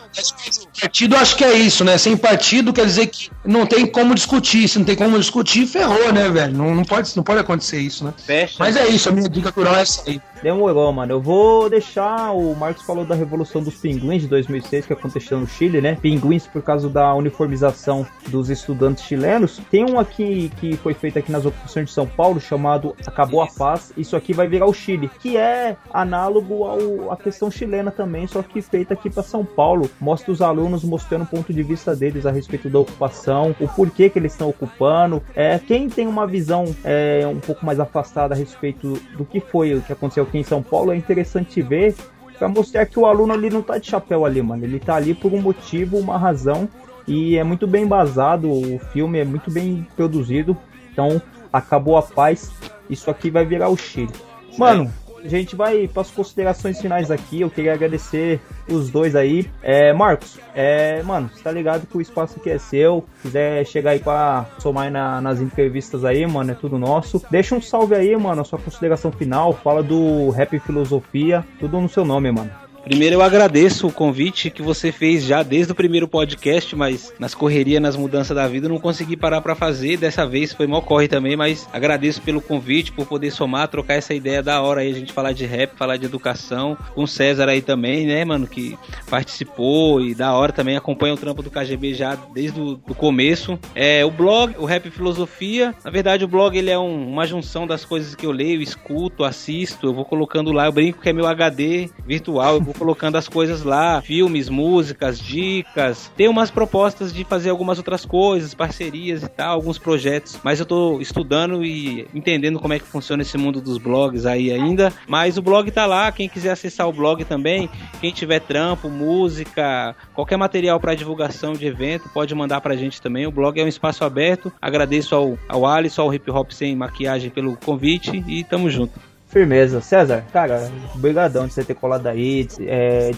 partido, 0.80 1.16
acho 1.16 1.36
que 1.36 1.44
é 1.44 1.52
isso, 1.54 1.84
né? 1.84 1.96
Sem 1.98 2.16
partido 2.16 2.72
quer 2.72 2.86
dizer 2.86 3.06
que 3.06 3.30
não 3.44 3.66
tem 3.66 3.86
como 3.86 4.14
discutir. 4.14 4.68
Se 4.68 4.78
não 4.78 4.84
tem 4.84 4.96
como 4.96 5.18
discutir, 5.18 5.66
ferrou, 5.66 6.12
né, 6.12 6.28
velho? 6.28 6.56
Não, 6.56 6.74
não, 6.74 6.84
pode, 6.84 7.14
não 7.16 7.22
pode 7.22 7.40
acontecer 7.40 7.80
isso, 7.80 8.04
né? 8.04 8.12
Fecha. 8.24 8.56
Mas 8.58 8.76
é 8.76 8.86
isso, 8.88 9.08
a 9.08 9.12
minha 9.12 9.28
dica 9.28 9.52
cultural 9.52 9.78
é 9.78 9.82
essa 9.82 10.02
aí. 10.06 10.20
Demorou, 10.42 10.90
mano. 10.92 11.12
Eu 11.12 11.20
vou 11.20 11.68
deixar. 11.68 12.32
O 12.32 12.54
Marcos 12.54 12.82
falou 12.82 13.04
da 13.04 13.14
Revolução 13.14 13.62
dos 13.62 13.74
Pinguins 13.74 14.22
de 14.22 14.28
2006 14.28 14.86
que 14.86 14.92
aconteceu 14.92 15.38
no 15.38 15.46
Chile, 15.46 15.80
né? 15.80 15.98
Pinguins 16.00 16.46
por 16.46 16.62
causa 16.62 16.88
da 16.88 17.14
uniformização 17.14 18.06
dos 18.28 18.48
estudantes 18.48 19.04
chilenos. 19.04 19.60
Tem 19.70 19.84
um 19.84 19.98
aqui 19.98 20.50
que 20.58 20.76
foi 20.76 20.94
feito 20.94 21.18
aqui 21.18 21.30
nas 21.30 21.44
ocupações 21.44 21.86
de 21.86 21.92
São 21.92 22.06
Paulo 22.06 22.40
chamado 22.40 22.96
Acabou 23.06 23.42
a 23.42 23.46
Paz. 23.46 23.92
Isso 23.96 24.16
aqui 24.16 24.32
vai 24.32 24.48
virar 24.48 24.66
o 24.66 24.72
Chile, 24.72 25.10
que 25.20 25.36
é 25.36 25.76
análogo 25.92 26.64
ao, 26.64 27.12
à 27.12 27.16
questão 27.16 27.50
chilena 27.50 27.90
também, 27.90 28.26
só 28.26 28.42
que 28.42 28.62
feita 28.62 28.94
aqui 28.94 29.10
para 29.10 29.22
São 29.22 29.44
Paulo. 29.44 29.90
Mostra 30.00 30.32
os 30.32 30.40
alunos 30.40 30.84
mostrando 30.84 31.22
o 31.22 31.26
ponto 31.26 31.52
de 31.52 31.62
vista 31.62 31.94
deles 31.94 32.24
a 32.24 32.30
respeito 32.30 32.70
da 32.70 32.78
ocupação, 32.78 33.54
o 33.60 33.68
porquê 33.68 34.08
que 34.08 34.18
eles 34.18 34.32
estão 34.32 34.48
ocupando. 34.48 35.22
É, 35.34 35.58
quem 35.58 35.88
tem 35.88 36.06
uma 36.06 36.26
visão 36.26 36.64
é, 36.82 37.26
um 37.26 37.40
pouco 37.40 37.66
mais 37.66 37.78
afastada 37.78 38.34
a 38.34 38.36
respeito 38.36 38.94
do 39.16 39.24
que 39.24 39.40
foi 39.40 39.74
o 39.74 39.82
que 39.82 39.92
aconteceu 39.92 40.29
aqui 40.30 40.38
em 40.38 40.44
São 40.44 40.62
Paulo, 40.62 40.92
é 40.92 40.96
interessante 40.96 41.60
ver 41.60 41.94
para 42.38 42.48
mostrar 42.48 42.86
que 42.86 42.98
o 42.98 43.04
aluno 43.04 43.34
ali 43.34 43.50
não 43.50 43.60
tá 43.60 43.76
de 43.76 43.86
chapéu 43.86 44.24
ali, 44.24 44.40
mano. 44.40 44.64
Ele 44.64 44.78
tá 44.78 44.94
ali 44.94 45.12
por 45.12 45.34
um 45.34 45.42
motivo, 45.42 45.98
uma 45.98 46.16
razão 46.16 46.68
e 47.06 47.36
é 47.36 47.44
muito 47.44 47.66
bem 47.66 47.84
embasado, 47.84 48.50
o 48.50 48.78
filme 48.92 49.18
é 49.18 49.24
muito 49.24 49.50
bem 49.50 49.86
produzido. 49.94 50.56
Então, 50.90 51.20
acabou 51.52 51.98
a 51.98 52.02
paz. 52.02 52.50
Isso 52.88 53.10
aqui 53.10 53.30
vai 53.30 53.44
virar 53.44 53.68
o 53.68 53.76
Chile. 53.76 54.12
Mano, 54.56 54.90
a 55.24 55.28
gente 55.28 55.56
vai 55.56 55.88
para 55.88 56.02
as 56.02 56.10
considerações 56.10 56.80
finais 56.80 57.10
aqui. 57.10 57.40
Eu 57.40 57.50
queria 57.50 57.72
agradecer 57.72 58.40
os 58.68 58.90
dois 58.90 59.14
aí. 59.14 59.48
É, 59.62 59.92
Marcos, 59.92 60.38
é, 60.54 61.02
mano, 61.02 61.30
você 61.32 61.42
tá 61.42 61.50
ligado 61.50 61.86
que 61.86 61.96
o 61.96 62.00
espaço 62.00 62.38
aqui 62.38 62.50
é 62.50 62.58
seu. 62.58 63.04
Se 63.16 63.22
quiser 63.22 63.66
chegar 63.66 63.90
aí 63.92 64.00
para 64.00 64.46
somar 64.58 64.90
na, 64.90 65.20
nas 65.20 65.40
entrevistas 65.40 66.04
aí, 66.04 66.26
mano, 66.26 66.52
é 66.52 66.54
tudo 66.54 66.78
nosso. 66.78 67.22
Deixa 67.30 67.54
um 67.54 67.60
salve 67.60 67.94
aí, 67.94 68.16
mano, 68.16 68.42
a 68.42 68.44
sua 68.44 68.58
consideração 68.58 69.12
final. 69.12 69.52
Fala 69.52 69.82
do 69.82 70.30
Rap 70.30 70.58
Filosofia, 70.60 71.44
tudo 71.58 71.80
no 71.80 71.88
seu 71.88 72.04
nome, 72.04 72.30
mano. 72.30 72.50
Primeiro 72.84 73.16
eu 73.16 73.22
agradeço 73.22 73.86
o 73.86 73.92
convite 73.92 74.50
que 74.50 74.62
você 74.62 74.90
fez 74.90 75.22
já 75.22 75.42
desde 75.42 75.72
o 75.72 75.74
primeiro 75.74 76.08
podcast, 76.08 76.74
mas 76.74 77.12
nas 77.18 77.34
correrias, 77.34 77.80
nas 77.80 77.94
mudanças 77.94 78.34
da 78.34 78.48
vida, 78.48 78.68
não 78.68 78.78
consegui 78.78 79.16
parar 79.16 79.40
para 79.42 79.54
fazer. 79.54 79.98
Dessa 79.98 80.26
vez 80.26 80.52
foi 80.52 80.66
mó 80.66 80.80
corre 80.80 81.06
também, 81.06 81.36
mas 81.36 81.68
agradeço 81.72 82.22
pelo 82.22 82.40
convite, 82.40 82.90
por 82.90 83.06
poder 83.06 83.30
somar, 83.30 83.68
trocar 83.68 83.94
essa 83.94 84.14
ideia 84.14 84.42
da 84.42 84.62
hora 84.62 84.80
aí, 84.80 84.90
a 84.90 84.94
gente 84.94 85.12
falar 85.12 85.32
de 85.32 85.44
rap, 85.44 85.76
falar 85.76 85.98
de 85.98 86.06
educação, 86.06 86.76
com 86.94 87.02
o 87.02 87.08
César 87.08 87.48
aí 87.48 87.60
também, 87.60 88.06
né, 88.06 88.24
mano, 88.24 88.46
que 88.46 88.78
participou 89.08 90.00
e 90.00 90.14
da 90.14 90.32
hora 90.32 90.52
também 90.52 90.76
acompanha 90.76 91.14
o 91.14 91.18
trampo 91.18 91.42
do 91.42 91.50
KGB 91.50 91.94
já 91.94 92.16
desde 92.32 92.60
o 92.60 92.76
do 92.76 92.94
começo. 92.94 93.58
É, 93.74 94.04
o 94.04 94.10
blog, 94.10 94.54
o 94.58 94.64
Rap 94.64 94.90
Filosofia, 94.90 95.74
na 95.84 95.90
verdade 95.90 96.24
o 96.24 96.28
blog 96.28 96.56
ele 96.56 96.70
é 96.70 96.78
um, 96.78 97.08
uma 97.08 97.26
junção 97.26 97.66
das 97.66 97.84
coisas 97.84 98.14
que 98.14 98.24
eu 98.24 98.32
leio, 98.32 98.62
escuto, 98.62 99.22
assisto, 99.22 99.86
eu 99.86 99.94
vou 99.94 100.04
colocando 100.04 100.50
lá, 100.50 100.66
eu 100.66 100.72
brinco 100.72 101.00
que 101.00 101.08
é 101.08 101.12
meu 101.12 101.26
HD 101.26 101.90
virtual, 102.06 102.56
vou 102.70 102.74
colocando 102.74 103.16
as 103.16 103.28
coisas 103.28 103.62
lá, 103.62 104.00
filmes, 104.00 104.48
músicas, 104.48 105.18
dicas. 105.18 106.10
Tem 106.16 106.28
umas 106.28 106.50
propostas 106.50 107.12
de 107.12 107.24
fazer 107.24 107.50
algumas 107.50 107.78
outras 107.78 108.04
coisas, 108.04 108.54
parcerias 108.54 109.22
e 109.22 109.28
tal, 109.28 109.54
alguns 109.54 109.78
projetos, 109.78 110.38
mas 110.42 110.60
eu 110.60 110.66
tô 110.66 111.00
estudando 111.00 111.64
e 111.64 112.06
entendendo 112.14 112.60
como 112.60 112.72
é 112.72 112.78
que 112.78 112.84
funciona 112.84 113.22
esse 113.22 113.36
mundo 113.36 113.60
dos 113.60 113.78
blogs 113.78 114.24
aí 114.24 114.52
ainda. 114.52 114.92
Mas 115.08 115.36
o 115.36 115.42
blog 115.42 115.70
tá 115.70 115.86
lá, 115.86 116.10
quem 116.12 116.28
quiser 116.28 116.52
acessar 116.52 116.88
o 116.88 116.92
blog 116.92 117.24
também, 117.24 117.68
quem 118.00 118.12
tiver 118.12 118.40
trampo, 118.40 118.88
música, 118.88 119.94
qualquer 120.14 120.36
material 120.36 120.78
para 120.78 120.94
divulgação 120.94 121.52
de 121.52 121.66
evento, 121.66 122.08
pode 122.10 122.34
mandar 122.34 122.60
pra 122.60 122.76
gente 122.76 123.02
também. 123.02 123.26
O 123.26 123.32
blog 123.32 123.60
é 123.60 123.64
um 123.64 123.68
espaço 123.68 124.04
aberto. 124.04 124.52
Agradeço 124.60 125.14
ao, 125.14 125.38
ao 125.48 125.66
Alisson, 125.66 126.02
ao 126.02 126.14
Hip 126.14 126.30
Hop 126.30 126.50
Sem 126.52 126.76
Maquiagem 126.76 127.30
pelo 127.30 127.56
convite 127.56 128.22
e 128.26 128.44
tamo 128.44 128.70
junto. 128.70 129.09
Firmeza. 129.30 129.80
César, 129.80 130.24
cara, 130.32 130.70
obrigadão 130.94 131.46
de 131.46 131.54
você 131.54 131.64
ter 131.64 131.74
colado 131.74 132.06
aí, 132.06 132.48
é, 132.60 133.10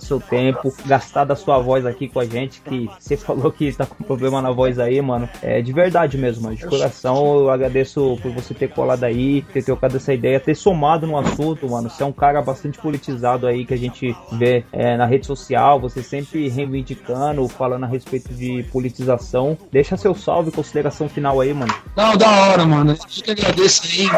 seu 0.00 0.18
tempo, 0.18 0.74
gastar 0.86 1.24
da 1.24 1.36
sua 1.36 1.58
voz 1.58 1.84
aqui 1.86 2.08
com 2.08 2.18
a 2.18 2.24
gente, 2.24 2.60
que 2.62 2.88
você 2.98 3.16
falou 3.16 3.52
que 3.52 3.72
tá 3.72 3.86
com 3.86 4.02
problema 4.04 4.40
na 4.40 4.50
voz 4.50 4.78
aí, 4.78 5.00
mano. 5.00 5.28
É 5.42 5.60
de 5.60 5.72
verdade 5.72 6.16
mesmo, 6.16 6.44
mano. 6.44 6.56
De 6.56 6.66
coração, 6.66 7.38
eu 7.40 7.50
agradeço 7.50 8.18
por 8.22 8.32
você 8.32 8.54
ter 8.54 8.68
colado 8.68 9.04
aí, 9.04 9.42
ter 9.52 9.62
trocado 9.62 9.96
essa 9.96 10.12
ideia, 10.12 10.40
ter 10.40 10.54
somado 10.54 11.06
no 11.06 11.18
assunto, 11.18 11.68
mano. 11.68 11.90
Você 11.90 12.02
é 12.02 12.06
um 12.06 12.12
cara 12.12 12.40
bastante 12.40 12.78
politizado 12.78 13.46
aí 13.46 13.64
que 13.64 13.74
a 13.74 13.78
gente 13.78 14.16
vê 14.32 14.64
é, 14.72 14.96
na 14.96 15.04
rede 15.04 15.26
social, 15.26 15.78
você 15.78 16.02
sempre 16.02 16.48
reivindicando, 16.48 17.46
falando 17.48 17.84
a 17.84 17.86
respeito 17.86 18.32
de 18.32 18.62
politização. 18.72 19.56
Deixa 19.70 19.96
seu 19.96 20.14
salve, 20.14 20.50
consideração 20.50 21.08
final 21.08 21.40
aí, 21.40 21.52
mano. 21.52 21.74
Não, 21.96 22.16
da 22.16 22.30
hora, 22.30 22.64
mano. 22.64 22.92
Eu 22.92 22.96
que 23.06 23.30
agradeço 23.30 23.82
aí 23.84 24.08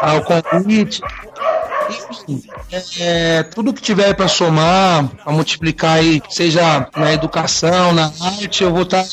ao. 0.00 0.53
É, 2.98 3.42
tudo 3.42 3.72
que 3.72 3.82
tiver 3.82 4.14
para 4.14 4.28
somar, 4.28 5.08
para 5.22 5.32
multiplicar 5.32 5.98
aí, 5.98 6.22
seja 6.30 6.88
na 6.96 7.12
educação, 7.12 7.92
na 7.92 8.10
arte, 8.20 8.64
eu 8.64 8.72
vou 8.72 8.82
estar 8.82 9.04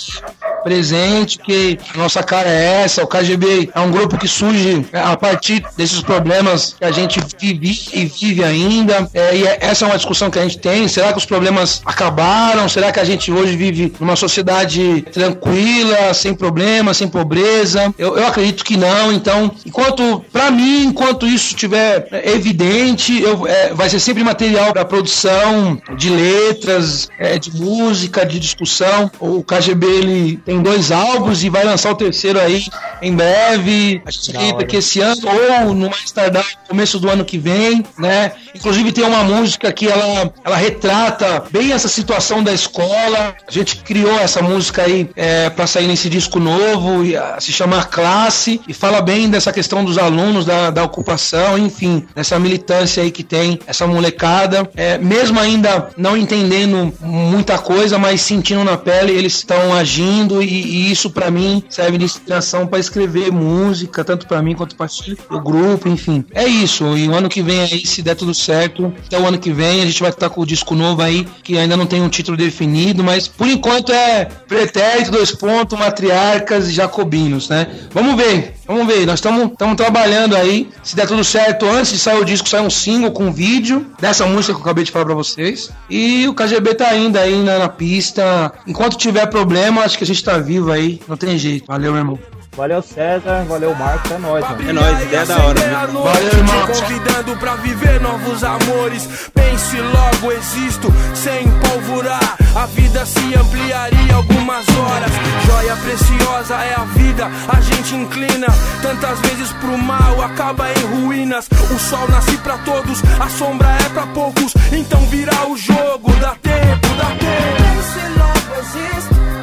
presente, 0.63 1.37
que 1.37 1.77
a 1.93 1.97
nossa 1.97 2.23
cara 2.23 2.49
é 2.49 2.83
essa. 2.83 3.03
O 3.03 3.07
KGB 3.07 3.69
é 3.73 3.79
um 3.79 3.91
grupo 3.91 4.17
que 4.17 4.27
surge 4.27 4.85
é, 4.91 4.99
a 4.99 5.15
partir 5.15 5.63
desses 5.77 6.01
problemas 6.01 6.75
que 6.77 6.85
a 6.85 6.91
gente 6.91 7.19
vive 7.39 7.79
e 7.93 8.05
vive 8.05 8.43
ainda. 8.43 9.09
É, 9.13 9.35
e 9.35 9.47
é, 9.47 9.57
essa 9.61 9.85
é 9.85 9.87
uma 9.87 9.97
discussão 9.97 10.29
que 10.29 10.39
a 10.39 10.43
gente 10.43 10.59
tem. 10.59 10.87
Será 10.87 11.11
que 11.11 11.17
os 11.17 11.25
problemas 11.25 11.81
acabaram? 11.85 12.67
Será 12.69 12.91
que 12.91 12.99
a 12.99 13.03
gente 13.03 13.31
hoje 13.31 13.55
vive 13.55 13.93
numa 13.99 14.15
sociedade 14.15 15.03
tranquila, 15.11 16.13
sem 16.13 16.33
problemas, 16.33 16.97
sem 16.97 17.07
pobreza? 17.07 17.93
Eu, 17.97 18.17
eu 18.17 18.27
acredito 18.27 18.63
que 18.63 18.77
não. 18.77 19.11
Então, 19.11 19.51
enquanto, 19.65 20.23
para 20.31 20.51
mim, 20.51 20.85
enquanto 20.85 21.27
isso 21.27 21.49
estiver 21.49 22.07
evidente, 22.25 23.21
eu, 23.21 23.47
é, 23.47 23.73
vai 23.73 23.89
ser 23.89 23.99
sempre 23.99 24.23
material 24.23 24.73
para 24.73 24.85
produção 24.85 25.81
de 25.97 26.09
letras, 26.09 27.09
é, 27.19 27.37
de 27.37 27.55
música, 27.55 28.25
de 28.25 28.39
discussão. 28.39 29.11
O 29.19 29.43
KGB 29.43 29.85
ele 29.85 30.39
tem 30.51 30.61
dois 30.61 30.91
álbuns 30.91 31.43
e 31.43 31.49
vai 31.49 31.63
lançar 31.63 31.91
o 31.91 31.95
terceiro 31.95 32.37
aí 32.37 32.65
em 33.01 33.15
breve. 33.15 34.01
A 34.05 34.11
gente 34.11 34.31
acredita 34.31 34.65
que 34.65 34.75
esse 34.75 34.99
ano 34.99 35.21
ou 35.65 35.73
no 35.73 35.89
mais 35.89 36.11
tardar, 36.11 36.45
começo 36.67 36.99
do 36.99 37.09
ano 37.09 37.23
que 37.23 37.37
vem, 37.37 37.85
né? 37.97 38.33
Inclusive 38.53 38.91
tem 38.91 39.05
uma 39.05 39.23
música 39.23 39.71
que 39.71 39.87
ela, 39.87 40.33
ela 40.43 40.57
retrata 40.57 41.45
bem 41.49 41.71
essa 41.71 41.87
situação 41.87 42.43
da 42.43 42.51
escola. 42.51 43.33
A 43.47 43.51
gente 43.51 43.77
criou 43.77 44.19
essa 44.19 44.41
música 44.41 44.83
aí 44.83 45.09
é, 45.15 45.49
para 45.49 45.65
sair 45.65 45.87
nesse 45.87 46.09
disco 46.09 46.37
novo, 46.37 47.05
e, 47.05 47.15
a, 47.15 47.39
se 47.39 47.53
chama 47.53 47.83
Classe, 47.85 48.59
e 48.67 48.73
fala 48.73 49.01
bem 49.01 49.29
dessa 49.29 49.53
questão 49.53 49.85
dos 49.85 49.97
alunos, 49.97 50.45
da, 50.45 50.69
da 50.69 50.83
ocupação, 50.83 51.57
enfim, 51.57 52.05
dessa 52.13 52.37
militância 52.37 53.01
aí 53.01 53.09
que 53.09 53.23
tem 53.23 53.57
essa 53.65 53.87
molecada. 53.87 54.69
É, 54.75 54.97
mesmo 54.97 55.39
ainda 55.39 55.89
não 55.95 56.17
entendendo 56.17 56.93
muita 56.99 57.57
coisa, 57.57 57.97
mas 57.97 58.19
sentindo 58.19 58.65
na 58.65 58.75
pele, 58.75 59.13
eles 59.13 59.35
estão 59.35 59.73
agindo, 59.73 60.40
e, 60.41 60.47
e 60.47 60.91
isso 60.91 61.09
para 61.09 61.29
mim 61.31 61.63
serve 61.69 61.97
de 61.97 62.05
inspiração 62.05 62.67
para 62.67 62.79
escrever 62.79 63.31
música, 63.31 64.03
tanto 64.03 64.27
para 64.27 64.41
mim 64.41 64.55
quanto 64.55 64.75
para 64.75 64.87
o 65.29 65.39
grupo, 65.39 65.87
enfim. 65.87 66.25
É 66.33 66.45
isso, 66.45 66.97
e 66.97 67.07
o 67.07 67.13
ano 67.13 67.29
que 67.29 67.41
vem 67.41 67.61
aí, 67.61 67.85
se 67.85 68.01
der 68.01 68.15
tudo 68.15 68.33
certo. 68.33 68.93
Até 69.05 69.19
o 69.19 69.25
ano 69.25 69.37
que 69.37 69.51
vem 69.51 69.81
a 69.81 69.85
gente 69.85 70.01
vai 70.01 70.11
estar 70.11 70.29
com 70.29 70.41
o 70.41 70.45
disco 70.45 70.75
novo 70.75 71.01
aí, 71.01 71.27
que 71.43 71.57
ainda 71.57 71.77
não 71.77 71.85
tem 71.85 72.01
um 72.01 72.09
título 72.09 72.37
definido, 72.37 73.03
mas 73.03 73.27
por 73.27 73.47
enquanto 73.47 73.91
é 73.91 74.25
Pretérito, 74.47 75.11
dois 75.11 75.31
pontos, 75.31 75.77
Matriarcas 75.77 76.67
e 76.67 76.71
Jacobinos, 76.71 77.49
né? 77.49 77.67
Vamos 77.93 78.15
ver, 78.15 78.55
vamos 78.67 78.87
ver. 78.87 79.05
Nós 79.05 79.15
estamos 79.15 79.51
trabalhando 79.75 80.35
aí. 80.35 80.69
Se 80.83 80.95
der 80.95 81.07
tudo 81.07 81.23
certo, 81.23 81.65
antes 81.65 81.91
de 81.91 81.99
sair 81.99 82.19
o 82.19 82.25
disco, 82.25 82.49
sai 82.49 82.61
um 82.61 82.69
single 82.69 83.11
com 83.11 83.25
um 83.25 83.31
vídeo 83.31 83.85
dessa 83.99 84.25
música 84.25 84.53
que 84.53 84.59
eu 84.59 84.63
acabei 84.63 84.83
de 84.83 84.91
falar 84.91 85.05
pra 85.05 85.15
vocês. 85.15 85.69
E 85.89 86.27
o 86.27 86.33
KGB 86.33 86.75
tá 86.75 86.87
ainda 86.87 87.19
aí 87.21 87.41
na, 87.43 87.59
na 87.59 87.69
pista. 87.69 88.53
Enquanto 88.67 88.97
tiver 88.97 89.25
problema, 89.27 89.81
acho 89.81 89.97
que 89.97 90.03
a 90.03 90.07
gente 90.07 90.23
tá 90.23 90.30
vivo 90.37 90.71
aí. 90.71 91.01
Não 91.07 91.17
tem 91.17 91.37
jeito. 91.37 91.65
Valeu, 91.67 91.91
meu 91.91 92.01
irmão. 92.01 92.19
Valeu, 92.55 92.81
César. 92.81 93.45
Valeu, 93.47 93.73
Marcos. 93.75 94.11
É 94.11 94.17
nóis, 94.17 94.43
mano. 94.49 94.69
É 94.69 94.73
nóis, 94.73 95.01
ideia 95.03 95.25
da 95.25 95.37
hora. 95.37 95.87
Viu? 95.87 96.01
Valeu, 96.01 96.27
irmão. 96.27 96.67
Te 96.67 96.81
convidando 96.81 97.37
pra 97.37 97.55
viver 97.55 98.01
novos 98.01 98.43
amores. 98.43 99.07
Pense 99.33 99.77
logo, 99.77 100.31
existo 100.33 100.93
sem 101.13 101.49
polvurar. 101.59 102.35
A 102.53 102.65
vida 102.65 103.05
se 103.05 103.33
ampliaria 103.33 104.15
algumas 104.15 104.65
horas. 104.67 105.11
Joia 105.45 105.75
preciosa 105.77 106.55
é 106.55 106.73
a 106.75 106.83
vida, 106.83 107.31
a 107.47 107.61
gente 107.61 107.95
inclina. 107.95 108.47
Tantas 108.81 109.19
vezes 109.21 109.53
pro 109.53 109.77
mal, 109.77 110.21
acaba 110.21 110.67
em 110.69 111.03
ruínas. 111.03 111.47
O 111.73 111.79
sol 111.79 112.05
nasce 112.09 112.35
pra 112.39 112.57
todos, 112.59 113.01
a 113.19 113.29
sombra 113.29 113.69
é 113.85 113.89
pra 113.89 114.05
poucos. 114.07 114.53
Então 114.73 114.99
vira 115.05 115.31
o 115.47 115.55
jogo, 115.55 116.11
dá 116.19 116.35
tempo, 116.41 116.87
dá 116.97 117.05
tempo. 117.05 117.61
Pense 117.63 118.19
logo, 118.19 118.59
existe, 118.59 119.40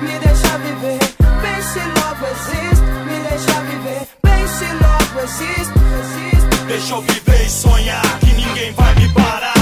Deixa 6.69 6.95
eu 6.95 7.03
viver 7.03 7.45
e 7.45 7.51
sonhar 7.51 8.19
que 8.21 8.33
ninguém 8.33 8.73
vai 8.73 8.95
me 8.95 9.09
parar. 9.13 9.53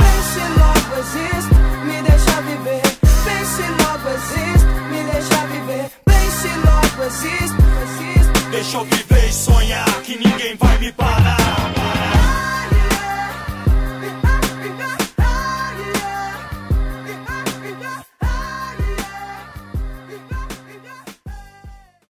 Pense 0.00 0.40
logo, 0.58 1.00
existe, 1.00 1.54
me 1.84 2.02
deixa 2.02 2.40
viver. 2.42 2.82
Pense 3.24 3.62
logo, 3.82 4.08
existe, 4.16 4.66
me 4.90 5.02
deixa 5.12 5.46
viver. 5.48 5.90
Pense 6.04 6.48
logo, 6.64 7.04
existe, 7.04 7.56
existe. 7.82 8.50
Deixa 8.50 8.76
eu 8.76 8.84
viver 8.84 9.28
e 9.28 9.32
sonhar 9.32 9.84
que 10.02 10.16
ninguém 10.16 10.56
vai 10.56 10.78
me 10.78 10.92
parar. 10.92 11.75